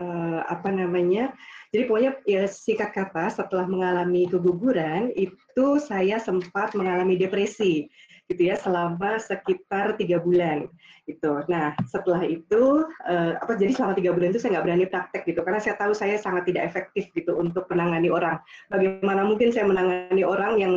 uh, 0.00 0.40
apa 0.48 0.68
namanya? 0.72 1.32
Jadi 1.70 1.82
pokoknya 1.86 2.12
ya 2.24 2.42
singkat 2.48 2.94
kata 2.94 3.28
setelah 3.30 3.66
mengalami 3.68 4.26
keguguran 4.26 5.12
itu 5.14 5.66
saya 5.82 6.16
sempat 6.18 6.72
mengalami 6.72 7.18
depresi. 7.20 7.86
Gitu 8.26 8.50
ya 8.50 8.58
selama 8.58 9.22
sekitar 9.22 9.94
tiga 9.94 10.18
bulan 10.18 10.66
gitu. 11.06 11.46
Nah 11.46 11.78
setelah 11.86 12.26
itu 12.26 12.82
uh, 13.06 13.32
apa 13.38 13.54
jadi 13.54 13.70
selama 13.70 13.94
tiga 13.94 14.10
bulan 14.10 14.34
itu 14.34 14.42
saya 14.42 14.58
nggak 14.58 14.66
berani 14.66 14.86
praktek 14.90 15.22
gitu 15.30 15.40
karena 15.46 15.60
saya 15.62 15.74
tahu 15.78 15.92
saya 15.94 16.18
sangat 16.18 16.50
tidak 16.50 16.66
efektif 16.66 17.06
gitu 17.14 17.38
untuk 17.38 17.70
menangani 17.70 18.10
orang. 18.10 18.42
Bagaimana 18.66 19.22
mungkin 19.22 19.54
saya 19.54 19.70
menangani 19.70 20.26
orang 20.26 20.58
yang 20.58 20.74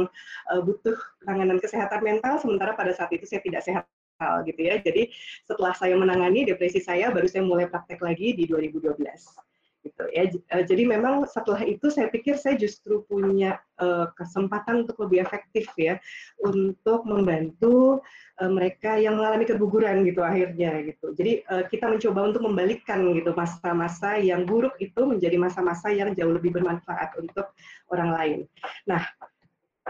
uh, 0.54 0.62
butuh 0.62 0.96
penanganan 1.26 1.58
kesehatan 1.58 2.06
mental 2.06 2.38
sementara 2.38 2.78
pada 2.78 2.94
saat 2.94 3.10
itu 3.10 3.26
saya 3.26 3.42
tidak 3.42 3.66
sehat 3.66 3.84
gitu 4.46 4.62
ya. 4.62 4.78
Jadi 4.78 5.10
setelah 5.50 5.74
saya 5.74 5.98
menangani 5.98 6.46
depresi 6.46 6.78
saya 6.84 7.10
baru 7.10 7.26
saya 7.26 7.42
mulai 7.42 7.66
praktek 7.66 8.04
lagi 8.06 8.38
di 8.38 8.46
2012 8.46 8.94
gitu 9.90 10.04
ya. 10.14 10.30
Eh, 10.30 10.64
jadi 10.64 10.84
memang 10.86 11.26
setelah 11.26 11.66
itu 11.66 11.90
saya 11.90 12.08
pikir 12.14 12.38
saya 12.38 12.54
justru 12.56 13.02
punya 13.10 13.58
uh, 13.82 14.08
kesempatan 14.14 14.86
untuk 14.86 15.02
lebih 15.02 15.26
efektif 15.26 15.66
ya 15.76 15.98
untuk 16.46 17.04
membantu 17.10 18.06
uh, 18.38 18.52
mereka 18.52 19.02
yang 19.02 19.18
mengalami 19.18 19.50
keguguran 19.50 20.06
gitu 20.06 20.22
akhirnya 20.22 20.86
gitu. 20.86 21.18
Jadi 21.18 21.44
uh, 21.50 21.66
kita 21.66 21.90
mencoba 21.90 22.20
untuk 22.30 22.46
membalikkan 22.46 23.02
gitu 23.18 23.34
masa-masa 23.34 24.22
yang 24.22 24.46
buruk 24.46 24.78
itu 24.78 25.02
menjadi 25.04 25.42
masa-masa 25.42 25.90
yang 25.90 26.14
jauh 26.14 26.32
lebih 26.32 26.54
bermanfaat 26.54 27.18
untuk 27.18 27.52
orang 27.90 28.10
lain. 28.14 28.40
Nah, 28.86 29.02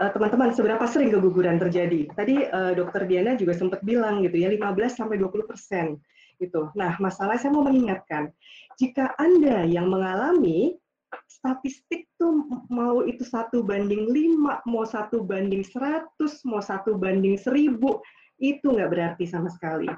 teman-teman 0.00 0.56
seberapa 0.56 0.80
sering 0.88 1.12
keguguran 1.12 1.60
terjadi? 1.60 2.08
Tadi 2.16 2.48
uh, 2.48 2.72
dokter 2.72 3.04
Diana 3.04 3.36
juga 3.36 3.52
sempat 3.52 3.84
bilang 3.84 4.24
gitu 4.24 4.40
ya 4.40 4.48
15 4.48 4.96
sampai 4.96 5.20
20 5.20 5.44
persen 5.44 6.00
gitu. 6.40 6.72
Nah, 6.74 6.96
masalah 6.98 7.36
saya 7.36 7.52
mau 7.52 7.62
mengingatkan, 7.62 8.32
jika 8.80 9.12
Anda 9.20 9.68
yang 9.68 9.92
mengalami 9.92 10.80
statistik 11.28 12.06
tuh 12.16 12.46
mau 12.70 13.02
itu 13.04 13.22
satu 13.22 13.62
banding 13.62 14.10
lima, 14.10 14.64
mau 14.64 14.82
satu 14.86 15.22
banding 15.22 15.62
seratus, 15.62 16.42
mau 16.48 16.64
satu 16.64 16.96
banding 16.96 17.36
seribu, 17.36 18.00
itu 18.40 18.64
nggak 18.64 18.90
berarti 18.90 19.24
sama 19.28 19.52
sekali. 19.52 19.90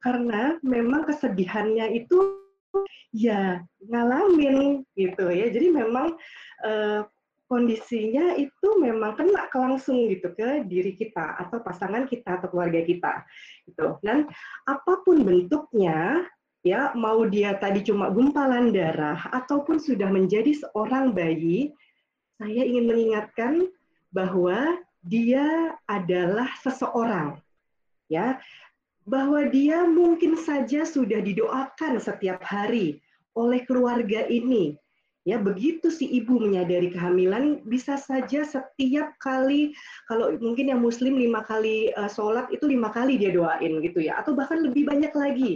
Karena 0.00 0.56
memang 0.64 1.04
kesedihannya 1.04 1.92
itu 1.92 2.40
ya 3.12 3.60
ngalamin 3.84 4.86
gitu 4.96 5.28
ya. 5.28 5.52
Jadi 5.52 5.68
memang 5.74 6.16
eh, 6.64 7.04
kondisinya 7.50 8.38
itu 8.38 8.78
memang 8.78 9.18
kena 9.18 9.50
langsung 9.50 10.06
gitu 10.06 10.30
ke 10.38 10.62
diri 10.70 10.94
kita 10.94 11.34
atau 11.42 11.58
pasangan 11.58 12.06
kita 12.06 12.38
atau 12.38 12.46
keluarga 12.46 12.78
kita 12.86 13.26
gitu. 13.66 13.98
Dan 14.06 14.30
apa 14.70 15.02
pun 15.02 15.26
bentuknya 15.26 16.30
ya 16.62 16.94
mau 16.94 17.26
dia 17.26 17.58
tadi 17.58 17.82
cuma 17.82 18.06
gumpalan 18.14 18.70
darah 18.70 19.18
ataupun 19.34 19.82
sudah 19.82 20.06
menjadi 20.06 20.54
seorang 20.62 21.10
bayi, 21.10 21.74
saya 22.38 22.62
ingin 22.62 22.86
mengingatkan 22.86 23.66
bahwa 24.14 24.78
dia 25.02 25.74
adalah 25.90 26.54
seseorang 26.62 27.42
ya 28.06 28.38
bahwa 29.08 29.42
dia 29.48 29.88
mungkin 29.88 30.36
saja 30.36 30.84
sudah 30.84 31.24
didoakan 31.24 31.98
setiap 31.98 32.44
hari 32.44 33.00
oleh 33.32 33.64
keluarga 33.64 34.28
ini 34.28 34.76
Ya, 35.28 35.36
begitu 35.36 35.92
si 35.92 36.08
ibu 36.08 36.40
menyadari 36.40 36.88
kehamilan, 36.96 37.60
bisa 37.68 38.00
saja 38.00 38.40
setiap 38.40 39.20
kali, 39.20 39.76
kalau 40.08 40.32
mungkin 40.40 40.72
yang 40.72 40.80
muslim 40.80 41.20
lima 41.20 41.44
kali 41.44 41.92
uh, 41.92 42.08
sholat, 42.08 42.48
itu 42.48 42.64
lima 42.64 42.88
kali 42.88 43.20
dia 43.20 43.28
doain 43.28 43.84
gitu 43.84 44.00
ya, 44.00 44.16
atau 44.16 44.32
bahkan 44.32 44.64
lebih 44.64 44.88
banyak 44.88 45.12
lagi 45.12 45.52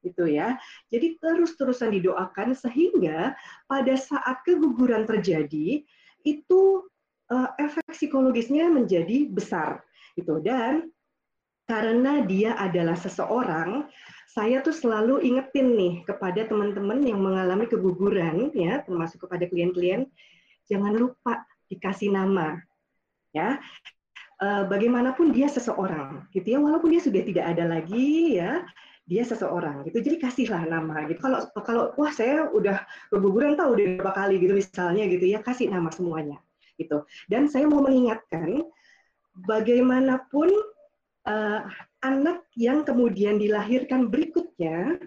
gitu 0.00 0.26
ya. 0.26 0.56
Jadi 0.88 1.20
terus-terusan 1.20 1.92
didoakan 1.92 2.56
sehingga 2.56 3.36
pada 3.68 3.94
saat 4.00 4.40
keguguran 4.48 5.04
terjadi, 5.04 5.84
itu 6.24 6.60
uh, 7.28 7.48
efek 7.60 7.84
psikologisnya 7.92 8.72
menjadi 8.72 9.28
besar 9.28 9.84
gitu. 10.16 10.40
Dan 10.40 10.88
karena 11.68 12.24
dia 12.24 12.56
adalah 12.56 12.96
seseorang, 12.96 13.86
saya 14.32 14.64
tuh 14.64 14.72
selalu 14.72 15.20
ingetin 15.20 15.76
nih 15.76 15.94
kepada 16.08 16.48
teman-teman 16.48 17.04
yang 17.04 17.20
mengalami 17.20 17.68
keguguran 17.68 18.48
ya, 18.56 18.80
termasuk 18.80 19.28
kepada 19.28 19.44
klien-klien, 19.44 20.08
jangan 20.64 20.96
lupa 20.96 21.44
dikasih 21.68 22.08
nama 22.08 22.56
ya. 23.36 23.60
E, 24.40 24.46
bagaimanapun 24.72 25.36
dia 25.36 25.52
seseorang 25.52 26.24
gitu 26.32 26.48
ya, 26.48 26.58
walaupun 26.64 26.96
dia 26.96 27.04
sudah 27.04 27.20
tidak 27.20 27.44
ada 27.44 27.64
lagi 27.76 28.40
ya, 28.40 28.64
dia 29.04 29.20
seseorang 29.20 29.84
gitu. 29.84 30.00
Jadi 30.00 30.16
kasihlah 30.16 30.64
nama 30.64 31.04
gitu. 31.12 31.20
Kalau 31.20 31.38
kalau 31.60 31.84
wah 32.00 32.08
saya 32.08 32.48
udah 32.48 32.80
keguguran 33.12 33.52
tahu 33.52 33.76
udah 33.76 34.00
berapa 34.00 34.12
kali 34.16 34.40
gitu 34.40 34.56
misalnya 34.56 35.12
gitu 35.12 35.28
ya, 35.28 35.44
kasih 35.44 35.68
nama 35.68 35.92
semuanya 35.92 36.40
gitu. 36.80 37.04
Dan 37.28 37.52
saya 37.52 37.68
mau 37.68 37.84
mengingatkan 37.84 38.64
bagaimanapun 39.44 40.48
uh, 41.28 41.68
anak 42.02 42.44
yang 42.58 42.82
kemudian 42.82 43.38
dilahirkan 43.38 44.10
berikutnya 44.10 44.98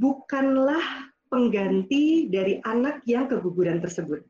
bukanlah 0.00 1.12
pengganti 1.28 2.26
dari 2.32 2.58
anak 2.64 3.04
yang 3.04 3.28
keguguran 3.28 3.78
tersebut. 3.78 4.24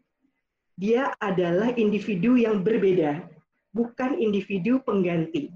Dia 0.74 1.14
adalah 1.22 1.70
individu 1.78 2.34
yang 2.34 2.66
berbeda, 2.66 3.22
bukan 3.70 4.18
individu 4.18 4.82
pengganti. 4.82 5.55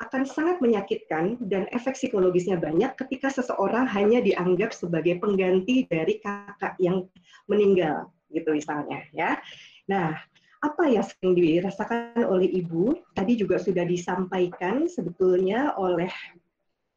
Akan 0.00 0.26
sangat 0.26 0.58
menyakitkan 0.58 1.38
dan 1.46 1.68
efek 1.70 1.94
psikologisnya 1.94 2.58
banyak 2.58 2.96
ketika 2.98 3.30
seseorang 3.30 3.86
hanya 3.86 4.24
dianggap 4.24 4.74
sebagai 4.74 5.20
pengganti 5.20 5.86
dari 5.86 6.18
kakak 6.18 6.74
yang 6.80 7.06
meninggal, 7.46 8.10
gitu 8.32 8.56
misalnya 8.56 9.04
ya. 9.12 9.38
Nah, 9.86 10.16
apa 10.64 10.88
yang 10.88 11.04
sering 11.04 11.36
dirasakan 11.36 12.24
oleh 12.24 12.48
ibu 12.48 12.96
tadi 13.12 13.36
juga 13.36 13.60
sudah 13.60 13.84
disampaikan 13.84 14.88
sebetulnya 14.88 15.76
oleh 15.76 16.08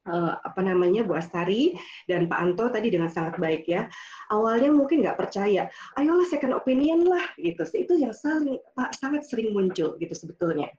uh, 0.07 0.39
apa 0.39 0.63
namanya 0.63 1.03
Bu 1.03 1.20
Astari 1.20 1.76
dan 2.07 2.32
Pak 2.32 2.39
Anto 2.39 2.72
tadi 2.72 2.88
dengan 2.88 3.11
sangat 3.11 3.36
baik 3.38 3.68
ya. 3.68 3.91
Awalnya 4.32 4.72
mungkin 4.72 5.03
nggak 5.03 5.20
percaya, 5.20 5.68
ayolah 5.99 6.28
second 6.32 6.55
opinion 6.55 7.03
lah 7.03 7.28
gitu. 7.36 7.61
Itu 7.76 7.99
yang 7.99 8.15
saling 8.15 8.57
Pak 8.74 8.95
sangat 8.97 9.28
sering 9.28 9.51
muncul 9.51 9.99
gitu 9.99 10.13
sebetulnya. 10.15 10.72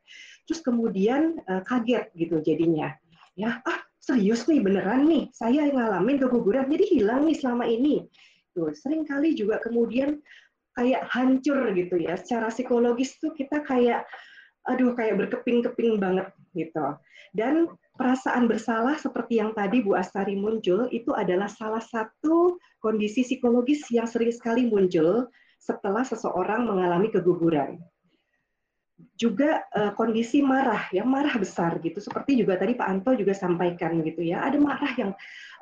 Terus 0.49 0.65
kemudian 0.65 1.45
uh, 1.47 1.61
kaget 1.69 2.09
gitu 2.17 2.41
jadinya. 2.41 2.97
Ya, 3.39 3.63
ah 3.63 3.81
serius 4.03 4.49
nih 4.51 4.65
beneran 4.65 5.07
nih, 5.07 5.31
saya 5.31 5.69
ngalamin 5.71 6.19
keguguran 6.19 6.67
jadi 6.67 6.85
hilang 6.89 7.29
nih 7.29 7.37
selama 7.39 7.69
ini. 7.69 8.09
Tuh, 8.57 8.75
sering 8.75 9.07
kali 9.07 9.39
juga 9.39 9.63
kemudian 9.63 10.19
kayak 10.79 11.11
hancur 11.11 11.75
gitu 11.75 11.99
ya. 11.99 12.15
Secara 12.15 12.55
psikologis 12.55 13.19
tuh 13.19 13.35
kita 13.35 13.67
kayak 13.67 14.07
aduh 14.71 14.95
kayak 14.95 15.19
berkeping-keping 15.19 15.99
banget 15.99 16.31
gitu. 16.55 16.95
Dan 17.35 17.67
perasaan 17.99 18.47
bersalah 18.47 18.95
seperti 18.95 19.43
yang 19.43 19.51
tadi 19.59 19.83
Bu 19.83 19.99
Astari 19.99 20.39
muncul 20.39 20.87
itu 20.95 21.11
adalah 21.13 21.51
salah 21.51 21.83
satu 21.83 22.57
kondisi 22.79 23.27
psikologis 23.27 23.91
yang 23.91 24.07
sering 24.07 24.31
sekali 24.31 24.71
muncul 24.71 25.27
setelah 25.59 26.07
seseorang 26.07 26.65
mengalami 26.65 27.11
keguguran. 27.11 27.83
Juga 29.19 29.63
uh, 29.75 29.95
kondisi 29.95 30.43
marah, 30.43 30.91
yang 30.95 31.07
marah 31.07 31.35
besar 31.39 31.79
gitu, 31.83 32.03
seperti 32.03 32.39
juga 32.39 32.59
tadi 32.59 32.75
Pak 32.75 32.87
Anto 32.87 33.15
juga 33.15 33.31
sampaikan 33.31 34.03
gitu 34.03 34.27
ya, 34.27 34.43
ada 34.43 34.59
marah 34.59 34.91
yang 34.99 35.11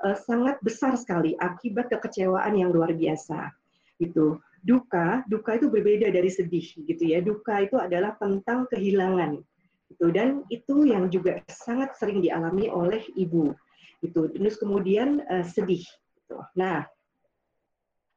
uh, 0.05 0.17
sangat 0.17 0.57
besar 0.65 0.97
sekali 0.97 1.37
akibat 1.37 1.93
kekecewaan 1.93 2.57
yang 2.57 2.73
luar 2.73 2.97
biasa 2.97 3.53
gitu 4.01 4.41
duka, 4.67 5.23
duka 5.31 5.55
itu 5.55 5.71
berbeda 5.71 6.11
dari 6.11 6.27
sedih 6.27 6.67
gitu 6.91 7.03
ya. 7.07 7.23
Duka 7.23 7.63
itu 7.63 7.79
adalah 7.79 8.19
tentang 8.19 8.67
kehilangan. 8.67 9.39
Gitu 9.87 10.11
dan 10.11 10.43
itu 10.51 10.83
yang 10.83 11.07
juga 11.07 11.39
sangat 11.47 11.95
sering 11.95 12.19
dialami 12.19 12.67
oleh 12.67 13.07
ibu. 13.15 13.55
Gitu. 14.03 14.35
Terus 14.35 14.59
kemudian 14.59 15.23
uh, 15.31 15.47
sedih 15.47 15.87
gitu. 16.19 16.43
Nah, 16.59 16.83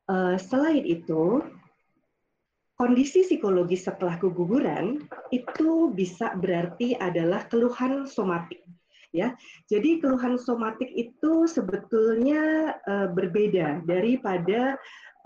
uh, 0.09 0.35
selain 0.41 0.81
itu 0.81 1.45
kondisi 2.73 3.21
psikologis 3.21 3.85
setelah 3.85 4.17
keguguran 4.17 5.05
itu 5.29 5.93
bisa 5.93 6.33
berarti 6.33 6.97
adalah 6.97 7.45
keluhan 7.45 8.09
somatik 8.09 8.65
ya. 9.13 9.33
Jadi 9.69 10.01
keluhan 10.01 10.37
somatik 10.37 10.89
itu 10.93 11.45
sebetulnya 11.49 12.75
uh, 12.85 13.07
berbeda 13.09 13.85
daripada 13.85 14.77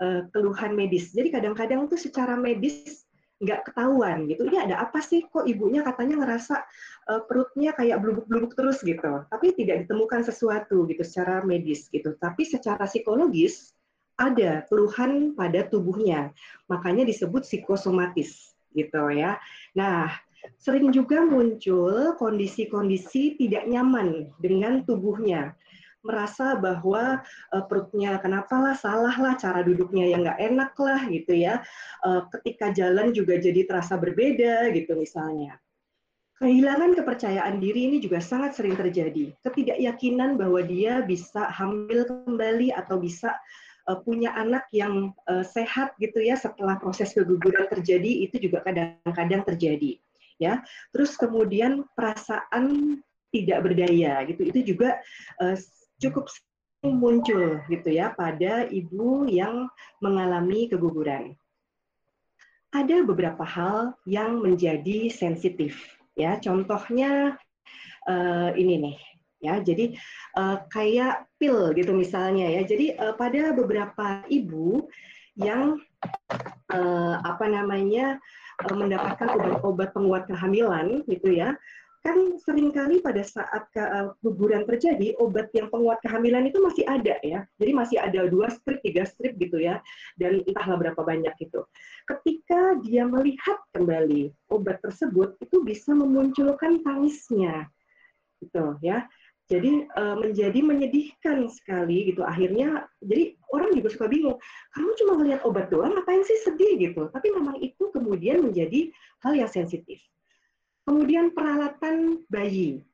uh, 0.02 0.26
keluhan 0.30 0.74
medis. 0.74 1.12
Jadi 1.12 1.30
kadang-kadang 1.30 1.86
tuh 1.86 1.98
secara 2.00 2.34
medis 2.34 3.04
nggak 3.42 3.70
ketahuan 3.70 4.30
gitu. 4.30 4.46
Ini 4.46 4.70
ada 4.70 4.86
apa 4.86 5.02
sih 5.02 5.26
kok 5.26 5.44
ibunya 5.44 5.84
katanya 5.84 6.24
ngerasa 6.24 6.56
uh, 7.10 7.20
perutnya 7.26 7.74
kayak 7.74 8.00
blubuk-blubuk 8.00 8.54
terus 8.56 8.80
gitu. 8.80 9.26
Tapi 9.28 9.52
tidak 9.58 9.86
ditemukan 9.86 10.24
sesuatu 10.24 10.86
gitu 10.86 11.02
secara 11.02 11.42
medis 11.42 11.90
gitu. 11.90 12.14
Tapi 12.16 12.46
secara 12.46 12.86
psikologis 12.86 13.74
ada 14.16 14.62
keluhan 14.70 15.34
pada 15.34 15.66
tubuhnya. 15.66 16.30
Makanya 16.70 17.02
disebut 17.04 17.42
psikosomatis 17.42 18.54
gitu 18.72 19.02
ya. 19.10 19.38
Nah, 19.74 20.10
sering 20.58 20.94
juga 20.94 21.22
muncul 21.26 22.14
kondisi-kondisi 22.16 23.38
tidak 23.38 23.66
nyaman 23.66 24.30
dengan 24.38 24.86
tubuhnya 24.86 25.58
merasa 26.04 26.54
bahwa 26.60 27.24
uh, 27.50 27.64
perutnya 27.64 28.20
kenapa 28.20 28.54
lah 28.60 28.76
salah 28.76 29.16
lah 29.16 29.34
cara 29.40 29.64
duduknya 29.64 30.12
yang 30.12 30.22
nggak 30.22 30.40
enak 30.40 30.72
lah 30.76 31.00
gitu 31.08 31.32
ya 31.32 31.64
uh, 32.04 32.28
ketika 32.38 32.70
jalan 32.70 33.10
juga 33.10 33.40
jadi 33.40 33.64
terasa 33.64 33.96
berbeda 33.96 34.68
gitu 34.76 34.94
misalnya 34.94 35.58
Kehilangan 36.34 36.98
kepercayaan 36.98 37.62
diri 37.62 37.86
ini 37.86 38.02
juga 38.02 38.18
sangat 38.18 38.58
sering 38.58 38.74
terjadi. 38.74 39.30
Ketidakyakinan 39.46 40.34
bahwa 40.34 40.66
dia 40.66 40.98
bisa 41.06 41.46
hamil 41.46 42.02
kembali 42.10 42.74
atau 42.74 42.98
bisa 42.98 43.38
uh, 43.86 44.02
punya 44.02 44.34
anak 44.34 44.66
yang 44.74 45.14
uh, 45.30 45.46
sehat 45.46 45.94
gitu 46.02 46.18
ya 46.18 46.34
setelah 46.34 46.74
proses 46.82 47.14
keguguran 47.14 47.70
terjadi 47.70 48.26
itu 48.26 48.50
juga 48.50 48.66
kadang-kadang 48.66 49.46
terjadi. 49.46 50.02
Ya, 50.42 50.66
terus 50.90 51.14
kemudian 51.14 51.86
perasaan 51.94 52.98
tidak 53.30 53.66
berdaya 53.66 54.22
gitu 54.26 54.42
itu 54.46 54.60
juga 54.74 54.98
uh, 55.38 55.54
cukup 56.00 56.30
muncul 56.84 57.64
gitu 57.72 57.88
ya 57.88 58.12
pada 58.12 58.68
ibu 58.68 59.24
yang 59.24 59.72
mengalami 60.04 60.68
keguguran. 60.68 61.32
Ada 62.74 63.06
beberapa 63.06 63.46
hal 63.46 63.94
yang 64.04 64.42
menjadi 64.42 65.08
sensitif 65.08 65.78
ya. 66.18 66.36
Contohnya 66.42 67.38
uh, 68.04 68.50
ini 68.52 68.74
nih 68.82 68.96
ya. 69.40 69.54
Jadi 69.62 69.94
uh, 70.36 70.60
kayak 70.68 71.30
pil 71.38 71.72
gitu 71.72 71.94
misalnya 71.94 72.50
ya. 72.50 72.62
Jadi 72.66 72.98
uh, 72.98 73.14
pada 73.14 73.54
beberapa 73.54 74.26
ibu 74.26 74.90
yang 75.38 75.78
uh, 76.74 77.14
apa 77.22 77.46
namanya 77.46 78.18
uh, 78.66 78.74
mendapatkan 78.74 79.34
obat-obat 79.38 79.94
penguat 79.94 80.26
kehamilan 80.26 81.06
gitu 81.06 81.30
ya 81.30 81.54
kan 82.04 82.36
sering 82.36 82.68
kali 82.68 83.00
pada 83.00 83.24
saat 83.24 83.64
keguguran 83.72 84.68
terjadi 84.68 85.16
obat 85.16 85.48
yang 85.56 85.72
penguat 85.72 86.04
kehamilan 86.04 86.44
itu 86.44 86.60
masih 86.60 86.84
ada 86.84 87.16
ya. 87.24 87.48
Jadi 87.56 87.72
masih 87.72 87.96
ada 87.96 88.28
dua 88.28 88.52
strip 88.52 88.84
tiga 88.84 89.08
strip 89.08 89.40
gitu 89.40 89.56
ya. 89.56 89.80
Dan 90.20 90.44
entahlah 90.44 90.76
berapa 90.76 91.00
banyak 91.00 91.32
itu. 91.40 91.64
Ketika 92.04 92.76
dia 92.84 93.08
melihat 93.08 93.56
kembali 93.72 94.36
obat 94.52 94.84
tersebut 94.84 95.40
itu 95.40 95.64
bisa 95.64 95.96
memunculkan 95.96 96.84
tangisnya. 96.84 97.72
Gitu 98.44 98.76
ya. 98.84 99.08
Jadi 99.48 99.88
uh, 99.96 100.16
menjadi 100.20 100.60
menyedihkan 100.60 101.48
sekali 101.48 102.12
gitu. 102.12 102.20
Akhirnya 102.20 102.84
jadi 103.00 103.32
orang 103.48 103.72
juga 103.72 103.88
suka 103.88 104.12
bingung 104.12 104.36
kamu 104.76 104.90
cuma 105.00 105.12
melihat 105.24 105.40
obat 105.48 105.72
doang 105.72 105.96
ngapain 105.96 106.20
sih 106.20 106.36
sedih? 106.44 106.76
gitu. 106.76 107.08
Tapi 107.08 107.32
memang 107.32 107.56
itu 107.64 107.88
kemudian 107.96 108.44
menjadi 108.44 108.92
hal 109.24 109.32
yang 109.32 109.48
sensitif 109.48 110.04
Kemudian 110.84 111.32
peralatan 111.32 112.24
bayi. 112.28 112.84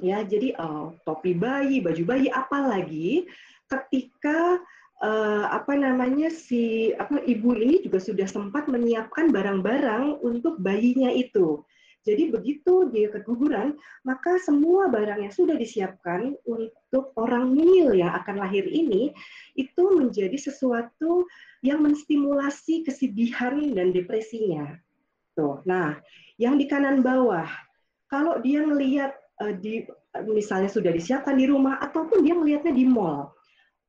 Ya, 0.00 0.24
jadi 0.24 0.56
uh, 0.56 0.96
topi 1.04 1.36
bayi, 1.36 1.84
baju 1.84 2.02
bayi, 2.08 2.32
apalagi 2.32 3.28
ketika 3.68 4.58
uh, 5.04 5.44
apa 5.52 5.76
namanya 5.76 6.32
si 6.32 6.90
apa 6.96 7.20
ibu 7.24 7.52
ini 7.56 7.84
juga 7.84 8.00
sudah 8.00 8.24
sempat 8.26 8.66
menyiapkan 8.66 9.28
barang-barang 9.28 10.24
untuk 10.24 10.56
bayinya 10.58 11.12
itu. 11.12 11.62
Jadi 12.00 12.32
begitu 12.32 12.88
dia 12.88 13.12
keguguran, 13.12 13.76
maka 14.08 14.40
semua 14.40 14.88
barang 14.88 15.20
yang 15.20 15.34
sudah 15.36 15.52
disiapkan 15.52 16.32
untuk 16.48 17.12
orang 17.20 17.52
mungil 17.52 17.92
yang 17.92 18.16
akan 18.16 18.40
lahir 18.40 18.64
ini 18.64 19.12
itu 19.52 19.84
menjadi 19.92 20.32
sesuatu 20.40 21.28
yang 21.60 21.84
menstimulasi 21.84 22.88
kesedihan 22.88 23.76
dan 23.76 23.92
depresinya. 23.92 24.80
Tuh. 25.36 25.60
Nah, 25.68 26.00
yang 26.40 26.56
di 26.56 26.64
kanan 26.64 27.04
bawah, 27.04 27.44
kalau 28.08 28.40
dia 28.40 28.64
melihat 28.64 29.12
uh, 29.44 29.52
di 29.52 29.84
misalnya 30.24 30.72
sudah 30.72 30.88
disiapkan 30.88 31.36
di 31.36 31.44
rumah 31.44 31.76
ataupun 31.84 32.24
dia 32.24 32.32
melihatnya 32.32 32.72
di 32.72 32.88
mall, 32.88 33.36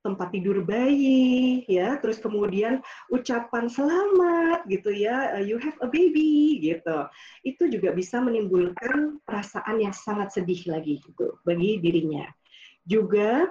tempat 0.04 0.36
tidur 0.36 0.60
bayi, 0.68 1.64
ya, 1.72 1.96
terus 2.04 2.20
kemudian 2.20 2.84
ucapan 3.08 3.72
selamat 3.72 4.68
gitu 4.68 4.92
ya, 4.92 5.40
uh, 5.40 5.44
you 5.44 5.56
have 5.64 5.80
a 5.80 5.88
baby 5.88 6.60
gitu, 6.60 7.08
itu 7.48 7.72
juga 7.72 7.96
bisa 7.96 8.20
menimbulkan 8.20 9.24
perasaan 9.24 9.80
yang 9.80 9.96
sangat 9.96 10.36
sedih 10.36 10.60
lagi 10.68 11.00
gitu 11.08 11.40
bagi 11.48 11.80
dirinya. 11.80 12.28
Juga 12.84 13.48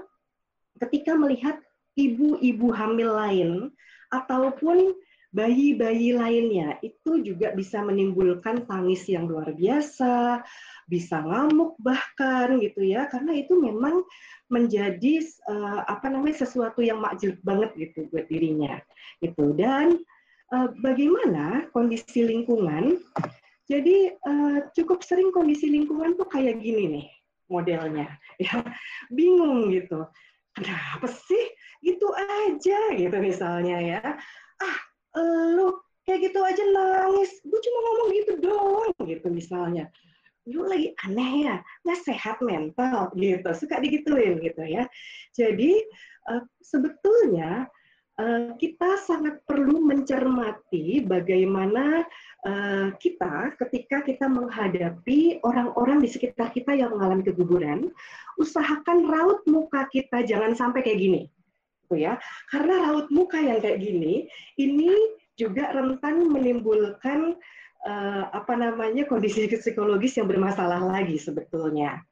ketika 0.77 1.17
melihat 1.17 1.57
ibu-ibu 1.97 2.69
hamil 2.77 3.17
lain 3.17 3.51
ataupun 4.13 4.93
bayi-bayi 5.31 6.11
lainnya 6.11 6.83
itu 6.83 7.23
juga 7.23 7.55
bisa 7.55 7.79
menimbulkan 7.87 8.67
tangis 8.67 9.07
yang 9.07 9.31
luar 9.31 9.55
biasa, 9.55 10.43
bisa 10.91 11.23
ngamuk 11.23 11.79
bahkan 11.79 12.59
gitu 12.59 12.83
ya, 12.83 13.07
karena 13.07 13.39
itu 13.39 13.55
memang 13.55 14.03
menjadi 14.51 15.23
uh, 15.47 15.87
apa 15.87 16.11
namanya 16.11 16.43
sesuatu 16.43 16.83
yang 16.83 16.99
makjub 16.99 17.39
banget 17.47 17.71
gitu 17.79 18.11
buat 18.11 18.27
dirinya. 18.27 18.83
Gitu. 19.23 19.55
Dan 19.55 20.03
uh, 20.51 20.69
bagaimana 20.83 21.71
kondisi 21.71 22.27
lingkungan? 22.27 22.99
Jadi 23.71 24.11
uh, 24.27 24.67
cukup 24.75 25.07
sering 25.07 25.31
kondisi 25.31 25.71
lingkungan 25.71 26.19
tuh 26.19 26.27
kayak 26.27 26.59
gini 26.59 26.91
nih 26.91 27.07
modelnya, 27.47 28.11
ya 28.43 28.67
bingung 29.15 29.71
gitu. 29.71 30.11
Kenapa 30.59 31.07
sih? 31.07 31.55
Gitu 31.79 32.11
aja 32.19 32.99
gitu 32.99 33.17
misalnya 33.23 33.79
ya. 33.79 34.03
Ah 34.59 34.90
lu 35.19 35.79
kayak 36.07 36.31
gitu 36.31 36.41
aja 36.43 36.63
nangis. 36.75 37.31
Gue 37.47 37.61
cuma 37.63 37.79
ngomong 37.83 38.09
gitu 38.19 38.33
doang 38.43 38.93
gitu 39.07 39.29
misalnya. 39.31 39.85
Lu 40.49 40.67
lagi 40.67 40.97
aneh 41.07 41.33
ya 41.47 41.57
nggak 41.87 42.01
sehat 42.03 42.37
mental 42.43 43.13
gitu. 43.15 43.51
Suka 43.55 43.79
digituin 43.79 44.43
gitu 44.43 44.63
ya. 44.67 44.87
Jadi 45.37 45.79
uh, 46.31 46.43
sebetulnya 46.63 47.71
uh, 48.19 48.53
kita 48.57 49.01
sangat 49.07 49.41
perlu 49.49 49.81
mencermati 49.85 51.05
bagaimana 51.05 52.05
uh, 52.45 52.89
kita 53.01 53.57
ketika 53.67 54.05
kita 54.05 54.27
menghadapi 54.29 55.41
orang-orang 55.47 56.05
di 56.05 56.09
sekitar 56.09 56.53
kita 56.53 56.77
yang 56.77 56.93
mengalami 56.97 57.25
keguguran 57.25 57.89
usahakan 58.41 59.09
raut 59.09 59.45
muka 59.49 59.89
kita 59.93 60.25
jangan 60.25 60.57
sampai 60.57 60.81
kayak 60.85 61.01
gini 61.01 61.23
ya. 61.97 62.19
Karena 62.51 62.91
raut 62.91 63.09
muka 63.09 63.39
yang 63.39 63.59
kayak 63.63 63.81
gini 63.83 64.27
ini 64.59 64.93
juga 65.39 65.73
rentan 65.73 66.29
menimbulkan 66.29 67.39
uh, 67.87 68.25
apa 68.35 68.53
namanya 68.57 69.09
kondisi 69.09 69.49
psikologis 69.49 70.21
yang 70.21 70.29
bermasalah 70.29 70.81
lagi 70.85 71.17
sebetulnya. 71.17 72.05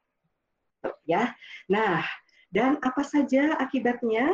Ya. 1.05 1.35
Nah, 1.69 2.01
dan 2.49 2.81
apa 2.81 3.05
saja 3.05 3.57
akibatnya? 3.61 4.33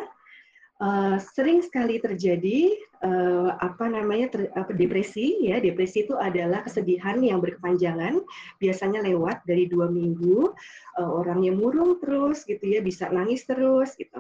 Uh, 0.76 1.16
sering 1.32 1.64
sekali 1.64 2.04
terjadi 2.04 2.76
uh, 3.00 3.56
apa 3.64 3.88
namanya 3.88 4.28
ter, 4.28 4.42
uh, 4.60 4.68
depresi 4.76 5.48
ya. 5.48 5.64
Depresi 5.64 6.04
itu 6.04 6.20
adalah 6.20 6.68
kesedihan 6.68 7.16
yang 7.24 7.40
berkepanjangan 7.40 8.20
biasanya 8.60 9.00
lewat 9.00 9.40
dari 9.48 9.72
dua 9.72 9.88
minggu 9.88 10.52
uh, 11.00 11.12
orangnya 11.16 11.56
murung 11.56 11.96
terus 12.04 12.44
gitu 12.44 12.60
ya 12.68 12.84
bisa 12.84 13.08
nangis 13.08 13.48
terus 13.48 13.96
gitu. 13.96 14.20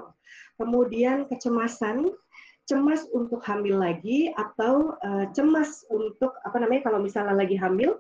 Kemudian 0.55 1.27
kecemasan, 1.27 2.07
cemas 2.63 3.03
untuk 3.11 3.43
hamil 3.43 3.75
lagi 3.83 4.31
atau 4.31 4.95
uh, 5.03 5.27
cemas 5.35 5.83
untuk 5.91 6.39
apa 6.47 6.55
namanya 6.55 6.87
kalau 6.87 7.03
misalnya 7.03 7.35
lagi 7.35 7.59
hamil, 7.59 7.99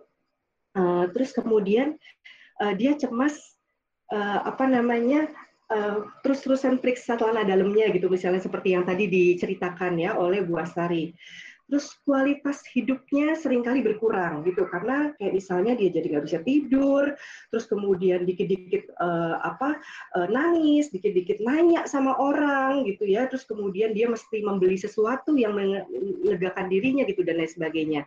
uh, 0.79 1.11
terus 1.11 1.35
kemudian 1.35 1.99
uh, 2.63 2.71
dia 2.71 2.95
cemas 2.95 3.35
uh, 4.15 4.47
apa 4.47 4.63
namanya 4.63 5.27
uh, 5.71 6.05
terus-terusan 6.21 6.77
periksa 6.81 7.17
celana 7.17 7.45
dalamnya 7.47 7.89
gitu 7.93 8.11
misalnya 8.11 8.41
seperti 8.41 8.77
yang 8.77 8.85
tadi 8.85 9.09
diceritakan 9.09 9.97
ya 9.97 10.17
oleh 10.17 10.45
Bu 10.45 10.59
Astari. 10.61 11.13
Terus 11.65 11.97
kualitas 12.05 12.61
hidupnya 12.77 13.33
sering 13.33 13.65
kali 13.65 13.81
berkurang 13.81 14.45
gitu 14.45 14.69
karena 14.69 15.17
kayak 15.17 15.33
misalnya 15.33 15.73
dia 15.73 15.89
jadi 15.89 16.13
nggak 16.13 16.25
bisa 16.29 16.39
tidur 16.45 17.17
terus 17.49 17.65
kemudian 17.65 18.21
dikit-dikit 18.21 18.93
uh, 19.01 19.41
apa 19.41 19.81
uh, 20.13 20.29
nangis 20.29 20.93
dikit-dikit 20.93 21.41
nanya 21.41 21.89
sama 21.89 22.13
orang 22.21 22.85
gitu 22.85 23.09
ya 23.09 23.25
terus 23.25 23.49
kemudian 23.49 23.97
dia 23.97 24.05
mesti 24.05 24.45
membeli 24.45 24.77
sesuatu 24.77 25.33
yang 25.41 25.57
melegakan 25.57 26.69
dirinya 26.69 27.01
gitu 27.01 27.25
dan 27.25 27.41
lain 27.41 27.49
sebagainya. 27.49 28.01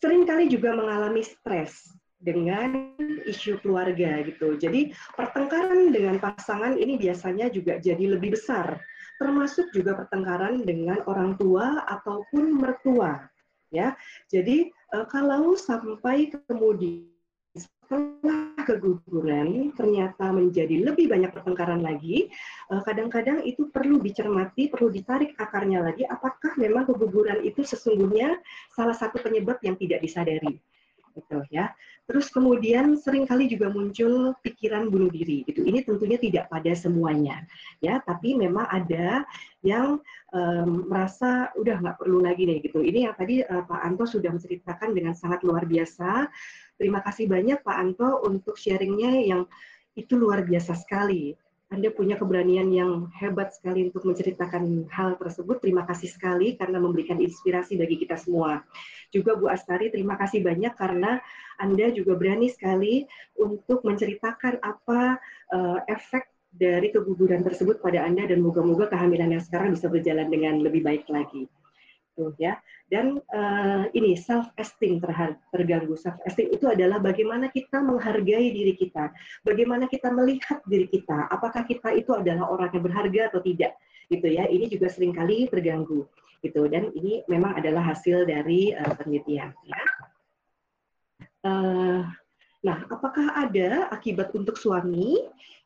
Seringkali 0.00 0.48
juga 0.48 0.72
mengalami 0.72 1.20
stres 1.20 1.99
dengan 2.20 2.94
isu 3.24 3.58
keluarga 3.64 4.20
gitu 4.28 4.56
jadi 4.60 4.92
pertengkaran 5.16 5.90
dengan 5.90 6.20
pasangan 6.20 6.76
ini 6.76 7.00
biasanya 7.00 7.48
juga 7.48 7.80
jadi 7.80 8.16
lebih 8.16 8.36
besar 8.36 8.80
termasuk 9.16 9.72
juga 9.72 9.96
pertengkaran 9.96 10.64
dengan 10.64 11.00
orang 11.08 11.36
tua 11.40 11.84
ataupun 11.88 12.60
mertua 12.60 13.24
ya 13.72 13.96
jadi 14.28 14.68
uh, 14.92 15.08
kalau 15.08 15.56
sampai 15.56 16.32
kemudian 16.48 17.10
setelah 17.90 18.54
keguguran 18.62 19.74
ternyata 19.74 20.30
menjadi 20.30 20.86
lebih 20.86 21.10
banyak 21.10 21.34
pertengkaran 21.34 21.82
lagi, 21.82 22.30
eh, 22.70 22.82
kadang-kadang 22.86 23.42
itu 23.42 23.66
perlu 23.66 23.98
dicermati, 23.98 24.70
perlu 24.70 24.94
ditarik 24.94 25.34
akarnya 25.34 25.82
lagi, 25.82 26.06
apakah 26.06 26.54
memang 26.54 26.86
keguguran 26.86 27.42
itu 27.42 27.66
sesungguhnya 27.66 28.38
salah 28.70 28.94
satu 28.94 29.18
penyebab 29.18 29.58
yang 29.66 29.74
tidak 29.74 29.98
disadari. 30.06 30.62
gitu 31.10 31.42
ya. 31.50 31.74
Terus 32.10 32.26
kemudian 32.26 32.98
sering 32.98 33.22
kali 33.22 33.46
juga 33.46 33.70
muncul 33.70 34.34
pikiran 34.42 34.90
bunuh 34.90 35.06
diri 35.14 35.46
gitu. 35.46 35.62
Ini 35.62 35.86
tentunya 35.86 36.18
tidak 36.18 36.50
pada 36.50 36.74
semuanya 36.74 37.46
ya, 37.78 38.02
tapi 38.02 38.34
memang 38.34 38.66
ada 38.66 39.22
yang 39.62 40.02
um, 40.34 40.90
merasa 40.90 41.54
udah 41.54 41.78
nggak 41.78 42.02
perlu 42.02 42.18
lagi 42.18 42.50
nih 42.50 42.66
gitu. 42.66 42.82
Ini 42.82 43.06
yang 43.06 43.14
tadi 43.14 43.46
uh, 43.46 43.62
Pak 43.62 43.80
Anto 43.86 44.10
sudah 44.10 44.34
menceritakan 44.34 44.90
dengan 44.90 45.14
sangat 45.14 45.46
luar 45.46 45.62
biasa. 45.70 46.26
Terima 46.82 46.98
kasih 46.98 47.30
banyak 47.30 47.62
Pak 47.62 47.76
Anto 47.78 48.26
untuk 48.26 48.58
sharingnya 48.58 49.14
yang 49.22 49.46
itu 49.94 50.18
luar 50.18 50.42
biasa 50.42 50.74
sekali 50.82 51.38
anda 51.70 51.86
punya 51.94 52.18
keberanian 52.18 52.66
yang 52.74 53.06
hebat 53.14 53.54
sekali 53.54 53.86
untuk 53.86 54.02
menceritakan 54.02 54.90
hal 54.90 55.14
tersebut. 55.22 55.62
Terima 55.62 55.86
kasih 55.86 56.10
sekali 56.10 56.58
karena 56.58 56.82
memberikan 56.82 57.22
inspirasi 57.22 57.78
bagi 57.78 57.94
kita 57.94 58.18
semua. 58.18 58.66
Juga 59.14 59.38
Bu 59.38 59.46
Astari, 59.46 59.86
terima 59.94 60.18
kasih 60.18 60.42
banyak 60.42 60.74
karena 60.74 61.22
Anda 61.62 61.94
juga 61.94 62.18
berani 62.18 62.50
sekali 62.50 63.06
untuk 63.38 63.86
menceritakan 63.86 64.58
apa 64.58 65.22
uh, 65.54 65.78
efek 65.86 66.26
dari 66.50 66.90
keguguran 66.90 67.46
tersebut 67.46 67.78
pada 67.78 68.02
Anda 68.02 68.26
dan 68.26 68.42
moga-moga 68.42 68.90
kehamilan 68.90 69.38
yang 69.38 69.42
sekarang 69.42 69.70
bisa 69.78 69.86
berjalan 69.86 70.26
dengan 70.26 70.58
lebih 70.58 70.82
baik 70.82 71.06
lagi 71.06 71.46
gitu 72.20 72.36
ya. 72.36 72.60
Dan 72.90 73.16
uh, 73.32 73.88
ini 73.96 74.18
self 74.18 74.52
esteem 74.60 75.00
terganggu. 75.54 75.96
Self 75.96 76.20
esteem 76.28 76.52
itu 76.52 76.68
adalah 76.68 77.00
bagaimana 77.00 77.48
kita 77.48 77.80
menghargai 77.80 78.52
diri 78.52 78.76
kita, 78.76 79.08
bagaimana 79.46 79.88
kita 79.88 80.12
melihat 80.12 80.60
diri 80.68 80.84
kita, 80.90 81.30
apakah 81.32 81.64
kita 81.64 81.96
itu 81.96 82.12
adalah 82.12 82.50
orang 82.52 82.68
yang 82.76 82.84
berharga 82.84 83.20
atau 83.32 83.40
tidak, 83.40 83.78
gitu 84.12 84.26
ya. 84.28 84.44
Ini 84.44 84.68
juga 84.68 84.92
sering 84.92 85.16
kali 85.16 85.48
terganggu, 85.48 86.04
gitu. 86.44 86.66
Dan 86.68 86.92
ini 86.92 87.24
memang 87.30 87.56
adalah 87.56 87.94
hasil 87.94 88.28
dari 88.28 88.76
uh, 88.76 88.92
penelitian. 88.98 89.54
Ya. 89.64 89.82
Uh, 91.40 92.04
Nah, 92.60 92.84
apakah 92.92 93.32
ada 93.36 93.88
akibat 93.88 94.36
untuk 94.36 94.60
suami? 94.60 95.16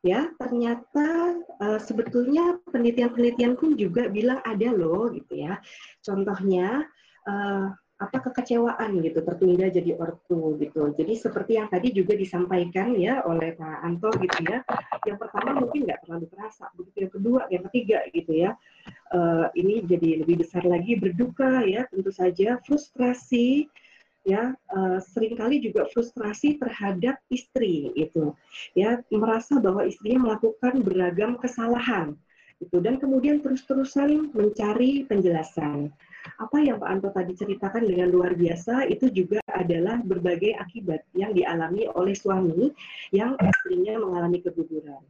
Ya, 0.05 0.29
ternyata 0.37 1.41
uh, 1.59 1.81
sebetulnya 1.81 2.61
penelitian-penelitian 2.69 3.57
pun 3.57 3.73
juga 3.75 4.07
bilang 4.13 4.39
ada 4.45 4.69
loh, 4.69 5.09
gitu 5.11 5.49
ya. 5.49 5.57
Contohnya 6.05 6.85
uh, 7.25 7.73
apa 7.95 8.19
kekecewaan 8.27 9.01
gitu 9.07 9.23
tertunda 9.23 9.71
jadi 9.71 9.95
ortu 9.97 10.59
gitu. 10.59 10.93
Jadi 10.99 11.15
seperti 11.15 11.57
yang 11.57 11.71
tadi 11.71 11.95
juga 11.95 12.19
disampaikan 12.19 12.93
ya 12.99 13.23
oleh 13.25 13.55
Pak 13.55 13.87
Anto 13.87 14.11
gitu 14.19 14.39
ya. 14.45 14.61
Yang 15.07 15.19
pertama 15.25 15.63
mungkin 15.63 15.87
nggak 15.89 16.01
terlalu 16.05 16.27
terasa, 16.29 16.69
begitu 16.75 17.09
yang 17.09 17.13
kedua, 17.15 17.41
yang 17.49 17.63
ketiga 17.71 17.99
gitu 18.13 18.33
ya. 18.35 18.51
Uh, 19.15 19.47
ini 19.55 19.81
jadi 19.87 20.27
lebih 20.27 20.43
besar 20.43 20.67
lagi 20.67 20.99
berduka 20.99 21.65
ya, 21.65 21.87
tentu 21.89 22.11
saja 22.11 22.59
frustrasi 22.67 23.71
ya 24.25 24.57
uh, 24.73 24.99
sering 25.01 25.37
kali 25.37 25.61
juga 25.61 25.85
frustrasi 25.93 26.57
terhadap 26.57 27.21
istri 27.29 27.93
itu 27.93 28.33
ya 28.73 29.05
merasa 29.13 29.61
bahwa 29.61 29.85
istrinya 29.85 30.33
melakukan 30.33 30.81
beragam 30.81 31.37
kesalahan 31.37 32.17
itu 32.59 32.81
dan 32.81 32.97
kemudian 32.97 33.45
terus-terusan 33.45 34.33
mencari 34.33 35.05
penjelasan 35.05 35.93
apa 36.41 36.57
yang 36.57 36.81
Pak 36.81 36.89
Anto 36.89 37.09
tadi 37.13 37.37
ceritakan 37.37 37.85
dengan 37.85 38.09
luar 38.09 38.33
biasa 38.33 38.89
itu 38.89 39.13
juga 39.13 39.45
adalah 39.53 40.01
berbagai 40.01 40.57
akibat 40.57 41.05
yang 41.13 41.37
dialami 41.37 41.85
oleh 41.93 42.17
suami 42.17 42.73
yang 43.13 43.37
istrinya 43.37 44.01
mengalami 44.01 44.41
keguguran. 44.41 45.05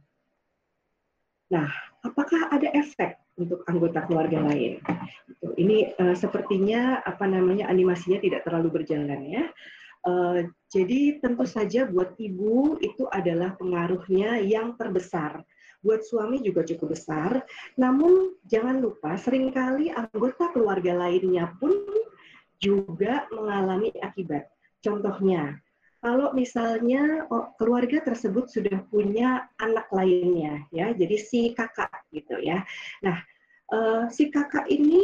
Nah, 1.53 1.69
apakah 2.01 2.49
ada 2.49 2.69
efek 2.73 3.21
untuk 3.35 3.61
anggota 3.67 4.03
keluarga 4.07 4.39
lain. 4.41 4.79
Gitu. 5.27 5.47
Ini 5.59 5.77
uh, 5.99 6.15
sepertinya 6.15 7.03
apa 7.03 7.27
namanya 7.27 7.67
animasinya 7.67 8.19
tidak 8.23 8.47
terlalu 8.47 8.81
berjalan 8.81 9.21
ya. 9.27 9.45
Uh, 10.05 10.45
jadi 10.69 11.17
tentu 11.17 11.49
saja 11.49 11.89
buat 11.89 12.13
ibu 12.21 12.77
itu 12.79 13.09
adalah 13.09 13.57
pengaruhnya 13.57 14.39
yang 14.41 14.77
terbesar. 14.77 15.41
Buat 15.81 16.05
suami 16.05 16.41
juga 16.41 16.65
cukup 16.65 16.97
besar. 16.97 17.45
Namun 17.77 18.37
jangan 18.49 18.81
lupa 18.81 19.17
sering 19.17 19.53
kali 19.53 19.93
anggota 19.93 20.49
keluarga 20.53 20.97
lainnya 20.97 21.51
pun 21.61 21.73
juga 22.61 23.27
mengalami 23.29 23.93
akibat. 24.01 24.49
Contohnya, 24.81 25.57
kalau 26.05 26.29
misalnya 26.37 27.25
oh, 27.33 27.49
keluarga 27.57 27.97
tersebut 28.05 28.45
sudah 28.45 28.77
punya 28.93 29.49
anak 29.57 29.89
lainnya 29.89 30.61
ya. 30.69 30.93
Jadi 30.93 31.17
si 31.17 31.41
kakak 31.57 31.89
gitu 32.13 32.37
ya. 32.45 32.61
Nah 33.01 33.17
uh, 33.73 34.05
si 34.13 34.29
kakak 34.29 34.69
ini 34.69 35.01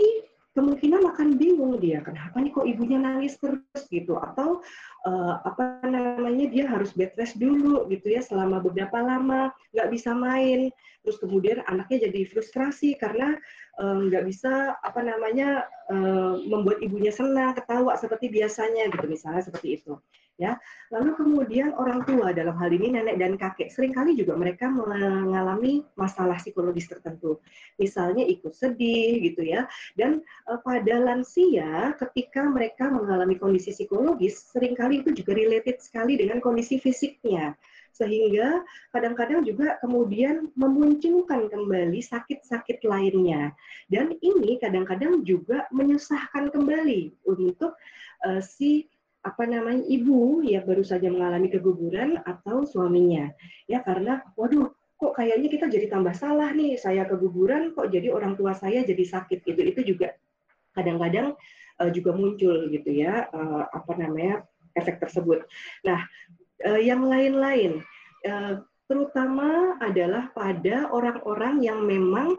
kemungkinan 0.53 1.01
akan 1.15 1.39
bingung 1.41 1.79
dia 1.81 2.03
kenapa 2.05 2.37
nih 2.37 2.53
kok 2.53 2.69
ibunya 2.69 3.01
nangis 3.01 3.33
terus? 3.41 3.81
Gitu. 3.89 4.13
Atau 4.13 4.61
uh, 5.09 5.41
apa 5.41 5.81
namanya 5.89 6.45
dia 6.53 6.69
harus 6.69 6.93
bed 6.93 7.17
rest 7.17 7.41
dulu 7.41 7.89
gitu 7.89 8.05
ya 8.05 8.21
selama 8.21 8.61
beberapa 8.61 9.01
lama 9.01 9.49
nggak 9.73 9.89
bisa 9.89 10.13
main. 10.13 10.69
Terus 11.01 11.17
kemudian 11.17 11.65
anaknya 11.65 12.13
jadi 12.13 12.29
frustrasi 12.29 12.93
karena 13.01 13.41
nggak 13.81 14.21
uh, 14.21 14.27
bisa 14.29 14.77
apa 14.85 15.01
namanya 15.01 15.65
uh, 15.89 16.37
membuat 16.45 16.77
ibunya 16.85 17.09
senang 17.09 17.57
ketawa 17.57 17.97
seperti 17.97 18.29
biasanya 18.29 18.85
gitu 18.93 19.09
misalnya 19.09 19.41
seperti 19.41 19.81
itu 19.81 19.97
ya. 20.41 20.57
Lalu 20.89 21.13
kemudian 21.13 21.77
orang 21.77 22.01
tua 22.09 22.33
dalam 22.33 22.57
hal 22.57 22.73
ini 22.73 22.97
nenek 22.97 23.21
dan 23.21 23.37
kakek 23.37 23.69
sering 23.69 23.93
kali 23.93 24.17
juga 24.17 24.33
mereka 24.33 24.65
mengalami 24.73 25.85
masalah 25.93 26.41
psikologis 26.41 26.89
tertentu. 26.89 27.37
Misalnya 27.77 28.25
ikut 28.25 28.57
sedih 28.57 29.21
gitu 29.21 29.45
ya. 29.45 29.69
Dan 29.93 30.25
uh, 30.49 30.57
pada 30.65 30.97
lansia 30.97 31.93
ketika 32.01 32.49
mereka 32.49 32.89
mengalami 32.89 33.37
kondisi 33.37 33.69
psikologis 33.69 34.49
sering 34.49 34.73
kali 34.73 35.05
itu 35.05 35.13
juga 35.13 35.37
related 35.37 35.77
sekali 35.77 36.17
dengan 36.17 36.41
kondisi 36.41 36.81
fisiknya 36.81 37.53
sehingga 37.91 38.63
kadang-kadang 38.95 39.43
juga 39.43 39.77
kemudian 39.83 40.49
memunculkan 40.55 41.51
kembali 41.51 41.99
sakit-sakit 41.99 42.81
lainnya 42.87 43.51
dan 43.91 44.15
ini 44.23 44.57
kadang-kadang 44.57 45.21
juga 45.27 45.67
menyusahkan 45.69 46.49
kembali 46.55 47.13
untuk 47.27 47.75
uh, 48.25 48.41
si 48.41 48.87
apa 49.22 49.43
namanya 49.45 49.86
ibu 49.86 50.41
yang 50.41 50.65
baru 50.65 50.82
saja 50.82 51.09
mengalami 51.09 51.49
keguguran 51.49 52.17
atau 52.26 52.65
suaminya. 52.65 53.30
Ya 53.69 53.86
karena 53.86 54.26
waduh 54.34 54.74
kok 54.97 55.13
kayaknya 55.17 55.49
kita 55.49 55.65
jadi 55.69 55.86
tambah 55.89 56.13
salah 56.13 56.53
nih 56.53 56.78
saya 56.78 57.05
keguguran 57.05 57.74
kok 57.74 57.89
jadi 57.89 58.13
orang 58.13 58.34
tua 58.38 58.57
saya 58.57 58.82
jadi 58.82 59.01
sakit 59.01 59.45
gitu. 59.45 59.61
Itu 59.61 59.82
juga 59.86 60.17
kadang-kadang 60.74 61.38
uh, 61.82 61.91
juga 61.93 62.13
muncul 62.13 62.69
gitu 62.69 62.89
ya 62.89 63.30
uh, 63.30 63.69
apa 63.69 63.93
namanya 63.97 64.45
efek 64.78 65.01
tersebut. 65.01 65.45
Nah 65.86 66.05
uh, 66.66 66.82
yang 66.82 67.05
lain-lain 67.05 67.82
terutama 68.86 69.82
adalah 69.82 70.29
pada 70.29 70.93
orang-orang 70.93 71.66
yang 71.66 71.82
memang 71.82 72.37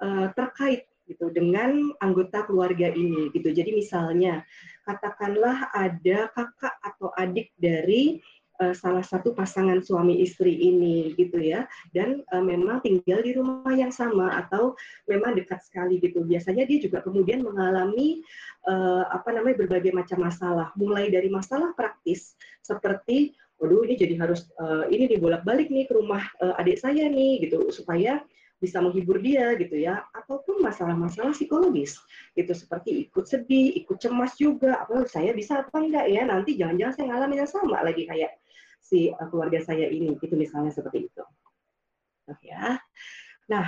uh, 0.00 0.32
terkait 0.32 0.87
gitu 1.08 1.32
dengan 1.32 1.90
anggota 2.04 2.44
keluarga 2.44 2.92
ini 2.92 3.32
gitu. 3.32 3.48
Jadi 3.50 3.72
misalnya 3.72 4.44
katakanlah 4.84 5.72
ada 5.72 6.28
kakak 6.36 6.74
atau 6.84 7.08
adik 7.16 7.52
dari 7.56 8.20
uh, 8.60 8.74
salah 8.76 9.02
satu 9.02 9.32
pasangan 9.32 9.80
suami 9.80 10.20
istri 10.20 10.52
ini 10.52 11.16
gitu 11.16 11.40
ya 11.40 11.64
dan 11.96 12.22
uh, 12.30 12.44
memang 12.44 12.84
tinggal 12.84 13.24
di 13.24 13.32
rumah 13.34 13.72
yang 13.72 13.90
sama 13.90 14.36
atau 14.36 14.76
memang 15.08 15.34
dekat 15.34 15.64
sekali 15.64 15.98
gitu. 16.02 16.22
Biasanya 16.22 16.68
dia 16.68 16.78
juga 16.78 17.00
kemudian 17.00 17.40
mengalami 17.40 18.20
uh, 18.68 19.08
apa 19.08 19.32
namanya 19.32 19.64
berbagai 19.64 19.96
macam 19.96 20.28
masalah 20.28 20.68
mulai 20.76 21.08
dari 21.08 21.32
masalah 21.32 21.72
praktis 21.72 22.36
seperti 22.60 23.32
waduh 23.58 23.82
ini 23.82 23.98
jadi 23.98 24.14
harus 24.22 24.46
uh, 24.62 24.86
ini 24.86 25.10
dibolak-balik 25.10 25.66
nih 25.68 25.90
ke 25.90 25.98
rumah 25.98 26.22
uh, 26.38 26.54
adik 26.62 26.78
saya 26.78 27.10
nih 27.10 27.42
gitu 27.42 27.74
supaya 27.74 28.22
bisa 28.58 28.82
menghibur 28.82 29.22
dia 29.22 29.54
gitu 29.56 29.78
ya. 29.78 30.04
Ataupun 30.14 30.62
masalah-masalah 30.62 31.34
psikologis. 31.34 31.98
Gitu 32.34 32.52
seperti 32.54 33.08
ikut 33.08 33.24
sedih 33.24 33.78
ikut 33.82 33.98
cemas 33.98 34.34
juga. 34.38 34.82
Apa 34.84 35.06
saya 35.06 35.32
bisa 35.32 35.62
apa 35.62 35.78
enggak 35.78 36.06
ya? 36.10 36.26
Nanti 36.26 36.58
jangan-jangan 36.58 36.94
saya 36.94 37.06
ngalamin 37.14 37.38
yang 37.42 37.50
sama 37.50 37.78
lagi 37.82 38.02
kayak 38.04 38.36
si 38.82 39.10
uh, 39.10 39.26
keluarga 39.30 39.62
saya 39.62 39.86
ini. 39.88 40.14
Gitu 40.18 40.34
misalnya 40.34 40.74
seperti 40.74 41.10
itu. 41.10 41.24
Oke 42.28 42.50
ya. 42.50 42.76
Nah 43.48 43.66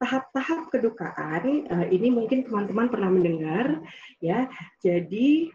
tahap-tahap 0.00 0.72
kedukaan 0.72 1.68
uh, 1.68 1.86
ini 1.92 2.08
mungkin 2.08 2.48
teman-teman 2.48 2.88
pernah 2.88 3.12
mendengar 3.12 3.84
ya. 4.18 4.48
Jadi 4.80 5.52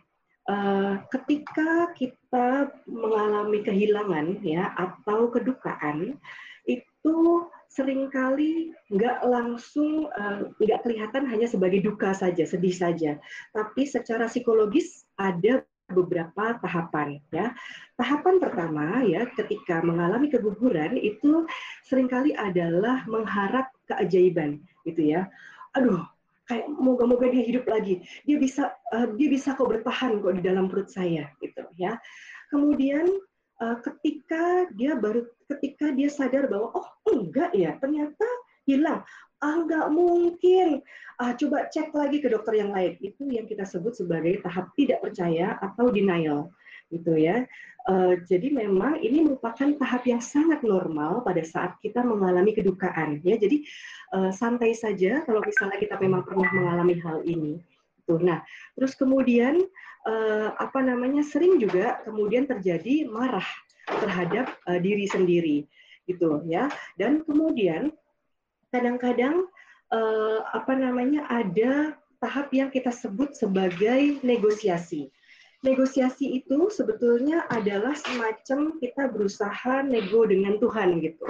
uh, 0.49 1.02
ketika 1.10 1.91
kita 1.98 2.70
mengalami 2.86 3.66
kehilangan 3.66 4.45
ya 4.45 4.74
atau 4.78 5.34
kedukaan 5.34 6.18
itu 6.66 7.16
sering 7.76 8.08
kali 8.08 8.72
nggak 8.88 9.28
langsung 9.28 10.08
uh, 10.16 10.48
nggak 10.64 10.80
kelihatan 10.88 11.28
hanya 11.28 11.48
sebagai 11.52 11.84
duka 11.84 12.16
saja, 12.16 12.48
sedih 12.48 12.72
saja, 12.72 13.20
tapi 13.52 13.84
secara 13.84 14.32
psikologis 14.32 15.04
ada 15.20 15.68
beberapa 15.92 16.56
tahapan 16.64 17.20
ya. 17.36 17.52
Tahapan 18.00 18.40
pertama 18.40 19.04
ya 19.04 19.28
ketika 19.36 19.84
mengalami 19.84 20.32
keguguran 20.32 20.96
itu 20.96 21.44
sering 21.84 22.08
kali 22.08 22.32
adalah 22.32 23.04
mengharap 23.12 23.68
keajaiban 23.92 24.64
gitu 24.88 25.12
ya. 25.12 25.28
Aduh, 25.76 26.00
kayak 26.48 26.72
moga-moga 26.72 27.28
dia 27.28 27.44
hidup 27.44 27.68
lagi. 27.68 28.00
Dia 28.24 28.40
bisa 28.40 28.72
uh, 28.96 29.12
dia 29.20 29.28
bisa 29.28 29.52
kok 29.52 29.68
bertahan 29.68 30.24
kok 30.24 30.34
di 30.40 30.42
dalam 30.42 30.72
perut 30.72 30.88
saya 30.88 31.28
gitu 31.44 31.68
ya. 31.76 32.00
kemudian 32.54 33.10
uh, 33.61 33.77
ketika 33.82 34.69
dia 34.73 34.98
baru 34.98 35.27
ketika 35.48 35.94
dia 35.94 36.10
sadar 36.10 36.49
bahwa 36.49 36.73
oh 36.73 36.88
enggak 37.07 37.52
ya 37.56 37.77
ternyata 37.80 38.26
hilang. 38.65 39.06
Ah 39.44 39.61
nggak 39.61 39.88
mungkin. 39.94 40.82
Ah 41.22 41.36
coba 41.38 41.69
cek 41.69 41.94
lagi 41.94 42.23
ke 42.23 42.27
dokter 42.32 42.60
yang 42.60 42.73
lain. 42.73 42.98
Itu 42.99 43.27
yang 43.30 43.45
kita 43.45 43.68
sebut 43.68 43.94
sebagai 43.94 44.41
tahap 44.41 44.73
tidak 44.73 45.03
percaya 45.03 45.60
atau 45.61 45.91
denial 45.91 46.49
gitu 46.90 47.18
ya. 47.18 47.45
Uh, 47.86 48.18
jadi 48.26 48.49
memang 48.49 48.98
ini 48.98 49.22
merupakan 49.22 49.69
tahap 49.77 50.10
yang 50.10 50.18
sangat 50.18 50.65
normal 50.65 51.22
pada 51.22 51.45
saat 51.45 51.77
kita 51.86 52.02
mengalami 52.02 52.57
kedukaan 52.57 53.22
ya. 53.22 53.38
Jadi 53.38 53.61
uh, 54.18 54.34
santai 54.34 54.73
saja 54.73 55.22
kalau 55.22 55.44
misalnya 55.45 55.77
kita 55.77 55.95
memang 56.02 56.26
pernah 56.26 56.49
mengalami 56.49 56.98
hal 56.98 57.22
ini 57.22 57.61
tuh 58.06 58.22
nah 58.22 58.41
terus 58.77 58.94
kemudian 58.95 59.61
uh, 60.07 60.49
apa 60.57 60.80
namanya 60.82 61.26
sering 61.26 61.57
juga 61.57 62.02
kemudian 62.06 62.45
terjadi 62.45 63.10
marah 63.10 63.45
terhadap 63.86 64.49
uh, 64.65 64.80
diri 64.82 65.06
sendiri 65.10 65.65
gitu 66.06 66.41
ya 66.45 66.69
dan 66.98 67.26
kemudian 67.26 67.94
kadang-kadang 68.69 69.49
uh, 69.94 70.40
apa 70.53 70.73
namanya 70.73 71.26
ada 71.30 71.98
tahap 72.19 72.49
yang 72.56 72.73
kita 72.73 72.90
sebut 72.90 73.38
sebagai 73.38 74.18
negosiasi. 74.26 75.14
Negosiasi 75.61 76.41
itu 76.41 76.69
sebetulnya 76.69 77.45
adalah 77.49 77.98
semacam 77.98 78.77
kita 78.77 79.10
berusaha 79.10 79.82
nego 79.82 80.26
dengan 80.26 80.61
Tuhan 80.61 81.02
gitu. 81.02 81.26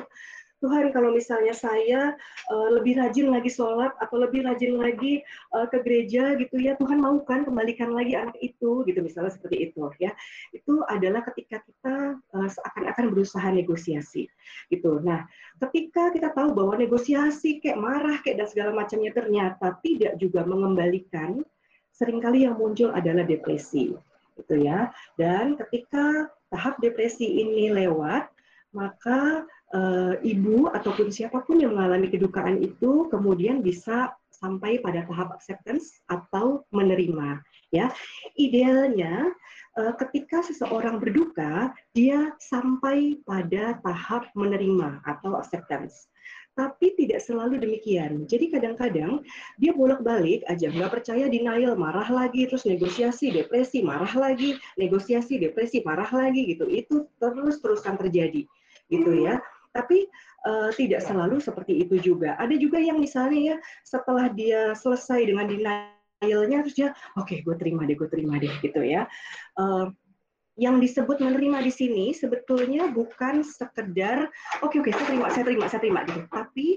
Tuhan 0.65 0.89
kalau 0.89 1.13
misalnya 1.13 1.53
saya 1.53 2.17
uh, 2.49 2.69
lebih 2.73 2.97
rajin 2.97 3.29
lagi 3.29 3.53
sholat 3.53 3.93
atau 4.01 4.17
lebih 4.17 4.49
rajin 4.49 4.81
lagi 4.81 5.21
uh, 5.53 5.69
ke 5.69 5.77
gereja 5.85 6.33
gitu 6.41 6.57
ya 6.57 6.73
Tuhan 6.81 6.97
mau 6.97 7.21
kan 7.21 7.45
kembalikan 7.45 7.93
lagi 7.93 8.17
anak 8.17 8.33
itu 8.41 8.81
gitu 8.89 8.99
misalnya 9.05 9.29
seperti 9.29 9.69
itu 9.69 9.85
ya. 10.01 10.09
Itu 10.49 10.81
adalah 10.89 11.21
ketika 11.29 11.61
kita 11.61 12.17
uh, 12.17 12.49
seakan-akan 12.49 13.13
berusaha 13.13 13.45
negosiasi 13.53 14.25
gitu. 14.73 14.97
Nah 15.05 15.29
ketika 15.69 16.09
kita 16.09 16.33
tahu 16.33 16.57
bahwa 16.57 16.81
negosiasi 16.81 17.61
kayak 17.61 17.77
marah 17.77 18.17
kayak 18.25 18.41
dan 18.41 18.47
segala 18.49 18.73
macamnya 18.73 19.13
ternyata 19.13 19.77
tidak 19.85 20.17
juga 20.17 20.41
mengembalikan 20.49 21.45
sering 21.93 22.17
kali 22.17 22.49
yang 22.49 22.57
muncul 22.57 22.89
adalah 22.89 23.21
depresi 23.21 23.93
gitu 24.33 24.55
ya. 24.57 24.89
Dan 25.13 25.61
ketika 25.61 26.33
tahap 26.49 26.81
depresi 26.81 27.45
ini 27.45 27.69
lewat 27.69 28.33
maka 28.75 29.47
uh, 29.73 30.19
ibu 30.21 30.69
ataupun 30.69 31.09
siapa 31.09 31.41
pun 31.47 31.57
yang 31.57 31.73
mengalami 31.73 32.11
kedukaan 32.11 32.61
itu 32.61 33.09
kemudian 33.09 33.65
bisa 33.65 34.13
sampai 34.29 34.83
pada 34.83 35.07
tahap 35.07 35.31
acceptance 35.31 36.03
atau 36.11 36.67
menerima 36.75 37.39
ya 37.71 37.89
idealnya 38.35 39.31
uh, 39.79 39.95
ketika 39.95 40.43
seseorang 40.43 40.99
berduka 40.99 41.71
dia 41.95 42.35
sampai 42.37 43.23
pada 43.23 43.79
tahap 43.81 44.29
menerima 44.35 45.01
atau 45.07 45.39
acceptance 45.39 46.11
tapi 46.55 46.95
tidak 46.95 47.19
selalu 47.19 47.59
demikian. 47.59 48.23
Jadi 48.31 48.47
kadang-kadang 48.47 49.19
dia 49.59 49.75
bolak-balik 49.75 50.39
aja, 50.47 50.71
nggak 50.71 50.87
percaya 50.87 51.27
denial, 51.27 51.75
marah 51.75 52.07
lagi, 52.07 52.47
terus 52.47 52.63
negosiasi, 52.63 53.27
depresi, 53.35 53.83
marah 53.83 54.15
lagi, 54.15 54.55
negosiasi, 54.79 55.35
depresi, 55.35 55.83
marah 55.83 56.07
lagi 56.15 56.55
gitu. 56.55 56.65
Itu 56.71 57.11
terus-terusan 57.19 57.99
terjadi 57.99 58.47
gitu 58.87 59.11
ya. 59.19 59.43
Tapi 59.75 60.07
uh, 60.47 60.71
tidak 60.71 61.03
selalu 61.03 61.43
seperti 61.43 61.83
itu 61.83 61.99
juga. 61.99 62.39
Ada 62.39 62.55
juga 62.55 62.79
yang 62.79 63.03
misalnya 63.03 63.55
ya 63.55 63.57
setelah 63.83 64.31
dia 64.31 64.71
selesai 64.71 65.27
dengan 65.27 65.51
denialnya 65.51 66.63
terus 66.63 66.75
dia 66.79 66.89
oke 67.19 67.27
okay, 67.27 67.43
gue 67.43 67.55
terima 67.59 67.83
deh 67.83 67.99
gue 67.99 68.07
terima 68.07 68.39
deh 68.39 68.53
gitu 68.63 68.79
ya. 68.79 69.03
Uh, 69.59 69.91
yang 70.55 70.79
disebut 70.79 71.19
menerima 71.19 71.67
di 71.67 71.71
sini 71.71 72.05
sebetulnya 72.15 72.87
bukan 72.87 73.43
sekedar 73.43 74.31
oke 74.63 74.71
okay, 74.71 74.79
oke 74.79 74.87
okay, 74.87 74.93
saya 74.95 75.07
terima 75.11 75.27
saya 75.27 75.43
terima 75.43 75.65
saya 75.67 75.81
terima 75.83 75.99
gitu. 76.07 76.21
Tapi 76.31 76.67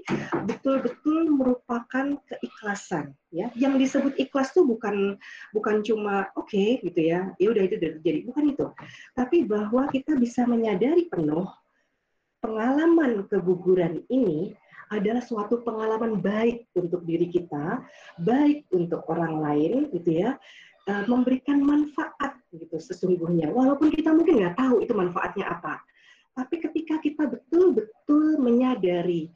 betul-betul 0.51 1.31
merupakan 1.31 2.07
keikhlasan 2.27 3.15
ya. 3.31 3.55
Yang 3.55 3.75
disebut 3.87 4.13
ikhlas 4.19 4.51
tuh 4.51 4.67
bukan 4.67 5.15
bukan 5.55 5.87
cuma 5.87 6.27
oke 6.35 6.51
okay, 6.51 6.83
gitu 6.83 6.99
ya. 7.07 7.31
Ya 7.39 7.55
udah 7.55 7.63
itu 7.63 7.79
udah 7.79 7.91
terjadi. 8.03 8.21
Bukan 8.27 8.45
itu. 8.51 8.67
Tapi 9.15 9.47
bahwa 9.47 9.87
kita 9.95 10.19
bisa 10.19 10.43
menyadari 10.43 11.07
penuh 11.07 11.47
pengalaman 12.39 13.27
keguguran 13.27 14.03
ini 14.09 14.55
adalah 14.89 15.21
suatu 15.21 15.61
pengalaman 15.61 16.19
baik 16.19 16.65
untuk 16.73 17.05
diri 17.05 17.29
kita, 17.29 17.85
baik 18.25 18.65
untuk 18.73 19.05
orang 19.13 19.41
lain, 19.45 19.93
gitu 19.93 20.25
ya, 20.25 20.41
e, 20.89 20.93
memberikan 21.05 21.61
manfaat 21.61 22.41
gitu 22.49 22.81
sesungguhnya. 22.81 23.53
Walaupun 23.53 23.93
kita 23.93 24.17
mungkin 24.17 24.41
nggak 24.41 24.57
tahu 24.57 24.81
itu 24.81 24.97
manfaatnya 24.97 25.45
apa, 25.53 25.85
tapi 26.33 26.57
ketika 26.63 26.97
kita 27.05 27.29
betul-betul 27.29 28.41
menyadari, 28.41 29.29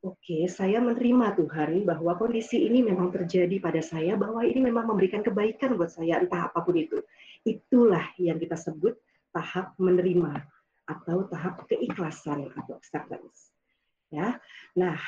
oke, 0.00 0.16
okay, 0.24 0.48
saya 0.48 0.80
menerima 0.80 1.36
Tuhan 1.36 1.84
bahwa 1.84 2.16
kondisi 2.16 2.64
ini 2.64 2.80
memang 2.80 3.12
terjadi 3.12 3.60
pada 3.60 3.84
saya, 3.84 4.16
bahwa 4.16 4.40
ini 4.40 4.64
memang 4.64 4.88
memberikan 4.88 5.20
kebaikan 5.20 5.76
buat 5.76 5.92
saya, 5.92 6.16
entah 6.24 6.48
apa 6.48 6.64
pun 6.64 6.80
itu. 6.80 7.04
Itulah 7.44 8.08
yang 8.16 8.40
kita 8.40 8.56
sebut 8.56 8.96
tahap 9.36 9.76
menerima 9.76 10.53
atau 10.84 11.24
tahap 11.28 11.64
keikhlasan 11.68 12.52
atau 12.52 12.76
acceptance. 12.76 13.52
Ya. 14.12 14.38
Nah, 14.76 15.00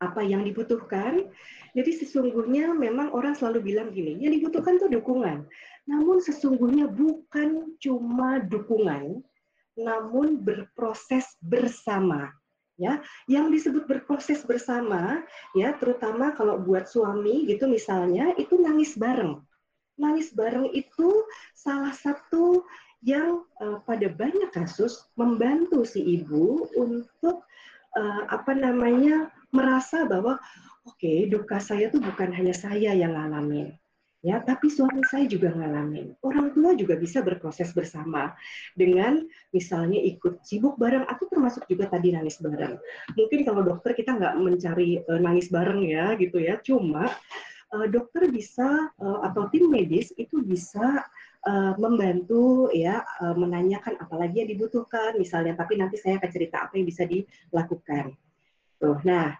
apa 0.00 0.24
yang 0.24 0.42
dibutuhkan? 0.42 1.28
Jadi 1.76 1.90
sesungguhnya 2.02 2.72
memang 2.72 3.12
orang 3.12 3.36
selalu 3.36 3.70
bilang 3.72 3.92
gini, 3.92 4.16
yang 4.18 4.32
dibutuhkan 4.32 4.80
itu 4.80 4.88
dukungan. 4.88 5.44
Namun 5.86 6.24
sesungguhnya 6.24 6.88
bukan 6.88 7.76
cuma 7.78 8.40
dukungan, 8.40 9.20
namun 9.76 10.40
berproses 10.40 11.28
bersama. 11.44 12.32
Ya, 12.80 13.04
yang 13.28 13.52
disebut 13.52 13.84
berproses 13.84 14.40
bersama, 14.40 15.20
ya 15.52 15.76
terutama 15.76 16.32
kalau 16.32 16.56
buat 16.56 16.88
suami 16.88 17.44
gitu 17.44 17.68
misalnya, 17.68 18.32
itu 18.40 18.56
nangis 18.56 18.96
bareng. 18.96 19.36
Nangis 20.00 20.32
bareng 20.32 20.72
itu 20.72 21.28
salah 21.52 21.92
satu 21.92 22.64
yang 23.00 23.48
uh, 23.60 23.80
pada 23.88 24.12
banyak 24.12 24.52
kasus 24.52 25.08
membantu 25.16 25.88
si 25.88 26.04
ibu 26.20 26.68
untuk 26.76 27.44
uh, 27.96 28.22
apa 28.28 28.52
namanya 28.52 29.32
merasa 29.50 30.04
bahwa 30.04 30.36
oke 30.84 30.96
okay, 31.00 31.26
duka 31.26 31.56
saya 31.56 31.88
tuh 31.88 32.04
bukan 32.04 32.28
hanya 32.30 32.52
saya 32.52 32.92
yang 32.92 33.16
ngalamin 33.16 33.72
ya 34.20 34.40
tapi 34.44 34.68
suami 34.68 35.00
saya 35.08 35.24
juga 35.24 35.52
ngalamin. 35.52 36.12
Orang 36.20 36.52
tua 36.52 36.76
juga 36.76 36.96
bisa 36.96 37.24
berproses 37.24 37.72
bersama 37.72 38.32
dengan 38.76 39.24
misalnya 39.52 39.96
ikut 39.96 40.44
sibuk 40.44 40.76
bareng 40.76 41.08
atau 41.08 41.24
termasuk 41.28 41.64
juga 41.68 41.88
tadi 41.88 42.12
nangis 42.12 42.36
bareng. 42.40 42.76
Mungkin 43.16 43.40
kalau 43.48 43.64
dokter 43.64 43.96
kita 43.96 44.16
nggak 44.16 44.34
mencari 44.36 45.00
uh, 45.08 45.20
nangis 45.20 45.48
bareng 45.48 45.80
ya 45.88 46.12
gitu 46.20 46.36
ya. 46.36 46.60
Cuma 46.60 47.08
uh, 47.72 47.86
dokter 47.88 48.28
bisa 48.28 48.92
uh, 49.00 49.18
atau 49.24 49.48
tim 49.48 49.72
medis 49.72 50.12
itu 50.20 50.44
bisa 50.44 51.04
uh, 51.46 51.72
membantu 51.76 52.68
ya 52.74 53.04
uh, 53.22 53.36
menanyakan 53.36 53.96
apalagi 54.00 54.44
yang 54.44 54.50
dibutuhkan 54.56 55.16
misalnya 55.16 55.56
tapi 55.56 55.80
nanti 55.80 55.96
saya 55.96 56.20
akan 56.20 56.30
cerita 56.32 56.56
apa 56.66 56.72
yang 56.76 56.86
bisa 56.88 57.04
dilakukan. 57.08 58.16
Tuh. 58.80 58.98
Nah, 59.04 59.36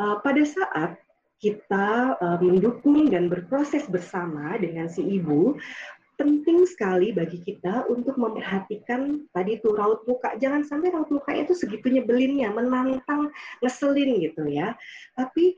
uh, 0.00 0.16
pada 0.24 0.42
saat 0.44 0.96
kita 1.38 2.18
uh, 2.18 2.38
mendukung 2.42 3.12
dan 3.14 3.30
berproses 3.30 3.86
bersama 3.86 4.58
dengan 4.58 4.90
si 4.90 5.06
ibu, 5.06 5.54
penting 6.18 6.66
sekali 6.66 7.14
bagi 7.14 7.38
kita 7.38 7.86
untuk 7.86 8.18
memperhatikan 8.18 9.30
tadi 9.30 9.62
itu 9.62 9.70
raut 9.70 10.02
muka. 10.10 10.34
Jangan 10.42 10.66
sampai 10.66 10.90
raut 10.90 11.06
muka 11.14 11.30
itu 11.30 11.54
segitu 11.54 11.94
nyebelinnya, 11.94 12.50
menantang, 12.50 13.30
ngeselin 13.62 14.18
gitu 14.18 14.50
ya. 14.50 14.74
Tapi 15.14 15.54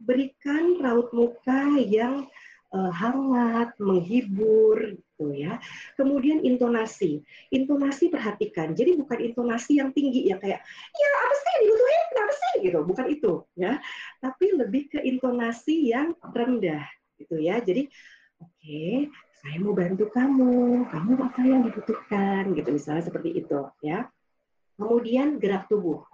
berikan 0.00 0.80
raut 0.80 1.12
muka 1.12 1.76
yang 1.76 2.24
hangat, 2.72 3.76
menghibur 3.76 4.96
gitu 4.96 5.24
ya. 5.36 5.60
Kemudian 5.94 6.40
intonasi. 6.40 7.20
Intonasi 7.52 8.08
perhatikan. 8.08 8.72
Jadi 8.72 8.96
bukan 8.96 9.18
intonasi 9.20 9.78
yang 9.78 9.92
tinggi 9.92 10.26
yang 10.32 10.40
kayak 10.40 10.64
ya 10.92 11.08
apa 11.28 11.34
sih 11.36 11.54
dibutuhin 11.62 12.02
kenapa 12.10 12.32
sih 12.32 12.54
gitu, 12.64 12.78
bukan 12.82 13.06
itu 13.12 13.32
ya. 13.54 13.72
Tapi 14.18 14.46
lebih 14.56 14.82
ke 14.88 14.98
intonasi 15.04 15.92
yang 15.92 16.16
rendah 16.32 16.84
gitu 17.20 17.36
ya. 17.38 17.60
Jadi 17.60 17.92
oke, 18.40 18.56
okay, 18.58 19.12
saya 19.42 19.56
mau 19.60 19.74
bantu 19.76 20.08
kamu, 20.08 20.86
kamu 20.88 21.12
apa 21.18 21.40
yang 21.44 21.60
dibutuhkan 21.66 22.56
gitu 22.56 22.68
misalnya 22.72 23.04
seperti 23.04 23.42
itu 23.42 23.60
ya. 23.84 24.08
Kemudian 24.80 25.36
gerak 25.36 25.68
tubuh. 25.68 26.08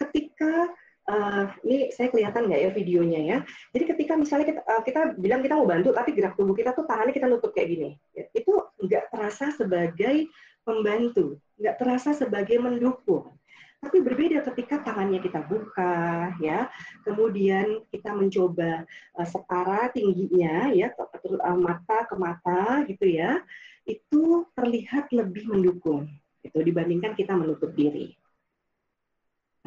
Ketika 0.00 0.72
uh, 1.08 1.44
ini 1.64 1.88
saya 1.94 2.12
kelihatan 2.12 2.50
nggak 2.50 2.60
ya 2.60 2.70
videonya 2.74 3.20
ya. 3.24 3.38
Jadi 3.72 3.84
ketika 3.96 4.12
misalnya 4.18 4.46
kita, 4.52 4.60
uh, 4.66 4.82
kita 4.84 5.00
bilang 5.16 5.40
kita 5.40 5.54
mau 5.56 5.68
bantu, 5.68 5.94
tapi 5.94 6.12
gerak 6.12 6.34
tubuh 6.36 6.52
kita 6.52 6.76
tuh 6.76 6.84
tangannya 6.84 7.14
kita 7.14 7.26
nutup 7.30 7.54
kayak 7.56 7.68
gini, 7.70 7.90
ya, 8.12 8.28
itu 8.36 8.52
nggak 8.84 9.08
terasa 9.14 9.54
sebagai 9.54 10.28
pembantu, 10.66 11.40
nggak 11.56 11.76
terasa 11.80 12.10
sebagai 12.12 12.60
mendukung. 12.60 13.32
Tapi 13.80 13.96
berbeda 14.04 14.44
ketika 14.52 14.84
tangannya 14.84 15.24
kita 15.24 15.40
buka, 15.48 16.36
ya, 16.44 16.68
kemudian 17.00 17.80
kita 17.88 18.12
mencoba 18.12 18.84
uh, 19.16 19.24
setara 19.24 19.88
tingginya, 19.88 20.68
ya, 20.76 20.92
uh, 20.92 21.56
mata 21.56 22.04
ke 22.04 22.14
mata, 22.20 22.84
gitu 22.84 23.08
ya. 23.08 23.40
itu 23.88 24.46
terlihat 24.54 25.10
lebih 25.10 25.50
mendukung 25.50 26.06
itu 26.40 26.58
dibandingkan 26.60 27.12
kita 27.16 27.36
menutup 27.36 27.72
diri. 27.76 28.16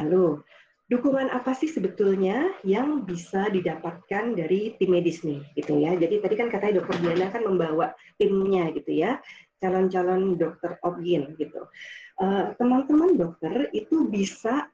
Lalu, 0.01 0.41
dukungan 0.91 1.31
apa 1.31 1.55
sih 1.55 1.72
sebetulnya 1.72 2.51
yang 2.68 3.07
bisa 3.07 3.47
didapatkan 3.47 4.35
dari 4.35 4.76
tim 4.76 4.89
medis 4.91 5.23
nih 5.23 5.39
gitu 5.55 5.80
ya. 5.80 5.95
Jadi 5.95 6.19
tadi 6.19 6.35
kan 6.35 6.47
katanya 6.51 6.84
dokter 6.84 6.97
Diana 6.99 7.27
kan 7.31 7.43
membawa 7.47 7.95
timnya 8.19 8.69
gitu 8.76 8.91
ya, 8.91 9.18
calon-calon 9.64 10.35
dokter 10.35 10.76
obgyn 10.84 11.34
gitu. 11.39 11.65
Eh, 12.22 12.45
teman-teman 12.60 13.15
uh, 13.15 13.18
dokter 13.18 13.73
itu 13.73 14.05
bisa 14.05 14.69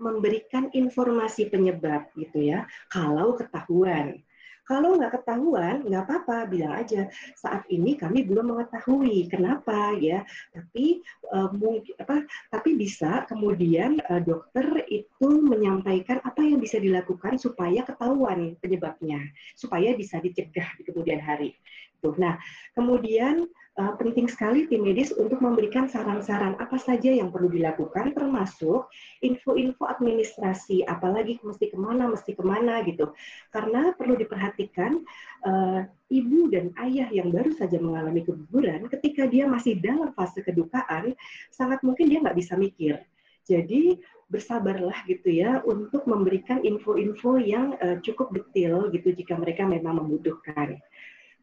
memberikan 0.00 0.72
informasi 0.74 1.52
penyebab 1.52 2.10
gitu 2.18 2.40
ya 2.40 2.66
kalau 2.90 3.38
ketahuan 3.38 4.24
kalau 4.64 4.96
nggak 4.96 5.20
ketahuan, 5.20 5.84
nggak 5.84 6.04
apa-apa, 6.08 6.48
bilang 6.48 6.72
aja 6.80 7.08
saat 7.36 7.68
ini 7.68 8.00
kami 8.00 8.24
belum 8.24 8.56
mengetahui 8.56 9.28
kenapa 9.28 9.92
ya. 10.00 10.24
Tapi 10.56 11.04
uh, 11.32 11.52
mungkin 11.52 11.94
apa? 12.00 12.24
Tapi 12.48 12.70
bisa 12.80 13.28
kemudian 13.28 14.00
uh, 14.08 14.24
dokter 14.24 14.84
itu 14.88 15.28
menyampaikan 15.44 16.24
apa 16.24 16.40
yang 16.40 16.60
bisa 16.60 16.80
dilakukan 16.80 17.36
supaya 17.36 17.84
ketahuan 17.84 18.56
penyebabnya, 18.58 19.20
supaya 19.52 19.92
bisa 19.92 20.16
dicegah 20.24 20.68
di 20.80 20.82
kemudian 20.88 21.20
hari. 21.20 21.52
Tuh. 22.00 22.16
Nah, 22.16 22.36
kemudian 22.72 23.48
uh, 23.78 23.92
penting 23.98 24.30
sekali 24.30 24.66
tim 24.70 24.86
medis 24.86 25.10
untuk 25.14 25.42
memberikan 25.42 25.90
saran-saran 25.90 26.54
apa 26.62 26.78
saja 26.78 27.10
yang 27.10 27.34
perlu 27.34 27.50
dilakukan, 27.50 28.14
termasuk 28.14 28.86
info-info 29.22 29.86
administrasi, 29.86 30.86
apalagi 30.86 31.38
mesti 31.42 31.74
ke 31.74 31.78
mana, 31.78 32.10
mesti 32.10 32.32
ke 32.34 32.42
mana 32.44 32.82
gitu. 32.86 33.10
Karena 33.50 33.90
perlu 33.94 34.14
diperhatikan 34.14 35.02
uh, 35.46 35.80
ibu 36.10 36.50
dan 36.50 36.70
ayah 36.86 37.10
yang 37.10 37.34
baru 37.34 37.50
saja 37.54 37.78
mengalami 37.82 38.22
keguguran, 38.22 38.86
ketika 38.90 39.26
dia 39.26 39.50
masih 39.50 39.78
dalam 39.82 40.14
fase 40.14 40.42
kedukaan, 40.42 41.18
sangat 41.50 41.82
mungkin 41.82 42.06
dia 42.10 42.22
nggak 42.22 42.38
bisa 42.38 42.54
mikir. 42.54 43.02
Jadi 43.44 44.00
bersabarlah 44.32 45.04
gitu 45.04 45.28
ya 45.28 45.60
untuk 45.68 46.08
memberikan 46.08 46.64
info-info 46.64 47.36
yang 47.36 47.76
uh, 47.78 48.00
cukup 48.00 48.32
detail 48.32 48.88
gitu 48.88 49.12
jika 49.12 49.36
mereka 49.36 49.68
memang 49.68 50.00
membutuhkan 50.00 50.80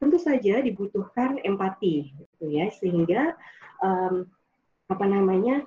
tentu 0.02 0.18
saja 0.18 0.58
dibutuhkan 0.66 1.38
empati 1.46 2.10
gitu 2.18 2.46
ya 2.50 2.74
sehingga 2.74 3.38
um, 3.86 4.26
apa 4.90 5.06
namanya 5.06 5.62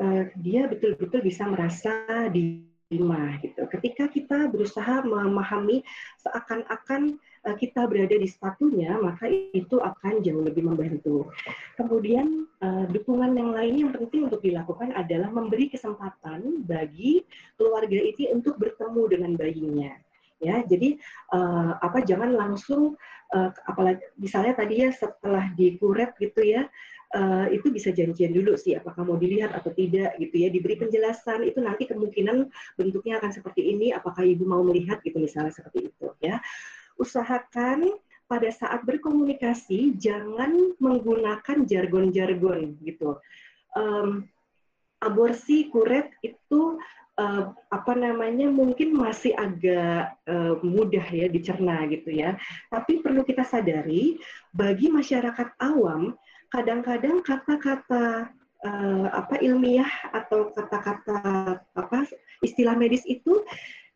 uh, 0.00 0.32
dia 0.40 0.64
betul-betul 0.64 1.20
bisa 1.20 1.44
merasa 1.44 1.92
diterima 2.32 3.36
gitu. 3.44 3.68
Ketika 3.68 4.08
kita 4.08 4.48
berusaha 4.48 5.04
memahami 5.04 5.84
seakan-akan 6.24 7.20
uh, 7.44 7.56
kita 7.60 7.84
berada 7.84 8.16
di 8.16 8.24
sepatunya, 8.24 8.96
maka 8.96 9.28
itu 9.30 9.76
akan 9.76 10.24
jauh 10.24 10.40
lebih 10.40 10.64
membantu. 10.64 11.28
Kemudian 11.76 12.48
uh, 12.64 12.88
dukungan 12.88 13.36
yang 13.36 13.52
lain 13.52 13.74
yang 13.86 13.92
penting 13.92 14.32
untuk 14.32 14.40
dilakukan 14.40 14.96
adalah 14.96 15.28
memberi 15.28 15.68
kesempatan 15.68 16.64
bagi 16.64 17.22
keluarga 17.60 18.00
ini 18.00 18.32
untuk 18.32 18.56
bertemu 18.56 19.02
dengan 19.04 19.32
bayinya 19.36 19.92
ya. 20.42 20.62
Jadi 20.64 21.00
uh, 21.32 21.78
apa 21.80 22.02
jangan 22.04 22.34
langsung 22.34 22.96
uh, 23.32 23.50
apalagi 23.66 24.02
misalnya 24.20 24.56
tadi 24.56 24.84
ya 24.86 24.90
setelah 24.92 25.50
dikuret 25.56 26.16
gitu 26.20 26.40
ya 26.44 26.68
uh, 27.16 27.46
itu 27.50 27.70
bisa 27.72 27.94
janjian 27.94 28.32
dulu 28.34 28.58
sih 28.58 28.74
apakah 28.74 29.06
mau 29.06 29.18
dilihat 29.18 29.54
atau 29.54 29.70
tidak 29.72 30.16
gitu 30.18 30.34
ya. 30.36 30.48
Diberi 30.52 30.76
penjelasan 30.80 31.46
itu 31.46 31.58
nanti 31.62 31.88
kemungkinan 31.88 32.50
bentuknya 32.76 33.22
akan 33.22 33.30
seperti 33.32 33.72
ini 33.72 33.92
apakah 33.94 34.24
ibu 34.26 34.44
mau 34.44 34.64
melihat 34.66 35.00
gitu 35.02 35.20
misalnya 35.22 35.52
seperti 35.54 35.92
itu 35.92 36.06
ya. 36.18 36.40
Usahakan 36.96 37.92
pada 38.26 38.50
saat 38.50 38.82
berkomunikasi 38.82 39.94
jangan 40.02 40.74
menggunakan 40.82 41.62
jargon-jargon 41.62 42.74
gitu. 42.82 43.22
Um, 43.76 44.26
aborsi 44.98 45.68
kuret 45.70 46.10
itu 46.24 46.80
uh, 47.20 47.52
apa 47.72 47.92
namanya 47.96 48.48
mungkin 48.48 48.96
masih 48.96 49.32
agak 49.36 50.14
uh, 50.28 50.60
mudah 50.62 51.04
ya 51.08 51.26
dicerna 51.28 51.84
gitu 51.90 52.12
ya. 52.12 52.36
Tapi 52.70 53.00
perlu 53.02 53.24
kita 53.24 53.42
sadari 53.44 54.20
bagi 54.52 54.88
masyarakat 54.92 55.56
awam 55.60 56.14
kadang-kadang 56.52 57.20
kata-kata 57.24 58.30
uh, 58.64 59.06
apa 59.10 59.42
ilmiah 59.42 59.90
atau 60.14 60.54
kata-kata 60.54 61.18
apa 61.60 61.98
istilah 62.44 62.78
medis 62.78 63.02
itu 63.08 63.42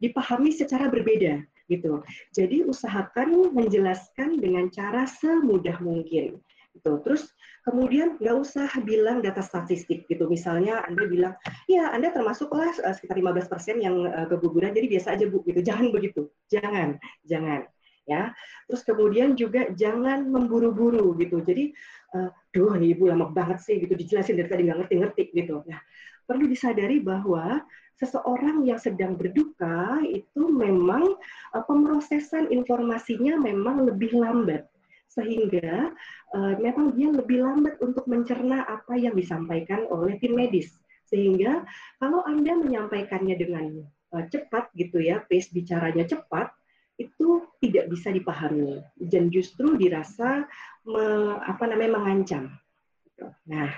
dipahami 0.00 0.50
secara 0.50 0.88
berbeda 0.88 1.44
gitu. 1.70 2.02
Jadi 2.34 2.66
usahakan 2.66 3.54
menjelaskan 3.54 4.42
dengan 4.42 4.66
cara 4.74 5.06
semudah 5.06 5.78
mungkin. 5.78 6.42
Gitu. 6.80 6.96
Terus 7.04 7.28
Kemudian 7.60 8.16
nggak 8.16 8.36
usah 8.40 8.72
bilang 8.88 9.20
data 9.20 9.44
statistik 9.44 10.08
gitu. 10.08 10.24
Misalnya 10.24 10.80
Anda 10.88 11.04
bilang, 11.04 11.36
ya 11.68 11.92
Anda 11.92 12.08
termasuklah 12.08 12.72
uh, 12.80 12.94
sekitar 12.96 13.20
15% 13.20 13.84
yang 13.84 14.08
uh, 14.08 14.26
keguguran, 14.32 14.72
jadi 14.72 14.88
biasa 14.88 15.12
aja 15.12 15.28
Bu 15.28 15.44
gitu. 15.44 15.60
Jangan 15.60 15.92
begitu. 15.96 16.32
Jangan, 16.48 16.96
jangan 17.28 17.68
ya. 18.08 18.32
Terus 18.64 18.82
kemudian 18.88 19.36
juga 19.36 19.68
jangan 19.76 20.24
memburu-buru 20.24 21.12
gitu. 21.20 21.44
Jadi 21.44 21.76
uh, 22.16 22.32
duh 22.56 22.80
ibu 22.80 23.12
lama 23.12 23.28
banget 23.28 23.60
sih 23.60 23.76
gitu 23.76 23.92
dijelasin 23.92 24.40
dari 24.40 24.48
tadi 24.48 24.64
nggak 24.64 24.78
ngerti-ngerti 24.88 25.22
gitu. 25.36 25.60
Nah, 25.68 25.80
perlu 26.24 26.48
disadari 26.48 27.04
bahwa 27.04 27.60
seseorang 28.00 28.64
yang 28.64 28.80
sedang 28.80 29.20
berduka 29.20 30.00
itu 30.08 30.48
memang 30.48 31.20
pemrosesan 31.52 32.48
informasinya 32.48 33.36
memang 33.36 33.84
lebih 33.84 34.16
lambat 34.16 34.64
sehingga 35.10 35.90
uh, 36.32 36.54
memang 36.62 36.94
dia 36.94 37.10
lebih 37.10 37.42
lambat 37.42 37.82
untuk 37.82 38.06
mencerna 38.06 38.62
apa 38.62 38.94
yang 38.94 39.18
disampaikan 39.18 39.90
oleh 39.90 40.14
tim 40.22 40.38
medis. 40.38 40.70
Sehingga 41.10 41.66
kalau 41.98 42.22
Anda 42.22 42.54
menyampaikannya 42.54 43.34
dengan 43.34 43.82
uh, 44.14 44.24
cepat 44.30 44.70
gitu 44.78 45.02
ya, 45.02 45.26
pace 45.26 45.50
bicaranya 45.50 46.06
cepat, 46.06 46.54
itu 47.00 47.48
tidak 47.64 47.88
bisa 47.90 48.12
dipahami 48.12 48.84
dan 49.00 49.32
justru 49.32 49.74
dirasa 49.80 50.44
me, 50.84 51.04
apa 51.42 51.64
namanya 51.64 51.96
mengancam. 51.96 52.52
Nah, 53.48 53.72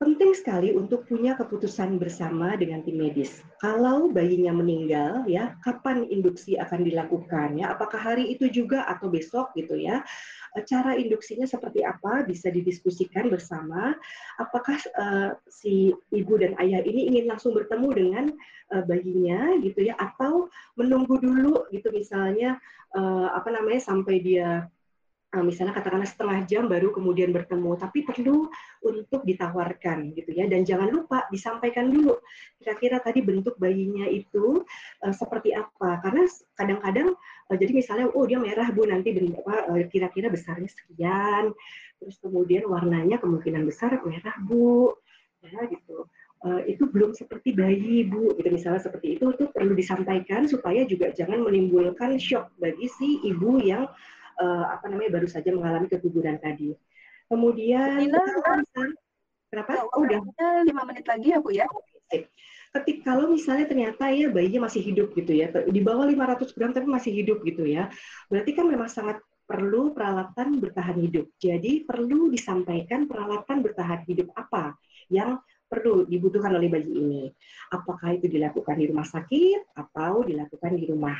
penting 0.00 0.32
sekali 0.32 0.72
untuk 0.72 1.04
punya 1.04 1.36
keputusan 1.36 2.00
bersama 2.00 2.56
dengan 2.56 2.80
tim 2.80 2.96
medis. 2.96 3.44
Kalau 3.60 4.08
bayinya 4.08 4.48
meninggal, 4.48 5.28
ya 5.28 5.60
kapan 5.60 6.08
induksi 6.08 6.56
akan 6.56 6.88
dilakukan? 6.88 7.60
Ya, 7.60 7.76
apakah 7.76 8.00
hari 8.00 8.32
itu 8.32 8.48
juga 8.48 8.88
atau 8.88 9.12
besok 9.12 9.52
gitu 9.52 9.76
ya? 9.76 10.00
Cara 10.64 10.96
induksinya 10.96 11.44
seperti 11.44 11.84
apa 11.84 12.24
bisa 12.24 12.48
didiskusikan 12.48 13.28
bersama. 13.28 13.92
Apakah 14.40 14.80
uh, 14.96 15.30
si 15.52 15.92
ibu 16.16 16.32
dan 16.40 16.56
ayah 16.64 16.80
ini 16.80 17.12
ingin 17.12 17.28
langsung 17.28 17.52
bertemu 17.52 17.88
dengan 17.92 18.24
uh, 18.72 18.82
bayinya 18.88 19.60
gitu 19.60 19.84
ya, 19.84 20.00
atau 20.00 20.48
menunggu 20.80 21.20
dulu 21.20 21.68
gitu 21.76 21.92
misalnya 21.92 22.56
uh, 22.96 23.36
apa 23.36 23.52
namanya 23.52 23.84
sampai 23.84 24.16
dia 24.24 24.64
misalnya 25.30 25.78
katakanlah 25.78 26.10
setengah 26.10 26.42
jam 26.50 26.66
baru 26.66 26.90
kemudian 26.90 27.30
bertemu, 27.30 27.78
tapi 27.78 28.02
perlu 28.02 28.50
untuk 28.82 29.22
ditawarkan 29.22 30.10
gitu 30.18 30.34
ya, 30.34 30.50
dan 30.50 30.66
jangan 30.66 30.90
lupa 30.90 31.30
disampaikan 31.30 31.86
dulu 31.86 32.18
kira-kira 32.58 32.98
tadi 32.98 33.22
bentuk 33.22 33.54
bayinya 33.54 34.10
itu 34.10 34.66
uh, 35.06 35.14
seperti 35.14 35.54
apa, 35.54 36.02
karena 36.02 36.26
kadang-kadang 36.58 37.14
uh, 37.46 37.54
jadi 37.54 37.70
misalnya 37.70 38.10
oh 38.10 38.26
dia 38.26 38.42
merah 38.42 38.74
bu 38.74 38.90
nanti 38.90 39.14
apa 39.14 39.70
uh, 39.70 39.86
kira-kira 39.86 40.26
besarnya 40.34 40.66
sekian, 40.66 41.54
terus 42.02 42.18
kemudian 42.18 42.66
warnanya 42.66 43.22
kemungkinan 43.22 43.62
besar 43.62 44.02
merah 44.02 44.34
bu, 44.42 44.98
ya 45.46 45.62
gitu. 45.70 46.10
Uh, 46.40 46.64
itu 46.64 46.88
belum 46.88 47.12
seperti 47.12 47.52
bayi 47.52 48.08
bu 48.08 48.32
gitu. 48.34 48.48
Misalnya 48.48 48.80
seperti 48.80 49.20
itu 49.20 49.28
itu 49.28 49.44
perlu 49.52 49.76
disampaikan 49.76 50.48
supaya 50.48 50.88
juga 50.88 51.12
jangan 51.12 51.44
menimbulkan 51.44 52.16
shock 52.16 52.48
bagi 52.56 52.88
si 52.88 53.20
ibu 53.28 53.60
yang 53.60 53.84
uh, 54.40 54.64
apa 54.72 54.88
namanya 54.88 55.20
baru 55.20 55.28
saja 55.28 55.52
mengalami 55.52 55.86
keguguran 55.92 56.40
tadi. 56.40 56.72
Kemudian 57.30 58.00
Nina, 58.00 58.18
berapa? 59.52 59.70
Oh, 59.94 60.02
udah 60.02 60.18
lima 60.66 60.82
menit 60.88 61.06
lagi 61.06 61.30
ya 61.30 61.38
Bu 61.38 61.54
ya. 61.54 61.68
Ketika 62.70 63.14
kalau 63.14 63.30
misalnya 63.30 63.66
ternyata 63.66 64.10
ya 64.14 64.30
bayinya 64.30 64.66
masih 64.70 64.82
hidup 64.82 65.10
gitu 65.14 65.34
ya, 65.34 65.50
di 65.50 65.80
bawah 65.82 66.06
500 66.06 66.54
gram 66.54 66.70
tapi 66.70 66.86
masih 66.86 67.10
hidup 67.10 67.42
gitu 67.42 67.66
ya, 67.66 67.90
berarti 68.30 68.54
kan 68.54 68.66
memang 68.70 68.86
sangat 68.86 69.18
perlu 69.50 69.90
peralatan 69.90 70.62
bertahan 70.62 70.94
hidup. 71.02 71.26
Jadi 71.42 71.82
perlu 71.82 72.30
disampaikan 72.30 73.10
peralatan 73.10 73.66
bertahan 73.66 74.06
hidup 74.06 74.30
apa 74.38 74.78
yang 75.10 75.42
perlu 75.66 76.06
dibutuhkan 76.06 76.54
oleh 76.54 76.70
bayi 76.70 76.90
ini. 76.90 77.24
Apakah 77.74 78.14
itu 78.14 78.30
dilakukan 78.30 78.78
di 78.78 78.86
rumah 78.86 79.06
sakit 79.06 79.74
atau 79.74 80.22
dilakukan 80.22 80.78
di 80.78 80.86
rumah. 80.86 81.18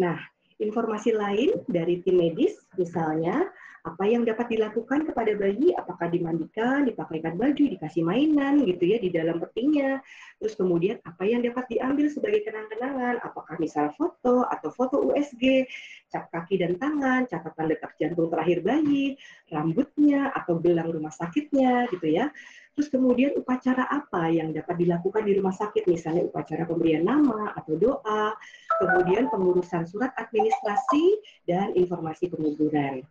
Nah, 0.00 0.16
informasi 0.58 1.10
lain 1.14 1.50
dari 1.66 2.02
tim 2.04 2.20
medis, 2.20 2.58
misalnya 2.78 3.50
Apa 3.84 4.08
yang 4.08 4.24
dapat 4.24 4.48
dilakukan 4.48 5.04
kepada 5.12 5.36
bayi? 5.36 5.76
Apakah 5.76 6.08
dimandikan, 6.08 6.88
dipakaikan 6.88 7.36
baju, 7.36 7.68
dikasih 7.68 8.00
mainan 8.00 8.64
gitu 8.64 8.80
ya 8.80 8.96
di 8.96 9.12
dalam 9.12 9.36
petinya. 9.36 10.00
Terus 10.40 10.56
kemudian 10.56 11.04
apa 11.04 11.20
yang 11.28 11.44
dapat 11.44 11.68
diambil 11.68 12.08
sebagai 12.08 12.48
kenang-kenangan? 12.48 13.20
Apakah 13.20 13.60
misal 13.60 13.92
foto 13.92 14.48
atau 14.48 14.72
foto 14.72 15.04
USG, 15.12 15.68
cap 16.08 16.32
kaki 16.32 16.64
dan 16.64 16.80
tangan, 16.80 17.28
catatan 17.28 17.76
detak 17.76 17.92
jantung 18.00 18.32
terakhir 18.32 18.64
bayi, 18.64 19.20
rambutnya 19.52 20.32
atau 20.32 20.56
gelang 20.64 20.88
rumah 20.88 21.12
sakitnya 21.12 21.84
gitu 21.92 22.08
ya. 22.08 22.32
Terus 22.74 22.90
kemudian 22.90 23.38
upacara 23.38 23.86
apa 23.86 24.26
yang 24.34 24.50
dapat 24.50 24.74
dilakukan 24.82 25.22
di 25.22 25.38
rumah 25.38 25.54
sakit, 25.54 25.86
misalnya 25.86 26.26
upacara 26.26 26.66
pemberian 26.66 27.06
nama 27.06 27.54
atau 27.54 27.78
doa, 27.78 28.34
kemudian 28.82 29.30
pengurusan 29.30 29.86
surat 29.86 30.10
administrasi 30.18 31.22
dan 31.46 31.70
informasi 31.78 32.26
penguburan. 32.34 33.06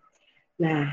Nah, 0.59 0.91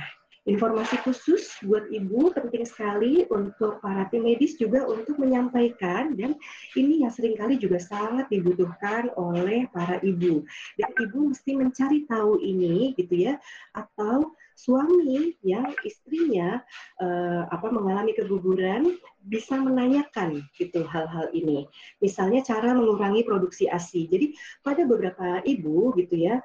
informasi 0.49 0.97
khusus 1.05 1.53
buat 1.67 1.85
ibu 1.93 2.33
penting 2.33 2.65
sekali 2.65 3.29
untuk 3.29 3.77
para 3.85 4.09
tim 4.09 4.25
medis 4.25 4.57
juga 4.57 4.89
untuk 4.89 5.21
menyampaikan 5.21 6.17
dan 6.17 6.33
ini 6.79 7.05
yang 7.05 7.13
sering 7.13 7.37
kali 7.37 7.61
juga 7.61 7.77
sangat 7.77 8.33
dibutuhkan 8.33 9.13
oleh 9.21 9.69
para 9.69 10.01
ibu 10.01 10.41
dan 10.81 10.91
ibu 10.97 11.29
mesti 11.29 11.51
mencari 11.53 12.09
tahu 12.09 12.41
ini 12.41 12.97
gitu 12.97 13.31
ya 13.31 13.35
atau 13.77 14.33
suami 14.61 15.33
yang 15.41 15.73
istrinya 15.89 16.61
uh, 17.01 17.49
apa 17.49 17.73
mengalami 17.73 18.13
keguguran 18.13 19.01
bisa 19.25 19.57
menanyakan 19.57 20.45
gitu 20.61 20.85
hal-hal 20.85 21.33
ini. 21.33 21.65
Misalnya 22.05 22.45
cara 22.45 22.77
mengurangi 22.77 23.25
produksi 23.25 23.69
ASI. 23.69 24.05
Jadi 24.09 24.37
pada 24.61 24.85
beberapa 24.85 25.41
ibu 25.49 25.97
gitu 25.97 26.17
ya 26.17 26.45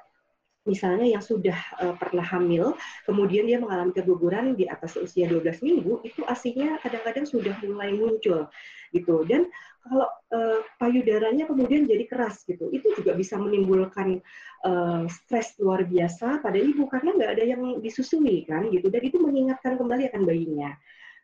misalnya 0.66 1.06
yang 1.06 1.22
sudah 1.22 1.56
uh, 1.80 1.94
pernah 1.96 2.26
hamil, 2.26 2.74
kemudian 3.06 3.46
dia 3.46 3.62
mengalami 3.62 3.94
keguguran 3.94 4.58
di 4.58 4.66
atas 4.66 4.98
usia 4.98 5.30
12 5.30 5.62
minggu, 5.62 6.02
itu 6.04 6.20
asinya 6.26 6.76
kadang-kadang 6.82 7.24
sudah 7.24 7.54
mulai 7.64 7.94
muncul 7.94 8.50
gitu. 8.90 9.22
Dan 9.24 9.48
kalau 9.86 10.10
uh, 10.34 10.60
payudaranya 10.82 11.46
kemudian 11.46 11.86
jadi 11.86 12.04
keras 12.10 12.42
gitu, 12.44 12.68
itu 12.74 12.90
juga 12.98 13.14
bisa 13.14 13.38
menimbulkan 13.38 14.18
uh, 14.66 15.06
stres 15.06 15.54
luar 15.62 15.86
biasa 15.86 16.42
pada 16.42 16.58
ibu 16.58 16.90
karena 16.90 17.14
nggak 17.14 17.30
ada 17.38 17.44
yang 17.46 17.62
disusui 17.78 18.42
kan 18.44 18.66
gitu, 18.74 18.90
dan 18.90 19.02
itu 19.06 19.22
mengingatkan 19.22 19.78
kembali 19.78 20.10
akan 20.10 20.22
bayinya. 20.26 20.74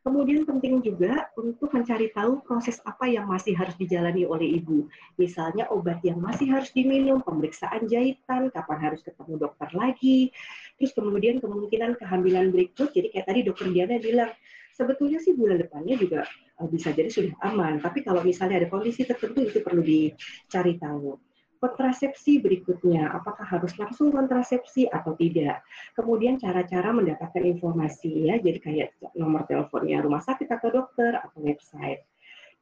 Kemudian 0.02 0.42
penting 0.42 0.82
juga 0.82 1.30
untuk 1.38 1.70
mencari 1.70 2.10
tahu 2.10 2.42
proses 2.42 2.82
apa 2.82 3.06
yang 3.06 3.30
masih 3.30 3.54
harus 3.54 3.78
dijalani 3.78 4.26
oleh 4.26 4.58
ibu. 4.58 4.90
Misalnya 5.14 5.70
obat 5.70 6.02
yang 6.02 6.18
masih 6.18 6.50
harus 6.50 6.74
diminum, 6.74 7.22
pemeriksaan 7.22 7.86
jahitan, 7.86 8.50
kapan 8.50 8.78
harus 8.82 9.06
ketemu 9.06 9.38
dokter 9.38 9.70
lagi. 9.78 10.34
Terus 10.82 10.90
kemudian 10.90 11.38
kemungkinan 11.38 12.02
kehamilan 12.02 12.50
berikut. 12.50 12.90
Jadi 12.90 13.14
kayak 13.14 13.30
tadi 13.30 13.40
dokter 13.46 13.70
Diana 13.70 14.02
bilang, 14.02 14.34
sebetulnya 14.74 15.22
sih 15.22 15.38
bulan 15.38 15.62
depannya 15.62 15.94
juga 15.94 16.26
eh, 16.58 16.66
bisa 16.66 16.90
jadi 16.90 17.06
sudah 17.06 17.38
aman. 17.46 17.78
Tapi 17.78 18.02
kalau 18.02 18.26
misalnya 18.26 18.58
ada 18.58 18.66
kondisi 18.66 19.06
tertentu 19.06 19.46
itu 19.46 19.62
perlu 19.62 19.86
dicari 19.86 20.82
tahu 20.82 21.31
kontrasepsi 21.62 22.43
berikutnya, 22.43 23.14
apakah 23.14 23.47
harus 23.47 23.70
langsung 23.78 24.10
kontrasepsi 24.10 24.90
atau 24.90 25.14
tidak. 25.14 25.62
Kemudian 25.94 26.34
cara-cara 26.34 26.90
mendapatkan 26.90 27.39
informasi 27.39 28.26
ya, 28.26 28.43
jadi 28.43 28.59
kayak 28.59 28.89
nomor 29.14 29.47
teleponnya 29.47 30.02
rumah 30.02 30.18
sakit 30.18 30.51
atau 30.51 30.74
dokter 30.74 31.14
atau 31.14 31.39
website. 31.39 32.02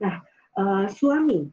Nah, 0.04 0.20
uh, 0.60 0.84
suami 0.92 1.48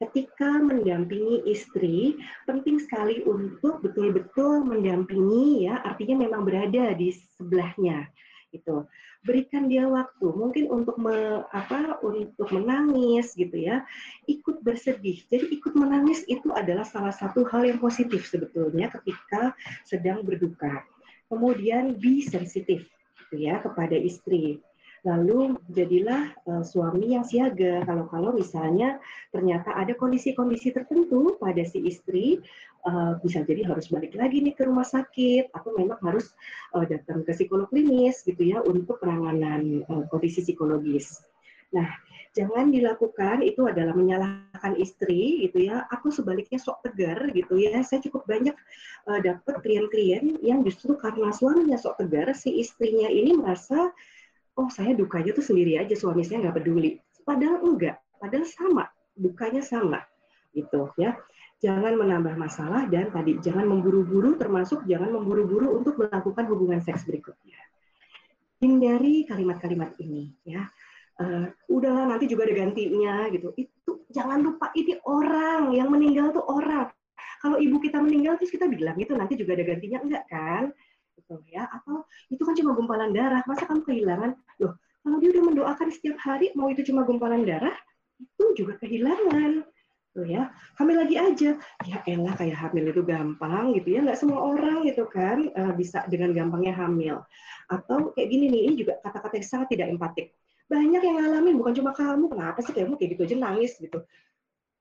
ketika 0.00 0.58
mendampingi 0.58 1.44
istri 1.46 2.16
penting 2.48 2.80
sekali 2.80 3.20
untuk 3.28 3.84
betul-betul 3.84 4.64
mendampingi 4.64 5.68
ya, 5.68 5.76
artinya 5.84 6.24
memang 6.24 6.48
berada 6.48 6.96
di 6.96 7.12
sebelahnya 7.36 8.08
gitu. 8.52 8.86
Berikan 9.24 9.66
dia 9.66 9.88
waktu 9.88 10.26
mungkin 10.30 10.68
untuk 10.68 11.00
me, 11.00 11.42
apa 11.50 11.98
untuk 12.04 12.52
menangis 12.52 13.32
gitu 13.32 13.56
ya. 13.56 13.82
Ikut 14.28 14.60
bersedih. 14.60 15.24
Jadi 15.32 15.50
ikut 15.56 15.72
menangis 15.72 16.22
itu 16.28 16.52
adalah 16.52 16.84
salah 16.84 17.12
satu 17.12 17.48
hal 17.48 17.66
yang 17.66 17.80
positif 17.80 18.28
sebetulnya 18.28 18.92
ketika 19.00 19.56
sedang 19.88 20.22
berduka. 20.22 20.84
Kemudian 21.32 21.96
be 21.96 22.20
sensitif 22.20 22.84
gitu 23.26 23.34
ya 23.40 23.64
kepada 23.64 23.96
istri 23.96 24.60
Lalu 25.02 25.58
jadilah 25.74 26.30
uh, 26.46 26.62
suami 26.62 27.18
yang 27.18 27.26
siaga. 27.26 27.82
Kalau-kalau 27.82 28.38
misalnya 28.38 29.02
ternyata 29.34 29.74
ada 29.74 29.98
kondisi-kondisi 29.98 30.70
tertentu 30.70 31.34
pada 31.42 31.58
si 31.66 31.82
istri, 31.82 32.38
uh, 32.86 33.18
bisa 33.18 33.42
jadi 33.42 33.66
harus 33.66 33.90
balik 33.90 34.14
lagi 34.14 34.38
nih 34.38 34.54
ke 34.54 34.62
rumah 34.62 34.86
sakit, 34.86 35.50
atau 35.50 35.74
memang 35.74 35.98
harus 36.06 36.30
uh, 36.78 36.86
datang 36.86 37.26
ke 37.26 37.34
psikolog 37.34 37.66
klinis 37.66 38.22
gitu 38.22 38.46
ya 38.46 38.62
untuk 38.62 39.02
penanganan 39.02 39.82
uh, 39.90 40.06
kondisi 40.06 40.46
psikologis. 40.46 41.18
Nah, 41.74 41.88
jangan 42.38 42.70
dilakukan 42.70 43.42
itu 43.42 43.66
adalah 43.66 43.98
menyalahkan 43.98 44.78
istri 44.78 45.50
gitu 45.50 45.66
ya. 45.66 45.82
Aku 45.90 46.14
sebaliknya 46.14 46.62
sok 46.62 46.78
tegar 46.86 47.26
gitu 47.34 47.58
ya. 47.58 47.82
Saya 47.82 48.06
cukup 48.06 48.22
banyak 48.30 48.54
uh, 49.10 49.18
dapat 49.18 49.66
klien-klien 49.66 50.38
yang 50.46 50.62
justru 50.62 50.94
karena 50.94 51.34
suaminya 51.34 51.74
sok 51.74 52.06
tegar, 52.06 52.30
si 52.38 52.54
istrinya 52.62 53.10
ini 53.10 53.34
merasa 53.34 53.90
oh 54.58 54.68
saya 54.68 54.92
dukanya 54.92 55.32
tuh 55.32 55.44
sendiri 55.44 55.80
aja 55.80 55.94
suami 55.96 56.22
saya 56.26 56.48
nggak 56.48 56.56
peduli. 56.60 57.00
Padahal 57.22 57.62
enggak 57.62 57.96
padahal 58.18 58.46
sama 58.46 58.84
dukanya 59.16 59.62
sama 59.64 60.00
gitu 60.52 60.92
ya. 61.00 61.16
Jangan 61.62 61.94
menambah 61.94 62.34
masalah 62.34 62.90
dan 62.90 63.14
tadi 63.14 63.38
jangan 63.38 63.70
memburu-buru 63.70 64.34
termasuk 64.34 64.82
jangan 64.90 65.14
memburu-buru 65.14 65.78
untuk 65.78 65.94
melakukan 65.94 66.44
hubungan 66.50 66.82
seks 66.82 67.06
berikutnya. 67.06 67.54
Hindari 68.58 69.26
kalimat-kalimat 69.26 69.94
ini 70.02 70.34
ya. 70.42 70.66
Uh, 71.22 71.46
udahlah 71.70 72.08
nanti 72.08 72.26
juga 72.26 72.50
ada 72.50 72.66
gantinya 72.66 73.30
gitu. 73.30 73.54
Itu 73.54 74.10
jangan 74.10 74.42
lupa 74.42 74.74
ini 74.74 74.98
orang 75.06 75.70
yang 75.70 75.86
meninggal 75.92 76.34
tuh 76.34 76.42
orang. 76.42 76.90
Kalau 77.42 77.58
ibu 77.58 77.78
kita 77.78 77.98
meninggal 78.02 78.38
terus 78.38 78.50
kita 78.50 78.66
bilang 78.66 78.98
itu 78.98 79.14
nanti 79.14 79.38
juga 79.38 79.54
ada 79.54 79.62
gantinya. 79.66 79.98
Enggak 80.02 80.24
kan 80.26 80.74
gitu 81.40 81.48
ya. 81.56 81.64
Atau 81.70 82.04
itu 82.28 82.42
kan 82.44 82.54
cuma 82.58 82.76
gumpalan 82.76 83.10
darah. 83.16 83.40
Masa 83.48 83.64
kamu 83.64 83.82
kehilangan? 83.86 84.36
Loh 84.60 84.76
kalau 85.02 85.18
dia 85.18 85.30
udah 85.34 85.44
mendoakan 85.50 85.88
setiap 85.90 86.16
hari 86.22 86.54
mau 86.54 86.70
itu 86.70 86.86
cuma 86.86 87.02
gumpalan 87.02 87.42
darah 87.42 87.74
itu 88.22 88.44
juga 88.54 88.78
kehilangan. 88.78 89.66
Tuh 90.12 90.28
ya 90.28 90.52
hamil 90.78 90.96
lagi 91.02 91.16
aja. 91.18 91.50
Ya 91.88 91.98
elah 92.06 92.34
kayak 92.38 92.54
hamil 92.54 92.92
itu 92.94 93.02
gampang 93.02 93.74
gitu 93.74 93.98
ya. 93.98 94.00
Nggak 94.06 94.18
semua 94.20 94.44
orang 94.46 94.86
gitu 94.86 95.08
kan 95.10 95.50
uh, 95.58 95.72
bisa 95.74 96.06
dengan 96.06 96.30
gampangnya 96.36 96.76
hamil. 96.78 97.24
Atau 97.66 98.14
kayak 98.14 98.28
gini 98.30 98.46
nih 98.52 98.62
ini 98.70 98.74
juga 98.78 99.00
kata-kata 99.02 99.40
yang 99.40 99.48
sangat 99.48 99.68
tidak 99.74 99.88
empatik. 99.90 100.26
Banyak 100.70 101.02
yang 101.02 101.16
ngalamin 101.18 101.54
bukan 101.58 101.72
cuma 101.82 101.90
kamu. 101.96 102.30
Kenapa 102.30 102.58
sih 102.62 102.72
kamu 102.72 102.94
kayak 102.94 103.10
gitu 103.18 103.22
aja 103.26 103.36
nangis 103.40 103.72
gitu? 103.82 103.98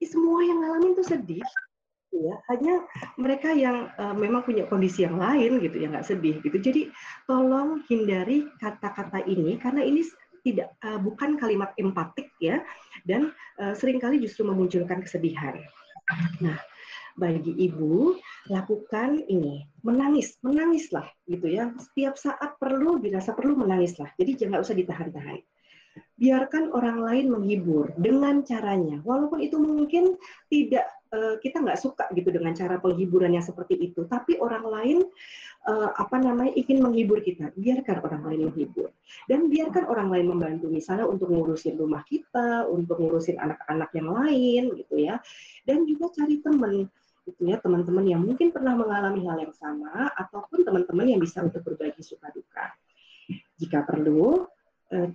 Semua 0.01 0.41
yang 0.45 0.61
ngalamin 0.61 0.97
tuh 0.97 1.05
sedih 1.05 1.45
ya 2.11 2.35
hanya 2.51 2.83
mereka 3.15 3.55
yang 3.55 3.87
uh, 3.95 4.15
memang 4.15 4.43
punya 4.43 4.67
kondisi 4.67 5.07
yang 5.07 5.15
lain 5.15 5.63
gitu 5.63 5.79
ya 5.79 5.87
nggak 5.91 6.07
sedih 6.07 6.37
gitu. 6.43 6.57
Jadi 6.59 6.81
tolong 7.25 7.81
hindari 7.87 8.47
kata-kata 8.59 9.23
ini 9.25 9.55
karena 9.57 9.81
ini 9.81 10.03
tidak 10.41 10.73
uh, 10.83 10.97
bukan 10.97 11.37
kalimat 11.37 11.71
empatik 11.77 12.33
ya 12.41 12.59
dan 13.07 13.31
uh, 13.61 13.73
sering 13.77 14.01
kali 14.01 14.19
justru 14.19 14.43
memunculkan 14.43 15.01
kesedihan. 15.05 15.57
Nah 16.43 16.59
bagi 17.19 17.51
ibu 17.59 18.15
lakukan 18.47 19.19
ini 19.27 19.67
menangis 19.83 20.39
menangislah 20.43 21.07
gitu 21.27 21.47
ya. 21.47 21.71
Setiap 21.77 22.15
saat 22.15 22.55
perlu 22.57 22.99
dirasa 22.99 23.35
perlu 23.35 23.55
menangislah. 23.59 24.11
Jadi 24.17 24.47
jangan 24.47 24.63
usah 24.63 24.75
ditahan-tahan 24.75 25.39
biarkan 26.15 26.71
orang 26.71 27.01
lain 27.03 27.25
menghibur 27.33 27.91
dengan 27.97 28.45
caranya. 28.45 29.01
Walaupun 29.03 29.41
itu 29.43 29.57
mungkin 29.57 30.15
tidak 30.47 30.87
Eh, 31.11 31.35
kita 31.43 31.59
nggak 31.59 31.75
suka 31.75 32.07
gitu 32.15 32.31
dengan 32.31 32.55
cara 32.55 32.79
penghiburan 32.79 33.35
yang 33.35 33.43
seperti 33.43 33.75
itu, 33.75 34.07
tapi 34.07 34.39
orang 34.39 34.63
lain 34.63 34.97
uh, 35.67 35.91
apa 35.91 36.15
namanya 36.15 36.55
ingin 36.55 36.79
menghibur 36.79 37.19
kita, 37.19 37.51
biarkan 37.51 37.99
orang 37.99 38.31
lain 38.31 38.39
menghibur. 38.47 38.95
Dan 39.27 39.51
biarkan 39.51 39.91
orang 39.91 40.07
lain 40.07 40.31
membantu, 40.31 40.71
misalnya 40.71 41.03
untuk 41.03 41.27
ngurusin 41.27 41.75
rumah 41.75 42.07
kita, 42.07 42.63
untuk 42.71 42.95
ngurusin 42.95 43.35
anak-anak 43.43 43.91
yang 43.91 44.07
lain 44.07 44.63
gitu 44.79 44.95
ya, 45.03 45.19
dan 45.67 45.83
juga 45.83 46.15
cari 46.15 46.39
teman 46.39 46.87
gitu 47.27 47.41
ya. 47.43 47.59
Teman-teman 47.59 48.07
yang 48.07 48.23
mungkin 48.23 48.47
pernah 48.55 48.71
mengalami 48.71 49.27
hal 49.27 49.35
yang 49.43 49.55
sama 49.59 50.15
ataupun 50.15 50.63
teman-teman 50.63 51.11
yang 51.11 51.19
bisa 51.19 51.43
untuk 51.43 51.59
berbagi 51.59 52.07
suka 52.07 52.31
duka. 52.31 52.71
Jika 53.59 53.83
perlu, 53.83 54.47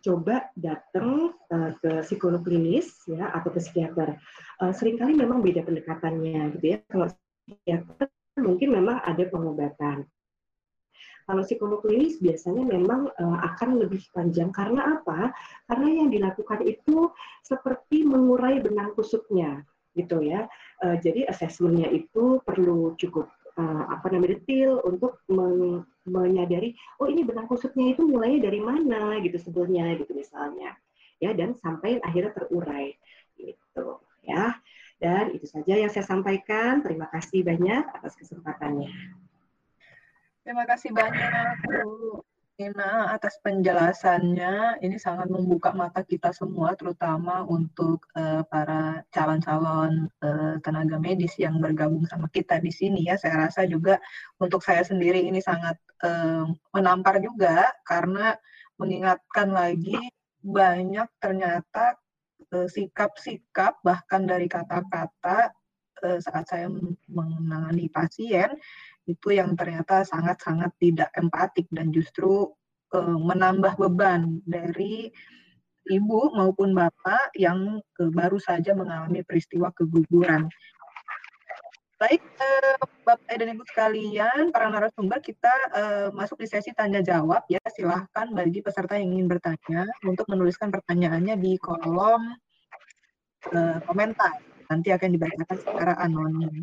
coba 0.01 0.48
datang 0.57 1.36
uh, 1.53 1.70
ke 1.77 2.01
psikolog 2.05 2.40
klinis 2.40 3.05
ya 3.05 3.28
atau 3.32 3.53
ke 3.53 3.61
psikiater. 3.61 4.16
Uh, 4.57 4.73
sering 4.73 4.97
kali 4.97 5.12
memang 5.12 5.44
beda 5.44 5.61
pendekatannya 5.62 6.57
gitu 6.57 6.66
ya. 6.77 6.78
Kalau 6.89 7.07
psikiater 7.12 8.09
mungkin 8.40 8.69
memang 8.73 8.97
ada 9.05 9.24
pengobatan. 9.28 10.09
Kalau 11.27 11.43
psikolog 11.43 11.82
klinis 11.82 12.23
biasanya 12.23 12.62
memang 12.62 13.11
akan 13.19 13.82
lebih 13.82 13.98
panjang 14.15 14.55
karena 14.55 14.94
apa? 14.94 15.35
Karena 15.66 15.98
yang 15.98 16.09
dilakukan 16.15 16.62
itu 16.62 17.11
seperti 17.43 18.07
mengurai 18.07 18.62
benang 18.62 18.94
kusutnya 18.94 19.66
gitu 19.98 20.23
ya. 20.23 20.47
Uh, 20.85 20.94
jadi 21.03 21.27
asesmennya 21.27 21.90
itu 21.90 22.39
perlu 22.47 22.94
cukup 22.94 23.27
uh, 23.57 23.85
apa 23.93 24.07
namanya 24.12 24.37
detail 24.37 24.85
untuk 24.85 25.20
men 25.28 25.85
menyadari 26.07 26.78
oh 27.03 27.11
ini 27.11 27.27
benang 27.27 27.51
kusutnya 27.51 27.93
itu 27.97 28.07
mulainya 28.07 28.47
dari 28.47 28.62
mana 28.62 29.19
gitu 29.24 29.37
sebetulnya 29.41 29.97
gitu 29.99 30.12
misalnya. 30.12 30.77
Ya 31.16 31.33
dan 31.33 31.57
sampai 31.57 31.99
akhirnya 32.05 32.33
terurai 32.37 32.97
gitu 33.41 34.01
ya. 34.24 34.61
Dan 34.97 35.37
itu 35.37 35.45
saja 35.45 35.77
yang 35.77 35.93
saya 35.93 36.05
sampaikan. 36.09 36.81
Terima 36.81 37.09
kasih 37.12 37.45
banyak 37.45 37.85
atas 37.93 38.16
kesempatannya. 38.16 38.93
Terima 40.47 40.65
kasih 40.65 40.95
banyak 40.95 41.57
Bu 41.66 42.23
Nina 42.57 43.12
atas 43.12 43.37
penjelasannya. 43.45 44.81
Ini 44.81 44.97
sangat 44.97 45.28
membuka 45.28 45.77
mata 45.77 46.01
kita 46.01 46.33
semua, 46.33 46.73
terutama 46.73 47.45
untuk 47.45 48.09
uh, 48.16 48.41
para 48.49 49.05
calon-calon 49.12 50.09
uh, 50.24 50.57
tenaga 50.65 50.97
medis 50.97 51.37
yang 51.37 51.61
bergabung 51.61 52.09
sama 52.09 52.33
kita 52.33 52.57
di 52.57 52.73
sini 52.73 53.12
ya. 53.12 53.20
Saya 53.20 53.45
rasa 53.45 53.69
juga 53.69 54.01
untuk 54.41 54.65
saya 54.65 54.81
sendiri 54.81 55.28
ini 55.28 55.45
sangat 55.45 55.77
uh, 56.01 56.49
menampar 56.73 57.20
juga 57.20 57.69
karena 57.85 58.33
mengingatkan 58.81 59.53
lagi 59.53 60.01
banyak 60.41 61.09
ternyata 61.20 61.97
sikap-sikap 62.47 63.83
bahkan 63.83 64.23
dari 64.23 64.47
kata-kata 64.47 65.51
saat 66.23 66.47
saya 66.47 66.70
menangani 67.11 67.91
pasien 67.91 68.55
itu 69.07 69.28
yang 69.35 69.55
ternyata 69.55 70.03
sangat-sangat 70.03 70.74
tidak 70.83 71.11
empatik 71.15 71.70
dan 71.70 71.95
justru 71.95 72.51
uh, 72.95 73.19
menambah 73.19 73.78
beban 73.78 74.43
dari 74.43 75.11
ibu 75.87 76.35
maupun 76.35 76.74
bapak 76.74 77.31
yang 77.39 77.78
uh, 77.78 78.11
baru 78.11 78.39
saja 78.43 78.74
mengalami 78.74 79.23
peristiwa 79.23 79.70
keguguran. 79.70 80.51
Baik, 81.97 82.20
uh, 82.20 82.77
Bapak 83.09 83.41
dan 83.41 83.57
Ibu 83.57 83.65
sekalian, 83.73 84.53
para 84.53 84.69
narasumber, 84.69 85.16
kita 85.24 85.49
uh, 85.73 86.09
masuk 86.12 86.37
di 86.37 86.45
sesi 86.45 86.69
tanya 86.77 87.01
jawab 87.01 87.41
ya. 87.49 87.57
Silahkan 87.73 88.28
bagi 88.37 88.61
peserta 88.61 89.01
yang 89.01 89.16
ingin 89.16 89.33
bertanya 89.33 89.89
untuk 90.05 90.28
menuliskan 90.28 90.69
pertanyaannya 90.69 91.41
di 91.41 91.57
kolom 91.57 92.37
uh, 93.49 93.81
komentar. 93.89 94.37
Nanti 94.69 94.93
akan 94.93 95.09
dibacakan 95.09 95.57
secara 95.57 95.97
anonim. 95.97 96.61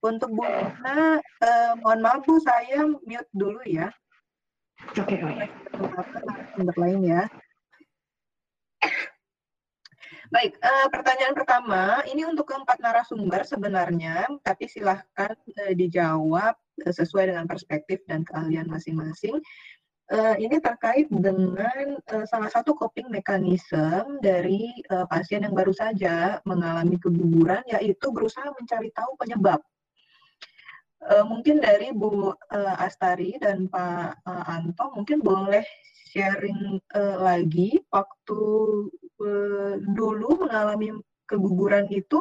Untuk 0.00 0.32
Bu 0.32 0.48
Nina, 0.48 1.20
eh, 1.20 1.72
mohon 1.84 2.00
maaf 2.00 2.24
Bu, 2.24 2.40
saya 2.40 2.88
mute 2.88 3.28
dulu 3.36 3.60
ya. 3.68 3.92
Oke, 4.96 5.20
okay, 5.20 5.46
oke. 6.56 6.72
Lain 6.80 7.04
ya. 7.04 7.28
Baik, 10.30 10.56
uh, 10.62 10.86
pertanyaan 10.94 11.34
pertama, 11.34 12.06
ini 12.06 12.22
untuk 12.22 12.54
keempat 12.54 12.78
narasumber 12.78 13.42
sebenarnya, 13.42 14.30
tapi 14.46 14.70
silahkan 14.70 15.34
uh, 15.34 15.72
dijawab 15.74 16.54
uh, 16.54 16.92
sesuai 16.94 17.34
dengan 17.34 17.50
perspektif 17.50 17.98
dan 18.06 18.22
keahlian 18.22 18.70
masing-masing. 18.70 19.42
Uh, 20.06 20.38
ini 20.38 20.62
terkait 20.62 21.10
dengan 21.10 21.98
uh, 22.14 22.24
salah 22.30 22.46
satu 22.46 22.78
coping 22.78 23.10
mekanisme 23.10 24.22
dari 24.22 24.70
uh, 24.94 25.02
pasien 25.10 25.42
yang 25.42 25.54
baru 25.54 25.74
saja 25.74 26.38
mengalami 26.46 26.94
keguguran, 27.02 27.66
yaitu 27.66 28.14
berusaha 28.14 28.54
mencari 28.54 28.94
tahu 28.94 29.18
penyebab 29.18 29.58
Uh, 31.00 31.24
mungkin 31.24 31.64
dari 31.64 31.96
Bu 31.96 32.28
uh, 32.28 32.76
Astari 32.76 33.40
dan 33.40 33.72
Pak 33.72 34.20
uh, 34.20 34.44
Anto 34.52 34.92
mungkin 34.92 35.24
boleh 35.24 35.64
sharing 36.12 36.76
uh, 36.92 37.16
lagi 37.24 37.80
waktu 37.88 38.40
uh, 39.16 39.74
dulu 39.80 40.44
mengalami 40.44 40.92
keguguran 41.24 41.88
itu 41.88 42.20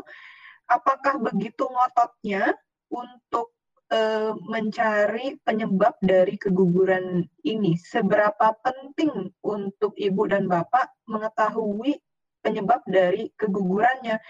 apakah 0.69 1.19
begitu 1.19 1.65
ngototnya 1.65 2.55
untuk 2.93 3.51
uh, 3.89 4.37
mencari 4.45 5.41
penyebab 5.41 5.97
dari 5.99 6.37
keguguran 6.37 7.25
ini? 7.43 7.75
Seberapa 7.75 8.53
penting 8.61 9.33
untuk 9.41 9.97
ibu 9.97 10.23
dan 10.29 10.45
bapak 10.45 10.93
mengetahui 11.09 11.97
penyebab 12.45 12.85
dari 12.85 13.33
kegugurannya? 13.35 14.21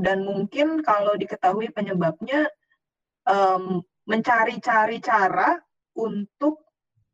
Dan 0.00 0.24
mungkin 0.24 0.80
kalau 0.86 1.18
diketahui 1.18 1.74
penyebabnya 1.74 2.46
um, 3.28 3.80
mencari-cari 4.04 5.00
cara 5.00 5.56
untuk 5.96 6.64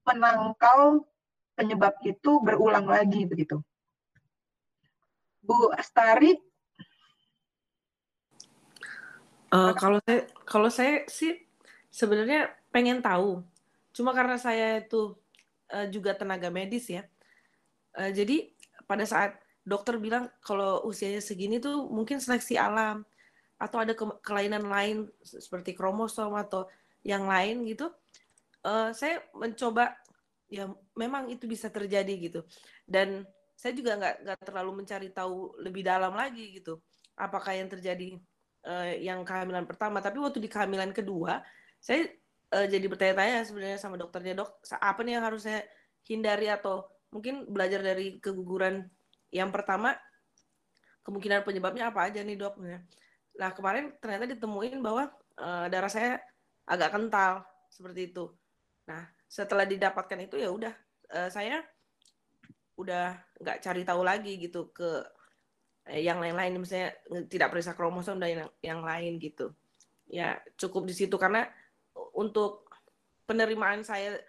menangkal 0.06 1.06
penyebab 1.54 1.94
itu 2.02 2.40
berulang 2.42 2.88
lagi 2.88 3.28
begitu. 3.28 3.60
Bu 5.44 5.70
Astari? 5.74 6.36
Uh, 9.50 9.74
kalau 9.74 9.98
saya 10.06 10.20
kalau 10.46 10.70
saya 10.70 10.94
sih 11.10 11.34
sebenarnya 11.90 12.54
pengen 12.70 13.02
tahu, 13.02 13.42
cuma 13.90 14.14
karena 14.14 14.38
saya 14.38 14.78
itu 14.78 15.18
uh, 15.74 15.90
juga 15.90 16.14
tenaga 16.14 16.54
medis 16.54 16.86
ya, 16.86 17.02
uh, 17.98 18.14
jadi 18.14 18.54
pada 18.86 19.02
saat 19.02 19.42
dokter 19.66 19.98
bilang 19.98 20.30
kalau 20.38 20.86
usianya 20.86 21.18
segini 21.18 21.58
tuh 21.58 21.90
mungkin 21.90 22.22
seleksi 22.22 22.54
alam 22.54 23.02
atau 23.60 23.84
ada 23.84 23.92
ke 23.92 24.04
kelainan 24.24 24.64
lain 24.64 25.04
seperti 25.20 25.76
kromosom 25.76 26.32
atau 26.32 26.64
yang 27.04 27.28
lain 27.28 27.68
gitu 27.68 27.92
uh, 28.64 28.90
saya 28.92 29.24
mencoba 29.36 29.96
ya 30.50 30.66
memang 30.98 31.30
itu 31.30 31.46
bisa 31.46 31.70
terjadi 31.70 32.10
gitu. 32.18 32.40
Dan 32.84 33.24
saya 33.54 33.76
juga 33.76 33.96
nggak 33.96 34.16
nggak 34.24 34.40
terlalu 34.42 34.70
mencari 34.82 35.08
tahu 35.12 35.60
lebih 35.60 35.84
dalam 35.84 36.16
lagi 36.16 36.56
gitu 36.56 36.80
apakah 37.14 37.52
yang 37.52 37.68
terjadi 37.68 38.16
uh, 38.66 38.92
yang 38.98 39.22
kehamilan 39.22 39.64
pertama. 39.68 40.02
Tapi 40.02 40.18
waktu 40.18 40.42
di 40.42 40.50
kehamilan 40.50 40.90
kedua 40.90 41.44
saya 41.80 42.08
uh, 42.52 42.66
jadi 42.66 42.86
bertanya-tanya 42.88 43.46
sebenarnya 43.46 43.78
sama 43.78 43.96
dokternya 43.96 44.44
dok 44.44 44.50
apa 44.80 45.00
nih 45.04 45.12
yang 45.20 45.24
harus 45.24 45.46
saya 45.46 45.62
hindari? 46.08 46.50
Atau 46.50 46.88
mungkin 47.14 47.46
belajar 47.46 47.80
dari 47.84 48.18
keguguran 48.18 48.86
yang 49.30 49.54
pertama 49.54 49.94
kemungkinan 51.06 51.46
penyebabnya 51.46 51.90
apa 51.94 52.10
aja 52.10 52.20
nih 52.20 52.36
dok 52.36 52.58
Nah, 53.40 53.56
kemarin 53.56 53.96
ternyata 53.96 54.28
ditemuin 54.36 54.84
bahwa 54.84 55.08
uh, 55.40 55.66
darah 55.72 55.88
saya 55.88 56.20
agak 56.68 56.92
kental 56.92 57.40
seperti 57.72 58.12
itu. 58.12 58.28
Nah, 58.84 59.08
setelah 59.24 59.64
didapatkan 59.64 60.20
itu 60.20 60.36
ya 60.36 60.52
udah 60.52 60.74
uh, 61.16 61.32
saya 61.32 61.64
udah 62.76 63.16
nggak 63.40 63.58
cari 63.64 63.82
tahu 63.84 64.04
lagi 64.04 64.36
gitu 64.36 64.68
ke 64.72 65.04
eh, 65.88 66.04
yang 66.04 66.20
lain-lain 66.20 66.60
misalnya 66.60 66.96
tidak 67.28 67.52
periksa 67.52 67.76
kromosom 67.76 68.20
dan 68.20 68.28
yang, 68.28 68.50
yang 68.60 68.80
lain 68.84 69.16
gitu. 69.16 69.56
Ya, 70.04 70.36
cukup 70.60 70.84
di 70.84 70.92
situ 70.92 71.16
karena 71.16 71.48
untuk 72.12 72.68
penerimaan 73.24 73.80
saya 73.80 74.20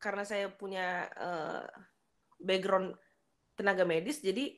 karena 0.00 0.24
saya 0.24 0.48
punya 0.48 1.08
uh, 1.16 1.64
background 2.40 2.96
tenaga 3.56 3.82
medis 3.88 4.20
jadi 4.20 4.54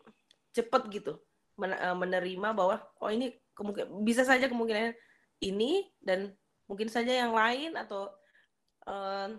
cepet 0.52 0.82
gitu 0.90 1.20
menerima 1.56 2.48
bahwa 2.52 2.82
oh 3.00 3.08
ini 3.08 3.32
bisa 4.04 4.22
saja 4.22 4.46
kemungkinan 4.48 4.92
ini 5.40 5.88
dan 6.00 6.32
mungkin 6.68 6.90
saja 6.92 7.12
yang 7.12 7.32
lain 7.32 7.76
atau 7.76 8.10
uh, 8.88 9.32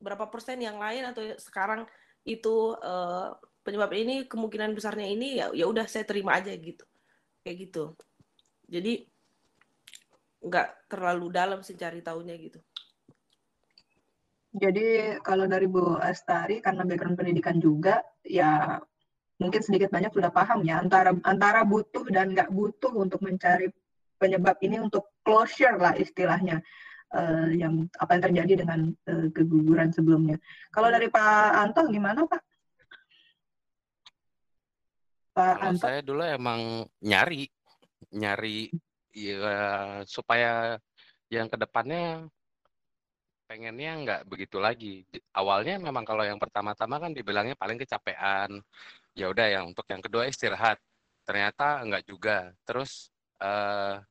berapa 0.00 0.26
persen 0.28 0.58
yang 0.60 0.76
lain 0.76 1.06
atau 1.06 1.22
sekarang 1.38 1.86
itu 2.24 2.74
uh, 2.80 3.36
penyebab 3.64 3.92
ini 3.96 4.24
kemungkinan 4.28 4.76
besarnya 4.76 5.08
ini 5.08 5.40
ya 5.40 5.52
ya 5.52 5.64
udah 5.68 5.86
saya 5.86 6.04
terima 6.08 6.36
aja 6.40 6.52
gitu. 6.52 6.84
Kayak 7.44 7.56
gitu. 7.68 7.84
Jadi 8.68 9.04
nggak 10.44 10.92
terlalu 10.92 11.26
dalam 11.32 11.60
sih 11.64 11.76
cari 11.76 12.04
tahunya 12.04 12.34
gitu. 12.36 12.60
Jadi 14.54 15.18
kalau 15.24 15.50
dari 15.50 15.66
Bu 15.66 15.98
Astari 15.98 16.62
karena 16.62 16.86
background 16.86 17.18
pendidikan 17.18 17.58
juga 17.58 17.98
ya 18.22 18.78
mungkin 19.38 19.60
sedikit 19.60 19.90
banyak 19.90 20.14
sudah 20.14 20.30
paham 20.30 20.62
ya 20.62 20.78
antara 20.78 21.10
antara 21.26 21.66
butuh 21.66 22.06
dan 22.06 22.30
nggak 22.32 22.54
butuh 22.54 22.94
untuk 22.94 23.18
mencari 23.22 23.66
penyebab 24.14 24.56
ini 24.62 24.78
untuk 24.78 25.10
closure 25.26 25.74
lah 25.74 25.98
istilahnya 25.98 26.62
uh, 27.14 27.50
yang 27.50 27.90
apa 27.98 28.18
yang 28.18 28.22
terjadi 28.30 28.52
dengan 28.62 28.80
uh, 29.10 29.28
keguguran 29.34 29.90
sebelumnya. 29.90 30.38
Kalau 30.70 30.88
dari 30.88 31.10
Pak 31.10 31.50
Anto 31.54 31.82
gimana 31.90 32.26
Pak? 32.26 32.42
Pak 35.34 35.54
Kalau 35.58 35.70
Anto? 35.74 35.82
saya 35.82 36.00
dulu 36.00 36.22
emang 36.22 36.86
nyari 37.02 37.50
nyari 38.14 38.70
ya 39.14 40.02
supaya 40.06 40.78
yang 41.30 41.50
ke 41.50 41.58
depannya 41.58 42.30
pengennya 43.50 43.92
nggak 44.02 44.22
begitu 44.26 44.58
lagi. 44.58 45.04
Awalnya 45.34 45.78
memang 45.78 46.02
kalau 46.06 46.24
yang 46.24 46.40
pertama-tama 46.40 46.96
kan 46.98 47.12
dibilangnya 47.12 47.54
paling 47.54 47.76
kecapean, 47.76 48.62
ya 49.14 49.30
udah 49.30 49.46
yang 49.46 49.64
untuk 49.70 49.86
yang 49.88 50.02
kedua 50.02 50.26
istirahat. 50.28 50.78
Ternyata 51.24 51.80
enggak 51.80 52.04
juga. 52.04 52.52
Terus 52.66 53.08
uh, 53.40 54.02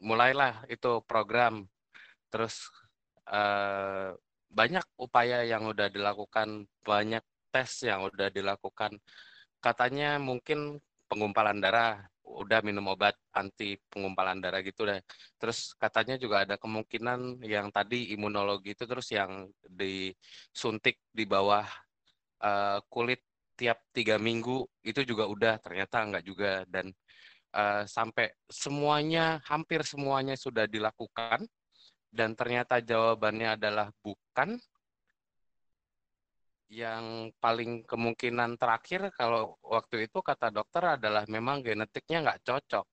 mulailah 0.00 0.64
itu 0.70 1.02
program. 1.04 1.66
Terus 2.32 2.70
uh, 3.28 4.14
banyak 4.48 4.86
upaya 4.96 5.44
yang 5.44 5.68
udah 5.68 5.92
dilakukan 5.92 6.64
banyak 6.82 7.22
tes 7.52 7.84
yang 7.84 8.06
udah 8.08 8.32
dilakukan. 8.32 8.96
Katanya 9.60 10.16
mungkin 10.22 10.80
penggumpalan 11.08 11.58
darah 11.60 12.04
udah 12.28 12.60
minum 12.60 12.92
obat 12.92 13.16
anti 13.32 13.80
penggumpalan 13.88 14.40
darah 14.40 14.60
gitu 14.60 14.84
deh. 14.84 15.00
Terus 15.40 15.72
katanya 15.80 16.20
juga 16.20 16.44
ada 16.44 16.60
kemungkinan 16.60 17.40
yang 17.44 17.72
tadi 17.72 18.12
imunologi 18.12 18.76
itu 18.76 18.84
terus 18.84 19.08
yang 19.12 19.48
disuntik 19.64 21.00
di 21.08 21.24
bawah 21.24 21.64
uh, 22.44 22.78
kulit 22.92 23.24
tiap 23.58 23.82
tiga 23.90 24.16
minggu 24.22 24.62
itu 24.86 25.02
juga 25.02 25.26
udah 25.26 25.58
ternyata 25.58 26.06
enggak 26.06 26.24
juga 26.24 26.62
dan 26.70 26.94
uh, 27.58 27.82
sampai 27.84 28.30
semuanya 28.46 29.42
hampir 29.50 29.82
semuanya 29.82 30.38
sudah 30.38 30.70
dilakukan 30.70 31.42
dan 32.14 32.32
ternyata 32.38 32.78
jawabannya 32.78 33.58
adalah 33.58 33.90
bukan 34.00 34.56
yang 36.68 37.32
paling 37.40 37.80
kemungkinan 37.88 38.60
terakhir 38.60 39.08
kalau 39.16 39.56
waktu 39.64 40.04
itu 40.04 40.20
kata 40.20 40.52
dokter 40.52 41.00
adalah 41.00 41.24
memang 41.24 41.64
genetiknya 41.64 42.20
nggak 42.28 42.44
cocok. 42.44 42.86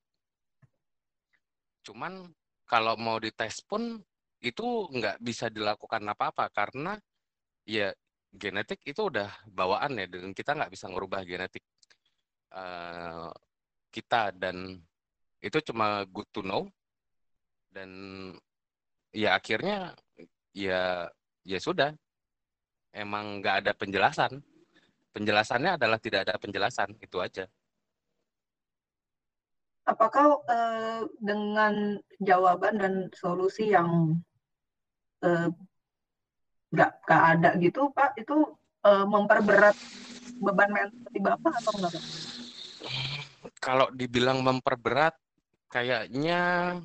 Cuman 1.83 2.31
kalau 2.63 2.95
mau 2.95 3.19
dites 3.19 3.59
pun 3.67 3.99
itu 4.39 4.65
nggak 4.95 5.19
bisa 5.19 5.51
dilakukan 5.51 6.07
apa-apa 6.07 6.47
karena 6.55 6.95
ya 7.67 7.91
genetik 8.35 8.83
itu 8.85 9.07
udah 9.07 9.31
bawaan 9.47 9.97
ya 9.99 10.05
dan 10.05 10.31
kita 10.35 10.51
nggak 10.55 10.71
bisa 10.71 10.85
ngubah 10.91 11.23
genetik 11.23 11.63
uh, 12.53 13.31
kita 13.89 14.35
dan 14.35 14.79
itu 15.39 15.57
cuma 15.71 16.03
good 16.11 16.27
to 16.35 16.43
know 16.43 16.67
dan 17.71 17.89
ya 19.15 19.39
akhirnya 19.39 19.95
ya 20.51 21.07
ya 21.43 21.59
sudah 21.59 21.95
emang 22.95 23.43
nggak 23.43 23.55
ada 23.61 23.71
penjelasan. 23.75 24.39
Penjelasannya 25.11 25.75
adalah 25.75 25.99
tidak 25.99 26.27
ada 26.27 26.35
penjelasan, 26.39 26.95
itu 26.99 27.19
aja. 27.19 27.45
Apakah 29.85 30.41
eh, 30.49 31.01
dengan 31.21 31.99
jawaban 32.19 32.75
dan 32.81 32.93
solusi 33.13 33.69
yang 33.69 34.19
eh, 35.21 35.51
nggak 36.75 37.23
ada 37.39 37.49
gitu, 37.57 37.89
Pak, 37.95 38.19
itu 38.19 38.37
eh, 38.83 39.05
memperberat 39.07 39.75
beban 40.43 40.69
mental 40.69 41.09
di 41.09 41.21
Bapak 41.23 41.53
atau 41.63 41.71
enggak? 41.79 42.03
Kalau 43.63 43.87
dibilang 43.95 44.43
memperberat, 44.43 45.15
kayaknya 45.71 46.75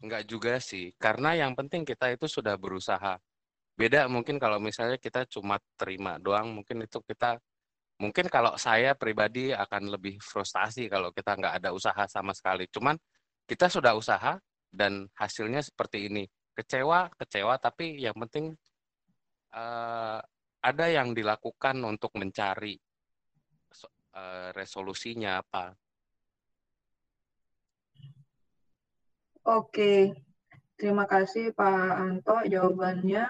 nggak 0.00 0.24
juga 0.30 0.62
sih. 0.62 0.94
Karena 0.96 1.34
yang 1.34 1.52
penting 1.58 1.82
kita 1.82 2.14
itu 2.14 2.30
sudah 2.30 2.54
berusaha 2.54 3.18
beda 3.74 4.06
mungkin 4.06 4.38
kalau 4.38 4.62
misalnya 4.62 4.94
kita 5.02 5.26
cuma 5.26 5.58
terima 5.74 6.14
doang 6.22 6.62
mungkin 6.62 6.86
itu 6.86 7.02
kita 7.02 7.42
mungkin 7.98 8.30
kalau 8.30 8.54
saya 8.54 8.94
pribadi 8.94 9.50
akan 9.50 9.90
lebih 9.90 10.22
frustasi 10.22 10.86
kalau 10.86 11.10
kita 11.10 11.34
nggak 11.34 11.54
ada 11.62 11.70
usaha 11.74 12.06
sama 12.06 12.30
sekali 12.30 12.70
cuman 12.70 12.94
kita 13.50 13.66
sudah 13.66 13.98
usaha 13.98 14.38
dan 14.70 15.10
hasilnya 15.18 15.58
seperti 15.58 16.06
ini 16.06 16.24
kecewa 16.54 17.10
kecewa 17.18 17.58
tapi 17.58 17.98
yang 17.98 18.14
penting 18.14 18.54
uh, 19.54 20.18
ada 20.64 20.86
yang 20.90 21.14
dilakukan 21.14 21.78
untuk 21.86 22.10
mencari 22.18 22.74
uh, 24.14 24.50
resolusinya 24.52 25.40
apa? 25.40 25.72
Oke, 29.44 30.16
terima 30.80 31.04
kasih 31.04 31.52
Pak 31.52 32.00
Anto 32.00 32.40
jawabannya. 32.48 33.28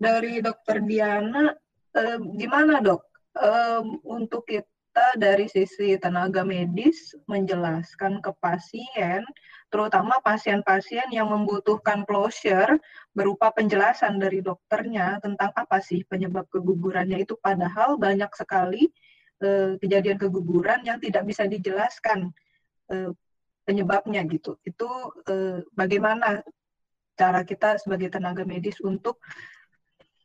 Dari 0.00 0.40
Dokter 0.40 0.80
Diana, 0.80 1.52
eh, 1.92 2.16
gimana 2.40 2.80
dok? 2.80 3.04
Eh, 3.36 3.84
untuk 4.08 4.48
kita 4.48 5.20
dari 5.20 5.44
sisi 5.52 6.00
tenaga 6.00 6.40
medis 6.48 7.12
menjelaskan 7.28 8.24
ke 8.24 8.32
pasien, 8.40 9.20
terutama 9.70 10.18
pasien-pasien 10.20 11.06
yang 11.14 11.30
membutuhkan 11.30 12.02
closure 12.02 12.76
berupa 13.14 13.54
penjelasan 13.54 14.18
dari 14.18 14.42
dokternya 14.42 15.22
tentang 15.22 15.54
apa 15.54 15.78
sih 15.78 16.02
penyebab 16.04 16.50
kegugurannya 16.50 17.22
itu, 17.22 17.38
padahal 17.38 17.94
banyak 17.94 18.28
sekali 18.34 18.90
eh, 19.40 19.78
kejadian 19.78 20.18
keguguran 20.18 20.82
yang 20.82 20.98
tidak 20.98 21.22
bisa 21.22 21.46
dijelaskan 21.46 22.34
eh, 22.90 23.14
penyebabnya 23.62 24.26
gitu. 24.26 24.58
Itu 24.66 25.14
eh, 25.30 25.62
bagaimana 25.70 26.42
cara 27.14 27.46
kita 27.46 27.78
sebagai 27.78 28.10
tenaga 28.10 28.42
medis 28.42 28.82
untuk 28.82 29.22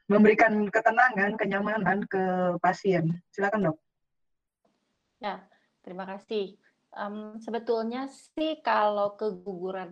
memberikan 0.09 0.69
ketenangan, 0.69 1.38
kenyamanan 1.38 2.01
ke 2.09 2.57
pasien. 2.61 3.22
Silakan 3.30 3.73
dok. 3.73 3.77
Ya, 5.22 5.45
terima 5.81 6.05
kasih. 6.05 6.57
Um, 6.95 7.35
sebetulnya 7.43 8.07
sih 8.07 8.63
kalau 8.63 9.19
keguguran 9.19 9.91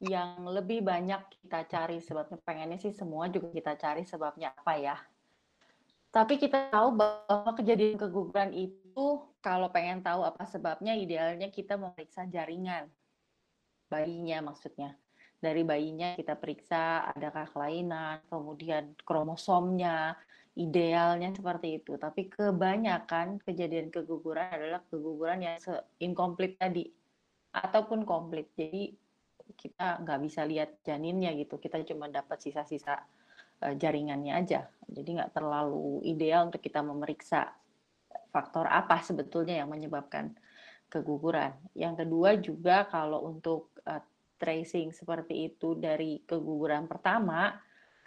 yang 0.00 0.44
lebih 0.44 0.84
banyak 0.84 1.24
kita 1.40 1.64
cari 1.68 2.04
sebabnya 2.04 2.36
pengennya 2.44 2.76
sih 2.76 2.92
semua 2.92 3.32
juga 3.32 3.48
kita 3.48 3.72
cari 3.80 4.04
sebabnya 4.04 4.52
apa 4.52 4.76
ya. 4.76 4.96
Tapi 6.12 6.36
kita 6.36 6.68
tahu 6.68 7.00
bahwa 7.00 7.52
kejadian 7.56 7.96
keguguran 7.96 8.52
itu 8.52 9.24
kalau 9.40 9.72
pengen 9.72 10.04
tahu 10.04 10.20
apa 10.20 10.44
sebabnya 10.44 10.92
idealnya 10.92 11.48
kita 11.48 11.80
memeriksa 11.80 12.28
jaringan 12.28 12.90
bayinya 13.88 14.52
maksudnya 14.52 15.00
dari 15.40 15.64
bayinya 15.64 16.14
kita 16.20 16.36
periksa 16.36 17.10
adakah 17.16 17.48
kelainan, 17.48 18.20
kemudian 18.28 18.92
kromosomnya, 19.08 20.12
idealnya 20.58 21.30
seperti 21.30 21.82
itu. 21.82 21.94
Tapi 21.94 22.26
kebanyakan 22.26 23.38
kejadian 23.44 23.92
keguguran 23.92 24.50
adalah 24.50 24.82
keguguran 24.90 25.46
yang 25.46 25.56
incomplete 26.02 26.58
tadi 26.58 26.84
ataupun 27.54 28.02
komplit. 28.02 28.50
Jadi 28.54 28.94
kita 29.54 30.02
nggak 30.02 30.20
bisa 30.22 30.42
lihat 30.46 30.82
janinnya 30.82 31.34
gitu. 31.38 31.58
Kita 31.58 31.82
cuma 31.86 32.10
dapat 32.10 32.42
sisa-sisa 32.42 32.98
uh, 33.62 33.74
jaringannya 33.74 34.32
aja. 34.34 34.66
Jadi 34.86 35.20
nggak 35.20 35.34
terlalu 35.34 36.02
ideal 36.06 36.50
untuk 36.50 36.62
kita 36.62 36.82
memeriksa 36.82 37.50
faktor 38.30 38.66
apa 38.70 39.02
sebetulnya 39.02 39.62
yang 39.62 39.70
menyebabkan 39.70 40.34
keguguran. 40.90 41.54
Yang 41.74 41.94
kedua 42.06 42.30
juga 42.38 42.76
kalau 42.90 43.26
untuk 43.26 43.74
uh, 43.86 44.02
tracing 44.40 44.90
seperti 44.90 45.52
itu 45.52 45.76
dari 45.76 46.24
keguguran 46.24 46.88
pertama 46.88 47.54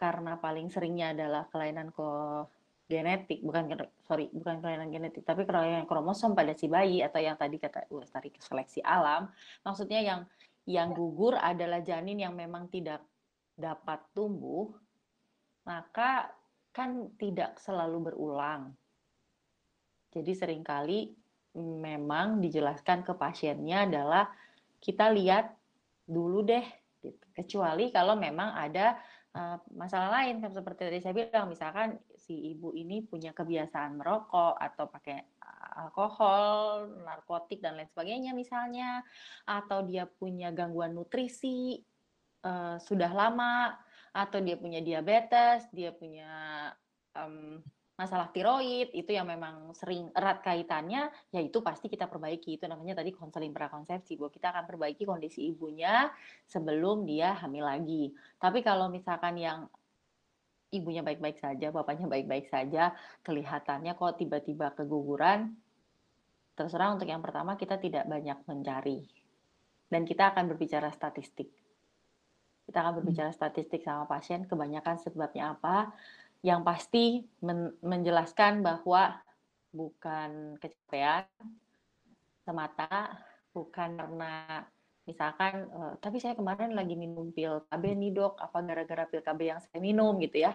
karena 0.04 0.36
paling 0.36 0.68
seringnya 0.68 1.16
adalah 1.16 1.48
kelainan 1.48 1.88
ko 1.96 2.44
genetik 2.92 3.40
bukan 3.40 3.72
sorry 4.04 4.28
bukan 4.36 4.60
kelainan 4.60 4.92
genetik 4.92 5.24
tapi 5.24 5.48
kelainan 5.48 5.88
kromosom 5.88 6.36
pada 6.36 6.52
si 6.52 6.68
bayi 6.68 7.00
atau 7.00 7.24
yang 7.24 7.40
tadi 7.40 7.56
kata 7.56 7.88
uh, 7.88 8.04
tadi 8.04 8.36
seleksi 8.36 8.84
alam. 8.84 9.32
Maksudnya 9.64 10.04
yang 10.04 10.20
yang 10.68 10.92
gugur 10.92 11.40
adalah 11.40 11.80
janin 11.80 12.20
yang 12.20 12.36
memang 12.36 12.68
tidak 12.68 13.00
dapat 13.56 14.04
tumbuh 14.12 14.68
maka 15.64 16.28
kan 16.76 17.08
tidak 17.16 17.56
selalu 17.64 18.12
berulang. 18.12 18.76
Jadi 20.12 20.36
sering 20.36 20.68
kali 20.68 21.16
memang 21.56 22.44
dijelaskan 22.44 23.08
ke 23.08 23.16
pasiennya 23.16 23.88
adalah 23.88 24.28
kita 24.84 25.08
lihat 25.16 25.56
dulu 26.04 26.44
deh 26.44 26.66
gitu. 27.00 27.26
kecuali 27.32 27.88
kalau 27.96 28.20
memang 28.20 28.52
ada 28.58 29.00
uh, 29.34 29.58
masalah 29.74 30.22
lain 30.22 30.42
seperti 30.42 30.90
tadi 30.90 31.00
saya 31.02 31.14
bilang 31.14 31.50
misalkan 31.50 31.98
si 32.16 32.54
ibu 32.54 32.72
ini 32.74 33.04
punya 33.04 33.34
kebiasaan 33.34 33.98
merokok 33.98 34.56
atau 34.58 34.88
pakai 34.88 35.18
eh, 35.20 35.72
alkohol, 35.84 36.90
narkotik 37.04 37.60
dan 37.60 37.76
lain 37.78 37.90
sebagainya 37.90 38.32
misalnya 38.32 39.02
atau 39.46 39.84
dia 39.84 40.06
punya 40.06 40.54
gangguan 40.54 40.94
nutrisi 40.94 41.82
uh, 42.46 42.78
sudah 42.78 43.12
lama 43.12 43.74
atau 44.14 44.38
dia 44.46 44.56
punya 44.62 44.78
diabetes, 44.78 45.66
dia 45.74 45.90
punya 45.90 46.30
um, 47.18 47.58
masalah 48.04 48.28
tiroid 48.36 48.92
itu 48.92 49.16
yang 49.16 49.24
memang 49.24 49.72
sering 49.72 50.12
erat 50.12 50.44
kaitannya 50.44 51.08
ya 51.32 51.40
itu 51.40 51.64
pasti 51.64 51.88
kita 51.88 52.12
perbaiki. 52.12 52.60
Itu 52.60 52.68
namanya 52.68 53.00
tadi 53.00 53.16
konseling 53.16 53.56
prakonsepsi 53.56 54.20
bahwa 54.20 54.32
kita 54.36 54.48
akan 54.52 54.64
perbaiki 54.68 55.08
kondisi 55.08 55.48
ibunya 55.48 56.12
sebelum 56.44 57.08
dia 57.08 57.40
hamil 57.40 57.64
lagi. 57.64 58.12
Tapi 58.36 58.60
kalau 58.60 58.92
misalkan 58.92 59.40
yang 59.40 59.72
ibunya 60.76 61.06
baik-baik 61.06 61.40
saja 61.40 61.70
bapaknya 61.70 62.10
baik-baik 62.10 62.50
saja 62.50 62.92
kelihatannya 63.22 63.94
kok 63.94 64.18
tiba-tiba 64.18 64.74
keguguran 64.74 65.54
terserah 66.58 66.98
untuk 66.98 67.08
yang 67.08 67.22
pertama 67.22 67.56
kita 67.56 67.80
tidak 67.80 68.04
banyak 68.06 68.38
mencari. 68.44 69.08
Dan 69.88 70.10
kita 70.10 70.34
akan 70.34 70.50
berbicara 70.50 70.90
statistik. 70.90 71.54
Kita 72.66 72.78
akan 72.82 73.04
berbicara 73.04 73.30
statistik 73.30 73.86
sama 73.86 74.10
pasien 74.10 74.50
kebanyakan 74.50 74.98
sebabnya 74.98 75.54
apa 75.54 75.94
yang 76.44 76.62
pasti 76.68 77.24
men 77.40 77.72
menjelaskan 77.80 78.60
bahwa 78.60 79.16
bukan 79.72 80.60
kecapean 80.60 81.26
semata, 82.44 83.16
bukan 83.56 83.96
karena 83.96 84.68
misalkan, 85.08 85.72
uh, 85.72 85.96
tapi 86.04 86.20
saya 86.20 86.36
kemarin 86.36 86.76
lagi 86.76 87.00
minum 87.00 87.32
pil 87.32 87.64
KB 87.72 87.84
nih 87.96 88.12
dok, 88.12 88.44
apa 88.44 88.60
gara-gara 88.60 89.08
pil 89.08 89.24
KB 89.24 89.40
yang 89.40 89.60
saya 89.64 89.80
minum 89.80 90.20
gitu 90.20 90.44
ya. 90.44 90.54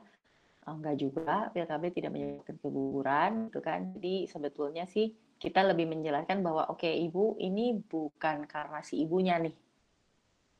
enggak 0.68 1.00
juga 1.00 1.48
pil 1.48 1.64
KB 1.64 1.82
tidak 1.96 2.12
menyebabkan 2.12 2.56
keguguran 2.60 3.32
gitu 3.48 3.64
kan. 3.64 3.88
Jadi 3.96 4.28
sebetulnya 4.28 4.84
sih 4.84 5.16
kita 5.40 5.64
lebih 5.64 5.88
menjelaskan 5.88 6.44
bahwa 6.44 6.68
oke 6.68 6.84
okay, 6.84 7.00
ibu 7.00 7.40
ini 7.40 7.72
bukan 7.72 8.44
karena 8.44 8.84
si 8.84 9.00
ibunya 9.00 9.40
nih 9.40 9.56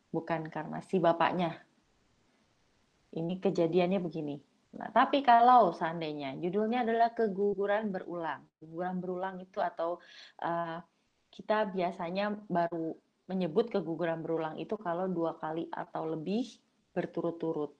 bukan 0.08 0.48
karena 0.48 0.80
si 0.80 0.96
bapaknya. 0.96 1.60
Ini 3.12 3.36
kejadiannya 3.36 4.00
begini 4.00 4.47
Nah, 4.76 4.92
tapi 4.92 5.24
kalau 5.24 5.72
seandainya 5.72 6.36
judulnya 6.36 6.84
adalah 6.84 7.16
keguguran 7.16 7.88
berulang, 7.88 8.44
keguguran 8.60 9.00
berulang 9.00 9.36
itu 9.40 9.64
atau 9.64 9.96
uh, 10.44 10.78
kita 11.32 11.72
biasanya 11.72 12.36
baru 12.52 12.92
menyebut 13.32 13.72
keguguran 13.72 14.20
berulang 14.20 14.60
itu 14.60 14.76
kalau 14.76 15.08
dua 15.08 15.40
kali 15.40 15.72
atau 15.72 16.12
lebih 16.12 16.44
berturut-turut. 16.92 17.72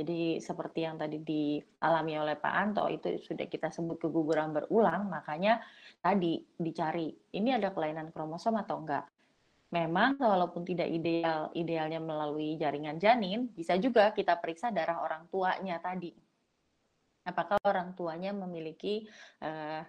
Jadi 0.00 0.40
seperti 0.40 0.88
yang 0.88 0.96
tadi 0.96 1.20
dialami 1.20 2.16
oleh 2.16 2.36
Pak 2.40 2.54
Anto 2.56 2.88
itu 2.88 3.20
sudah 3.20 3.44
kita 3.44 3.68
sebut 3.68 4.00
keguguran 4.00 4.56
berulang, 4.56 5.12
makanya 5.12 5.60
tadi 6.00 6.40
dicari 6.56 7.12
ini 7.36 7.52
ada 7.52 7.68
kelainan 7.68 8.08
kromosom 8.08 8.56
atau 8.56 8.80
enggak. 8.80 9.04
Memang 9.76 10.16
walaupun 10.16 10.64
tidak 10.64 10.88
ideal 10.88 11.52
idealnya 11.52 12.00
melalui 12.00 12.56
jaringan 12.56 12.96
janin, 12.96 13.52
bisa 13.52 13.76
juga 13.76 14.08
kita 14.16 14.40
periksa 14.40 14.72
darah 14.72 15.04
orang 15.04 15.28
tuanya 15.28 15.76
tadi 15.84 16.29
apakah 17.30 17.56
orang 17.62 17.94
tuanya 17.94 18.34
memiliki 18.34 19.06
uh, 19.40 19.82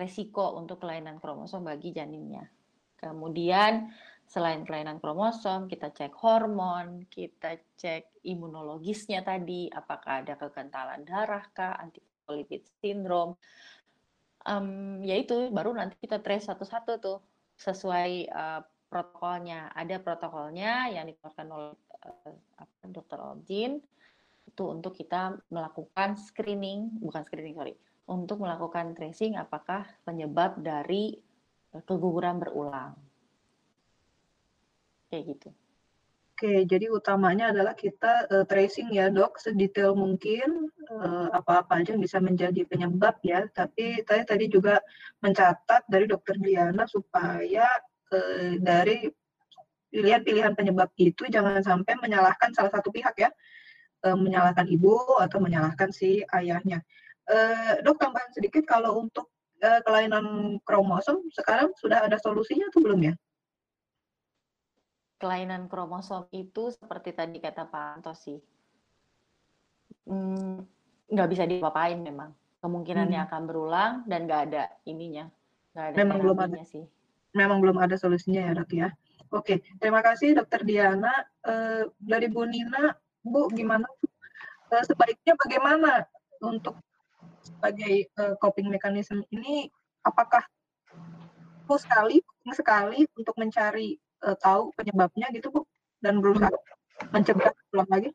resiko 0.00 0.56
untuk 0.56 0.80
kelainan 0.80 1.20
kromosom 1.20 1.68
bagi 1.68 1.92
janinnya. 1.92 2.48
Kemudian 2.96 3.92
selain 4.24 4.64
kelainan 4.64 4.96
kromosom, 5.02 5.68
kita 5.68 5.92
cek 5.92 6.16
hormon, 6.20 7.04
kita 7.12 7.60
cek 7.76 8.24
imunologisnya 8.24 9.20
tadi, 9.20 9.68
apakah 9.68 10.24
ada 10.24 10.40
kekentalan 10.40 11.04
darah 11.04 11.44
kah, 11.52 11.76
antifolipid 11.76 12.64
syndrome. 12.80 13.36
Um, 14.40 15.04
yaitu 15.04 15.52
baru 15.52 15.76
nanti 15.76 16.00
kita 16.00 16.24
trace 16.24 16.48
satu-satu 16.48 16.92
tuh 16.96 17.18
sesuai 17.60 18.32
uh, 18.32 18.60
protokolnya. 18.88 19.68
Ada 19.76 20.00
protokolnya 20.00 20.88
yang 20.96 21.04
dikeluarkan 21.12 21.48
oleh 21.52 21.76
uh, 22.08 22.88
dokter 22.88 23.20
Oljin 23.20 23.84
itu 24.60 24.68
untuk 24.68 24.92
kita 24.92 25.40
melakukan 25.48 26.20
screening, 26.20 27.00
bukan 27.00 27.24
screening 27.24 27.56
sorry, 27.56 27.72
untuk 28.04 28.44
melakukan 28.44 28.92
tracing 28.92 29.40
apakah 29.40 29.88
penyebab 30.04 30.60
dari 30.60 31.16
eh, 31.72 31.80
keguguran 31.88 32.36
berulang. 32.36 32.92
Kayak 35.08 35.24
gitu. 35.32 35.48
Oke, 36.36 36.68
jadi 36.68 36.92
utamanya 36.92 37.52
adalah 37.52 37.76
kita 37.76 38.24
uh, 38.32 38.44
tracing 38.48 38.88
ya 38.96 39.12
dok, 39.12 39.36
sedetail 39.36 39.92
mungkin 39.92 40.72
apa-apa 41.36 41.76
uh, 41.76 41.78
aja 41.84 41.92
yang 41.92 42.00
bisa 42.00 42.16
menjadi 42.16 42.64
penyebab 42.64 43.20
ya. 43.20 43.44
Tapi 43.52 44.00
saya 44.08 44.24
tadi 44.24 44.48
juga 44.48 44.80
mencatat 45.20 45.84
dari 45.84 46.08
dokter 46.08 46.40
Diana 46.40 46.88
supaya 46.88 47.68
uh, 48.08 48.56
dari 48.56 49.04
pilihan-pilihan 49.92 50.56
penyebab 50.56 50.88
itu 50.96 51.28
jangan 51.28 51.60
sampai 51.60 51.92
menyalahkan 52.00 52.56
salah 52.56 52.72
satu 52.72 52.88
pihak 52.88 53.20
ya 53.20 53.28
uh, 54.04 54.16
menyalahkan 54.16 54.66
ibu 54.68 55.20
atau 55.20 55.38
menyalahkan 55.40 55.90
si 55.92 56.24
ayahnya. 56.32 56.80
Uh, 57.30 57.78
dok 57.86 58.00
tambahan 58.02 58.30
sedikit 58.34 58.66
kalau 58.66 58.98
untuk 59.06 59.30
uh, 59.62 59.80
kelainan 59.86 60.58
kromosom 60.66 61.30
sekarang 61.30 61.70
sudah 61.78 62.02
ada 62.04 62.18
solusinya 62.18 62.66
atau 62.72 62.80
belum 62.82 63.00
ya? 63.12 63.14
Kelainan 65.20 65.68
kromosom 65.68 66.26
itu 66.32 66.72
seperti 66.72 67.12
tadi 67.12 67.38
kata 67.38 67.68
Pak 67.68 67.86
Anto 68.00 68.16
sih, 68.16 68.40
hmm, 70.08 70.64
nggak 71.12 71.28
bisa 71.28 71.44
dipapain 71.44 72.00
memang. 72.00 72.32
Kemungkinannya 72.60 73.20
hmm. 73.20 73.28
akan 73.28 73.42
berulang 73.48 73.92
dan 74.08 74.24
nggak 74.24 74.42
ada 74.52 74.68
ininya, 74.88 75.28
nggak 75.76 75.86
ada 75.92 75.96
memang 75.96 76.18
belum 76.24 76.38
ada 76.40 76.60
sih. 76.64 76.84
Memang 77.36 77.60
belum 77.62 77.78
ada 77.78 77.94
solusinya 78.00 78.48
ya 78.48 78.52
dok 78.56 78.72
ya. 78.72 78.88
Oke, 79.30 79.62
terima 79.78 80.02
kasih 80.02 80.34
Dokter 80.34 80.66
Diana. 80.66 81.12
Uh, 81.46 81.86
dari 82.02 82.26
Bu 82.26 82.42
Nina, 82.48 82.90
Bu 83.20 83.52
gimana 83.52 83.84
uh, 84.72 84.84
sebaiknya 84.86 85.36
bagaimana 85.36 86.08
untuk 86.40 86.80
sebagai 87.44 88.08
uh, 88.16 88.34
coping 88.40 88.68
mechanism 88.72 89.24
ini 89.32 89.68
apakah 90.04 90.44
perlu 91.68 91.78
sekali 91.78 92.16
sekali 92.50 93.06
untuk 93.14 93.36
mencari 93.36 93.94
uh, 94.24 94.34
tahu 94.40 94.72
penyebabnya 94.74 95.28
gitu 95.36 95.52
Bu 95.52 95.60
dan 96.00 96.18
berusaha 96.18 96.50
mencegah 97.12 97.52
ulang 97.76 97.88
lagi? 97.92 98.10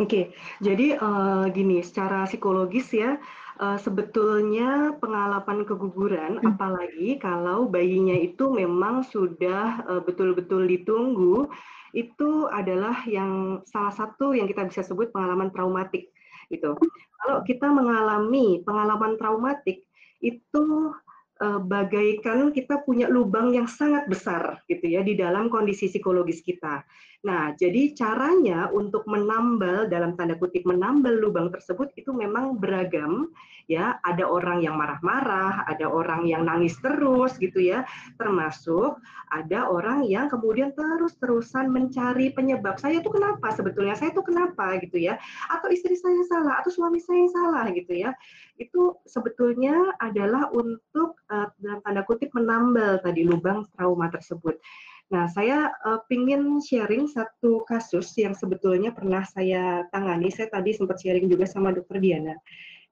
Oke, 0.00 0.08
okay. 0.08 0.24
jadi 0.64 0.96
uh, 0.96 1.44
gini, 1.52 1.84
secara 1.84 2.24
psikologis 2.24 2.88
ya, 2.96 3.20
uh, 3.60 3.76
sebetulnya 3.76 4.96
pengalaman 5.04 5.68
keguguran, 5.68 6.40
hmm. 6.40 6.56
apalagi 6.56 7.20
kalau 7.20 7.68
bayinya 7.68 8.16
itu 8.16 8.48
memang 8.48 9.04
sudah 9.04 9.84
betul-betul 10.08 10.64
uh, 10.64 10.68
ditunggu, 10.72 11.52
itu 11.94 12.50
adalah 12.50 13.06
yang 13.06 13.62
salah 13.70 13.94
satu 13.94 14.34
yang 14.34 14.50
kita 14.50 14.66
bisa 14.66 14.82
sebut 14.82 15.14
pengalaman 15.14 15.54
traumatik 15.54 16.10
gitu. 16.50 16.74
Kalau 17.22 17.38
kita 17.46 17.70
mengalami 17.70 18.60
pengalaman 18.66 19.14
traumatik 19.16 19.86
itu 20.18 20.64
bagaikan 21.42 22.54
kita 22.54 22.86
punya 22.86 23.10
lubang 23.10 23.50
yang 23.50 23.66
sangat 23.66 24.06
besar 24.06 24.62
gitu 24.70 24.86
ya 24.86 25.02
di 25.02 25.18
dalam 25.18 25.50
kondisi 25.50 25.90
psikologis 25.90 26.40
kita. 26.46 26.86
Nah, 27.24 27.56
jadi 27.56 27.96
caranya 27.96 28.68
untuk 28.68 29.08
menambal 29.08 29.88
dalam 29.88 30.12
tanda 30.12 30.36
kutip 30.36 30.68
menambal 30.68 31.16
lubang 31.16 31.48
tersebut 31.48 31.88
itu 31.96 32.12
memang 32.12 32.60
beragam 32.60 33.32
ya. 33.64 33.96
Ada 34.04 34.28
orang 34.28 34.60
yang 34.60 34.76
marah-marah, 34.76 35.64
ada 35.64 35.88
orang 35.88 36.28
yang 36.28 36.44
nangis 36.44 36.76
terus 36.84 37.40
gitu 37.40 37.64
ya. 37.64 37.88
Termasuk 38.20 39.00
ada 39.32 39.72
orang 39.72 40.04
yang 40.04 40.28
kemudian 40.28 40.76
terus-terusan 40.76 41.72
mencari 41.72 42.28
penyebab. 42.36 42.76
Saya 42.76 43.00
itu 43.00 43.08
kenapa 43.08 43.56
sebetulnya? 43.56 43.96
Saya 43.96 44.12
itu 44.12 44.20
kenapa 44.20 44.76
gitu 44.84 45.00
ya? 45.00 45.16
Atau 45.48 45.72
istri 45.72 45.96
saya 45.96 46.20
salah 46.28 46.60
atau 46.60 46.68
suami 46.76 47.00
saya 47.00 47.24
yang 47.24 47.32
salah 47.32 47.64
gitu 47.72 48.04
ya. 48.04 48.12
Itu 48.54 49.02
sebetulnya 49.04 49.94
adalah 49.98 50.50
untuk 50.54 51.18
uh, 51.30 51.50
dalam 51.58 51.82
tanda 51.82 52.02
kutip 52.06 52.30
menambal 52.32 53.02
tadi 53.02 53.26
lubang 53.26 53.66
trauma 53.74 54.06
tersebut. 54.10 54.58
Nah, 55.12 55.28
saya 55.28 55.68
uh, 55.84 56.00
pingin 56.08 56.62
sharing 56.64 57.10
satu 57.10 57.62
kasus 57.68 58.08
yang 58.16 58.32
sebetulnya 58.32 58.94
pernah 58.94 59.26
saya 59.26 59.84
tangani. 59.92 60.32
Saya 60.32 60.48
tadi 60.48 60.72
sempat 60.72 61.02
sharing 61.02 61.28
juga 61.28 61.44
sama 61.44 61.74
dokter 61.74 62.00
Diana. 62.00 62.34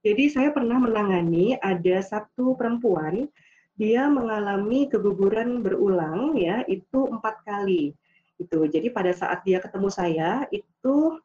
Jadi 0.03 0.35
saya 0.35 0.51
pernah 0.51 0.83
menangani 0.83 1.55
ada 1.63 2.03
satu 2.03 2.59
perempuan, 2.59 3.31
dia 3.79 4.11
mengalami 4.11 4.91
keguguran 4.91 5.63
berulang 5.63 6.35
ya, 6.35 6.67
itu 6.67 7.07
empat 7.07 7.47
kali. 7.47 7.95
Itu. 8.37 8.67
Jadi 8.67 8.91
pada 8.91 9.15
saat 9.15 9.47
dia 9.47 9.63
ketemu 9.63 9.89
saya, 9.89 10.45
itu 10.51 11.23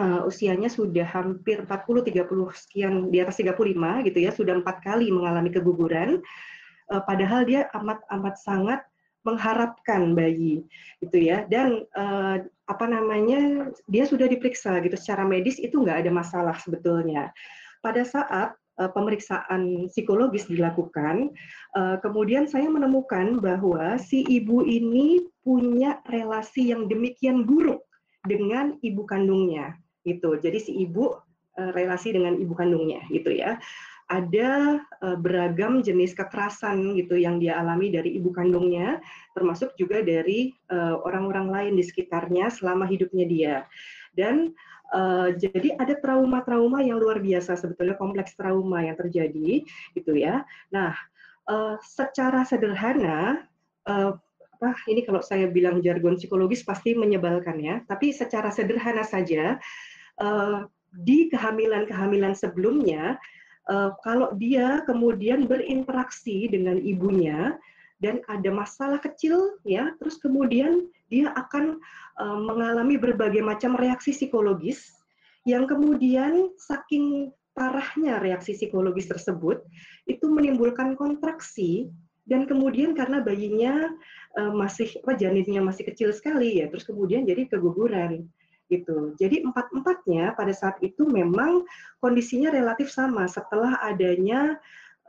uh, 0.00 0.20
usianya 0.24 0.72
sudah 0.72 1.04
hampir 1.04 1.60
40 1.60 1.68
30 1.68 2.24
sekian 2.56 2.94
di 3.12 3.20
atas 3.20 3.36
35 3.36 4.08
gitu 4.08 4.18
ya 4.18 4.30
sudah 4.32 4.56
empat 4.56 4.80
kali 4.80 5.12
mengalami 5.12 5.52
keguguran. 5.52 6.24
Uh, 6.90 7.02
padahal 7.04 7.44
dia 7.44 7.68
amat 7.76 8.00
amat 8.08 8.34
sangat 8.40 8.80
mengharapkan 9.22 10.16
bayi 10.16 10.64
gitu 11.04 11.20
ya. 11.20 11.44
Dan 11.44 11.84
uh, 11.92 12.40
apa 12.66 12.84
namanya 12.88 13.68
dia 13.84 14.08
sudah 14.08 14.24
diperiksa 14.24 14.80
gitu 14.80 14.96
secara 14.96 15.28
medis 15.28 15.60
itu 15.60 15.76
nggak 15.76 16.08
ada 16.08 16.10
masalah 16.10 16.56
sebetulnya. 16.56 17.28
Pada 17.84 18.04
saat 18.04 18.56
pemeriksaan 18.80 19.92
psikologis 19.92 20.48
dilakukan 20.48 21.36
kemudian 22.00 22.48
saya 22.48 22.64
menemukan 22.64 23.36
bahwa 23.36 24.00
si 24.00 24.24
ibu 24.24 24.64
ini 24.64 25.20
punya 25.44 26.00
relasi 26.08 26.72
yang 26.72 26.88
demikian 26.88 27.44
buruk 27.44 27.84
dengan 28.24 28.80
ibu 28.80 29.04
kandungnya 29.04 29.76
gitu 30.06 30.36
jadi 30.40 30.58
si 30.60 30.76
ibu 30.84 31.16
uh, 31.58 31.70
relasi 31.76 32.14
dengan 32.14 32.36
ibu 32.38 32.52
kandungnya 32.56 33.04
gitu 33.10 33.32
ya 33.32 33.60
ada 34.10 34.82
uh, 35.06 35.14
beragam 35.14 35.86
jenis 35.86 36.18
kekerasan 36.18 36.98
gitu 36.98 37.14
yang 37.14 37.38
dia 37.38 37.62
alami 37.62 37.94
dari 37.94 38.18
ibu 38.18 38.34
kandungnya, 38.34 38.98
termasuk 39.38 39.70
juga 39.78 40.02
dari 40.02 40.50
eh, 40.50 40.96
orang-orang 41.06 41.46
lain 41.46 41.72
di 41.78 41.86
sekitarnya 41.86 42.50
selama 42.50 42.90
hidupnya 42.90 43.24
dia. 43.30 43.56
Dan 44.10 44.50
uh, 44.90 45.30
jadi 45.30 45.78
ada 45.78 45.94
trauma-trauma 46.02 46.82
yang 46.82 46.98
luar 46.98 47.22
biasa 47.22 47.54
sebetulnya 47.54 47.94
kompleks 47.94 48.34
trauma 48.34 48.82
yang 48.82 48.98
terjadi 48.98 49.62
gitu 49.94 50.12
ya. 50.18 50.42
Nah, 50.74 50.90
uh, 51.46 51.78
secara 51.78 52.42
sederhana 52.42 53.46
uh, 53.86 54.18
apa 54.60 54.76
ini 54.92 55.00
kalau 55.08 55.24
saya 55.24 55.48
bilang 55.48 55.80
jargon 55.80 56.20
psikologis 56.20 56.60
pasti 56.60 56.92
menyebalkan 56.92 57.56
ya, 57.64 57.80
tapi 57.88 58.12
secara 58.12 58.52
sederhana 58.52 59.00
saja 59.00 59.56
uh, 60.20 60.68
di 60.92 61.32
kehamilan-kehamilan 61.32 62.36
sebelumnya 62.36 63.16
uh, 63.72 63.96
kalau 64.04 64.36
dia 64.36 64.84
kemudian 64.84 65.48
berinteraksi 65.48 66.44
dengan 66.52 66.76
ibunya 66.76 67.56
dan 68.04 68.20
ada 68.28 68.52
masalah 68.52 69.00
kecil 69.00 69.56
ya 69.64 69.96
terus 69.96 70.20
kemudian 70.20 70.84
dia 71.08 71.32
akan 71.32 71.80
uh, 72.20 72.38
mengalami 72.44 73.00
berbagai 73.00 73.40
macam 73.40 73.72
reaksi 73.80 74.12
psikologis 74.12 74.92
yang 75.48 75.64
kemudian 75.64 76.52
saking 76.60 77.32
parahnya 77.56 78.20
reaksi 78.20 78.52
psikologis 78.56 79.08
tersebut 79.08 79.64
itu 80.04 80.28
menimbulkan 80.28 81.00
kontraksi 81.00 81.88
dan 82.28 82.44
kemudian 82.44 82.92
karena 82.92 83.24
bayinya 83.24 83.92
uh, 84.36 84.52
masih 84.52 84.92
apa 85.04 85.16
janinnya 85.16 85.64
masih 85.64 85.88
kecil 85.88 86.12
sekali 86.12 86.60
ya 86.60 86.68
terus 86.68 86.84
kemudian 86.84 87.24
jadi 87.24 87.48
keguguran 87.48 88.28
gitu. 88.70 89.12
Jadi 89.18 89.42
empat-empatnya 89.42 90.38
pada 90.38 90.54
saat 90.54 90.78
itu 90.80 91.02
memang 91.04 91.66
kondisinya 91.98 92.54
relatif 92.54 92.88
sama 92.88 93.26
setelah 93.26 93.82
adanya 93.82 94.56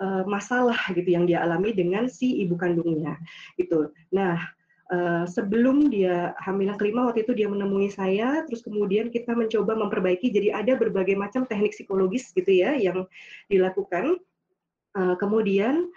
uh, 0.01 0.25
masalah 0.25 0.75
gitu 0.91 1.05
yang 1.13 1.29
dia 1.29 1.45
alami 1.45 1.71
dengan 1.71 2.09
si 2.09 2.41
ibu 2.41 2.57
kandungnya 2.57 3.15
gitu. 3.55 3.93
Nah, 4.09 4.41
uh, 4.89 5.23
sebelum 5.29 5.93
dia 5.93 6.33
hamil 6.41 6.73
yang 6.73 6.79
kelima 6.81 7.07
waktu 7.07 7.21
itu 7.23 7.37
dia 7.37 7.47
menemui 7.47 7.93
saya, 7.93 8.41
terus 8.49 8.65
kemudian 8.65 9.13
kita 9.13 9.37
mencoba 9.37 9.77
memperbaiki. 9.77 10.33
Jadi 10.33 10.49
ada 10.49 10.73
berbagai 10.73 11.13
macam 11.13 11.45
teknik 11.45 11.77
psikologis 11.77 12.33
gitu 12.33 12.49
ya 12.49 12.73
yang 12.75 13.05
dilakukan. 13.47 14.17
Uh, 14.91 15.15
kemudian 15.15 15.87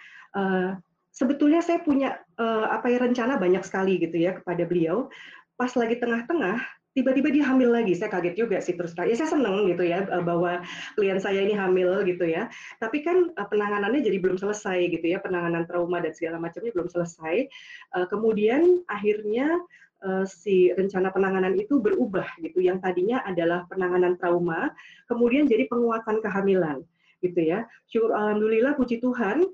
sebetulnya 1.15 1.63
saya 1.63 1.79
punya 1.81 2.19
uh, 2.37 2.67
apa 2.75 2.91
ya 2.91 2.99
rencana 2.99 3.39
banyak 3.39 3.63
sekali 3.63 4.03
gitu 4.03 4.19
ya 4.19 4.35
kepada 4.37 4.67
beliau. 4.67 5.09
Pas 5.55 5.71
lagi 5.79 6.03
tengah-tengah 6.03 6.59
tiba-tiba 6.95 7.29
dia 7.35 7.45
hamil 7.51 7.75
lagi. 7.75 7.93
Saya 7.99 8.09
kaget 8.09 8.35
juga 8.39 8.63
sih 8.63 8.79
terus 8.79 8.95
terang. 8.95 9.11
Ya 9.11 9.19
saya 9.19 9.35
seneng 9.35 9.67
gitu 9.67 9.83
ya 9.83 10.07
eh, 10.07 10.23
bahwa 10.23 10.63
klien 10.95 11.19
saya 11.19 11.43
ini 11.43 11.53
hamil 11.59 12.07
gitu 12.07 12.25
ya. 12.25 12.49
Tapi 12.79 13.03
kan 13.03 13.35
eh, 13.35 13.47
penanganannya 13.51 14.01
jadi 14.01 14.23
belum 14.23 14.39
selesai 14.39 14.79
gitu 14.95 15.07
ya, 15.11 15.19
penanganan 15.21 15.67
trauma 15.67 15.99
dan 16.01 16.15
segala 16.15 16.39
macamnya 16.39 16.71
belum 16.73 16.89
selesai. 16.89 17.51
Eh, 17.99 18.07
kemudian 18.09 18.81
akhirnya 18.89 19.61
si 20.29 20.69
rencana 20.77 21.09
penanganan 21.09 21.57
itu 21.57 21.81
berubah 21.81 22.29
gitu. 22.45 22.61
Yang 22.61 22.85
tadinya 22.85 23.25
adalah 23.25 23.65
penanganan 23.73 24.21
trauma, 24.21 24.69
kemudian 25.09 25.49
jadi 25.49 25.65
penguatan 25.65 26.21
kehamilan 26.21 26.85
gitu 27.25 27.41
ya. 27.41 27.65
Syukur 27.89 28.13
alhamdulillah 28.13 28.77
puji 28.77 29.01
Tuhan 29.01 29.49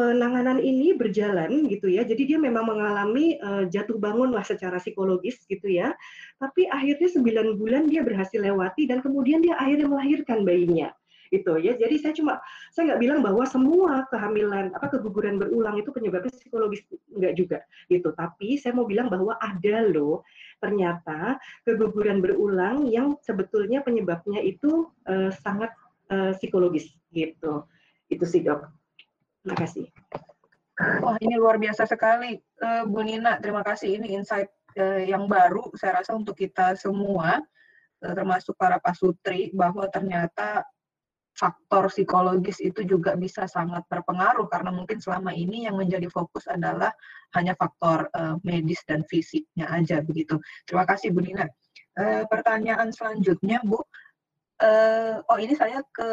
penanganan 0.00 0.56
ini 0.64 0.96
berjalan 0.96 1.68
gitu 1.68 1.92
ya. 1.92 2.08
Jadi 2.08 2.32
dia 2.32 2.38
memang 2.40 2.64
mengalami 2.64 3.36
uh, 3.44 3.68
jatuh 3.68 4.00
bangun 4.00 4.32
lah 4.32 4.40
secara 4.40 4.80
psikologis 4.80 5.44
gitu 5.44 5.68
ya. 5.68 5.92
Tapi 6.40 6.64
akhirnya 6.72 7.12
9 7.12 7.60
bulan 7.60 7.84
dia 7.84 8.00
berhasil 8.00 8.40
lewati 8.40 8.88
dan 8.88 9.04
kemudian 9.04 9.44
dia 9.44 9.60
akhirnya 9.60 9.92
melahirkan 9.92 10.48
bayinya 10.48 10.88
itu 11.30 11.52
ya. 11.62 11.76
Jadi 11.76 11.94
saya 12.00 12.12
cuma 12.16 12.32
saya 12.72 12.92
nggak 12.92 13.00
bilang 13.04 13.20
bahwa 13.20 13.44
semua 13.44 14.08
kehamilan 14.08 14.72
apa 14.72 14.88
keguguran 14.90 15.36
berulang 15.36 15.76
itu 15.78 15.92
penyebabnya 15.92 16.32
psikologis 16.32 16.80
enggak 17.12 17.36
juga 17.36 17.58
gitu. 17.92 18.08
Tapi 18.16 18.56
saya 18.56 18.72
mau 18.72 18.88
bilang 18.88 19.12
bahwa 19.12 19.36
ada 19.36 19.84
loh 19.84 20.24
ternyata 20.58 21.36
keguguran 21.68 22.24
berulang 22.24 22.88
yang 22.88 23.20
sebetulnya 23.20 23.84
penyebabnya 23.84 24.40
itu 24.40 24.88
uh, 25.06 25.30
sangat 25.44 25.70
uh, 26.08 26.32
psikologis 26.34 26.88
gitu. 27.12 27.68
Itu 28.10 28.24
sih 28.26 28.42
dok. 28.42 28.79
Terima 29.40 29.56
kasih. 29.56 29.86
Wah, 30.80 31.16
ini 31.20 31.36
luar 31.36 31.60
biasa 31.60 31.84
sekali, 31.84 32.40
uh, 32.64 32.88
Bu 32.88 33.04
Nina. 33.04 33.36
Terima 33.36 33.60
kasih. 33.60 34.00
Ini 34.00 34.16
insight 34.16 34.48
uh, 34.80 35.00
yang 35.00 35.28
baru, 35.28 35.68
saya 35.76 36.00
rasa 36.00 36.16
untuk 36.16 36.36
kita 36.36 36.72
semua, 36.76 37.40
uh, 38.00 38.14
termasuk 38.16 38.56
para 38.56 38.80
pasutri, 38.80 39.52
bahwa 39.52 39.84
ternyata 39.92 40.64
faktor 41.36 41.88
psikologis 41.88 42.60
itu 42.60 42.84
juga 42.84 43.16
bisa 43.16 43.48
sangat 43.48 43.84
berpengaruh 43.88 44.44
karena 44.48 44.72
mungkin 44.72 45.00
selama 45.00 45.32
ini 45.32 45.64
yang 45.64 45.76
menjadi 45.80 46.08
fokus 46.12 46.44
adalah 46.44 46.92
hanya 47.32 47.56
faktor 47.56 48.12
medis 48.44 48.82
dan 48.84 49.06
fisiknya 49.08 49.64
aja 49.72 50.04
begitu. 50.04 50.36
Terima 50.68 50.84
kasih 50.84 51.14
Bu 51.14 51.24
Nina. 51.24 51.48
Pertanyaan 52.28 52.92
selanjutnya 52.92 53.62
Bu, 53.64 53.80
oh 55.30 55.38
ini 55.40 55.54
saya 55.56 55.80
ke 55.94 56.10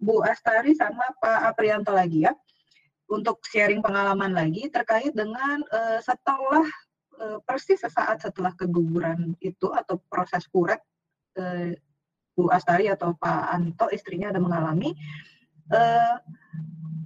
Bu 0.00 0.24
Astari 0.24 0.72
sama 0.72 1.12
Pak 1.20 1.52
Aprianto 1.52 1.92
lagi 1.92 2.24
ya 2.24 2.32
untuk 3.08 3.40
sharing 3.44 3.84
pengalaman 3.84 4.32
lagi 4.32 4.68
terkait 4.72 5.12
dengan 5.12 5.60
uh, 5.68 6.00
setelah 6.00 6.64
uh, 7.20 7.38
persis 7.44 7.80
sesaat 7.80 8.24
setelah 8.24 8.52
keguguran 8.56 9.36
itu 9.44 9.70
atau 9.72 10.00
proses 10.08 10.48
kuret 10.48 10.80
uh, 11.36 11.72
Bu 12.34 12.50
Astari 12.50 12.90
atau 12.90 13.14
Pak 13.14 13.42
Anto 13.54 13.86
istrinya 13.94 14.34
ada 14.34 14.42
mengalami 14.42 14.96
uh, 15.70 16.16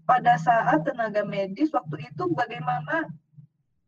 pada 0.09 0.41
saat 0.41 0.89
tenaga 0.89 1.21
medis 1.27 1.69
waktu 1.69 2.09
itu 2.09 2.25
bagaimana 2.33 3.05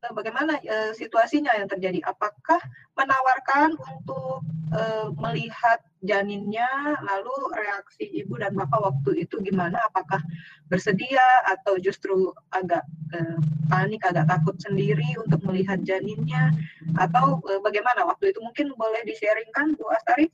bagaimana 0.08 0.56
uh, 0.56 0.92
situasinya 0.96 1.52
yang 1.60 1.68
terjadi? 1.68 2.00
Apakah 2.08 2.56
menawarkan 2.96 3.76
untuk 3.76 4.40
uh, 4.72 5.12
melihat 5.20 5.84
janinnya, 6.00 6.68
lalu 7.04 7.36
reaksi 7.52 8.08
ibu 8.24 8.40
dan 8.40 8.56
bapak 8.56 8.80
waktu 8.80 9.28
itu 9.28 9.36
gimana? 9.44 9.76
Apakah 9.92 10.24
bersedia 10.72 11.20
atau 11.44 11.76
justru 11.76 12.32
agak 12.48 12.80
uh, 13.12 13.38
panik, 13.68 14.00
agak 14.08 14.24
takut 14.24 14.56
sendiri 14.56 15.20
untuk 15.20 15.44
melihat 15.44 15.76
janinnya? 15.84 16.48
Atau 16.96 17.44
uh, 17.44 17.60
bagaimana 17.60 18.08
waktu 18.08 18.32
itu? 18.32 18.40
Mungkin 18.40 18.72
boleh 18.80 19.04
di-sharingkan, 19.04 19.76
Bu 19.76 19.84
Astari? 19.92 20.32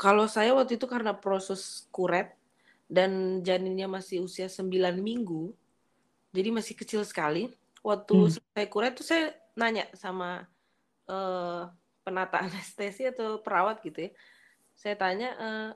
Kalau 0.00 0.24
saya 0.30 0.56
waktu 0.56 0.80
itu 0.80 0.88
karena 0.88 1.12
proses 1.12 1.84
kuret 1.92 2.32
dan 2.88 3.44
janinnya 3.44 3.84
masih 3.84 4.24
usia 4.24 4.48
9 4.48 4.70
minggu, 4.96 5.52
jadi 6.32 6.48
masih 6.54 6.78
kecil 6.78 7.02
sekali 7.02 7.52
waktu 7.82 8.16
hmm. 8.16 8.32
selesai 8.34 8.66
kuret 8.70 8.92
tuh 8.98 9.06
saya 9.06 9.24
nanya 9.58 9.90
sama 9.94 10.46
uh, 11.10 11.66
penata 12.06 12.40
anestesi 12.46 13.08
atau 13.08 13.40
perawat 13.42 13.82
gitu 13.82 14.08
ya. 14.08 14.10
Saya 14.78 14.94
tanya 14.94 15.28
uh, 15.36 15.70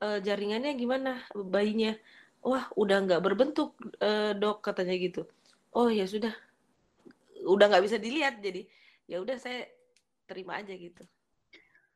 uh, 0.00 0.18
jaringannya 0.22 0.72
gimana 0.74 1.20
bayinya? 1.32 1.94
Wah, 2.44 2.68
udah 2.76 3.04
nggak 3.04 3.24
berbentuk 3.24 3.76
uh, 4.00 4.36
dok 4.36 4.60
katanya 4.64 4.94
gitu. 5.00 5.22
Oh 5.72 5.88
ya 5.88 6.04
sudah, 6.04 6.32
udah 7.44 7.66
nggak 7.72 7.84
bisa 7.84 7.96
dilihat 7.96 8.38
jadi 8.38 8.68
ya 9.08 9.20
udah 9.20 9.36
saya 9.40 9.68
terima 10.28 10.60
aja 10.60 10.72
gitu. 10.72 11.04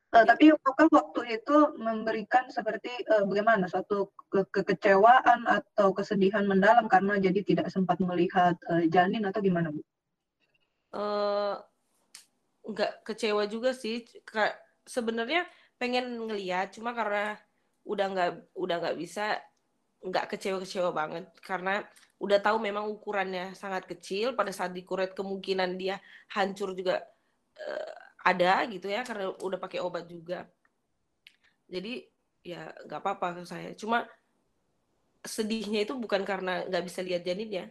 Uh, 0.08 0.24
tapi 0.24 0.48
apakah 0.48 0.88
waktu 0.88 1.36
itu 1.36 1.56
memberikan 1.76 2.48
seperti 2.48 2.88
uh, 3.12 3.28
bagaimana 3.28 3.68
suatu 3.68 4.08
ke 4.32 4.40
kekecewaan 4.48 5.44
atau 5.44 5.92
kesedihan 5.92 6.48
mendalam 6.48 6.88
karena 6.88 7.20
jadi 7.20 7.44
tidak 7.44 7.68
sempat 7.68 8.00
melihat 8.00 8.56
uh, 8.72 8.88
janin 8.88 9.28
atau 9.28 9.44
gimana 9.44 9.68
bu? 9.68 9.84
Uh, 10.96 11.60
nggak 12.64 13.04
kecewa 13.04 13.44
juga 13.44 13.76
sih. 13.76 14.08
Sebenarnya 14.88 15.44
pengen 15.76 16.16
ngelihat, 16.24 16.72
cuma 16.72 16.96
karena 16.96 17.36
udah 17.84 18.06
nggak 18.08 18.30
udah 18.56 18.76
nggak 18.80 18.96
bisa 18.96 19.36
nggak 19.98 20.24
kecewa-kecewa 20.32 20.88
banget 20.94 21.28
karena 21.42 21.84
udah 22.16 22.38
tahu 22.38 22.58
memang 22.62 22.86
ukurannya 22.88 23.52
sangat 23.52 23.84
kecil 23.84 24.32
pada 24.32 24.50
saat 24.54 24.72
dikuret 24.72 25.12
kemungkinan 25.12 25.76
dia 25.76 26.00
hancur 26.32 26.74
juga 26.74 27.02
uh, 27.60 28.07
ada 28.24 28.66
gitu 28.66 28.90
ya 28.90 29.06
karena 29.06 29.30
udah 29.38 29.58
pakai 29.58 29.78
obat 29.82 30.06
juga 30.10 30.48
jadi 31.68 32.06
ya 32.42 32.72
nggak 32.86 33.00
apa-apa 33.02 33.44
saya 33.44 33.76
cuma 33.76 34.08
sedihnya 35.22 35.84
itu 35.84 35.94
bukan 35.98 36.22
karena 36.22 36.64
nggak 36.66 36.84
bisa 36.86 37.00
lihat 37.02 37.22
janinnya 37.26 37.70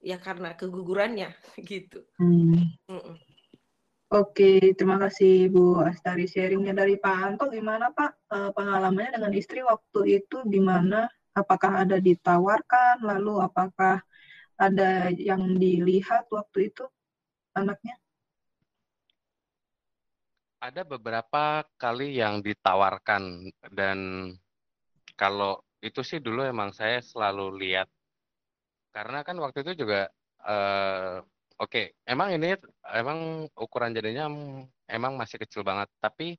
ya 0.00 0.16
karena 0.16 0.56
kegugurannya 0.56 1.32
gitu 1.70 2.04
hmm. 2.18 2.76
Mm 2.88 3.00
-mm. 3.00 3.16
Oke, 4.10 4.74
terima 4.74 4.98
kasih 4.98 5.54
Bu 5.54 5.78
Astari 5.86 6.26
sharingnya 6.26 6.74
dari 6.74 6.98
Pak 6.98 7.14
Anto. 7.14 7.46
Gimana 7.46 7.94
Pak 7.94 8.10
eh, 8.34 8.50
pengalamannya 8.58 9.14
dengan 9.22 9.30
istri 9.38 9.62
waktu 9.62 10.18
itu 10.18 10.42
gimana? 10.50 11.06
Apakah 11.30 11.86
ada 11.86 12.02
ditawarkan? 12.02 13.06
Lalu 13.06 13.38
apakah 13.38 14.02
ada 14.58 15.14
yang 15.14 15.54
dilihat 15.54 16.26
waktu 16.26 16.74
itu 16.74 16.90
anaknya? 17.54 17.99
Ada 20.60 20.84
beberapa 20.84 21.64
kali 21.80 22.20
yang 22.20 22.44
ditawarkan 22.44 23.48
dan 23.72 23.98
kalau 25.16 25.64
itu 25.80 26.04
sih 26.04 26.20
dulu 26.20 26.44
emang 26.44 26.76
saya 26.76 27.00
selalu 27.00 27.56
lihat. 27.56 27.88
Karena 28.92 29.24
kan 29.24 29.40
waktu 29.40 29.64
itu 29.64 29.84
juga 29.86 30.12
uh, 30.44 31.24
oke 31.56 31.70
okay, 31.72 31.84
emang 32.04 32.36
ini 32.36 32.52
emang 32.92 33.48
ukuran 33.56 33.96
jadinya 33.96 34.28
emang 34.84 35.16
masih 35.16 35.40
kecil 35.40 35.64
banget. 35.64 35.88
Tapi 35.96 36.36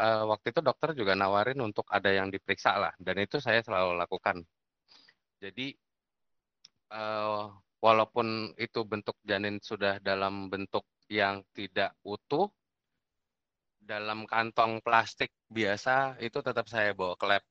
uh, 0.00 0.24
waktu 0.32 0.56
itu 0.56 0.60
dokter 0.64 0.96
juga 0.96 1.12
nawarin 1.12 1.60
untuk 1.60 1.84
ada 1.92 2.08
yang 2.08 2.32
diperiksa 2.32 2.80
lah 2.80 2.92
dan 2.96 3.16
itu 3.20 3.36
saya 3.44 3.60
selalu 3.60 4.00
lakukan. 4.00 4.40
Jadi 5.36 5.76
uh, 6.96 7.52
walaupun 7.84 8.56
itu 8.56 8.80
bentuk 8.88 9.20
janin 9.20 9.60
sudah 9.60 10.00
dalam 10.00 10.48
bentuk 10.48 10.88
yang 11.12 11.44
tidak 11.52 11.92
utuh 12.00 12.48
dalam 13.84 14.24
kantong 14.24 14.80
plastik 14.80 15.28
biasa 15.52 16.16
itu 16.24 16.40
tetap 16.40 16.64
saya 16.72 16.96
bawa 16.96 17.14
ke 17.20 17.26
lab. 17.28 17.44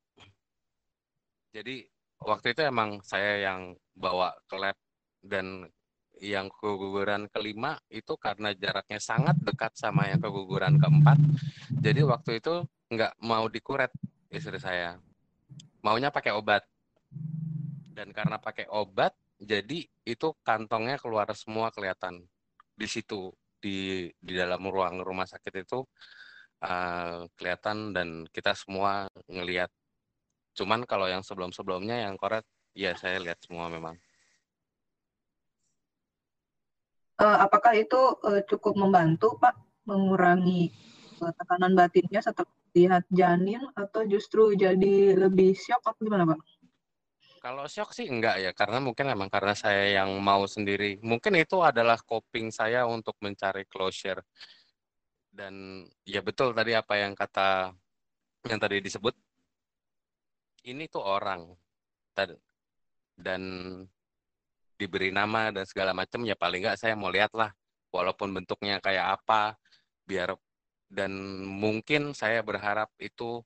Jadi 1.53 1.85
waktu 2.18 2.57
itu 2.57 2.61
emang 2.65 2.97
saya 3.05 3.53
yang 3.53 3.77
bawa 3.93 4.34
ke 4.49 4.57
lab 4.57 4.77
dan 5.22 5.69
yang 6.18 6.49
keguguran 6.49 7.30
kelima 7.30 7.77
itu 7.89 8.18
karena 8.18 8.53
jaraknya 8.57 8.97
sangat 8.97 9.38
dekat 9.45 9.77
sama 9.77 10.10
yang 10.10 10.18
keguguran 10.18 10.81
keempat. 10.81 11.22
Jadi 11.85 12.01
waktu 12.01 12.41
itu 12.41 12.65
nggak 12.89 13.14
mau 13.22 13.45
dikuret 13.45 13.93
istri 14.34 14.57
saya. 14.57 14.97
Maunya 15.85 16.10
pakai 16.10 16.34
obat. 16.34 16.65
Dan 17.93 18.10
karena 18.10 18.41
pakai 18.41 18.65
obat, 18.73 19.14
jadi 19.38 19.85
itu 19.85 20.27
kantongnya 20.41 20.97
keluar 20.97 21.30
semua 21.38 21.69
kelihatan 21.69 22.26
di 22.73 22.89
situ 22.89 23.30
di 23.61 24.10
di 24.18 24.34
dalam 24.34 24.65
ruang 24.65 25.05
rumah 25.05 25.30
sakit 25.30 25.61
itu 25.61 25.85
uh, 26.64 27.27
kelihatan 27.35 27.91
dan 27.91 28.23
kita 28.31 28.56
semua 28.56 29.11
ngelihat. 29.27 29.69
Cuman 30.56 30.88
kalau 30.88 31.11
yang 31.11 31.22
sebelum-sebelumnya 31.22 32.07
yang 32.07 32.15
koret, 32.15 32.48
ya 32.72 32.95
saya 32.95 33.19
lihat 33.19 33.38
semua 33.44 33.68
memang 33.68 33.99
uh, 37.23 37.38
apakah 37.45 37.73
itu 37.77 37.99
uh, 38.23 38.41
cukup 38.48 38.76
membantu 38.76 39.40
Pak 39.40 39.56
mengurangi 39.88 40.72
uh, 41.23 41.31
tekanan 41.35 41.76
batinnya 41.76 42.23
setelah 42.23 42.49
lihat 42.73 43.06
janin 43.14 43.61
atau 43.77 44.02
justru 44.10 44.57
jadi 44.57 45.14
lebih 45.14 45.53
shock 45.53 45.84
atau 45.85 46.02
gimana 46.02 46.26
Pak? 46.34 46.40
Kalau 47.44 47.68
shock 47.68 47.91
sih 47.91 48.07
enggak 48.07 48.40
ya, 48.40 48.52
karena 48.56 48.80
mungkin 48.80 49.03
memang 49.11 49.27
karena 49.27 49.52
saya 49.52 49.99
yang 49.99 50.15
mau 50.23 50.48
sendiri. 50.48 50.95
Mungkin 51.03 51.35
itu 51.35 51.60
adalah 51.60 51.99
coping 51.99 52.56
saya 52.56 52.88
untuk 52.88 53.19
mencari 53.19 53.68
closure. 53.68 54.23
Dan 55.34 55.85
ya 56.05 56.22
betul 56.22 56.53
tadi 56.53 56.77
apa 56.77 56.93
yang 57.01 57.18
kata 57.18 57.73
yang 58.45 58.60
tadi 58.61 58.77
disebut. 58.85 59.18
Ini 60.69 60.85
tuh 60.93 61.01
orang. 61.01 61.49
Dan 63.18 63.41
diberi 64.77 65.10
nama 65.14 65.53
dan 65.53 65.64
segala 65.64 65.95
macam 65.95 66.26
ya 66.27 66.35
paling 66.35 66.61
nggak 66.65 66.80
saya 66.81 66.97
mau 66.97 67.07
lihat 67.14 67.31
lah 67.38 67.53
walaupun 67.93 68.34
bentuknya 68.34 68.81
kayak 68.81 69.22
apa 69.22 69.55
biar 70.03 70.35
dan 70.91 71.14
mungkin 71.47 72.11
saya 72.11 72.43
berharap 72.43 72.89
itu 72.99 73.41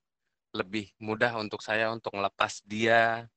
lebih 0.56 0.90
mudah 0.98 1.38
untuk 1.38 1.62
saya 1.62 1.92
untuk 1.94 2.16
melepas 2.18 2.64
dia 2.66 3.28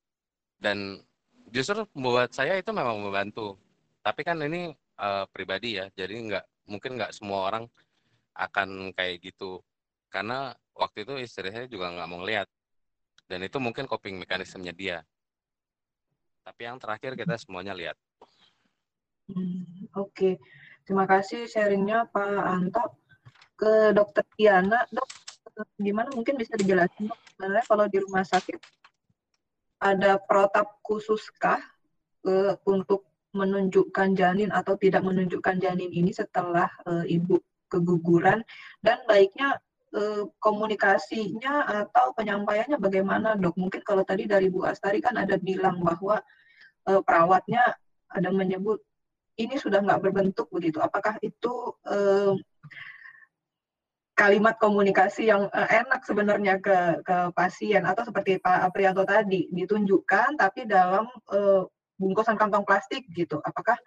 dan 0.56 1.02
justru 1.50 1.84
buat 1.92 2.32
saya 2.32 2.56
itu 2.56 2.70
memang 2.72 3.02
membantu 3.02 3.58
tapi 4.00 4.24
kan 4.24 4.40
ini 4.40 4.72
uh, 4.96 5.26
pribadi 5.28 5.76
ya 5.76 5.90
jadi 5.92 6.14
nggak 6.14 6.44
mungkin 6.70 6.96
nggak 6.96 7.12
semua 7.12 7.52
orang 7.52 7.64
akan 8.40 8.96
kayak 8.96 9.20
gitu 9.20 9.60
karena 10.08 10.56
waktu 10.72 11.04
itu 11.04 11.14
istri 11.20 11.52
saya 11.52 11.68
juga 11.68 11.92
nggak 11.92 12.08
mau 12.08 12.24
ngeliat 12.24 12.48
dan 13.28 13.44
itu 13.44 13.60
mungkin 13.60 13.84
coping 13.84 14.16
mekanismenya 14.16 14.72
dia 14.72 14.98
tapi 16.50 16.66
yang 16.66 16.80
terakhir 16.80 17.14
kita 17.14 17.36
semuanya 17.36 17.76
lihat. 17.76 17.96
Hmm, 19.30 19.62
Oke, 19.94 20.10
okay. 20.10 20.34
terima 20.82 21.06
kasih 21.06 21.46
sharingnya 21.46 22.08
Pak 22.10 22.42
Anto. 22.42 22.98
Ke 23.60 23.92
Dokter 23.92 24.24
Tiana, 24.40 24.88
dok, 24.88 25.04
gimana 25.76 26.08
mungkin 26.16 26.40
bisa 26.40 26.56
dijelasin 26.56 27.12
dok, 27.12 27.20
sebenarnya 27.28 27.64
kalau 27.68 27.84
di 27.92 28.00
rumah 28.00 28.24
sakit 28.24 28.56
ada 29.84 30.16
protap 30.16 30.80
khususkah 30.80 31.60
uh, 32.24 32.56
untuk 32.64 33.04
menunjukkan 33.36 34.16
janin 34.16 34.48
atau 34.48 34.80
tidak 34.80 35.04
menunjukkan 35.04 35.60
janin 35.60 35.92
ini 35.92 36.08
setelah 36.08 36.72
uh, 36.88 37.04
ibu 37.04 37.36
keguguran 37.70 38.42
dan 38.82 38.98
baiknya 39.06 39.56
uh, 39.94 40.26
komunikasinya 40.42 41.86
atau 41.86 42.10
penyampaiannya 42.18 42.76
bagaimana 42.82 43.38
dok? 43.38 43.54
Mungkin 43.54 43.86
kalau 43.86 44.02
tadi 44.02 44.26
dari 44.26 44.50
Bu 44.50 44.66
Astari 44.66 44.98
kan 44.98 45.14
ada 45.14 45.38
bilang 45.38 45.78
bahwa 45.80 46.18
uh, 46.90 47.00
perawatnya 47.06 47.78
ada 48.10 48.28
menyebut 48.34 48.82
ini 49.38 49.54
sudah 49.56 49.80
nggak 49.80 50.02
berbentuk 50.02 50.50
begitu. 50.50 50.82
Apakah 50.82 51.16
itu 51.22 51.72
uh, 51.86 52.34
kalimat 54.18 54.60
komunikasi 54.60 55.32
yang 55.32 55.48
enak 55.48 56.04
sebenarnya 56.04 56.60
ke 56.60 57.00
ke 57.00 57.16
pasien 57.32 57.80
atau 57.88 58.04
seperti 58.04 58.36
Pak 58.36 58.68
Aprianto 58.68 59.00
tadi 59.08 59.48
ditunjukkan 59.48 60.36
tapi 60.36 60.68
dalam 60.68 61.08
bungkusan 61.96 62.36
kantong 62.36 62.68
plastik 62.68 63.08
gitu. 63.16 63.40
Apakah 63.40 63.80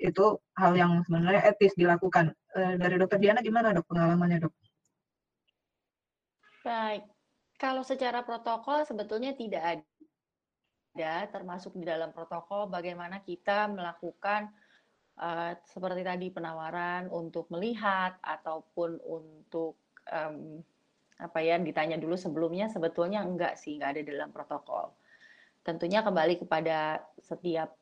itu 0.00 0.40
hal 0.56 0.72
yang 0.74 1.04
sebenarnya 1.04 1.44
etis 1.52 1.76
dilakukan? 1.76 2.32
Uh, 2.56 2.74
dari 2.80 2.96
Dokter 2.96 3.20
Diana 3.20 3.44
gimana 3.44 3.76
dok 3.76 3.86
pengalamannya 3.86 4.48
dok? 4.48 4.54
Baik, 6.64 7.04
kalau 7.60 7.84
secara 7.84 8.24
protokol 8.24 8.88
sebetulnya 8.88 9.36
tidak 9.36 9.84
ada 10.96 11.28
termasuk 11.30 11.76
di 11.78 11.86
dalam 11.86 12.10
protokol 12.10 12.66
bagaimana 12.66 13.22
kita 13.22 13.70
melakukan 13.70 14.50
uh, 15.20 15.54
seperti 15.68 16.02
tadi 16.02 16.26
penawaran 16.34 17.06
untuk 17.12 17.46
melihat 17.52 18.18
ataupun 18.24 18.98
untuk 19.04 19.78
um, 20.10 20.58
apa 21.20 21.38
ya 21.44 21.60
ditanya 21.60 22.00
dulu 22.00 22.16
sebelumnya 22.16 22.72
sebetulnya 22.72 23.20
enggak 23.20 23.60
sih 23.60 23.76
enggak 23.76 24.00
ada 24.00 24.02
dalam 24.08 24.28
protokol 24.32 24.96
tentunya 25.60 26.00
kembali 26.00 26.40
kepada 26.40 27.04
setiap 27.20 27.76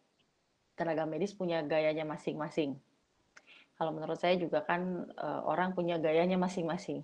tenaga 0.78 1.02
medis 1.04 1.34
punya 1.34 1.60
gayanya 1.66 2.06
masing-masing 2.06 2.78
kalau 3.74 3.90
menurut 3.90 4.18
saya 4.18 4.38
juga 4.38 4.62
kan 4.62 5.10
uh, 5.18 5.42
orang 5.46 5.74
punya 5.74 5.98
gayanya 5.98 6.38
masing-masing 6.38 7.02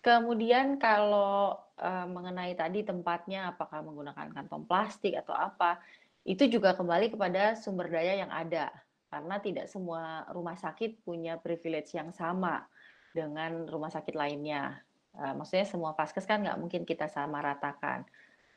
Kemudian 0.00 0.80
kalau 0.80 1.60
uh, 1.76 2.06
mengenai 2.08 2.56
tadi 2.56 2.80
tempatnya 2.80 3.52
apakah 3.52 3.84
menggunakan 3.84 4.32
kantong 4.32 4.64
plastik 4.64 5.12
atau 5.12 5.36
apa, 5.36 5.76
itu 6.24 6.48
juga 6.48 6.72
kembali 6.72 7.12
kepada 7.12 7.52
sumber 7.60 7.92
daya 7.92 8.24
yang 8.24 8.32
ada. 8.32 8.72
Karena 9.12 9.36
tidak 9.44 9.68
semua 9.68 10.24
rumah 10.32 10.56
sakit 10.56 11.04
punya 11.04 11.36
privilege 11.36 11.92
yang 11.92 12.16
sama 12.16 12.64
dengan 13.12 13.68
rumah 13.68 13.92
sakit 13.92 14.16
lainnya. 14.16 14.80
Uh, 15.12 15.36
maksudnya 15.36 15.68
semua 15.68 15.92
vaskes 15.92 16.24
kan 16.24 16.40
nggak 16.40 16.56
mungkin 16.56 16.88
kita 16.88 17.04
sama 17.12 17.44
ratakan. 17.44 18.08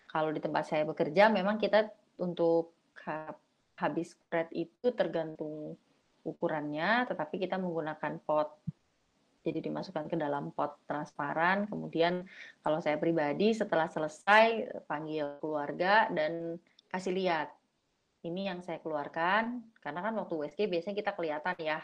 Kalau 0.07 0.31
di 0.31 0.39
tempat 0.39 0.63
saya 0.71 0.87
bekerja 0.87 1.27
memang 1.27 1.59
kita 1.59 1.91
untuk 2.23 2.71
habis 3.77 4.13
spread 4.13 4.49
itu 4.53 4.93
tergantung 4.93 5.77
ukurannya, 6.23 7.05
tetapi 7.09 7.35
kita 7.41 7.59
menggunakan 7.59 8.19
pot. 8.23 8.63
Jadi 9.43 9.59
dimasukkan 9.59 10.07
ke 10.07 10.15
dalam 10.15 10.55
pot 10.55 10.79
transparan. 10.87 11.67
Kemudian 11.67 12.23
kalau 12.63 12.79
saya 12.79 12.95
pribadi 12.95 13.51
setelah 13.51 13.91
selesai 13.91 14.71
panggil 14.87 15.35
keluarga 15.43 16.07
dan 16.07 16.55
kasih 16.87 17.11
lihat. 17.11 17.51
Ini 18.23 18.55
yang 18.55 18.63
saya 18.63 18.79
keluarkan 18.79 19.67
karena 19.83 19.99
kan 19.99 20.15
waktu 20.15 20.47
USG 20.47 20.71
biasanya 20.71 20.95
kita 20.95 21.11
kelihatan 21.11 21.59
ya 21.59 21.83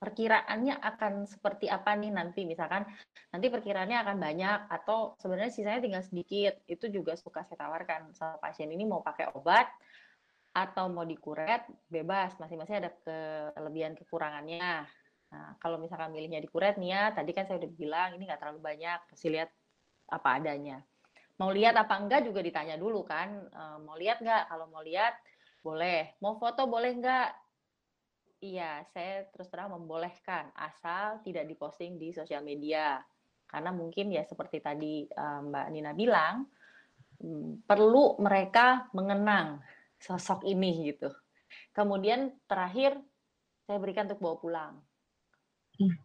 perkiraannya 0.00 0.80
akan 0.80 1.28
seperti 1.28 1.68
apa 1.68 1.92
nih 1.92 2.08
nanti. 2.08 2.48
Misalkan 2.48 2.88
nanti 3.28 3.46
perkiraannya 3.52 4.00
akan 4.00 4.16
banyak 4.16 4.58
atau 4.72 5.12
sebenarnya 5.20 5.52
sisanya 5.52 5.84
tinggal 5.84 6.02
sedikit. 6.08 6.56
Itu 6.64 6.88
juga 6.88 7.20
suka 7.20 7.44
saya 7.44 7.68
tawarkan 7.68 8.16
sama 8.16 8.40
pasien 8.40 8.72
ini 8.72 8.88
mau 8.88 9.04
pakai 9.04 9.28
obat 9.36 9.68
atau 10.52 10.92
mau 10.92 11.08
dikuret 11.08 11.64
bebas 11.88 12.36
masing-masing 12.36 12.84
ada 12.84 12.92
kelebihan 13.56 13.96
kekurangannya 13.96 14.84
Nah, 15.32 15.56
kalau 15.56 15.80
misalkan 15.80 16.12
milihnya 16.12 16.44
di 16.44 16.48
kuret 16.52 16.76
nih 16.76 16.92
ya, 16.92 17.02
tadi 17.16 17.32
kan 17.32 17.48
saya 17.48 17.56
udah 17.64 17.72
bilang 17.72 18.08
ini 18.20 18.28
nggak 18.28 18.40
terlalu 18.40 18.60
banyak, 18.60 19.00
kasih 19.08 19.32
lihat 19.32 19.50
apa 20.12 20.28
adanya. 20.36 20.84
Mau 21.40 21.48
lihat 21.48 21.72
apa 21.72 21.96
enggak 21.96 22.28
juga 22.28 22.44
ditanya 22.44 22.76
dulu 22.76 23.00
kan, 23.00 23.48
e, 23.48 23.62
mau 23.80 23.96
lihat 23.96 24.20
nggak? 24.20 24.52
Kalau 24.52 24.68
mau 24.68 24.84
lihat 24.84 25.16
boleh, 25.64 26.12
mau 26.20 26.36
foto 26.36 26.68
boleh 26.68 26.92
nggak? 27.00 27.28
Iya, 28.44 28.84
saya 28.92 29.24
terus 29.32 29.48
terang 29.48 29.72
membolehkan 29.72 30.52
asal 30.52 31.24
tidak 31.24 31.48
diposting 31.48 31.96
di 31.96 32.12
sosial 32.12 32.44
media. 32.44 33.00
Karena 33.48 33.72
mungkin 33.72 34.12
ya 34.12 34.24
seperti 34.28 34.60
tadi 34.60 35.08
Mbak 35.16 35.66
Nina 35.72 35.96
bilang, 35.96 36.44
mm, 37.24 37.64
perlu 37.64 38.20
mereka 38.20 38.92
mengenang 38.92 39.64
sosok 40.02 40.42
ini 40.44 40.90
gitu. 40.90 41.08
Kemudian 41.70 42.34
terakhir 42.50 42.98
saya 43.64 43.78
berikan 43.78 44.10
untuk 44.10 44.20
bawa 44.20 44.36
pulang 44.42 44.74
Hmm. 45.80 45.96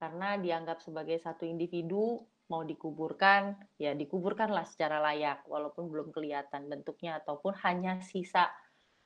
Karena 0.00 0.40
dianggap 0.40 0.80
sebagai 0.80 1.20
satu 1.20 1.44
individu 1.44 2.24
mau 2.50 2.66
dikuburkan, 2.66 3.54
ya 3.78 3.94
dikuburkanlah 3.94 4.66
secara 4.66 4.98
layak, 4.98 5.46
walaupun 5.46 5.86
belum 5.86 6.08
kelihatan 6.10 6.66
bentuknya 6.66 7.20
ataupun 7.22 7.54
hanya 7.62 8.00
sisa 8.02 8.48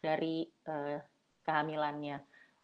dari 0.01 0.47
eh, 0.47 0.99
kehamilannya. 1.45 2.23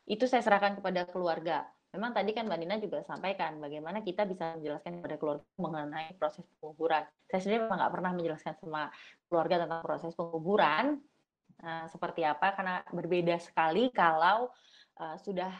Itu 0.08 0.24
saya 0.24 0.40
serahkan 0.40 0.80
kepada 0.80 1.10
keluarga. 1.10 1.68
Memang 1.90 2.14
tadi 2.14 2.30
kan 2.30 2.46
Mbak 2.46 2.58
Nina 2.62 2.76
juga 2.78 3.02
sampaikan 3.02 3.58
bagaimana 3.58 4.06
kita 4.06 4.22
bisa 4.22 4.54
menjelaskan 4.54 5.02
kepada 5.02 5.16
keluarga 5.18 5.44
mengenai 5.58 6.14
proses 6.14 6.46
penguburan. 6.62 7.02
Saya 7.26 7.40
sendiri 7.42 7.66
memang 7.66 7.82
nggak 7.82 7.92
pernah 7.98 8.10
menjelaskan 8.14 8.54
sama 8.62 8.82
keluarga 9.26 9.66
tentang 9.66 9.82
proses 9.82 10.12
penguburan 10.14 11.02
uh, 11.62 11.86
seperti 11.88 12.24
apa 12.24 12.56
karena 12.56 12.82
berbeda 12.90 13.36
sekali 13.40 13.92
kalau 13.92 14.50
uh, 15.00 15.16
sudah 15.20 15.52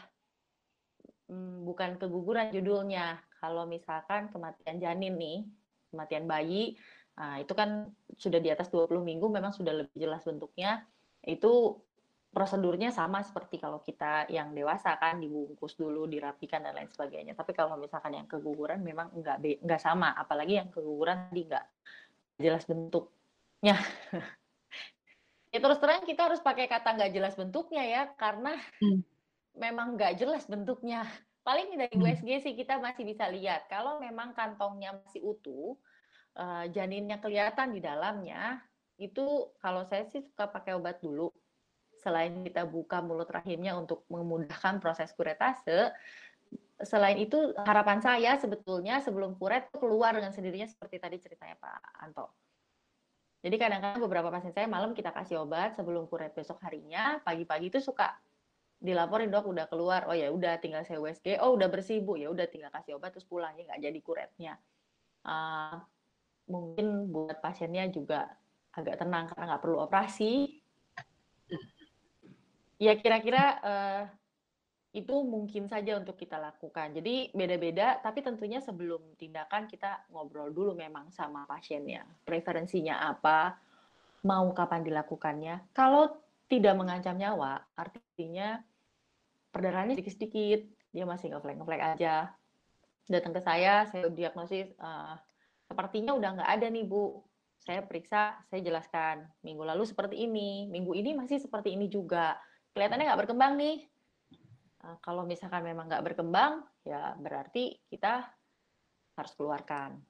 hmm, 1.29 1.65
bukan 1.65 1.97
keguguran 1.97 2.51
judulnya. 2.51 3.21
Kalau 3.41 3.65
misalkan 3.65 4.29
kematian 4.29 4.77
janin 4.77 5.17
nih, 5.17 5.41
kematian 5.89 6.29
bayi, 6.29 6.77
nah 7.17 7.41
itu 7.41 7.57
kan 7.57 7.89
sudah 8.13 8.37
di 8.37 8.53
atas 8.53 8.69
20 8.69 9.01
minggu 9.01 9.25
memang 9.33 9.49
sudah 9.49 9.73
lebih 9.73 9.97
jelas 9.97 10.21
bentuknya. 10.21 10.85
Itu 11.25 11.81
prosedurnya 12.31 12.93
sama 12.93 13.25
seperti 13.25 13.59
kalau 13.59 13.81
kita 13.81 14.29
yang 14.29 14.53
dewasa 14.53 14.93
kan 15.01 15.17
dibungkus 15.17 15.73
dulu, 15.73 16.05
dirapikan 16.05 16.61
dan 16.63 16.77
lain 16.77 16.93
sebagainya. 16.93 17.33
Tapi 17.33 17.51
kalau 17.57 17.81
misalkan 17.81 18.13
yang 18.13 18.29
keguguran 18.29 18.85
memang 18.85 19.09
enggak 19.17 19.41
enggak 19.41 19.81
sama, 19.81 20.13
apalagi 20.13 20.61
yang 20.61 20.69
keguguran 20.69 21.27
tadi 21.33 21.41
enggak 21.49 21.65
jelas 22.37 22.63
bentuknya. 22.69 23.75
ya 25.51 25.59
terus 25.59 25.79
terang 25.83 26.03
kita 26.07 26.31
harus 26.31 26.39
pakai 26.39 26.65
kata 26.71 26.95
nggak 26.95 27.11
jelas 27.11 27.35
bentuknya 27.35 27.83
ya 27.83 28.03
karena 28.15 28.55
hmm. 28.79 29.03
memang 29.59 29.99
nggak 29.99 30.15
jelas 30.17 30.47
bentuknya. 30.47 31.03
Paling 31.41 31.73
dari 31.73 31.95
hmm. 31.97 32.05
USG 32.05 32.29
sih 32.41 32.53
kita 32.55 32.79
masih 32.79 33.03
bisa 33.03 33.27
lihat 33.27 33.67
kalau 33.67 33.99
memang 33.99 34.31
kantongnya 34.31 34.95
masih 35.03 35.21
utuh, 35.25 35.75
uh, 36.37 36.65
janinnya 36.71 37.17
kelihatan 37.19 37.73
di 37.75 37.81
dalamnya, 37.81 38.61
itu 39.01 39.49
kalau 39.59 39.83
saya 39.89 40.05
sih 40.07 40.21
suka 40.21 40.47
pakai 40.47 40.77
obat 40.77 41.01
dulu 41.01 41.33
selain 42.01 42.41
kita 42.41 42.65
buka 42.65 42.97
mulut 43.01 43.29
rahimnya 43.29 43.77
untuk 43.77 44.05
memudahkan 44.09 44.81
proses 44.81 45.13
kuretase, 45.13 45.93
selain 46.81 47.17
itu 47.21 47.53
harapan 47.61 48.01
saya 48.01 48.41
sebetulnya 48.41 48.97
sebelum 49.05 49.37
kuret 49.37 49.69
keluar 49.77 50.17
dengan 50.17 50.33
sendirinya 50.33 50.65
seperti 50.65 50.97
tadi 50.97 51.21
ceritanya 51.21 51.55
Pak 51.61 51.79
Anto. 52.01 52.33
Jadi 53.41 53.55
kadang-kadang 53.57 54.01
beberapa 54.05 54.29
pasien 54.29 54.53
saya 54.53 54.69
malam 54.69 54.93
kita 54.93 55.09
kasih 55.09 55.41
obat 55.41 55.73
sebelum 55.73 56.05
kuret 56.05 56.33
besok 56.37 56.61
harinya, 56.61 57.17
pagi-pagi 57.25 57.73
itu 57.73 57.81
suka 57.81 58.13
dilaporin 58.81 59.29
dok 59.33 59.49
udah 59.49 59.65
keluar, 59.65 60.05
oh 60.09 60.17
ya 60.17 60.29
udah 60.29 60.61
tinggal 60.61 60.85
saya 60.85 61.01
USG, 61.01 61.41
oh 61.41 61.57
udah 61.57 61.69
bersih 61.69 62.01
bu, 62.01 62.17
ya 62.21 62.29
udah 62.29 62.45
tinggal 62.49 62.69
kasih 62.69 62.97
obat 63.01 63.13
terus 63.17 63.25
pulang. 63.25 63.53
Ya 63.57 63.65
nggak 63.65 63.81
jadi 63.81 63.99
kuretnya. 64.01 64.53
Uh, 65.25 65.81
mungkin 66.49 67.09
buat 67.09 67.41
pasiennya 67.41 67.89
juga 67.89 68.29
agak 68.73 69.01
tenang 69.01 69.29
karena 69.29 69.43
nggak 69.53 69.61
perlu 69.61 69.77
operasi, 69.85 70.61
Ya 72.81 72.97
kira-kira 72.97 73.61
uh, 73.61 74.03
itu 74.91 75.15
mungkin 75.23 75.71
saja 75.71 75.95
untuk 75.95 76.19
kita 76.19 76.35
lakukan. 76.35 76.91
Jadi 76.91 77.31
beda-beda, 77.31 78.03
tapi 78.03 78.19
tentunya 78.19 78.59
sebelum 78.59 79.15
tindakan 79.15 79.63
kita 79.71 80.03
ngobrol 80.11 80.51
dulu 80.51 80.75
memang 80.75 81.07
sama 81.15 81.47
pasiennya. 81.47 82.03
Preferensinya 82.27 82.99
apa, 83.07 83.55
mau 84.27 84.51
kapan 84.51 84.83
dilakukannya. 84.83 85.71
Kalau 85.71 86.11
tidak 86.51 86.75
mengancam 86.75 87.15
nyawa, 87.15 87.63
artinya 87.79 88.59
perdarahannya 89.55 89.95
sedikit-sedikit, 89.95 90.67
dia 90.91 91.07
masih 91.07 91.31
ngeflek-ngeflek 91.31 91.81
aja. 91.95 92.35
Datang 93.07 93.31
ke 93.31 93.39
saya, 93.39 93.87
saya 93.87 94.11
diagnosis, 94.11 94.75
uh, 94.75 95.15
sepertinya 95.71 96.11
udah 96.19 96.29
nggak 96.35 96.51
ada 96.51 96.67
nih 96.67 96.83
Bu. 96.83 97.23
Saya 97.63 97.79
periksa, 97.85 98.43
saya 98.51 98.59
jelaskan, 98.59 99.23
minggu 99.45 99.63
lalu 99.63 99.87
seperti 99.87 100.19
ini, 100.27 100.67
minggu 100.67 100.91
ini 100.97 101.15
masih 101.15 101.39
seperti 101.39 101.77
ini 101.77 101.87
juga 101.87 102.35
kelihatannya 102.75 103.07
nggak 103.07 103.21
berkembang 103.23 103.55
nih. 103.55 103.87
Nah, 104.81 104.97
kalau 104.97 105.23
misalkan 105.29 105.61
memang 105.61 105.85
nggak 105.85 106.05
berkembang, 106.11 106.65
ya 106.81 107.13
berarti 107.21 107.77
kita 107.89 108.25
harus 109.13 109.33
keluarkan. 109.37 110.01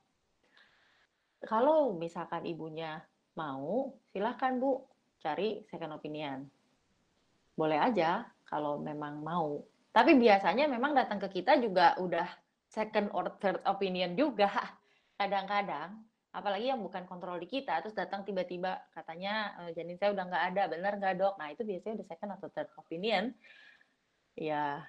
Kalau 1.43 1.98
misalkan 1.98 2.48
ibunya 2.48 3.02
mau, 3.35 3.98
silahkan 4.14 4.56
Bu, 4.61 4.85
cari 5.19 5.65
second 5.68 5.98
opinion. 5.98 6.48
Boleh 7.57 7.81
aja 7.81 8.23
kalau 8.48 8.80
memang 8.80 9.19
mau. 9.19 9.60
Tapi 9.91 10.15
biasanya 10.15 10.72
memang 10.72 10.95
datang 10.95 11.19
ke 11.19 11.41
kita 11.41 11.60
juga 11.60 11.99
udah 11.99 12.30
second 12.72 13.11
or 13.11 13.27
third 13.43 13.60
opinion 13.68 14.15
juga. 14.15 14.48
Kadang-kadang 15.19 15.99
apalagi 16.31 16.72
yang 16.72 16.80
bukan 16.80 17.03
kontrol 17.03 17.35
di 17.43 17.48
kita 17.48 17.84
terus 17.84 17.91
datang 17.91 18.23
tiba-tiba 18.23 18.80
katanya 18.95 19.52
e, 19.60 19.76
janin 19.76 19.99
saya 19.99 20.15
udah 20.15 20.26
nggak 20.31 20.45
ada 20.56 20.64
benar 20.72 20.93
nggak 20.95 21.15
dok 21.19 21.35
nah 21.35 21.52
itu 21.52 21.68
biasanya 21.68 21.99
udah 21.99 22.07
second 22.07 22.31
atau 22.39 22.48
third 22.56 22.72
opinion 22.80 23.35
ya 24.35 24.83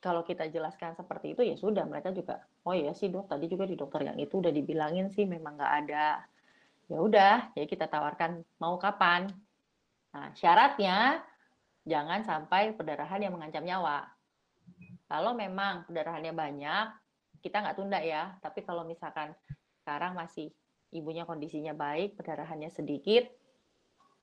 kalau 0.00 0.22
kita 0.22 0.46
jelaskan 0.52 0.94
seperti 0.94 1.34
itu 1.34 1.42
ya 1.42 1.56
sudah 1.58 1.82
mereka 1.88 2.12
juga 2.12 2.44
oh 2.66 2.74
iya 2.74 2.92
sih 2.92 3.08
dok 3.08 3.30
tadi 3.30 3.46
juga 3.46 3.64
di 3.64 3.78
dokter 3.78 4.06
yang 4.06 4.18
itu 4.18 4.42
udah 4.42 4.50
dibilangin 4.50 5.08
sih 5.14 5.24
memang 5.24 5.54
nggak 5.54 5.74
ada. 5.86 6.08
Ya 6.86 6.98
udah 7.02 7.50
ya 7.54 7.64
kita 7.66 7.86
tawarkan 7.90 8.42
mau 8.62 8.78
kapan. 8.78 9.30
Nah 10.14 10.30
syaratnya 10.34 11.22
jangan 11.86 12.26
sampai 12.26 12.74
perdarahan 12.74 13.22
yang 13.22 13.34
mengancam 13.34 13.62
nyawa. 13.62 14.06
Kalau 15.06 15.38
memang 15.38 15.86
perdarahannya 15.86 16.34
banyak 16.34 16.86
kita 17.42 17.62
nggak 17.62 17.76
tunda 17.78 18.02
ya. 18.02 18.34
Tapi 18.42 18.66
kalau 18.66 18.82
misalkan 18.82 19.30
sekarang 19.82 20.18
masih 20.18 20.50
ibunya 20.90 21.22
kondisinya 21.22 21.74
baik, 21.74 22.18
perdarahannya 22.18 22.70
sedikit, 22.74 23.26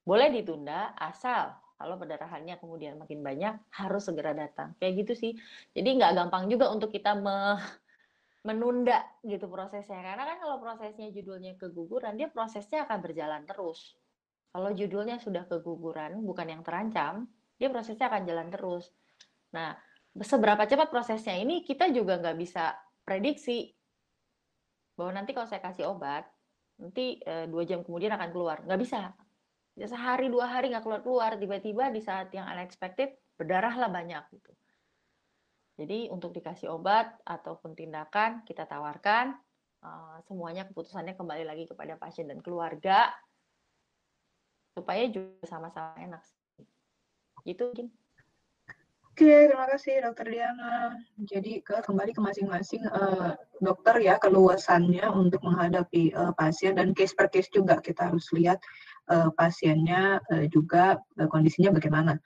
boleh 0.03 0.27
ditunda 0.31 0.91
asal 0.99 1.55
kalau 1.77 1.95
perdarahannya 1.99 2.55
kemudian 2.61 2.95
makin 3.01 3.19
banyak 3.25 3.55
harus 3.73 4.03
segera 4.05 4.31
datang. 4.31 4.77
Kayak 4.77 4.93
gitu 5.05 5.13
sih. 5.17 5.31
Jadi 5.73 5.89
nggak 5.99 6.11
gampang 6.15 6.47
juga 6.47 6.69
untuk 6.71 6.93
kita 6.93 7.17
me 7.17 7.57
menunda 8.43 8.99
gitu 9.23 9.47
prosesnya. 9.47 10.03
Karena 10.03 10.23
kan 10.27 10.37
kalau 10.43 10.57
prosesnya 10.59 11.07
judulnya 11.09 11.55
keguguran, 11.55 12.19
dia 12.19 12.27
prosesnya 12.27 12.83
akan 12.83 12.99
berjalan 12.99 13.47
terus. 13.47 13.95
Kalau 14.53 14.69
judulnya 14.69 15.17
sudah 15.17 15.49
keguguran, 15.49 16.21
bukan 16.21 16.45
yang 16.51 16.61
terancam, 16.61 17.25
dia 17.57 17.71
prosesnya 17.71 18.11
akan 18.11 18.21
jalan 18.27 18.47
terus. 18.53 18.91
Nah, 19.55 19.73
seberapa 20.21 20.61
cepat 20.69 20.93
prosesnya 20.93 21.33
ini 21.39 21.65
kita 21.65 21.89
juga 21.89 22.21
nggak 22.21 22.37
bisa 22.37 22.77
prediksi 23.01 23.73
bahwa 24.93 25.17
nanti 25.17 25.33
kalau 25.33 25.49
saya 25.49 25.63
kasih 25.63 25.89
obat, 25.89 26.27
nanti 26.77 27.17
uh, 27.25 27.49
dua 27.49 27.65
jam 27.65 27.81
kemudian 27.81 28.13
akan 28.13 28.29
keluar. 28.29 28.61
Nggak 28.61 28.81
bisa. 28.83 29.01
Ya, 29.73 29.89
sehari 29.89 30.29
dua 30.29 30.45
hari 30.45 30.69
nggak 30.69 30.85
keluar 30.85 31.01
keluar, 31.01 31.31
tiba-tiba 31.33 31.89
di 31.89 31.97
saat 31.97 32.29
yang 32.29 32.45
unexpected 32.45 33.17
berdarahlah 33.33 33.89
banyak 33.89 34.21
gitu. 34.29 34.53
Jadi 35.73 36.13
untuk 36.13 36.29
dikasih 36.37 36.69
obat 36.69 37.17
ataupun 37.25 37.73
tindakan 37.73 38.45
kita 38.45 38.69
tawarkan 38.69 39.33
uh, 39.81 40.21
semuanya 40.29 40.69
keputusannya 40.69 41.17
kembali 41.17 41.49
lagi 41.49 41.65
kepada 41.65 41.97
pasien 41.97 42.29
dan 42.29 42.37
keluarga 42.45 43.09
supaya 44.77 45.09
juga 45.09 45.41
sama-sama 45.49 45.97
enak. 45.97 46.21
Gitu 47.41 47.65
mungkin. 47.73 47.89
Oke, 49.13 49.29
terima 49.45 49.69
kasih 49.69 50.01
Dokter 50.01 50.25
Diana. 50.25 50.97
Jadi 51.21 51.61
ke 51.61 51.85
kembali 51.85 52.17
ke 52.17 52.21
masing-masing 52.21 52.81
uh, 52.89 53.37
dokter 53.61 54.01
ya 54.01 54.17
keluasannya 54.17 55.05
untuk 55.13 55.37
menghadapi 55.45 56.17
uh, 56.17 56.33
pasien 56.33 56.73
dan 56.73 56.97
case 56.97 57.13
per 57.13 57.29
case 57.29 57.45
juga 57.53 57.77
kita 57.77 58.09
harus 58.09 58.25
lihat 58.33 58.57
uh, 59.09 59.29
pasiennya 59.35 60.21
uh, 60.29 60.45
juga 60.47 60.99
uh, 61.19 61.27
kondisinya 61.27 61.73
bagaimana. 61.75 62.19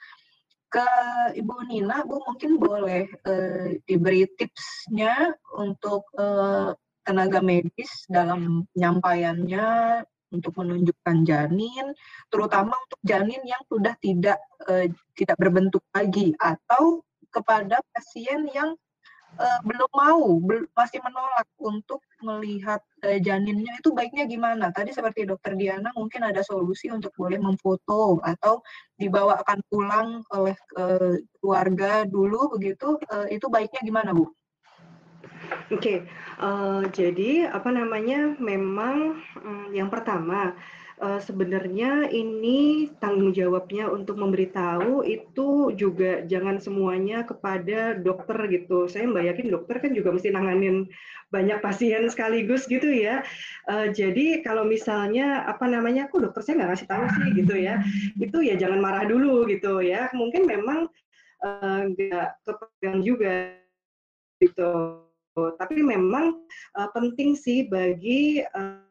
Ke 0.68 0.84
Ibu 1.32 1.72
Nina, 1.72 2.04
Bu 2.04 2.20
mungkin 2.28 2.60
boleh 2.60 3.08
uh, 3.24 3.72
diberi 3.88 4.28
tipsnya 4.36 5.32
untuk 5.56 6.12
uh, 6.20 6.76
tenaga 7.08 7.40
medis 7.40 8.04
dalam 8.12 8.68
penyampaiannya 8.76 9.68
untuk 10.28 10.60
menunjukkan 10.60 11.24
janin, 11.24 11.96
terutama 12.28 12.76
untuk 12.76 13.00
janin 13.08 13.40
yang 13.48 13.64
sudah 13.72 13.96
tidak 14.04 14.44
uh, 14.68 14.92
tidak 15.16 15.40
berbentuk 15.40 15.84
lagi 15.96 16.36
atau 16.36 17.00
kepada 17.32 17.80
pasien 17.96 18.44
yang 18.52 18.76
uh, 19.36 19.60
belum 19.68 19.92
mau, 19.92 20.40
bel 20.40 20.64
masih 20.72 21.04
menolak 21.04 21.48
untuk 21.60 22.00
melihat 22.24 22.80
uh, 23.04 23.20
janinnya 23.20 23.76
itu 23.78 23.92
baiknya 23.92 24.24
gimana? 24.24 24.72
Tadi 24.72 24.96
seperti 24.96 25.28
Dokter 25.28 25.60
Diana 25.60 25.92
mungkin 25.94 26.24
ada 26.24 26.40
solusi 26.42 26.88
untuk 26.88 27.12
boleh 27.20 27.38
memfoto 27.38 28.24
atau 28.24 28.64
dibawakan 28.96 29.60
pulang 29.68 30.24
oleh 30.32 30.56
uh, 30.80 31.20
keluarga 31.40 32.08
dulu 32.08 32.56
begitu, 32.56 32.98
uh, 33.12 33.28
itu 33.28 33.46
baiknya 33.52 33.82
gimana 33.84 34.16
Bu? 34.16 34.32
Oke, 35.68 35.80
okay. 35.80 35.98
uh, 36.40 36.80
eh, 36.80 36.82
jadi 36.96 37.32
apa 37.52 37.68
namanya? 37.72 38.36
Memang 38.40 39.20
um, 39.44 39.68
yang 39.76 39.92
pertama 39.92 40.56
uh, 41.02 41.22
sebenarnya 41.22 42.10
ini 42.10 42.90
tanggung 42.98 43.34
jawabnya 43.34 43.90
untuk 43.90 44.18
memberitahu 44.18 45.06
itu 45.06 45.74
juga 45.78 46.26
jangan 46.26 46.58
semuanya 46.58 47.26
kepada 47.26 47.98
dokter 47.98 48.38
gitu. 48.50 48.90
Saya 48.90 49.10
mbak 49.10 49.42
dokter 49.50 49.82
kan 49.82 49.92
juga 49.94 50.14
mesti 50.14 50.34
nanganin 50.34 50.90
banyak 51.30 51.60
pasien 51.62 52.08
sekaligus 52.10 52.66
gitu 52.66 52.90
ya. 52.90 53.22
Uh, 53.70 53.90
jadi 53.94 54.42
kalau 54.42 54.66
misalnya 54.66 55.46
apa 55.46 55.70
namanya, 55.70 56.10
kok 56.10 56.24
dokter 56.24 56.42
saya 56.42 56.64
nggak 56.64 56.70
ngasih 56.74 56.88
tahu 56.90 57.06
sih 57.14 57.28
gitu 57.44 57.56
ya, 57.58 57.82
itu 58.18 58.38
ya 58.42 58.56
jangan 58.58 58.80
marah 58.82 59.06
dulu 59.06 59.46
gitu 59.50 59.84
ya. 59.84 60.10
Mungkin 60.14 60.50
memang 60.50 60.90
nggak 61.94 62.28
uh, 62.34 62.38
kepegang 62.42 63.06
juga 63.06 63.54
gitu 64.42 65.06
tapi 65.38 65.86
memang 65.86 66.42
uh, 66.74 66.90
penting 66.98 67.38
sih 67.38 67.70
bagi 67.70 68.42
uh, 68.42 68.87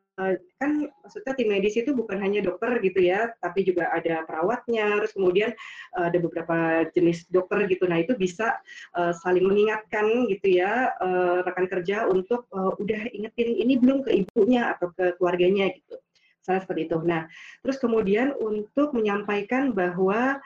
kan 0.56 0.88
maksudnya 1.04 1.32
tim 1.36 1.52
medis 1.52 1.76
itu 1.76 1.92
bukan 1.92 2.16
hanya 2.16 2.40
dokter 2.40 2.80
gitu 2.80 3.04
ya, 3.04 3.36
tapi 3.44 3.68
juga 3.68 3.92
ada 3.92 4.24
perawatnya, 4.24 5.04
terus 5.04 5.12
kemudian 5.12 5.52
uh, 5.92 6.08
ada 6.08 6.16
beberapa 6.16 6.88
jenis 6.96 7.28
dokter 7.28 7.68
gitu. 7.68 7.84
Nah 7.84 8.00
itu 8.00 8.16
bisa 8.16 8.56
uh, 8.96 9.12
saling 9.12 9.44
mengingatkan 9.44 10.24
gitu 10.32 10.56
ya 10.56 10.96
rekan 11.44 11.68
kerja 11.68 12.08
untuk 12.08 12.48
udah 12.52 13.02
ingetin 13.12 13.60
ini 13.60 13.76
belum 13.76 14.08
ke 14.08 14.24
ibunya 14.24 14.72
atau 14.72 14.88
ke 14.96 15.20
keluarganya 15.20 15.68
gitu. 15.68 16.00
Salah 16.40 16.64
seperti 16.64 16.88
itu. 16.88 16.96
Nah 17.04 17.28
terus 17.60 17.76
kemudian 17.76 18.32
untuk 18.40 18.96
menyampaikan 18.96 19.76
bahwa 19.76 20.40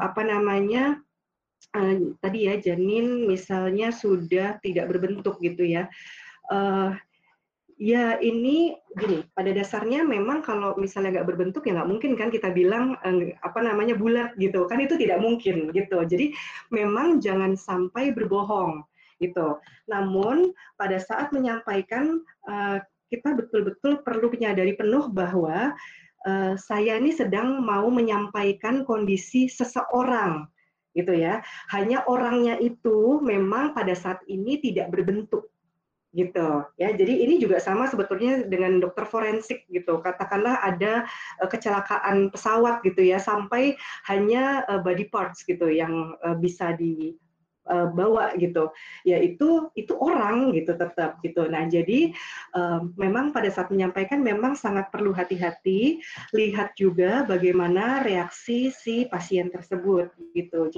apa 0.00 0.22
namanya 0.24 0.98
tadi 2.24 2.48
ya 2.48 2.56
janin 2.56 3.28
misalnya 3.28 3.92
sudah 3.92 4.56
tidak 4.64 4.88
berbentuk 4.90 5.38
gitu 5.38 5.62
ya. 5.62 5.86
Ya 7.78 8.18
ini 8.18 8.74
gini, 8.98 9.22
pada 9.38 9.54
dasarnya 9.54 10.02
memang 10.02 10.42
kalau 10.42 10.74
misalnya 10.74 11.22
nggak 11.22 11.30
berbentuk 11.30 11.62
ya 11.62 11.78
nggak 11.78 11.86
mungkin 11.86 12.18
kan 12.18 12.26
kita 12.26 12.50
bilang 12.50 12.98
eh, 13.06 13.38
apa 13.38 13.62
namanya 13.62 13.94
bulat 13.94 14.34
gitu, 14.34 14.66
kan 14.66 14.82
itu 14.82 14.98
tidak 14.98 15.22
mungkin 15.22 15.70
gitu. 15.70 16.02
Jadi 16.02 16.34
memang 16.74 17.22
jangan 17.22 17.54
sampai 17.54 18.10
berbohong 18.10 18.82
gitu. 19.22 19.62
Namun 19.86 20.50
pada 20.74 20.98
saat 20.98 21.30
menyampaikan 21.30 22.18
eh, 22.50 22.82
kita 23.14 23.38
betul-betul 23.38 24.02
perlu 24.02 24.26
menyadari 24.26 24.74
penuh 24.74 25.06
bahwa 25.14 25.70
eh, 26.26 26.58
saya 26.58 26.98
ini 26.98 27.14
sedang 27.14 27.62
mau 27.62 27.86
menyampaikan 27.94 28.82
kondisi 28.82 29.46
seseorang 29.46 30.50
gitu 30.98 31.14
ya. 31.14 31.46
Hanya 31.70 32.02
orangnya 32.10 32.58
itu 32.58 33.22
memang 33.22 33.70
pada 33.70 33.94
saat 33.94 34.18
ini 34.26 34.58
tidak 34.58 34.90
berbentuk 34.90 35.46
gitu. 36.16 36.64
Ya 36.80 36.88
jadi 36.96 37.14
ini 37.28 37.36
juga 37.36 37.60
sama 37.60 37.84
sebetulnya 37.88 38.44
dengan 38.48 38.80
dokter 38.80 39.04
forensik 39.04 39.68
gitu. 39.68 40.00
Katakanlah 40.00 40.60
ada 40.64 41.04
uh, 41.40 41.48
kecelakaan 41.48 42.32
pesawat 42.32 42.80
gitu 42.84 43.04
ya 43.04 43.20
sampai 43.20 43.76
hanya 44.08 44.64
uh, 44.68 44.80
body 44.80 45.12
parts 45.12 45.44
gitu 45.44 45.68
yang 45.68 46.16
uh, 46.24 46.36
bisa 46.36 46.72
di 46.72 47.12
uh, 47.68 47.92
bawa 47.92 48.32
gitu. 48.40 48.72
Ya 49.04 49.20
itu 49.20 49.68
orang 50.00 50.56
gitu 50.56 50.72
tetap 50.74 51.20
gitu. 51.20 51.44
Nah 51.46 51.68
jadi 51.68 52.16
uh, 52.56 52.88
memang 52.96 53.36
pada 53.36 53.52
saat 53.52 53.68
menyampaikan 53.68 54.24
memang 54.24 54.56
sangat 54.56 54.88
perlu 54.88 55.12
hati-hati 55.12 56.00
lihat 56.32 56.72
juga 56.74 57.28
bagaimana 57.28 58.00
reaksi 58.02 58.72
si 58.72 59.04
pasien 59.12 59.52
tersebut 59.52 60.08
gitu. 60.32 60.72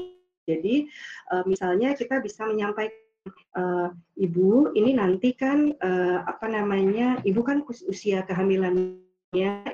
Jadi 0.50 0.90
uh, 1.30 1.46
misalnya 1.46 1.94
kita 1.94 2.18
bisa 2.18 2.42
menyampaikan 2.50 3.09
uh, 3.56 3.88
ibu 4.16 4.72
ini 4.76 4.96
nanti 4.96 5.34
kan 5.36 5.74
uh, 5.80 6.18
apa 6.24 6.46
namanya 6.48 7.20
ibu 7.26 7.40
kan 7.44 7.64
usia 7.66 8.24
kehamilannya 8.24 9.00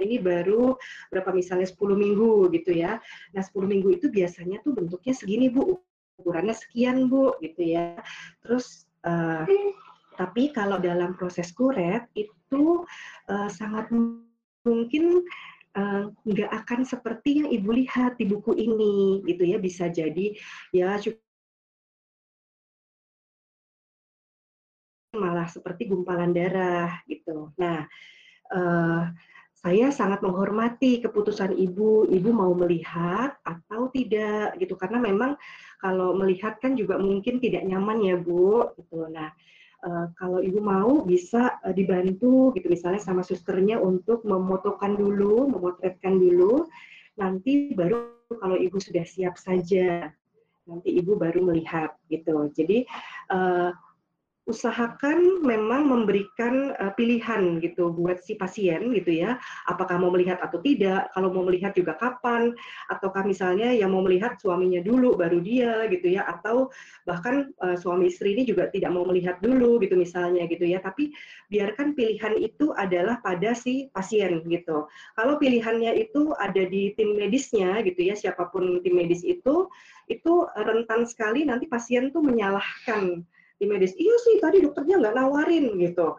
ini 0.03 0.17
baru 0.21 0.77
berapa 1.09 1.33
misalnya 1.33 1.69
10 1.69 1.97
minggu 1.97 2.53
gitu 2.53 2.77
ya. 2.77 3.01
Nah 3.33 3.43
10 3.43 3.67
minggu 3.67 3.89
itu 3.97 4.07
biasanya 4.13 4.61
tuh 4.61 4.77
bentuknya 4.77 5.15
segini 5.17 5.49
bu, 5.49 5.81
ukurannya 6.21 6.55
sekian 6.57 7.09
bu 7.09 7.37
gitu 7.41 7.63
ya. 7.63 7.97
Terus 8.45 8.89
uh, 9.07 9.47
tapi 10.17 10.53
kalau 10.53 10.81
dalam 10.81 11.17
proses 11.17 11.53
kuret 11.53 12.09
itu 12.17 12.85
uh, 13.29 13.49
sangat 13.53 13.89
mungkin 14.65 15.25
nggak 16.25 16.51
uh, 16.51 16.57
akan 16.57 16.89
seperti 16.89 17.45
yang 17.45 17.49
ibu 17.53 17.69
lihat 17.69 18.17
di 18.17 18.25
buku 18.25 18.57
ini 18.57 19.21
gitu 19.29 19.45
ya 19.45 19.61
bisa 19.61 19.93
jadi 19.93 20.33
ya 20.73 20.97
malah 25.19 25.49
seperti 25.49 25.89
gumpalan 25.91 26.31
darah 26.37 27.01
gitu. 27.09 27.51
Nah, 27.57 27.85
uh, 28.53 29.11
saya 29.57 29.91
sangat 29.91 30.23
menghormati 30.23 31.03
keputusan 31.03 31.57
ibu. 31.57 32.07
Ibu 32.07 32.31
mau 32.31 32.53
melihat 32.55 33.35
atau 33.43 33.91
tidak 33.91 34.55
gitu 34.61 34.79
karena 34.79 35.03
memang 35.03 35.35
kalau 35.83 36.15
melihat 36.15 36.61
kan 36.63 36.79
juga 36.79 37.01
mungkin 37.01 37.43
tidak 37.43 37.67
nyaman 37.67 37.99
ya 38.05 38.17
bu. 38.21 38.71
Gitu. 38.79 39.09
Nah, 39.11 39.33
uh, 39.83 40.07
kalau 40.21 40.39
ibu 40.45 40.61
mau 40.63 41.03
bisa 41.03 41.59
uh, 41.65 41.75
dibantu 41.75 42.55
gitu 42.55 42.69
misalnya 42.71 43.03
sama 43.03 43.27
susternya 43.27 43.81
untuk 43.81 44.23
memotokan 44.23 44.95
dulu, 44.95 45.51
memotretkan 45.51 46.21
dulu. 46.21 46.69
Nanti 47.17 47.73
baru 47.73 48.13
kalau 48.29 48.61
ibu 48.61 48.77
sudah 48.77 49.03
siap 49.03 49.41
saja 49.41 50.13
nanti 50.67 50.99
ibu 50.99 51.15
baru 51.15 51.47
melihat 51.47 51.95
gitu. 52.11 52.51
Jadi 52.53 52.85
uh, 53.31 53.71
usahakan 54.47 55.43
memang 55.43 55.91
memberikan 55.91 56.71
uh, 56.79 56.95
pilihan 56.95 57.59
gitu 57.59 57.91
buat 57.91 58.23
si 58.23 58.39
pasien 58.39 58.95
gitu 58.95 59.11
ya. 59.11 59.43
Apakah 59.67 59.99
mau 59.99 60.15
melihat 60.15 60.39
atau 60.39 60.63
tidak 60.63 61.11
kalau 61.11 61.35
mau 61.35 61.43
melihat 61.43 61.75
juga 61.75 61.99
kapan 61.99 62.55
ataukah 62.87 63.27
misalnya 63.27 63.75
yang 63.75 63.91
mau 63.91 64.07
melihat 64.07 64.39
suaminya 64.39 64.79
dulu 64.87 65.19
baru 65.19 65.43
dia 65.43 65.91
gitu 65.91 66.15
ya 66.15 66.23
atau 66.31 66.71
bahkan 67.03 67.51
uh, 67.59 67.75
suami 67.75 68.07
istri 68.07 68.39
ini 68.39 68.47
juga 68.47 68.71
tidak 68.71 68.95
mau 68.95 69.03
melihat 69.03 69.43
dulu 69.43 69.83
gitu 69.83 69.99
misalnya 69.99 70.47
gitu 70.47 70.63
ya. 70.63 70.79
Tapi 70.79 71.11
biarkan 71.51 71.99
pilihan 71.99 72.39
itu 72.39 72.71
adalah 72.79 73.19
pada 73.27 73.51
si 73.51 73.91
pasien 73.91 74.47
gitu. 74.47 74.87
Kalau 75.19 75.43
pilihannya 75.43 75.91
itu 75.99 76.31
ada 76.39 76.63
di 76.63 76.95
tim 76.95 77.19
medisnya 77.19 77.83
gitu 77.83 77.99
ya 77.99 78.15
siapa 78.15 78.47
pun 78.55 78.79
tim 78.87 78.95
medis 78.95 79.27
itu 79.27 79.67
itu 80.07 80.33
rentan 80.55 81.03
sekali 81.03 81.43
nanti 81.43 81.67
pasien 81.67 82.15
tuh 82.15 82.23
menyalahkan 82.23 83.27
di 83.57 83.65
medis 83.65 83.97
iya 83.97 84.17
sih 84.21 84.37
tadi 84.39 84.61
dokternya 84.61 85.01
nggak 85.01 85.15
nawarin 85.17 85.77
gitu. 85.81 86.17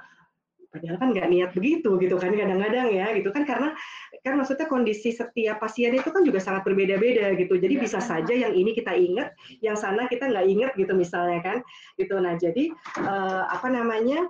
Padahal 0.67 0.99
kan 0.99 1.09
nggak 1.15 1.27
niat 1.31 1.51
begitu 1.55 1.95
gitu 1.95 2.19
kan 2.19 2.35
kadang-kadang 2.35 2.91
ya 2.91 3.15
gitu 3.15 3.31
kan 3.31 3.47
karena 3.47 3.71
kan 4.19 4.33
maksudnya 4.35 4.67
kondisi 4.67 5.15
setiap 5.15 5.63
pasien 5.63 5.95
itu 5.95 6.11
kan 6.11 6.21
juga 6.27 6.43
sangat 6.43 6.67
berbeda-beda 6.67 7.33
gitu. 7.39 7.55
Jadi 7.55 7.75
ya, 7.79 7.81
bisa 7.87 7.99
saja 8.03 8.33
yang 8.35 8.51
ini 8.51 8.75
kita 8.75 8.91
ingat 8.93 9.31
yang 9.63 9.79
sana 9.79 10.05
kita 10.11 10.27
nggak 10.27 10.45
ingat 10.45 10.71
gitu 10.75 10.91
misalnya 10.93 11.39
kan 11.39 11.57
gitu. 11.95 12.19
Nah 12.19 12.35
jadi 12.35 12.73
uh, 12.99 13.47
apa 13.47 13.67
namanya 13.71 14.27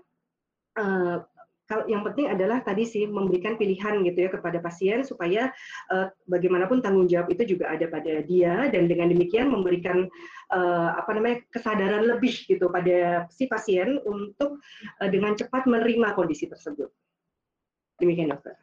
uh, 0.78 1.26
kalau 1.68 1.84
yang 1.92 2.02
penting 2.08 2.32
adalah 2.32 2.64
tadi 2.64 2.88
sih 2.88 3.04
memberikan 3.06 3.60
pilihan 3.60 4.00
gitu 4.08 4.20
ya 4.26 4.30
kepada 4.32 4.64
pasien 4.64 5.04
supaya 5.04 5.52
uh, 5.92 6.08
bagaimanapun 6.32 6.80
tanggung 6.80 7.12
jawab 7.12 7.28
itu 7.28 7.56
juga 7.56 7.68
ada 7.76 7.92
pada 7.92 8.24
dia 8.24 8.72
dan 8.72 8.88
dengan 8.88 9.12
demikian 9.12 9.52
memberikan 9.52 10.08
uh, 10.56 10.96
apa 10.96 11.12
namanya 11.12 11.44
kesadaran 11.52 12.08
lebih 12.08 12.48
gitu 12.48 12.72
pada 12.72 13.28
si 13.28 13.52
pasien 13.52 14.00
untuk 14.08 14.64
uh, 15.04 15.10
dengan 15.12 15.36
cepat 15.36 15.68
menerima 15.68 16.16
kondisi 16.16 16.48
tersebut. 16.48 16.88
Demikian 18.00 18.32
dokter. 18.32 18.56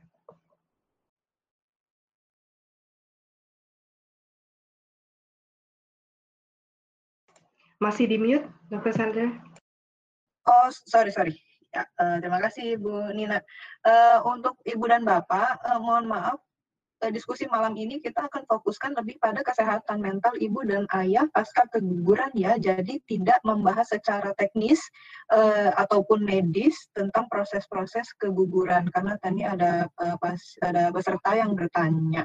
Masih 7.85 8.09
di 8.09 8.17
mute, 8.17 8.49
Dokter 8.73 8.97
Sandra? 8.97 9.29
Oh, 10.49 10.73
sorry, 10.89 11.13
sorry. 11.13 11.37
Ya, 11.75 11.83
uh, 11.99 12.17
terima 12.23 12.39
kasih 12.39 12.79
Bu 12.79 13.11
Nina. 13.11 13.43
Uh, 13.83 14.23
untuk 14.31 14.55
Ibu 14.63 14.87
dan 14.87 15.03
Bapak, 15.03 15.59
uh, 15.67 15.83
mohon 15.83 16.07
maaf, 16.07 16.39
diskusi 17.11 17.45
malam 17.51 17.75
ini 17.75 18.01
kita 18.01 18.31
akan 18.31 18.47
fokuskan 18.47 18.97
lebih 18.97 19.21
pada 19.21 19.43
kesehatan 19.43 20.01
mental 20.01 20.33
ibu 20.39 20.63
dan 20.63 20.89
ayah 20.95 21.27
pasca 21.33 21.67
keguguran 21.69 22.31
ya. 22.33 22.57
Jadi 22.57 23.03
tidak 23.09 23.43
membahas 23.43 23.91
secara 23.91 24.33
teknis 24.39 24.81
uh, 25.33 25.75
ataupun 25.77 26.23
medis 26.23 26.89
tentang 26.95 27.27
proses-proses 27.29 28.09
keguguran 28.17 28.89
karena 28.95 29.19
tadi 29.19 29.43
ada 29.43 29.91
uh, 30.01 30.17
pas 30.17 30.41
ada 30.63 30.95
peserta 30.95 31.31
yang 31.35 31.53
bertanya. 31.59 32.25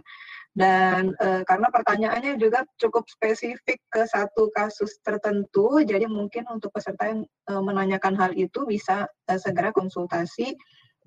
Dan 0.50 1.14
e, 1.16 1.46
karena 1.46 1.70
pertanyaannya 1.72 2.36
juga 2.36 2.66
cukup 2.82 3.08
spesifik 3.08 3.80
ke 3.88 4.04
satu 4.10 4.50
kasus 4.52 4.98
tertentu, 5.06 5.80
jadi 5.86 6.10
mungkin 6.10 6.50
untuk 6.52 6.74
peserta 6.74 7.06
yang 7.06 7.24
menanyakan 7.48 8.18
hal 8.18 8.34
itu 8.36 8.66
bisa 8.68 9.08
segera 9.40 9.72
konsultasi 9.72 10.58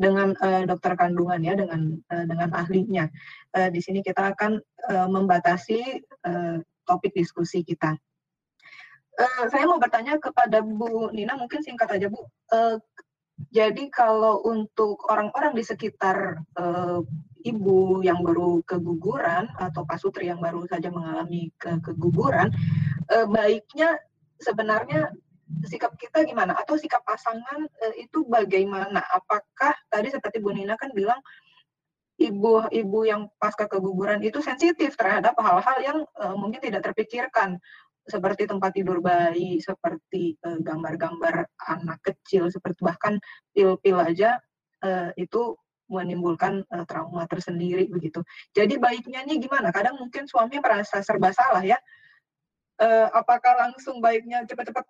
dengan 0.02 0.34
e, 0.34 0.66
dokter 0.66 0.98
kandungan 0.98 1.38
ya, 1.38 1.54
dengan 1.54 1.94
e, 2.02 2.14
dengan 2.26 2.50
ahlinya. 2.50 3.06
E, 3.54 3.70
di 3.70 3.78
sini 3.78 4.02
kita 4.02 4.34
akan 4.34 4.58
e, 4.58 4.94
membatasi 5.06 5.80
e, 6.02 6.32
topik 6.82 7.14
diskusi 7.14 7.62
kita. 7.62 7.94
E, 9.14 9.24
saya 9.46 9.64
mau 9.70 9.78
bertanya 9.78 10.18
kepada 10.18 10.58
Bu 10.66 11.14
Nina, 11.14 11.38
mungkin 11.38 11.62
singkat 11.62 11.86
aja 11.94 12.10
Bu. 12.10 12.26
E, 12.50 12.82
jadi 13.50 13.90
kalau 13.90 14.44
untuk 14.46 15.02
orang-orang 15.10 15.56
di 15.56 15.64
sekitar 15.66 16.38
uh, 16.54 17.00
ibu 17.42 18.04
yang 18.04 18.22
baru 18.22 18.62
keguguran 18.62 19.50
atau 19.58 19.82
pasutri 19.82 20.30
yang 20.30 20.38
baru 20.38 20.62
saja 20.70 20.92
mengalami 20.92 21.50
ke 21.58 21.80
keguguran, 21.82 22.52
uh, 23.10 23.26
baiknya 23.26 23.98
sebenarnya 24.38 25.10
sikap 25.66 25.94
kita 26.00 26.24
gimana? 26.24 26.56
Atau 26.56 26.80
sikap 26.80 27.04
pasangan 27.04 27.66
uh, 27.66 27.94
itu 27.98 28.24
bagaimana? 28.26 29.02
Apakah 29.12 29.76
tadi 29.92 30.08
seperti 30.08 30.40
Bu 30.40 30.54
Nina 30.54 30.78
kan 30.78 30.90
bilang 30.96 31.20
ibu-ibu 32.20 33.00
yang 33.02 33.26
pasca 33.40 33.66
keguguran 33.66 34.22
itu 34.22 34.38
sensitif 34.38 34.94
terhadap 34.94 35.34
hal-hal 35.40 35.78
yang 35.82 35.98
uh, 36.20 36.36
mungkin 36.38 36.62
tidak 36.62 36.86
terpikirkan 36.92 37.58
seperti 38.02 38.50
tempat 38.50 38.74
tidur 38.74 38.98
bayi, 38.98 39.62
seperti 39.62 40.34
eh, 40.34 40.58
gambar-gambar 40.58 41.46
anak 41.70 42.02
kecil, 42.02 42.50
seperti 42.50 42.82
bahkan 42.82 43.14
pil-pil 43.54 43.94
aja 43.94 44.42
itu 45.14 45.54
menimbulkan 45.92 46.64
uh, 46.72 46.88
trauma 46.88 47.28
tersendiri 47.28 47.84
begitu. 47.92 48.24
Jadi 48.56 48.80
baiknya 48.80 49.22
nih 49.28 49.36
gimana? 49.44 49.68
Kadang 49.68 50.00
mungkin 50.00 50.24
suami 50.24 50.56
merasa 50.56 51.04
serba 51.04 51.36
salah 51.36 51.60
ya. 51.60 51.76
Uh, 52.80 53.12
apakah 53.12 53.68
langsung 53.68 54.00
baiknya 54.00 54.42
cepat-cepat 54.48 54.88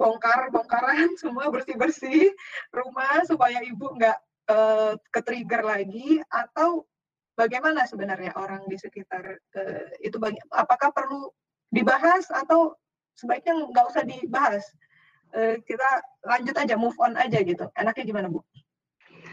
bongkar 0.00 0.48
bongkaran 0.48 1.12
semua 1.22 1.52
bersih 1.52 1.76
bersih 1.76 2.32
rumah 2.72 3.20
supaya 3.28 3.60
ibu 3.60 3.92
nggak 3.92 4.18
uh, 4.48 4.96
ke 5.12 5.20
trigger 5.20 5.60
lagi 5.60 6.24
atau 6.32 6.88
bagaimana 7.36 7.84
sebenarnya 7.84 8.32
orang 8.40 8.64
di 8.64 8.80
sekitar 8.80 9.36
uh, 9.36 9.86
itu 10.00 10.16
bagi, 10.16 10.40
apakah 10.48 10.88
perlu 10.96 11.28
dibahas 11.68 12.24
atau 12.32 12.72
sebaiknya 13.20 13.68
nggak 13.68 13.86
usah 13.92 14.02
dibahas 14.08 14.64
uh, 15.36 15.60
kita 15.68 15.88
lanjut 16.24 16.56
aja 16.56 16.74
move 16.80 16.96
on 16.96 17.20
aja 17.20 17.44
gitu 17.44 17.68
enaknya 17.76 18.04
gimana 18.08 18.32
bu? 18.32 18.40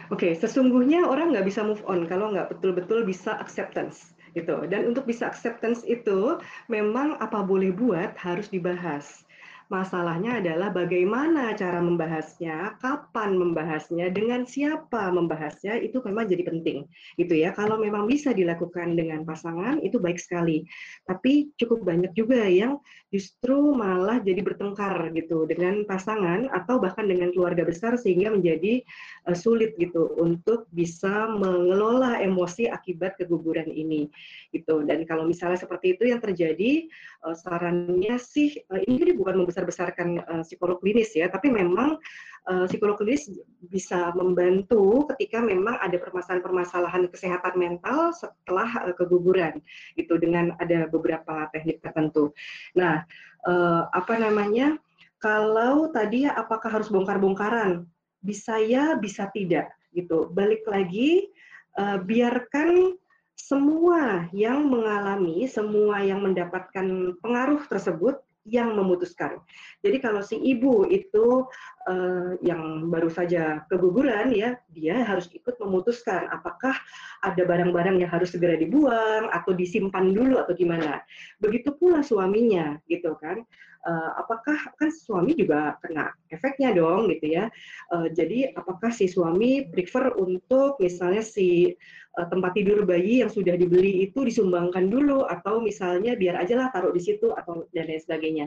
Oke, 0.08 0.32
okay, 0.32 0.32
sesungguhnya 0.40 1.04
orang 1.04 1.36
nggak 1.36 1.44
bisa 1.48 1.60
move 1.60 1.84
on 1.84 2.08
kalau 2.08 2.32
nggak 2.32 2.48
betul-betul 2.48 3.04
bisa 3.04 3.36
acceptance 3.36 4.16
gitu. 4.32 4.64
Dan 4.64 4.88
untuk 4.88 5.04
bisa 5.04 5.28
acceptance 5.28 5.84
itu 5.84 6.40
memang 6.72 7.20
apa 7.20 7.44
boleh 7.44 7.72
buat 7.76 8.16
harus 8.16 8.48
dibahas. 8.48 9.27
Masalahnya 9.68 10.40
adalah 10.40 10.72
bagaimana 10.72 11.52
cara 11.52 11.84
membahasnya, 11.84 12.80
kapan 12.80 13.36
membahasnya, 13.36 14.08
dengan 14.08 14.48
siapa 14.48 15.12
membahasnya 15.12 15.76
itu 15.84 16.00
memang 16.08 16.24
jadi 16.24 16.40
penting, 16.40 16.88
gitu 17.20 17.36
ya. 17.36 17.52
Kalau 17.52 17.76
memang 17.76 18.08
bisa 18.08 18.32
dilakukan 18.32 18.96
dengan 18.96 19.28
pasangan 19.28 19.76
itu 19.84 20.00
baik 20.00 20.16
sekali. 20.16 20.64
Tapi 21.04 21.52
cukup 21.60 21.84
banyak 21.84 22.16
juga 22.16 22.48
yang 22.48 22.80
justru 23.12 23.76
malah 23.76 24.24
jadi 24.24 24.40
bertengkar 24.40 25.12
gitu 25.12 25.44
dengan 25.44 25.84
pasangan 25.84 26.48
atau 26.48 26.80
bahkan 26.80 27.04
dengan 27.04 27.28
keluarga 27.36 27.64
besar 27.68 28.00
sehingga 28.00 28.32
menjadi 28.32 28.80
uh, 29.28 29.36
sulit 29.36 29.76
gitu 29.76 30.16
untuk 30.16 30.64
bisa 30.72 31.28
mengelola 31.28 32.24
emosi 32.24 32.72
akibat 32.72 33.20
keguguran 33.20 33.68
ini, 33.68 34.08
gitu. 34.48 34.80
Dan 34.80 35.04
kalau 35.04 35.28
misalnya 35.28 35.60
seperti 35.60 35.92
itu 35.92 36.08
yang 36.08 36.24
terjadi, 36.24 36.88
uh, 37.28 37.36
sarannya 37.36 38.16
sih 38.16 38.56
uh, 38.72 38.80
ini 38.88 39.12
bukan 39.12 39.44
membesar 39.44 39.57
membesar-besarkan 39.58 40.08
uh, 40.22 40.42
psikolog 40.46 40.78
klinis 40.78 41.10
ya, 41.18 41.26
tapi 41.26 41.50
memang 41.50 41.98
uh, 42.46 42.64
psikolog 42.70 42.94
klinis 42.94 43.26
bisa 43.66 44.14
membantu 44.14 45.10
ketika 45.14 45.42
memang 45.42 45.74
ada 45.82 45.98
permasalahan-permasalahan 45.98 47.10
kesehatan 47.10 47.58
mental 47.58 48.14
setelah 48.14 48.70
uh, 48.86 48.94
keguguran 48.94 49.58
gitu 49.98 50.14
dengan 50.22 50.54
ada 50.62 50.86
beberapa 50.86 51.50
teknik 51.50 51.82
tertentu. 51.82 52.30
Nah, 52.78 53.02
uh, 53.50 53.90
apa 53.90 54.14
namanya? 54.14 54.78
Kalau 55.18 55.90
tadi 55.90 56.30
apakah 56.30 56.70
harus 56.78 56.94
bongkar-bongkaran? 56.94 57.82
Bisa 58.22 58.62
ya, 58.62 58.94
bisa 58.94 59.26
tidak 59.34 59.74
gitu. 59.90 60.30
Balik 60.30 60.62
lagi 60.70 61.26
uh, 61.74 61.98
biarkan 61.98 62.94
semua 63.34 64.30
yang 64.30 64.70
mengalami, 64.70 65.50
semua 65.50 66.06
yang 66.06 66.22
mendapatkan 66.22 67.18
pengaruh 67.18 67.66
tersebut 67.66 68.22
yang 68.48 68.74
memutuskan. 68.74 69.38
Jadi 69.84 70.00
kalau 70.00 70.24
si 70.24 70.40
ibu 70.40 70.88
itu 70.88 71.44
uh, 71.86 72.32
yang 72.40 72.88
baru 72.88 73.12
saja 73.12 73.62
keguguran 73.68 74.32
ya, 74.32 74.56
dia 74.72 75.04
harus 75.04 75.28
ikut 75.30 75.60
memutuskan 75.60 76.26
apakah 76.32 76.74
ada 77.22 77.42
barang-barang 77.44 78.00
yang 78.00 78.10
harus 78.10 78.32
segera 78.32 78.56
dibuang 78.56 79.28
atau 79.30 79.52
disimpan 79.52 80.10
dulu 80.10 80.40
atau 80.40 80.56
gimana. 80.56 81.04
Begitu 81.38 81.76
pula 81.76 82.00
suaminya 82.00 82.80
gitu 82.88 83.14
kan. 83.20 83.44
Uh, 83.88 84.20
apakah 84.20 84.68
kan 84.76 84.92
suami 84.92 85.32
juga 85.32 85.80
kena 85.80 86.12
efeknya 86.28 86.76
dong 86.76 87.08
gitu 87.08 87.40
ya. 87.40 87.48
Uh, 87.88 88.12
jadi 88.12 88.52
apakah 88.52 88.92
si 88.92 89.08
suami 89.08 89.64
prefer 89.72 90.12
untuk 90.20 90.76
misalnya 90.76 91.24
si 91.24 91.72
uh, 92.20 92.26
tempat 92.28 92.52
tidur 92.52 92.84
bayi 92.84 93.24
yang 93.24 93.32
sudah 93.32 93.56
dibeli 93.56 94.04
itu 94.04 94.28
disumbangkan 94.28 94.92
dulu 94.92 95.24
atau 95.24 95.64
misalnya 95.64 96.20
biar 96.20 96.36
aja 96.36 96.60
lah 96.60 96.68
taruh 96.68 96.92
di 96.92 97.00
situ 97.00 97.32
atau 97.32 97.64
dan 97.72 97.88
lain 97.88 98.02
sebagainya 98.04 98.46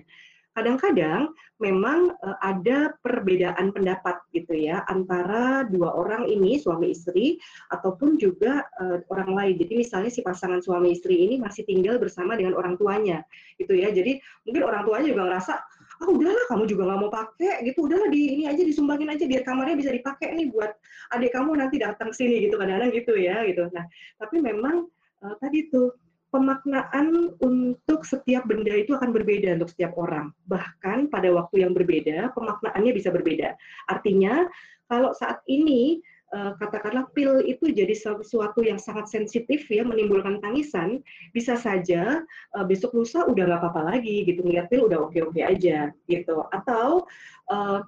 kadang-kadang 0.51 1.31
memang 1.61 2.11
uh, 2.19 2.37
ada 2.43 2.91
perbedaan 2.99 3.71
pendapat 3.71 4.19
gitu 4.35 4.51
ya 4.51 4.83
antara 4.91 5.63
dua 5.69 5.93
orang 5.93 6.27
ini 6.27 6.59
suami 6.59 6.91
istri 6.91 7.39
ataupun 7.71 8.19
juga 8.19 8.65
uh, 8.81 8.99
orang 9.13 9.31
lain. 9.31 9.55
Jadi 9.61 9.73
misalnya 9.85 10.11
si 10.11 10.19
pasangan 10.25 10.59
suami 10.59 10.91
istri 10.91 11.23
ini 11.23 11.39
masih 11.39 11.63
tinggal 11.63 12.01
bersama 12.01 12.35
dengan 12.35 12.57
orang 12.57 12.75
tuanya 12.75 13.23
gitu 13.55 13.77
ya. 13.77 13.93
Jadi 13.93 14.19
mungkin 14.43 14.63
orang 14.67 14.83
tuanya 14.83 15.07
juga 15.13 15.23
ngerasa 15.31 15.53
ah 16.01 16.09
udahlah 16.09 16.45
kamu 16.49 16.63
juga 16.65 16.81
nggak 16.89 16.99
mau 16.99 17.11
pakai 17.13 17.61
gitu 17.61 17.85
udahlah 17.85 18.09
di 18.09 18.21
ini 18.33 18.43
aja 18.49 18.65
disumbangin 18.65 19.13
aja 19.13 19.21
biar 19.29 19.45
kamarnya 19.45 19.77
bisa 19.77 19.93
dipakai 19.93 20.33
nih 20.33 20.49
buat 20.49 20.73
adik 21.13 21.29
kamu 21.29 21.61
nanti 21.61 21.77
datang 21.77 22.09
sini 22.09 22.41
gitu 22.41 22.57
kadang-kadang 22.57 22.89
gitu 22.89 23.13
ya 23.21 23.45
gitu 23.45 23.69
nah 23.69 23.85
tapi 24.17 24.41
memang 24.41 24.89
uh, 25.21 25.35
tadi 25.37 25.69
tuh 25.69 25.93
pemaknaan 26.31 27.35
untuk 27.43 28.07
setiap 28.07 28.47
benda 28.47 28.71
itu 28.71 28.95
akan 28.95 29.11
berbeda 29.11 29.59
untuk 29.59 29.69
setiap 29.75 29.93
orang. 29.99 30.31
Bahkan 30.47 31.11
pada 31.11 31.29
waktu 31.35 31.67
yang 31.67 31.75
berbeda, 31.75 32.31
pemaknaannya 32.31 32.91
bisa 32.95 33.11
berbeda. 33.11 33.53
Artinya, 33.91 34.47
kalau 34.87 35.11
saat 35.11 35.43
ini 35.51 35.99
eh, 36.31 36.51
katakanlah 36.55 37.11
pil 37.11 37.43
itu 37.43 37.75
jadi 37.75 37.91
sesuatu 37.91 38.63
yang 38.63 38.79
sangat 38.79 39.11
sensitif 39.11 39.67
ya 39.67 39.83
menimbulkan 39.83 40.39
tangisan 40.39 41.03
bisa 41.35 41.59
saja 41.59 42.23
uh, 42.55 42.63
besok 42.63 42.95
lusa 42.95 43.27
udah 43.27 43.51
nggak 43.51 43.59
apa-apa 43.59 43.95
lagi 43.95 44.23
gitu 44.23 44.39
ngeliat 44.47 44.71
pil 44.71 44.87
udah 44.87 45.11
oke-oke 45.11 45.43
aja 45.43 45.91
gitu 46.07 46.47
atau 46.55 47.03
uh, 47.51 47.83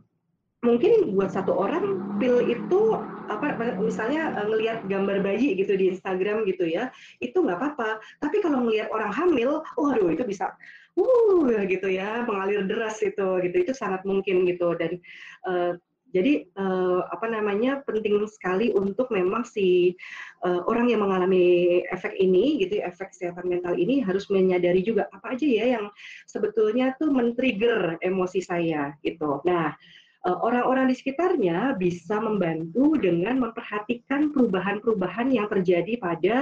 mungkin 0.64 1.12
buat 1.14 1.36
satu 1.36 1.52
orang 1.52 2.16
pil 2.18 2.40
itu 2.48 2.96
apa 3.28 3.76
misalnya 3.84 4.32
uh, 4.40 4.48
ngelihat 4.48 4.88
gambar 4.88 5.20
bayi 5.20 5.60
gitu 5.60 5.76
di 5.76 5.92
Instagram 5.92 6.48
gitu 6.48 6.64
ya 6.64 6.90
itu 7.20 7.36
nggak 7.36 7.60
apa-apa. 7.60 8.00
Tapi 8.24 8.40
kalau 8.40 8.64
ngelihat 8.64 8.88
orang 8.90 9.12
hamil 9.12 9.62
oh 9.76 9.92
aduh 9.92 10.10
itu 10.10 10.24
bisa 10.24 10.56
uh 10.96 11.46
gitu 11.68 11.88
ya 11.92 12.24
mengalir 12.24 12.64
deras 12.64 13.04
itu 13.04 13.44
gitu. 13.44 13.56
Itu 13.60 13.76
sangat 13.76 14.08
mungkin 14.08 14.48
gitu. 14.48 14.72
Dan 14.80 15.04
uh, 15.44 15.76
jadi 16.14 16.46
uh, 16.56 17.10
apa 17.10 17.26
namanya 17.26 17.82
penting 17.90 18.22
sekali 18.30 18.70
untuk 18.72 19.10
memang 19.10 19.42
si 19.44 19.98
uh, 20.46 20.62
orang 20.70 20.94
yang 20.94 21.02
mengalami 21.02 21.82
efek 21.90 22.14
ini 22.22 22.62
gitu 22.62 22.80
efek 22.86 23.12
kesehatan 23.12 23.50
mental 23.50 23.74
ini 23.74 23.98
harus 24.00 24.30
menyadari 24.30 24.86
juga 24.86 25.10
apa 25.10 25.34
aja 25.34 25.44
ya 25.44 25.66
yang 25.76 25.90
sebetulnya 26.30 26.94
tuh 27.02 27.10
men-trigger 27.10 27.98
emosi 28.00 28.46
saya 28.46 28.94
gitu. 29.02 29.42
Nah, 29.42 29.74
Eh, 29.74 30.03
orang-orang 30.24 30.88
di 30.88 30.96
sekitarnya 30.96 31.76
bisa 31.76 32.16
membantu 32.24 32.96
dengan 32.96 33.44
memperhatikan 33.44 34.32
perubahan-perubahan 34.32 35.28
yang 35.36 35.52
terjadi 35.52 36.00
pada 36.00 36.36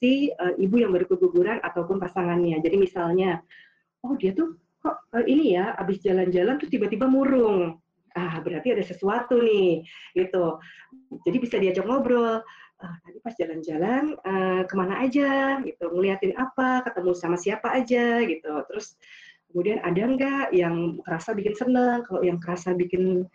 si 0.00 0.32
uh, 0.40 0.56
ibu 0.56 0.80
yang 0.80 0.96
berkeguguran 0.96 1.60
ataupun 1.60 2.00
pasangannya. 2.00 2.64
Jadi 2.64 2.80
misalnya, 2.80 3.44
oh 4.00 4.16
dia 4.16 4.32
tuh 4.32 4.56
kok 4.80 5.04
uh, 5.12 5.24
ini 5.28 5.60
ya, 5.60 5.76
habis 5.76 6.00
jalan-jalan 6.00 6.56
tuh 6.56 6.72
tiba-tiba 6.72 7.04
murung. 7.04 7.76
Ah, 8.16 8.42
berarti 8.42 8.74
ada 8.74 8.82
sesuatu 8.82 9.38
nih, 9.38 9.86
gitu. 10.16 10.58
Jadi 11.28 11.36
bisa 11.36 11.60
diajak 11.60 11.84
ngobrol. 11.86 12.40
Uh, 12.80 12.96
tadi 13.04 13.20
pas 13.20 13.36
jalan-jalan 13.36 14.16
uh, 14.24 14.64
ke 14.64 14.74
mana 14.74 15.04
aja, 15.04 15.60
gitu, 15.60 15.92
ngeliatin 15.92 16.32
apa, 16.40 16.80
ketemu 16.88 17.12
sama 17.12 17.36
siapa 17.36 17.68
aja, 17.76 18.24
gitu. 18.24 18.64
Terus 18.72 18.96
Kemudian 19.50 19.82
ada 19.82 19.98
nggak 19.98 20.46
yang 20.54 21.02
kerasa 21.02 21.34
bikin 21.34 21.58
senang, 21.58 22.06
kalau 22.06 22.22
yang 22.22 22.38
kerasa 22.38 22.70
bikin 22.72 23.26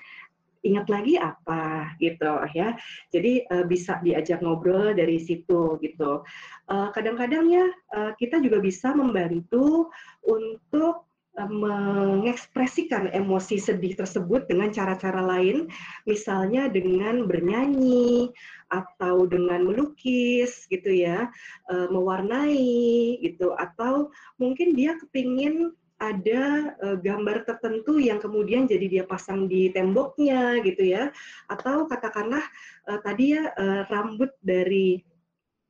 ingat 0.65 0.89
lagi 0.89 1.19
apa? 1.21 1.93
Gitu 2.01 2.31
ya. 2.57 2.73
Jadi 3.13 3.45
uh, 3.53 3.67
bisa 3.69 4.01
diajak 4.01 4.41
ngobrol 4.41 4.97
dari 4.97 5.21
situ 5.21 5.77
gitu. 5.83 6.25
Uh, 6.65 6.89
kadang-kadang 6.95 7.45
ya 7.51 7.69
uh, 7.93 8.17
kita 8.17 8.41
juga 8.41 8.57
bisa 8.63 8.95
membantu 8.95 9.93
untuk 10.25 11.05
mengekspresikan 11.35 13.11
emosi 13.11 13.59
sedih 13.59 13.91
tersebut 13.99 14.47
dengan 14.47 14.71
cara-cara 14.71 15.19
lain, 15.19 15.67
misalnya 16.07 16.71
dengan 16.71 17.27
bernyanyi 17.27 18.31
atau 18.71 19.27
dengan 19.27 19.67
melukis 19.67 20.63
gitu 20.71 20.87
ya, 20.95 21.27
mewarnai 21.67 23.19
gitu, 23.19 23.51
atau 23.51 24.15
mungkin 24.39 24.79
dia 24.79 24.95
kepingin 24.95 25.75
ada 25.99 26.75
uh, 26.83 26.97
gambar 26.99 27.47
tertentu 27.47 27.97
yang 28.03 28.19
kemudian 28.19 28.67
jadi 28.67 28.85
dia 28.87 29.03
pasang 29.07 29.47
di 29.47 29.71
temboknya 29.71 30.59
gitu 30.63 30.83
ya. 30.83 31.11
Atau 31.47 31.87
katakanlah 31.87 32.43
uh, 32.89 32.99
tadi 32.99 33.35
ya 33.37 33.51
uh, 33.55 33.87
rambut 33.87 34.31
dari 34.43 34.99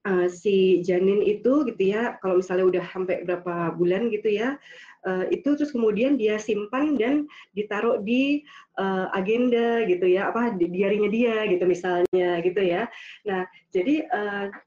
uh, 0.05 0.27
si 0.29 0.85
janin 0.85 1.19
itu 1.25 1.65
gitu 1.65 1.81
ya 1.81 2.15
kalau 2.21 2.39
misalnya 2.39 2.65
udah 2.69 2.83
sampai 2.93 3.25
berapa 3.25 3.73
bulan 3.73 4.13
gitu 4.13 4.29
ya 4.29 4.55
uh, 5.03 5.25
itu 5.33 5.57
terus 5.57 5.73
kemudian 5.73 6.15
dia 6.15 6.37
simpan 6.37 6.95
dan 6.95 7.25
ditaruh 7.57 7.99
di 7.99 8.45
uh, 8.77 9.09
agenda 9.17 9.83
gitu 9.89 10.05
ya 10.05 10.29
apa 10.29 10.53
di 10.53 10.69
diarinya 10.69 11.09
dia 11.09 11.35
gitu 11.49 11.65
misalnya 11.65 12.39
gitu 12.45 12.61
ya. 12.61 12.87
Nah 13.25 13.49
jadi 13.73 14.07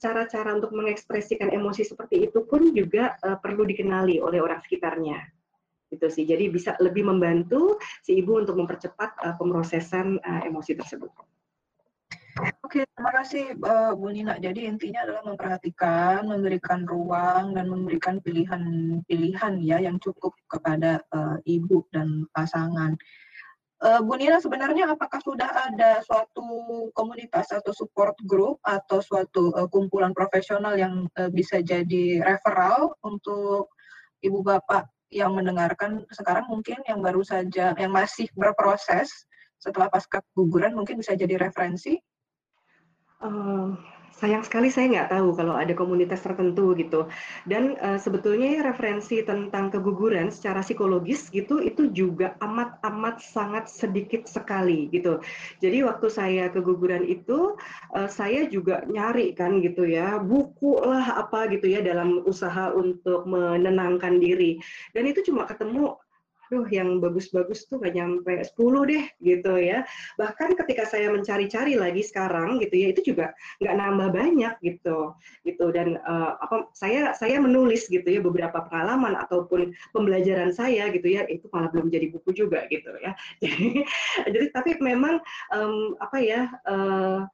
cara-cara 0.02 0.50
uh, 0.52 0.56
untuk 0.58 0.74
mengekspresikan 0.74 1.54
emosi 1.54 1.86
seperti 1.86 2.28
itu 2.28 2.44
pun 2.44 2.74
juga 2.74 3.16
uh, 3.22 3.38
perlu 3.38 3.64
dikenali 3.64 4.18
oleh 4.20 4.42
orang 4.42 4.60
sekitarnya 4.66 5.37
gitu 5.88 6.06
sih. 6.12 6.24
Jadi 6.28 6.52
bisa 6.52 6.76
lebih 6.78 7.08
membantu 7.08 7.80
si 8.04 8.20
ibu 8.20 8.36
untuk 8.40 8.56
mempercepat 8.60 9.10
uh, 9.24 9.34
pemrosesan 9.40 10.20
uh, 10.20 10.42
emosi 10.44 10.76
tersebut. 10.76 11.10
Oke, 12.62 12.86
terima 12.94 13.10
kasih 13.10 13.58
uh, 13.66 13.98
Bu 13.98 14.14
Nina. 14.14 14.38
Jadi 14.38 14.70
intinya 14.70 15.02
adalah 15.02 15.26
memperhatikan, 15.26 16.22
memberikan 16.22 16.86
ruang 16.86 17.50
dan 17.58 17.66
memberikan 17.66 18.22
pilihan-pilihan 18.22 19.54
ya 19.58 19.82
yang 19.82 19.98
cukup 19.98 20.38
kepada 20.46 21.02
uh, 21.10 21.42
ibu 21.42 21.82
dan 21.90 22.30
pasangan. 22.30 22.94
Uh, 23.82 23.98
Bu 24.06 24.14
Nina, 24.14 24.38
sebenarnya 24.38 24.94
apakah 24.94 25.18
sudah 25.18 25.50
ada 25.50 25.98
suatu 26.06 26.46
komunitas 26.94 27.50
atau 27.50 27.74
support 27.74 28.14
group 28.22 28.62
atau 28.62 29.02
suatu 29.02 29.50
uh, 29.58 29.66
kumpulan 29.66 30.14
profesional 30.14 30.78
yang 30.78 31.10
uh, 31.18 31.30
bisa 31.30 31.58
jadi 31.58 32.22
referral 32.22 32.94
untuk 33.02 33.74
ibu 34.22 34.42
bapak 34.46 34.86
yang 35.08 35.32
mendengarkan 35.32 36.04
sekarang 36.12 36.44
mungkin 36.48 36.80
yang 36.84 37.00
baru 37.00 37.24
saja 37.24 37.72
yang 37.76 37.92
masih 37.92 38.28
berproses 38.36 39.08
setelah 39.58 39.90
pasca 39.90 40.22
guguran 40.36 40.76
mungkin 40.76 41.00
bisa 41.00 41.16
jadi 41.16 41.40
referensi? 41.40 41.98
Uh, 43.18 43.74
sayang 44.18 44.42
sekali 44.42 44.68
saya 44.68 44.90
nggak 44.90 45.10
tahu 45.14 45.32
kalau 45.38 45.54
ada 45.54 45.70
komunitas 45.78 46.20
tertentu 46.26 46.74
gitu. 46.74 47.06
Dan 47.46 47.78
uh, 47.78 47.96
sebetulnya 47.96 48.66
referensi 48.66 49.22
tentang 49.22 49.70
keguguran 49.70 50.34
secara 50.34 50.60
psikologis 50.60 51.30
gitu 51.30 51.62
itu 51.62 51.88
juga 51.94 52.34
amat-amat 52.42 53.22
sangat 53.22 53.70
sedikit 53.70 54.26
sekali 54.26 54.90
gitu. 54.90 55.22
Jadi 55.62 55.86
waktu 55.86 56.06
saya 56.10 56.44
keguguran 56.50 57.06
itu 57.06 57.54
uh, 57.94 58.10
saya 58.10 58.50
juga 58.50 58.82
nyari 58.90 59.32
kan 59.38 59.62
gitu 59.62 59.86
ya 59.86 60.18
buku 60.18 60.82
lah 60.82 61.22
apa 61.22 61.46
gitu 61.54 61.70
ya 61.70 61.80
dalam 61.80 62.26
usaha 62.26 62.74
untuk 62.74 63.22
menenangkan 63.24 64.18
diri. 64.18 64.58
Dan 64.90 65.06
itu 65.06 65.22
cuma 65.30 65.46
ketemu 65.46 65.94
duh 66.48 66.66
yang 66.68 66.98
bagus-bagus 66.98 67.68
tuh 67.68 67.80
gak 67.80 67.94
nyampe 67.96 68.32
10 68.40 68.90
deh 68.90 69.04
gitu 69.20 69.52
ya. 69.56 69.84
Bahkan 70.20 70.58
ketika 70.64 70.84
saya 70.88 71.12
mencari-cari 71.12 71.76
lagi 71.76 72.02
sekarang 72.04 72.60
gitu 72.60 72.74
ya, 72.74 72.86
itu 72.92 73.14
juga 73.14 73.32
nggak 73.62 73.74
nambah 73.76 74.08
banyak 74.12 74.54
gitu. 74.64 75.14
gitu 75.44 75.64
Dan 75.72 76.00
uh, 76.04 76.36
apa 76.40 76.68
saya 76.74 77.12
saya 77.14 77.40
menulis 77.40 77.86
gitu 77.88 78.06
ya 78.06 78.20
beberapa 78.20 78.66
pengalaman 78.68 79.16
ataupun 79.16 79.72
pembelajaran 79.92 80.50
saya 80.50 80.90
gitu 80.92 81.08
ya, 81.08 81.24
itu 81.28 81.46
malah 81.52 81.70
belum 81.72 81.88
jadi 81.92 82.10
buku 82.12 82.34
juga 82.34 82.64
gitu 82.68 82.90
ya. 83.00 83.12
Jadi, 83.48 83.80
jadi 84.28 84.46
tapi 84.52 84.76
memang 84.82 85.22
um, 85.54 85.96
apa 86.02 86.18
ya 86.20 86.50
uh, 86.68 87.24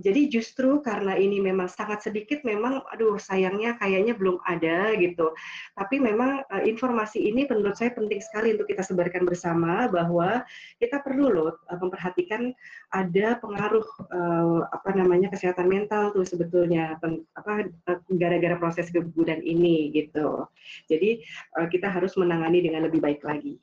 jadi 0.00 0.32
justru 0.32 0.80
karena 0.80 1.18
ini 1.20 1.42
memang 1.42 1.68
sangat 1.68 2.04
sedikit 2.08 2.40
memang 2.48 2.80
aduh 2.88 3.20
sayangnya 3.20 3.76
kayaknya 3.76 4.16
belum 4.16 4.40
ada 4.48 4.96
gitu. 4.96 5.36
Tapi 5.76 6.00
memang 6.00 6.44
uh, 6.48 6.62
informasi 6.64 7.20
ini 7.20 7.44
menurut 7.44 7.76
saya 7.76 7.92
penting 7.92 8.20
sekali 8.24 8.56
untuk 8.56 8.72
kita 8.72 8.80
sebarkan 8.80 9.28
bersama 9.28 9.88
bahwa 9.92 10.44
kita 10.80 11.04
perlu 11.04 11.28
loh 11.28 11.52
uh, 11.68 11.78
memperhatikan 11.78 12.56
ada 12.92 13.36
pengaruh 13.40 13.84
uh, 14.08 14.64
apa 14.72 14.90
namanya 14.96 15.28
kesehatan 15.28 15.68
mental 15.68 16.12
tuh 16.16 16.24
sebetulnya 16.24 16.96
apa 17.36 17.68
gara-gara 18.16 18.56
proses 18.56 18.88
keguguran 18.88 19.44
ini 19.44 19.92
gitu. 19.92 20.48
Jadi 20.88 21.20
uh, 21.60 21.68
kita 21.68 21.92
harus 21.92 22.16
menangani 22.16 22.64
dengan 22.64 22.88
lebih 22.88 23.04
baik 23.04 23.20
lagi. 23.24 23.60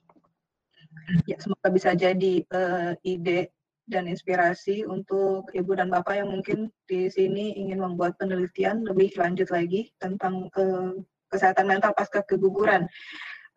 Ya 1.26 1.38
semoga 1.38 1.69
bisa 1.69 1.93
jadi 1.93 2.43
uh, 2.49 2.93
ide 3.06 3.53
dan 3.89 4.05
inspirasi 4.05 4.85
untuk 4.85 5.49
ibu 5.51 5.71
dan 5.73 5.89
bapak 5.89 6.21
yang 6.21 6.29
mungkin 6.29 6.69
di 6.85 7.09
sini 7.09 7.57
ingin 7.57 7.81
membuat 7.81 8.15
penelitian 8.21 8.85
lebih 8.85 9.11
lanjut 9.17 9.49
lagi 9.49 9.89
tentang 9.97 10.47
uh, 10.53 10.93
kesehatan 11.33 11.65
mental 11.65 11.91
pasca 11.97 12.21
keguguran. 12.21 12.85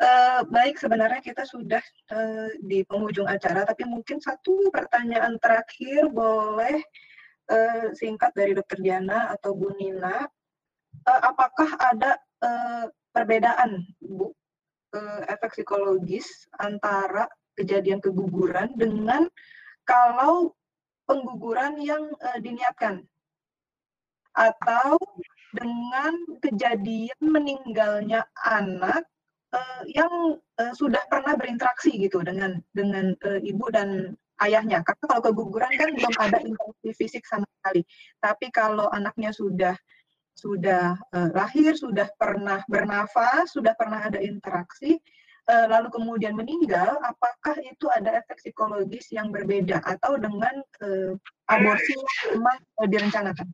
Uh, 0.03 0.43
baik, 0.51 0.81
sebenarnya 0.81 1.23
kita 1.23 1.47
sudah 1.47 1.85
uh, 2.11 2.51
di 2.65 2.83
penghujung 2.83 3.29
acara, 3.29 3.63
tapi 3.63 3.87
mungkin 3.87 4.19
satu 4.19 4.73
pertanyaan 4.75 5.39
terakhir 5.39 6.11
boleh 6.11 6.83
uh, 7.53 7.93
singkat 7.95 8.35
dari 8.35 8.57
Dokter 8.57 8.83
Diana 8.83 9.31
atau 9.31 9.55
Bu 9.55 9.71
Nina. 9.79 10.27
Uh, 11.07 11.21
apakah 11.23 11.71
ada 11.79 12.19
uh, 12.43 12.91
perbedaan, 13.15 13.85
Bu, 14.03 14.33
uh, 14.97 15.23
efek 15.29 15.55
psikologis 15.55 16.49
antara 16.59 17.29
kejadian 17.55 18.01
keguguran 18.01 18.73
dengan 18.75 19.29
kalau 19.85 20.55
pengguguran 21.07 21.79
yang 21.83 22.09
uh, 22.23 22.39
diniatkan 22.39 23.03
atau 24.33 24.97
dengan 25.53 26.17
kejadian 26.41 27.21
meninggalnya 27.21 28.25
anak 28.41 29.05
uh, 29.53 29.83
yang 29.85 30.41
uh, 30.57 30.73
sudah 30.73 31.05
pernah 31.13 31.37
berinteraksi 31.37 31.93
gitu 32.01 32.25
dengan 32.25 32.57
dengan 32.73 33.13
uh, 33.29 33.41
ibu 33.45 33.69
dan 33.69 34.17
ayahnya. 34.41 34.81
Karena 34.81 35.05
kalau 35.05 35.23
keguguran 35.29 35.73
kan 35.77 35.93
belum 35.93 36.15
ada 36.17 36.39
interaksi 36.41 36.89
fisik 36.97 37.25
sama 37.29 37.45
sekali. 37.61 37.85
Tapi 38.19 38.49
kalau 38.49 38.89
anaknya 38.91 39.31
sudah 39.31 39.77
sudah 40.33 40.97
uh, 41.13 41.29
lahir, 41.37 41.77
sudah 41.77 42.09
pernah 42.17 42.65
bernafas, 42.65 43.53
sudah 43.53 43.77
pernah 43.77 44.09
ada 44.09 44.17
interaksi, 44.19 44.97
Eh, 45.43 45.67
lalu 45.67 45.91
kemudian 45.91 46.39
meninggal, 46.39 47.03
apakah 47.03 47.59
itu 47.67 47.91
ada 47.91 48.23
efek 48.23 48.39
psikologis 48.39 49.11
yang 49.11 49.35
berbeda 49.35 49.83
atau 49.83 50.15
dengan 50.15 50.63
uh, 50.87 51.19
aborsi 51.51 51.99
yang 51.99 52.39
memang 52.39 52.59
uh, 52.79 52.87
direncanakan? 52.87 53.51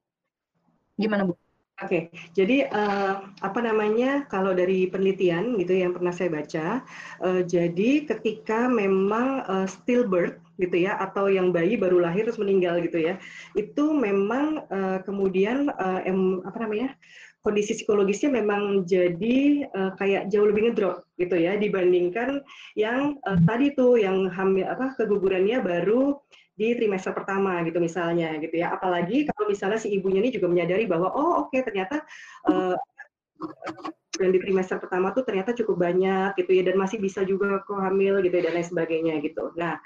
Gimana 1.01 1.25
Bu? 1.25 1.33
Oke, 1.79 1.89
okay. 1.89 2.03
jadi 2.37 2.69
uh, 2.69 3.33
apa 3.41 3.61
namanya 3.65 4.29
kalau 4.29 4.53
dari 4.53 4.91
penelitian 4.91 5.57
gitu 5.57 5.81
yang 5.81 5.97
pernah 5.97 6.13
saya 6.13 6.29
baca, 6.29 6.85
uh, 7.25 7.41
jadi 7.47 8.05
ketika 8.05 8.69
memang 8.69 9.47
uh, 9.49 9.65
stillbirth 9.65 10.37
gitu 10.61 10.85
ya 10.85 10.99
atau 11.01 11.33
yang 11.33 11.55
bayi 11.55 11.81
baru 11.81 12.05
lahir 12.05 12.29
terus 12.29 12.43
meninggal 12.43 12.85
gitu 12.85 13.01
ya, 13.01 13.15
itu 13.57 13.95
memang 13.97 14.61
uh, 14.69 15.01
kemudian 15.09 15.73
uh, 15.73 16.03
em, 16.05 16.45
apa 16.45 16.59
namanya 16.69 16.99
kondisi 17.47 17.79
psikologisnya 17.79 18.35
memang 18.35 18.83
jadi 18.85 19.69
uh, 19.71 19.93
kayak 19.97 20.29
jauh 20.29 20.51
lebih 20.51 20.71
ngedrop 20.71 21.07
gitu 21.17 21.39
ya 21.39 21.55
dibandingkan 21.55 22.43
yang 22.75 23.17
uh, 23.25 23.39
tadi 23.47 23.73
tuh 23.79 23.97
yang 23.97 24.27
hamil 24.29 24.67
apa 24.67 24.99
kegugurannya 24.99 25.63
baru 25.63 26.19
di 26.59 26.75
trimester 26.75 27.15
pertama 27.15 27.63
gitu 27.63 27.79
misalnya 27.79 28.35
gitu 28.43 28.59
ya 28.59 28.75
apalagi 28.75 29.31
kalau 29.31 29.47
misalnya 29.47 29.79
si 29.79 29.95
ibunya 29.95 30.19
ini 30.19 30.35
juga 30.35 30.51
menyadari 30.51 30.91
bahwa 30.91 31.15
oh 31.15 31.47
oke 31.47 31.55
okay, 31.55 31.63
ternyata 31.63 32.03
uh, 32.51 32.75
yang 34.19 34.35
di 34.35 34.43
trimester 34.43 34.83
pertama 34.83 35.15
tuh 35.15 35.23
ternyata 35.23 35.55
cukup 35.55 35.79
banyak 35.79 36.35
gitu 36.43 36.51
ya 36.51 36.63
dan 36.67 36.77
masih 36.77 36.99
bisa 36.99 37.23
juga 37.23 37.63
kok 37.63 37.79
hamil 37.79 38.19
gitu 38.27 38.35
ya, 38.35 38.51
dan 38.51 38.59
lain 38.59 38.67
sebagainya 38.67 39.15
gitu. 39.23 39.55
Nah, 39.55 39.79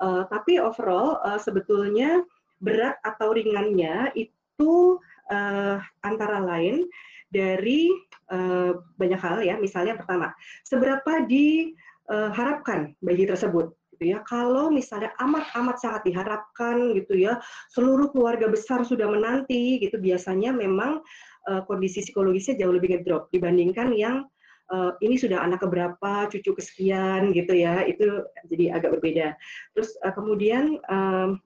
uh, 0.00 0.24
tapi 0.32 0.56
overall 0.56 1.20
uh, 1.20 1.36
sebetulnya 1.36 2.24
berat 2.64 2.96
atau 3.04 3.36
ringannya 3.36 4.08
itu 4.16 4.96
uh, 5.30 5.80
antara 6.02 6.40
lain 6.42 6.84
dari 7.30 7.90
uh, 8.30 8.78
banyak 8.98 9.20
hal 9.20 9.42
ya. 9.42 9.54
Misalnya 9.58 9.98
pertama, 9.98 10.30
seberapa 10.62 11.26
diharapkan 11.26 12.94
bayi 13.02 13.26
tersebut 13.26 13.74
gitu 13.94 14.14
ya. 14.14 14.18
Kalau 14.26 14.70
misalnya 14.74 15.14
amat-amat 15.22 15.76
sangat 15.78 16.02
diharapkan 16.06 16.94
gitu 16.98 17.14
ya, 17.14 17.38
seluruh 17.70 18.10
keluarga 18.10 18.50
besar 18.50 18.82
sudah 18.82 19.06
menanti 19.06 19.78
gitu, 19.78 19.98
biasanya 20.02 20.50
memang 20.50 21.02
uh, 21.50 21.62
kondisi 21.66 22.02
psikologisnya 22.02 22.58
jauh 22.58 22.74
lebih 22.74 22.98
ngedrop 22.98 23.30
dibandingkan 23.30 23.94
yang 23.94 24.26
uh, 24.74 24.94
ini 24.98 25.14
sudah 25.14 25.42
anak 25.42 25.62
keberapa, 25.62 26.26
cucu 26.30 26.54
kesekian 26.58 27.30
gitu 27.34 27.54
ya, 27.54 27.86
itu 27.86 28.22
jadi 28.50 28.78
agak 28.78 28.98
berbeda. 28.98 29.38
Terus 29.78 29.94
uh, 30.02 30.12
kemudian 30.14 30.78
um, 30.90 31.38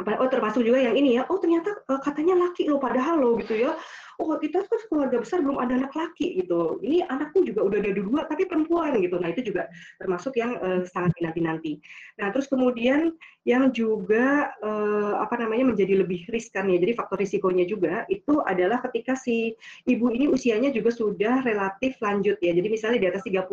oh 0.00 0.28
termasuk 0.28 0.62
juga 0.64 0.80
yang 0.80 0.96
ini 0.96 1.20
ya. 1.20 1.28
Oh 1.28 1.36
ternyata 1.40 1.76
uh, 1.88 2.00
katanya 2.00 2.36
laki 2.36 2.68
loh 2.68 2.80
padahal 2.80 3.20
lo 3.20 3.36
gitu 3.40 3.56
ya. 3.56 3.72
Oh 4.20 4.36
kita 4.36 4.60
kan 4.68 4.80
keluarga 4.92 5.16
besar 5.24 5.40
belum 5.40 5.56
ada 5.56 5.80
anak 5.80 5.96
laki 5.96 6.44
gitu. 6.44 6.76
Ini 6.84 7.08
anakku 7.08 7.40
juga 7.44 7.64
udah 7.64 7.78
ada 7.80 7.92
dua 7.96 8.20
tapi 8.28 8.44
perempuan 8.44 9.00
gitu. 9.00 9.16
Nah 9.16 9.32
itu 9.32 9.40
juga 9.52 9.68
termasuk 9.96 10.36
yang 10.36 10.60
uh, 10.60 10.84
sangat 10.88 11.16
dinanti 11.16 11.40
nanti 11.40 11.72
nah 12.20 12.28
terus 12.28 12.46
kemudian 12.46 13.16
yang 13.48 13.72
juga 13.72 14.52
uh, 14.60 15.16
apa 15.24 15.40
namanya 15.40 15.72
menjadi 15.72 16.04
lebih 16.04 16.28
riskan 16.28 16.68
ya 16.68 16.76
jadi 16.76 16.92
faktor 16.92 17.16
risikonya 17.16 17.64
juga 17.64 18.04
itu 18.12 18.44
adalah 18.44 18.84
ketika 18.84 19.16
si 19.16 19.56
ibu 19.88 20.12
ini 20.12 20.28
usianya 20.28 20.68
juga 20.68 20.92
sudah 20.92 21.40
relatif 21.44 21.96
lanjut 22.04 22.36
ya. 22.44 22.52
Jadi 22.52 22.68
misalnya 22.68 22.98
di 23.00 23.08
atas 23.08 23.24
35 23.24 23.48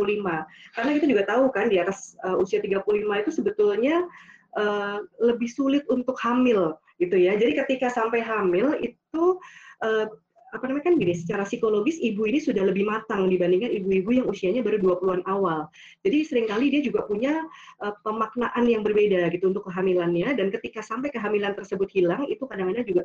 karena 0.76 0.90
kita 1.00 1.06
juga 1.08 1.24
tahu 1.28 1.44
kan 1.56 1.72
di 1.72 1.78
atas 1.80 2.20
uh, 2.28 2.36
usia 2.36 2.60
35 2.60 2.84
itu 3.24 3.32
sebetulnya 3.32 4.04
uh, 4.56 5.04
lebih 5.20 5.50
sulit 5.52 5.84
untuk 5.92 6.16
hamil 6.24 6.78
gitu 7.02 7.18
ya. 7.18 7.36
Jadi 7.36 7.60
ketika 7.66 7.92
sampai 7.92 8.24
hamil 8.24 8.78
itu 8.80 9.24
uh, 9.84 10.06
apa 10.58 10.66
namanya 10.66 10.90
kan 10.90 10.96
gini, 10.98 11.14
secara 11.14 11.46
psikologis 11.46 12.02
ibu 12.02 12.26
ini 12.26 12.42
sudah 12.42 12.66
lebih 12.66 12.90
matang 12.90 13.30
dibandingkan 13.30 13.70
ibu-ibu 13.70 14.10
yang 14.18 14.26
usianya 14.26 14.66
baru 14.66 14.82
20-an 14.82 15.22
awal. 15.30 15.70
Jadi 16.02 16.18
sering 16.26 16.50
kali 16.50 16.74
dia 16.74 16.82
juga 16.82 17.06
punya 17.06 17.46
uh, 17.86 17.94
pemaknaan 18.02 18.66
yang 18.66 18.82
berbeda 18.82 19.30
gitu 19.30 19.54
untuk 19.54 19.70
kehamilannya 19.70 20.34
dan 20.34 20.50
ketika 20.50 20.82
sampai 20.82 21.14
kehamilan 21.14 21.54
tersebut 21.54 21.86
hilang 21.94 22.26
itu 22.26 22.42
kadang-kadang 22.50 22.86
juga 22.90 23.04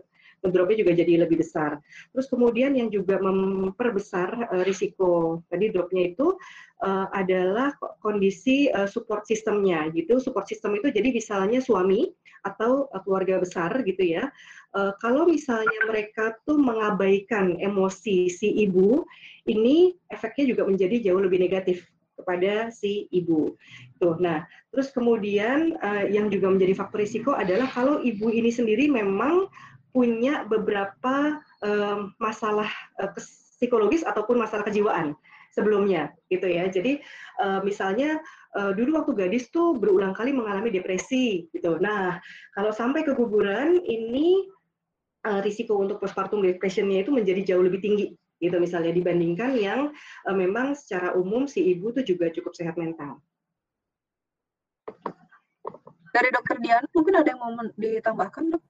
dropnya 0.48 0.80
juga 0.80 0.92
jadi 0.96 1.28
lebih 1.28 1.44
besar. 1.44 1.78
Terus 2.16 2.26
kemudian 2.32 2.72
yang 2.72 2.88
juga 2.88 3.20
memperbesar 3.20 4.48
uh, 4.48 4.64
risiko 4.64 5.44
tadi 5.52 5.68
dropnya 5.68 6.16
itu 6.16 6.34
uh, 6.82 7.06
adalah 7.12 7.76
kondisi 8.00 8.72
uh, 8.72 8.88
support 8.88 9.28
sistemnya 9.28 9.92
gitu. 9.92 10.16
Support 10.18 10.48
sistem 10.48 10.80
itu 10.80 10.88
jadi 10.88 11.12
misalnya 11.12 11.60
suami 11.60 12.08
atau 12.42 12.90
uh, 12.90 13.00
keluarga 13.06 13.38
besar 13.38 13.70
gitu 13.86 14.02
ya 14.02 14.26
uh, 14.76 14.92
kalau 15.00 15.28
misalnya 15.28 15.80
mereka 15.88 16.36
tuh 16.44 16.60
mengabaikan 16.60 17.56
emosi 17.60 18.28
si 18.28 18.48
ibu, 18.64 19.06
ini 19.48 19.96
efeknya 20.12 20.54
juga 20.54 20.62
menjadi 20.68 21.10
jauh 21.10 21.22
lebih 21.22 21.40
negatif 21.40 21.86
kepada 22.12 22.70
si 22.70 23.10
ibu. 23.10 23.56
Tuh, 23.98 24.14
nah, 24.22 24.46
terus 24.70 24.94
kemudian 24.94 25.74
uh, 25.82 26.06
yang 26.06 26.30
juga 26.30 26.52
menjadi 26.52 26.76
faktor 26.76 27.02
risiko 27.02 27.34
adalah 27.34 27.66
kalau 27.66 27.98
ibu 28.04 28.30
ini 28.30 28.52
sendiri 28.52 28.86
memang 28.86 29.50
punya 29.92 30.46
beberapa 30.48 31.42
uh, 31.60 32.08
masalah 32.16 32.70
uh, 33.02 33.10
psikologis 33.18 34.06
ataupun 34.06 34.40
masalah 34.40 34.64
kejiwaan 34.64 35.12
sebelumnya, 35.52 36.16
gitu 36.32 36.48
ya. 36.48 36.64
Jadi 36.70 37.02
uh, 37.44 37.60
misalnya 37.60 38.22
uh, 38.56 38.72
dulu 38.72 39.02
waktu 39.02 39.12
gadis 39.12 39.52
tuh 39.52 39.76
berulang 39.76 40.16
kali 40.16 40.32
mengalami 40.32 40.72
depresi, 40.72 41.50
gitu. 41.52 41.76
Nah, 41.76 42.22
kalau 42.56 42.72
sampai 42.72 43.04
keguguran 43.04 43.82
ini 43.84 44.48
uh, 45.26 45.40
risiko 45.42 45.78
untuk 45.78 46.02
postpartum 46.02 46.42
depressionnya 46.42 47.02
itu 47.02 47.10
menjadi 47.14 47.54
jauh 47.54 47.64
lebih 47.64 47.82
tinggi 47.82 48.06
gitu 48.42 48.58
misalnya 48.58 48.90
dibandingkan 48.90 49.54
yang 49.54 49.94
uh, 50.26 50.34
memang 50.34 50.74
secara 50.74 51.14
umum 51.14 51.46
si 51.46 51.62
ibu 51.62 51.94
tuh 51.94 52.02
juga 52.02 52.26
cukup 52.34 52.52
sehat 52.58 52.74
mental. 52.74 53.22
Dari 56.12 56.28
dokter 56.28 56.60
Dian, 56.60 56.84
mungkin 56.92 57.14
ada 57.16 57.28
yang 57.32 57.40
mau 57.40 57.54
ditambahkan 57.78 58.52
dok? 58.52 58.62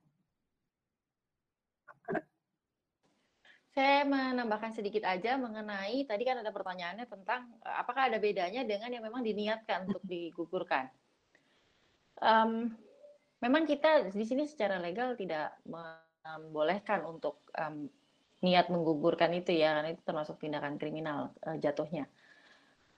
Saya 3.72 4.04
menambahkan 4.04 4.76
sedikit 4.76 5.08
aja 5.08 5.40
mengenai 5.40 6.04
tadi 6.04 6.28
kan 6.28 6.44
ada 6.44 6.52
pertanyaannya 6.52 7.08
tentang 7.08 7.56
eh, 7.64 7.76
apakah 7.80 8.12
ada 8.12 8.20
bedanya 8.20 8.68
dengan 8.68 8.92
yang 8.92 9.00
memang 9.00 9.24
diniatkan 9.24 9.88
untuk 9.88 10.04
digugurkan. 10.04 10.92
Um, 12.20 12.76
memang 13.40 13.64
kita 13.64 14.12
di 14.12 14.24
sini 14.28 14.44
secara 14.44 14.76
legal 14.76 15.16
tidak 15.16 15.56
membolehkan 16.22 17.02
untuk 17.06 17.42
um, 17.58 17.90
niat 18.42 18.70
menggugurkan 18.70 19.30
itu 19.34 19.54
ya 19.54 19.78
karena 19.78 19.94
itu 19.94 20.02
termasuk 20.02 20.38
tindakan 20.42 20.78
kriminal 20.78 21.34
uh, 21.46 21.58
jatuhnya. 21.58 22.06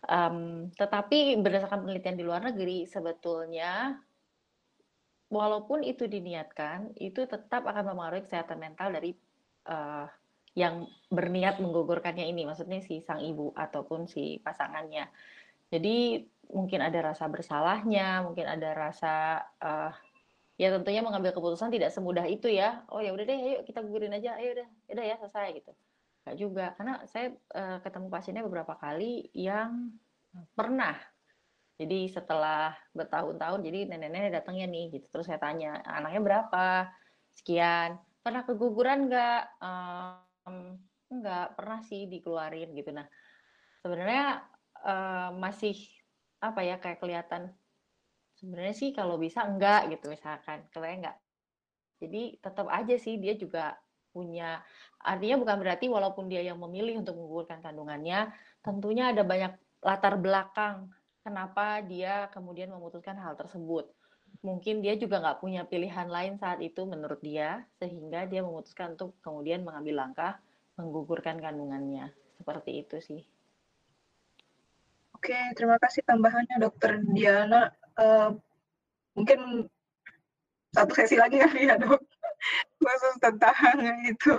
Um, 0.04 0.68
tetapi 0.76 1.40
berdasarkan 1.40 1.84
penelitian 1.84 2.20
di 2.20 2.24
luar 2.28 2.44
negeri 2.44 2.84
sebetulnya 2.84 3.96
walaupun 5.32 5.80
itu 5.80 6.04
diniatkan 6.04 6.92
itu 7.00 7.24
tetap 7.24 7.64
akan 7.64 7.92
mempengaruhi 7.92 8.28
kesehatan 8.28 8.60
mental 8.60 8.92
dari 8.92 9.16
uh, 9.72 10.04
yang 10.54 10.86
berniat 11.10 11.58
menggugurkannya 11.58 12.28
ini 12.30 12.46
maksudnya 12.46 12.78
si 12.84 13.02
sang 13.02 13.24
ibu 13.24 13.50
ataupun 13.56 14.06
si 14.06 14.38
pasangannya. 14.44 15.08
Jadi 15.72 16.22
mungkin 16.54 16.84
ada 16.84 17.10
rasa 17.10 17.26
bersalahnya, 17.26 18.22
mungkin 18.22 18.46
ada 18.46 18.70
rasa 18.76 19.42
uh, 19.58 19.90
ya 20.54 20.70
tentunya 20.70 21.02
mengambil 21.02 21.34
keputusan 21.34 21.74
tidak 21.74 21.90
semudah 21.90 22.26
itu 22.30 22.46
ya. 22.50 22.86
Oh 22.90 23.02
ya 23.02 23.10
udah 23.10 23.24
deh 23.26 23.38
ayo 23.38 23.58
kita 23.66 23.82
gugurin 23.82 24.14
aja. 24.14 24.38
Ayo 24.38 24.54
udah 24.58 24.68
ya 24.86 24.92
udah 24.94 25.04
ya 25.04 25.16
selesai 25.18 25.48
gitu. 25.58 25.72
Gak 26.24 26.36
juga 26.40 26.66
karena 26.78 26.94
saya 27.10 27.36
uh, 27.52 27.78
ketemu 27.84 28.06
pasiennya 28.08 28.44
beberapa 28.46 28.74
kali 28.78 29.28
yang 29.34 29.92
pernah. 30.54 30.96
Jadi 31.74 32.06
setelah 32.06 32.70
bertahun-tahun 32.94 33.60
jadi 33.66 33.90
nenek-nenek 33.90 34.30
datangnya 34.30 34.70
nih 34.70 34.94
gitu. 34.94 35.06
Terus 35.10 35.26
saya 35.26 35.42
tanya 35.42 35.82
anaknya 35.82 36.22
berapa? 36.22 36.66
Sekian. 37.34 37.98
Pernah 38.22 38.46
keguguran 38.46 39.10
nggak? 39.10 39.42
Um, 39.58 40.78
nggak 41.10 41.46
pernah 41.58 41.80
sih 41.84 42.06
dikeluarin 42.10 42.72
gitu. 42.74 42.90
Nah 42.94 43.06
sebenarnya 43.82 44.42
uh, 44.82 45.30
masih 45.36 45.76
apa 46.40 46.60
ya 46.60 46.76
kayak 46.76 47.00
kelihatan 47.00 47.52
sebenarnya 48.38 48.74
sih 48.74 48.90
kalau 48.90 49.16
bisa 49.16 49.46
enggak 49.46 49.90
gitu 49.92 50.10
misalkan 50.10 50.66
kalau 50.74 50.86
enggak? 50.86 51.16
Jadi 52.02 52.38
tetap 52.42 52.66
aja 52.68 52.94
sih 52.98 53.16
dia 53.16 53.34
juga 53.38 53.78
punya 54.14 54.62
artinya 55.02 55.42
bukan 55.42 55.56
berarti 55.58 55.86
walaupun 55.90 56.30
dia 56.30 56.40
yang 56.46 56.62
memilih 56.62 57.02
untuk 57.02 57.18
menggugurkan 57.18 57.58
kandungannya 57.58 58.30
tentunya 58.62 59.10
ada 59.10 59.26
banyak 59.26 59.52
latar 59.82 60.14
belakang 60.16 60.88
kenapa 61.26 61.82
dia 61.82 62.30
kemudian 62.30 62.70
memutuskan 62.70 63.16
hal 63.18 63.34
tersebut. 63.34 63.90
Mungkin 64.44 64.84
dia 64.84 64.94
juga 65.00 65.24
nggak 65.24 65.40
punya 65.40 65.64
pilihan 65.64 66.06
lain 66.06 66.36
saat 66.36 66.60
itu 66.60 66.84
menurut 66.84 67.18
dia 67.24 67.64
sehingga 67.80 68.28
dia 68.28 68.44
memutuskan 68.44 68.94
untuk 68.94 69.16
kemudian 69.24 69.64
mengambil 69.64 70.04
langkah 70.04 70.36
menggugurkan 70.76 71.40
kandungannya. 71.40 72.12
Seperti 72.36 72.84
itu 72.84 72.96
sih. 73.00 73.22
Oke, 75.16 75.38
terima 75.56 75.80
kasih 75.80 76.04
tambahannya 76.04 76.60
Dokter 76.60 77.00
Diana 77.00 77.72
uh, 78.00 78.30
mungkin 79.14 79.68
satu 80.74 80.92
sesi 80.94 81.14
lagi 81.14 81.38
kali 81.38 81.70
ya 81.70 81.78
dok 81.78 82.02
khusus 82.82 83.16
tentang 83.20 83.78
itu 84.04 84.34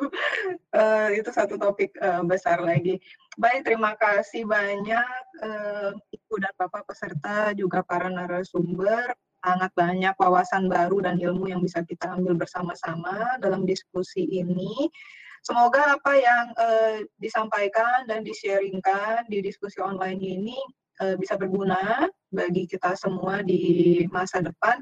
uh, 0.77 1.09
itu 1.09 1.29
satu 1.33 1.57
topik 1.57 1.95
uh, 2.01 2.21
besar 2.21 2.61
lagi. 2.61 3.01
Baik, 3.35 3.67
terima 3.67 3.97
kasih 3.99 4.47
banyak 4.47 5.23
uh, 5.43 5.91
ibu 6.13 6.35
dan 6.39 6.53
bapak 6.55 6.87
peserta 6.87 7.51
juga 7.57 7.83
para 7.83 8.07
narasumber 8.07 9.11
sangat 9.43 9.71
banyak 9.77 10.15
wawasan 10.17 10.65
baru 10.71 11.05
dan 11.05 11.21
ilmu 11.21 11.51
yang 11.51 11.61
bisa 11.61 11.85
kita 11.85 12.17
ambil 12.17 12.33
bersama-sama 12.33 13.37
dalam 13.37 13.67
diskusi 13.67 14.25
ini. 14.25 14.89
Semoga 15.45 16.01
apa 16.01 16.17
yang 16.17 16.45
uh, 16.57 17.05
disampaikan 17.21 18.09
dan 18.09 18.25
di-sharingkan 18.25 19.29
di 19.29 19.45
diskusi 19.45 19.77
online 19.77 20.17
ini 20.17 20.57
uh, 21.01 21.15
bisa 21.19 21.35
berguna 21.35 22.07
bagi 22.31 22.67
kita 22.67 22.95
semua 22.99 23.41
di 23.41 24.03
masa 24.11 24.43
depan. 24.43 24.79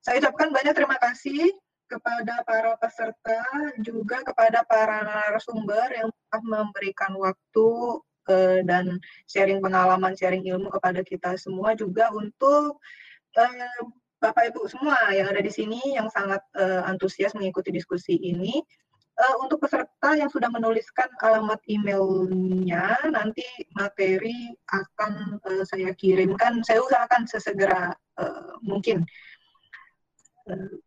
Saya 0.00 0.22
ucapkan 0.24 0.50
banyak 0.50 0.74
terima 0.74 0.96
kasih 0.96 1.52
kepada 1.90 2.46
para 2.46 2.78
peserta, 2.78 3.42
juga 3.82 4.22
kepada 4.22 4.62
para 4.62 5.02
narasumber 5.02 5.90
yang 5.90 6.08
telah 6.30 6.42
memberikan 6.46 7.12
waktu 7.18 7.68
uh, 8.30 8.58
dan 8.62 9.02
sharing 9.26 9.58
pengalaman, 9.58 10.14
sharing 10.14 10.46
ilmu 10.46 10.70
kepada 10.70 11.02
kita 11.02 11.34
semua 11.34 11.74
juga 11.74 12.14
untuk 12.14 12.78
uh, 13.34 13.82
Bapak 14.20 14.52
Ibu 14.52 14.68
semua 14.68 15.00
yang 15.16 15.32
ada 15.32 15.40
di 15.40 15.48
sini 15.48 15.80
yang 15.96 16.12
sangat 16.12 16.44
uh, 16.54 16.84
antusias 16.84 17.32
mengikuti 17.32 17.72
diskusi 17.72 18.20
ini 18.20 18.60
uh, 19.20 19.36
untuk 19.44 19.60
peserta 19.60 20.16
yang 20.16 20.32
sudah 20.32 20.48
menuliskan 20.48 21.12
alamat 21.20 21.60
emailnya, 21.68 22.96
nanti 23.12 23.44
materi 23.76 24.48
akan 24.72 25.36
uh, 25.44 25.64
saya 25.68 25.92
kirimkan. 25.92 26.64
Saya 26.64 26.80
usahakan 26.80 27.28
sesegera 27.28 27.92
uh, 28.16 28.56
mungkin. 28.64 29.04
Uh, 30.48 30.80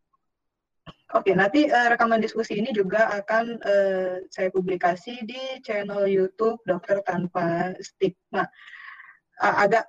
Oke, 1.13 1.29
okay, 1.29 1.37
nanti 1.37 1.69
uh, 1.69 1.93
rekaman 1.93 2.17
diskusi 2.17 2.57
ini 2.57 2.73
juga 2.73 3.05
akan 3.05 3.61
uh, 3.61 4.17
saya 4.33 4.49
publikasi 4.49 5.21
di 5.21 5.61
channel 5.61 6.09
YouTube 6.09 6.57
Dokter 6.65 7.05
Tanpa 7.05 7.69
Stigma. 7.85 8.49
Uh, 9.37 9.55
agak 9.61 9.85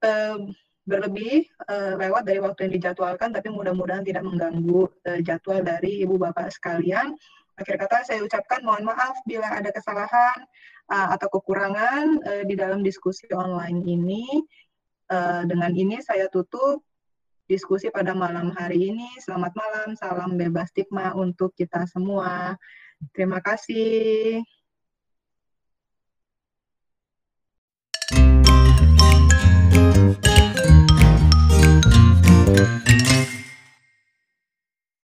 uh, 0.00 0.40
berlebih 0.88 1.44
uh, 1.68 2.00
lewat 2.00 2.24
dari 2.24 2.40
waktu 2.40 2.66
yang 2.66 2.74
dijadwalkan, 2.80 3.36
tapi 3.36 3.52
mudah-mudahan 3.52 4.00
tidak 4.00 4.24
mengganggu 4.24 4.88
uh, 5.12 5.20
jadwal 5.20 5.60
dari 5.60 6.08
ibu 6.08 6.16
bapak 6.16 6.48
sekalian. 6.48 7.20
Akhir 7.62 7.78
kata 7.78 8.02
saya 8.02 8.26
ucapkan 8.26 8.58
mohon 8.66 8.82
maaf 8.82 9.22
bila 9.22 9.46
ada 9.46 9.70
kesalahan 9.70 10.34
uh, 10.90 11.14
atau 11.14 11.30
kekurangan 11.30 12.18
uh, 12.18 12.42
di 12.42 12.58
dalam 12.58 12.82
diskusi 12.82 13.30
online 13.30 13.86
ini. 13.86 14.26
Uh, 15.06 15.46
dengan 15.46 15.70
ini 15.70 16.02
saya 16.02 16.26
tutup 16.26 16.82
diskusi 17.46 17.86
pada 17.94 18.18
malam 18.18 18.50
hari 18.58 18.90
ini. 18.90 19.06
Selamat 19.22 19.54
malam, 19.54 19.94
salam 19.94 20.34
bebas 20.34 20.74
stigma 20.74 21.14
untuk 21.14 21.54
kita 21.54 21.86
semua. 21.86 22.58
Terima 23.14 23.38
kasih. 23.38 24.42